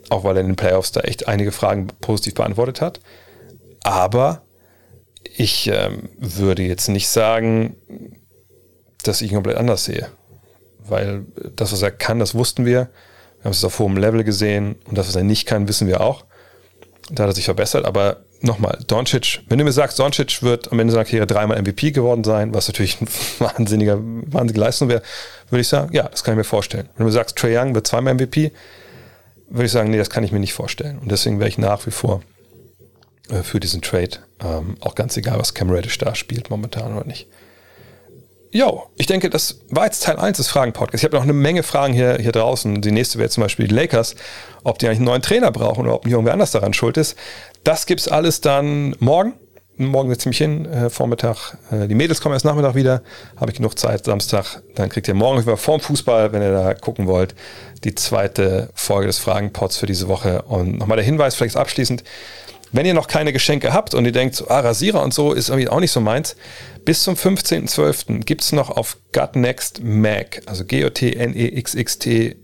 auch 0.10 0.24
weil 0.24 0.38
er 0.38 0.42
in 0.42 0.48
den 0.48 0.56
Playoffs 0.56 0.92
da 0.92 1.02
echt 1.02 1.28
einige 1.28 1.52
Fragen 1.52 1.88
positiv 2.00 2.36
beantwortet 2.36 2.82
hat. 2.82 3.00
Aber 3.84 4.44
ich 5.24 5.68
ähm, 5.68 6.10
würde 6.18 6.64
jetzt 6.64 6.88
nicht 6.88 7.08
sagen, 7.08 7.76
dass 9.04 9.22
ich 9.22 9.30
ihn 9.32 9.36
komplett 9.36 9.58
anders 9.58 9.86
sehe. 9.86 10.08
Weil 10.80 11.26
das, 11.56 11.72
was 11.72 11.82
er 11.82 11.92
kann, 11.92 12.20
das 12.20 12.36
wussten 12.36 12.66
wir. 12.66 12.90
Wir 13.40 13.46
haben 13.46 13.52
es 13.52 13.64
auf 13.64 13.80
hohem 13.80 13.98
Level 13.98 14.24
gesehen. 14.24 14.76
Und 14.86 14.98
das, 14.98 15.08
was 15.08 15.16
er 15.16 15.24
nicht 15.24 15.48
kann, 15.48 15.68
wissen 15.68 15.88
wir 15.88 16.02
auch. 16.02 16.26
Da 17.10 17.24
hat 17.24 17.32
er 17.32 17.36
sich 17.36 17.46
verbessert. 17.46 17.86
Aber 17.86 18.24
nochmal, 18.42 18.80
Doncic, 18.88 19.42
wenn 19.48 19.58
du 19.58 19.64
mir 19.64 19.72
sagst, 19.72 20.00
Doncic 20.00 20.44
wird 20.44 20.72
am 20.72 20.80
Ende 20.80 20.94
seiner 20.94 21.06
Karriere 21.06 21.28
dreimal 21.28 21.62
MVP 21.62 21.92
geworden 21.92 22.24
sein, 22.24 22.54
was 22.54 22.68
natürlich 22.68 23.00
eine 23.00 23.10
wahnsinnige, 23.40 23.98
wahnsinnige 24.00 24.60
Leistung 24.60 24.90
wäre, 24.90 25.02
würde 25.50 25.62
ich 25.62 25.68
sagen, 25.68 25.94
ja, 25.94 26.08
das 26.08 26.24
kann 26.24 26.34
ich 26.34 26.38
mir 26.38 26.44
vorstellen. 26.44 26.90
Wenn 26.96 27.06
du 27.06 27.06
mir 27.06 27.12
sagst, 27.12 27.38
Trae 27.38 27.58
Young 27.58 27.74
wird 27.74 27.88
zweimal 27.88 28.16
MVP, 28.16 28.52
würde 29.50 29.66
ich 29.66 29.72
sagen, 29.72 29.92
nee, 29.92 29.98
das 29.98 30.10
kann 30.10 30.24
ich 30.24 30.32
mir 30.32 30.40
nicht 30.40 30.54
vorstellen. 30.54 31.00
Und 31.00 31.12
deswegen 31.12 31.40
wäre 31.40 31.50
ich 31.50 31.58
nach 31.58 31.86
wie 31.86 31.92
vor 31.92 32.22
äh, 33.32 33.44
für 33.44 33.60
diesen 33.60 33.82
Trade. 33.82 34.20
Ähm, 34.44 34.78
auch 34.82 34.96
ganz 34.96 35.18
egal, 35.18 35.40
was 35.40 35.54
Cam 35.54 35.70
Reddish 35.70 35.98
da 35.98 36.16
spielt 36.16 36.50
momentan 36.50 36.96
oder 36.96 37.06
nicht. 37.06 37.28
Jo, 38.54 38.84
ich 38.98 39.06
denke, 39.06 39.30
das 39.30 39.60
war 39.70 39.86
jetzt 39.86 40.04
Teil 40.04 40.20
1 40.20 40.36
des 40.36 40.50
Fragen-Podcasts. 40.50 41.02
Ich 41.02 41.06
habe 41.06 41.16
noch 41.16 41.24
eine 41.24 41.32
Menge 41.32 41.64
Fragen 41.64 41.94
hier, 41.94 42.18
hier 42.20 42.34
draußen. 42.34 42.82
Die 42.82 42.92
nächste 42.92 43.18
wäre 43.18 43.30
zum 43.30 43.44
Beispiel 43.44 43.68
die 43.70 43.74
Lakers, 43.74 44.16
ob 44.66 44.78
die 44.78 44.88
eigentlich 44.88 44.98
einen 44.98 45.06
neuen 45.06 45.22
Trainer 45.22 45.52
brauchen 45.52 45.86
oder 45.86 45.96
ob 45.96 46.04
nicht 46.04 46.12
irgendwer 46.12 46.34
anders 46.34 46.52
daran 46.52 46.74
schuld 46.74 46.98
ist. 46.98 47.16
Das 47.64 47.86
gibt 47.86 48.02
es 48.02 48.10
alles 48.10 48.42
dann 48.42 48.94
morgen. 49.00 49.34
Morgen 49.78 50.10
setze 50.10 50.24
ich 50.24 50.26
mich 50.26 50.38
hin, 50.38 50.66
äh, 50.66 50.90
Vormittag. 50.90 51.58
Äh, 51.72 51.88
die 51.88 51.96
Mädels 51.96 52.20
kommen 52.20 52.34
erst 52.34 52.44
Nachmittag 52.44 52.76
wieder. 52.76 53.04
Habe 53.38 53.52
ich 53.52 53.58
genug 53.58 53.80
Zeit, 53.80 54.04
Samstag. 54.04 54.62
Dann 54.76 54.90
kriegt 54.90 55.08
ihr 55.08 55.14
morgen 55.14 55.42
über 55.42 55.56
vorm 55.56 55.80
Fußball, 55.80 56.34
wenn 56.34 56.42
ihr 56.42 56.52
da 56.52 56.74
gucken 56.74 57.08
wollt, 57.08 57.34
die 57.86 57.96
zweite 57.96 58.70
Folge 58.76 59.08
des 59.08 59.18
Fragen-Pods 59.20 59.78
für 59.78 59.86
diese 59.86 60.10
Woche. 60.10 60.42
Und 60.42 60.78
nochmal 60.78 60.98
der 60.98 61.06
Hinweis, 61.06 61.36
vielleicht 61.36 61.56
abschließend. 61.56 62.04
Wenn 62.72 62.86
ihr 62.86 62.94
noch 62.94 63.08
keine 63.08 63.34
Geschenke 63.34 63.74
habt 63.74 63.94
und 63.94 64.06
ihr 64.06 64.12
denkt, 64.12 64.36
so, 64.36 64.48
ah, 64.48 64.62
Rasierer 64.62 65.04
und 65.04 65.14
so 65.14 65.34
ist 65.34 65.50
irgendwie 65.50 65.70
auch 65.70 65.80
nicht 65.80 65.92
so 65.92 66.00
meins, 66.00 66.36
bis 66.86 67.04
zum 67.04 67.16
15.12. 67.16 68.24
gibt 68.24 68.42
es 68.42 68.52
noch 68.52 68.70
auf 68.70 68.98
Gutnext 69.12 69.84
Mag, 69.84 70.42
also 70.46 70.66
G-O-T-N-E-X-X-T. 70.66 72.36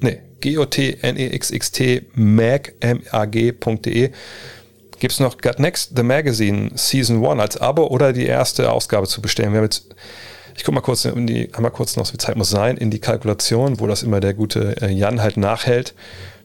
Ne, 0.00 0.18
G-O-T-N-E-X-X-T 0.40 2.06
Mag, 2.14 2.74
M-A-G.de 2.80 4.12
gibt 4.98 5.12
es 5.12 5.20
noch 5.20 5.38
Gut 5.38 5.58
Next, 5.58 5.92
The 5.96 6.02
Magazine 6.02 6.70
Season 6.74 7.24
1 7.24 7.40
als 7.40 7.56
Abo 7.58 7.86
oder 7.86 8.12
die 8.12 8.26
erste 8.26 8.70
Ausgabe 8.72 9.06
zu 9.06 9.20
bestellen. 9.20 9.52
Wir 9.52 9.58
haben 9.58 9.64
jetzt, 9.64 9.94
ich 10.56 10.64
gucke 10.64 10.74
mal 10.74 10.80
kurz 10.80 11.04
in 11.04 11.26
die, 11.26 11.52
einmal 11.54 11.70
kurz 11.70 11.96
noch, 11.96 12.12
wie 12.12 12.18
Zeit 12.18 12.36
muss 12.36 12.50
sein, 12.50 12.76
in 12.76 12.90
die 12.90 12.98
Kalkulation, 12.98 13.80
wo 13.80 13.86
das 13.86 14.02
immer 14.02 14.20
der 14.20 14.34
gute 14.34 14.80
äh, 14.80 14.90
Jan 14.90 15.22
halt 15.22 15.36
nachhält. 15.36 15.94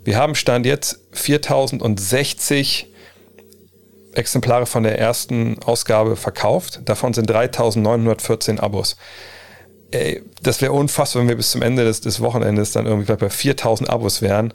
Wir 0.03 0.17
haben 0.17 0.35
Stand 0.35 0.65
jetzt 0.65 0.99
4060 1.11 2.87
Exemplare 4.13 4.65
von 4.65 4.83
der 4.83 4.99
ersten 4.99 5.59
Ausgabe 5.63 6.15
verkauft. 6.15 6.81
Davon 6.85 7.13
sind 7.13 7.29
3914 7.29 8.59
Abos. 8.59 8.97
Ey, 9.91 10.23
das 10.41 10.61
wäre 10.61 10.71
unfassbar, 10.71 11.21
wenn 11.21 11.29
wir 11.29 11.35
bis 11.35 11.51
zum 11.51 11.61
Ende 11.61 11.83
des, 11.83 12.01
des 12.01 12.21
Wochenendes 12.21 12.71
dann 12.71 12.85
irgendwie 12.85 13.13
bei 13.13 13.29
4000 13.29 13.89
Abos 13.89 14.21
wären. 14.21 14.53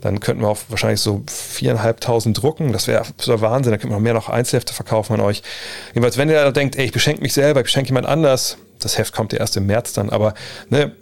Dann 0.00 0.20
könnten 0.20 0.42
wir 0.42 0.48
auch 0.48 0.58
wahrscheinlich 0.68 1.00
so 1.00 1.22
4.500 1.28 2.32
drucken. 2.32 2.72
Das 2.72 2.86
wäre 2.86 3.00
absoluter 3.00 3.42
Wahnsinn. 3.42 3.72
Dann 3.72 3.80
könnten 3.80 3.94
wir 3.94 3.98
noch 3.98 4.02
mehr 4.02 4.14
noch 4.14 4.28
Einzelhefte 4.28 4.72
verkaufen 4.72 5.14
an 5.14 5.20
euch. 5.20 5.42
Jedenfalls, 5.88 6.16
wenn 6.16 6.28
ihr 6.28 6.42
da 6.42 6.50
denkt, 6.50 6.76
ey, 6.76 6.86
ich 6.86 6.92
beschenke 6.92 7.22
mich 7.22 7.34
selber, 7.34 7.60
ich 7.60 7.64
beschenke 7.64 7.90
jemand 7.90 8.06
anders, 8.06 8.56
das 8.78 8.98
Heft 8.98 9.14
kommt 9.14 9.32
ja 9.32 9.40
erst 9.40 9.56
im 9.56 9.66
März 9.66 9.92
dann, 9.92 10.10
aber 10.10 10.34
ne, 10.70 10.92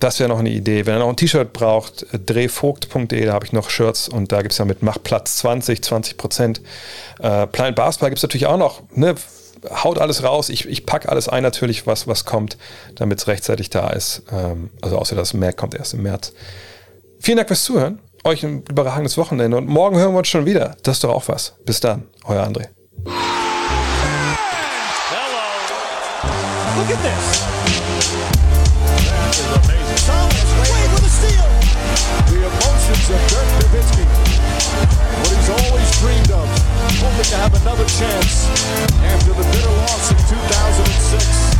das 0.00 0.18
wäre 0.18 0.28
noch 0.28 0.38
eine 0.38 0.50
Idee. 0.50 0.86
Wenn 0.86 0.96
ihr 0.96 1.00
noch 1.00 1.08
ein 1.08 1.16
T-Shirt 1.16 1.52
braucht, 1.52 2.06
drehvogt.de, 2.12 3.24
da 3.24 3.32
habe 3.32 3.46
ich 3.46 3.52
noch 3.52 3.70
Shirts 3.70 4.08
und 4.08 4.32
da 4.32 4.42
gibt 4.42 4.52
es 4.52 4.58
ja 4.58 4.64
mit 4.64 4.82
Machtplatz 4.82 5.36
20, 5.38 5.82
20 5.82 6.16
Prozent. 6.16 6.60
Äh, 7.20 7.46
Planet 7.46 7.76
Basketball 7.76 8.10
gibt 8.10 8.18
es 8.18 8.22
natürlich 8.22 8.46
auch 8.46 8.58
noch. 8.58 8.82
Ne? 8.94 9.14
Haut 9.82 9.98
alles 9.98 10.22
raus. 10.22 10.48
Ich, 10.48 10.68
ich 10.68 10.84
packe 10.86 11.08
alles 11.08 11.28
ein, 11.28 11.42
natürlich, 11.42 11.86
was, 11.86 12.06
was 12.06 12.24
kommt, 12.24 12.58
damit 12.96 13.20
es 13.20 13.26
rechtzeitig 13.26 13.70
da 13.70 13.90
ist. 13.90 14.22
Ähm, 14.30 14.70
also 14.82 14.98
außer 14.98 15.16
das 15.16 15.34
Mac 15.34 15.56
kommt 15.56 15.74
erst 15.74 15.94
im 15.94 16.02
März. 16.02 16.32
Vielen 17.20 17.38
Dank 17.38 17.48
fürs 17.48 17.64
Zuhören 17.64 17.98
euch 18.24 18.42
ein 18.42 18.62
überragendes 18.68 19.16
Wochenende 19.18 19.56
und 19.56 19.68
morgen 19.68 19.96
hören 19.96 20.12
wir 20.12 20.18
uns 20.18 20.28
schon 20.28 20.46
wieder. 20.46 20.76
Das 20.82 20.96
ist 20.96 21.04
doch 21.04 21.14
auch 21.14 21.28
was. 21.28 21.54
Bis 21.64 21.80
dann, 21.80 22.04
euer 22.24 22.42
André. 22.42 22.68
Hello. 23.04 23.18
Look 26.76 26.90
at 26.90 27.02
this. 27.02 27.53
Of 33.04 33.10
Dirk 33.28 33.44
Nowitzki, 33.60 34.04
what 35.20 35.28
he's 35.28 35.50
always 35.50 35.90
dreamed 36.00 36.30
of, 36.30 36.48
hoping 36.98 37.28
to 37.28 37.36
have 37.36 37.52
another 37.60 37.84
chance 37.84 38.48
after 39.04 39.34
the 39.34 39.44
bitter 39.52 39.68
loss 39.68 40.10
in 40.10 40.16
2006. 40.16 41.54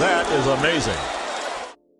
That 0.00 0.26
is 0.32 0.46
amazing. 0.48 1.21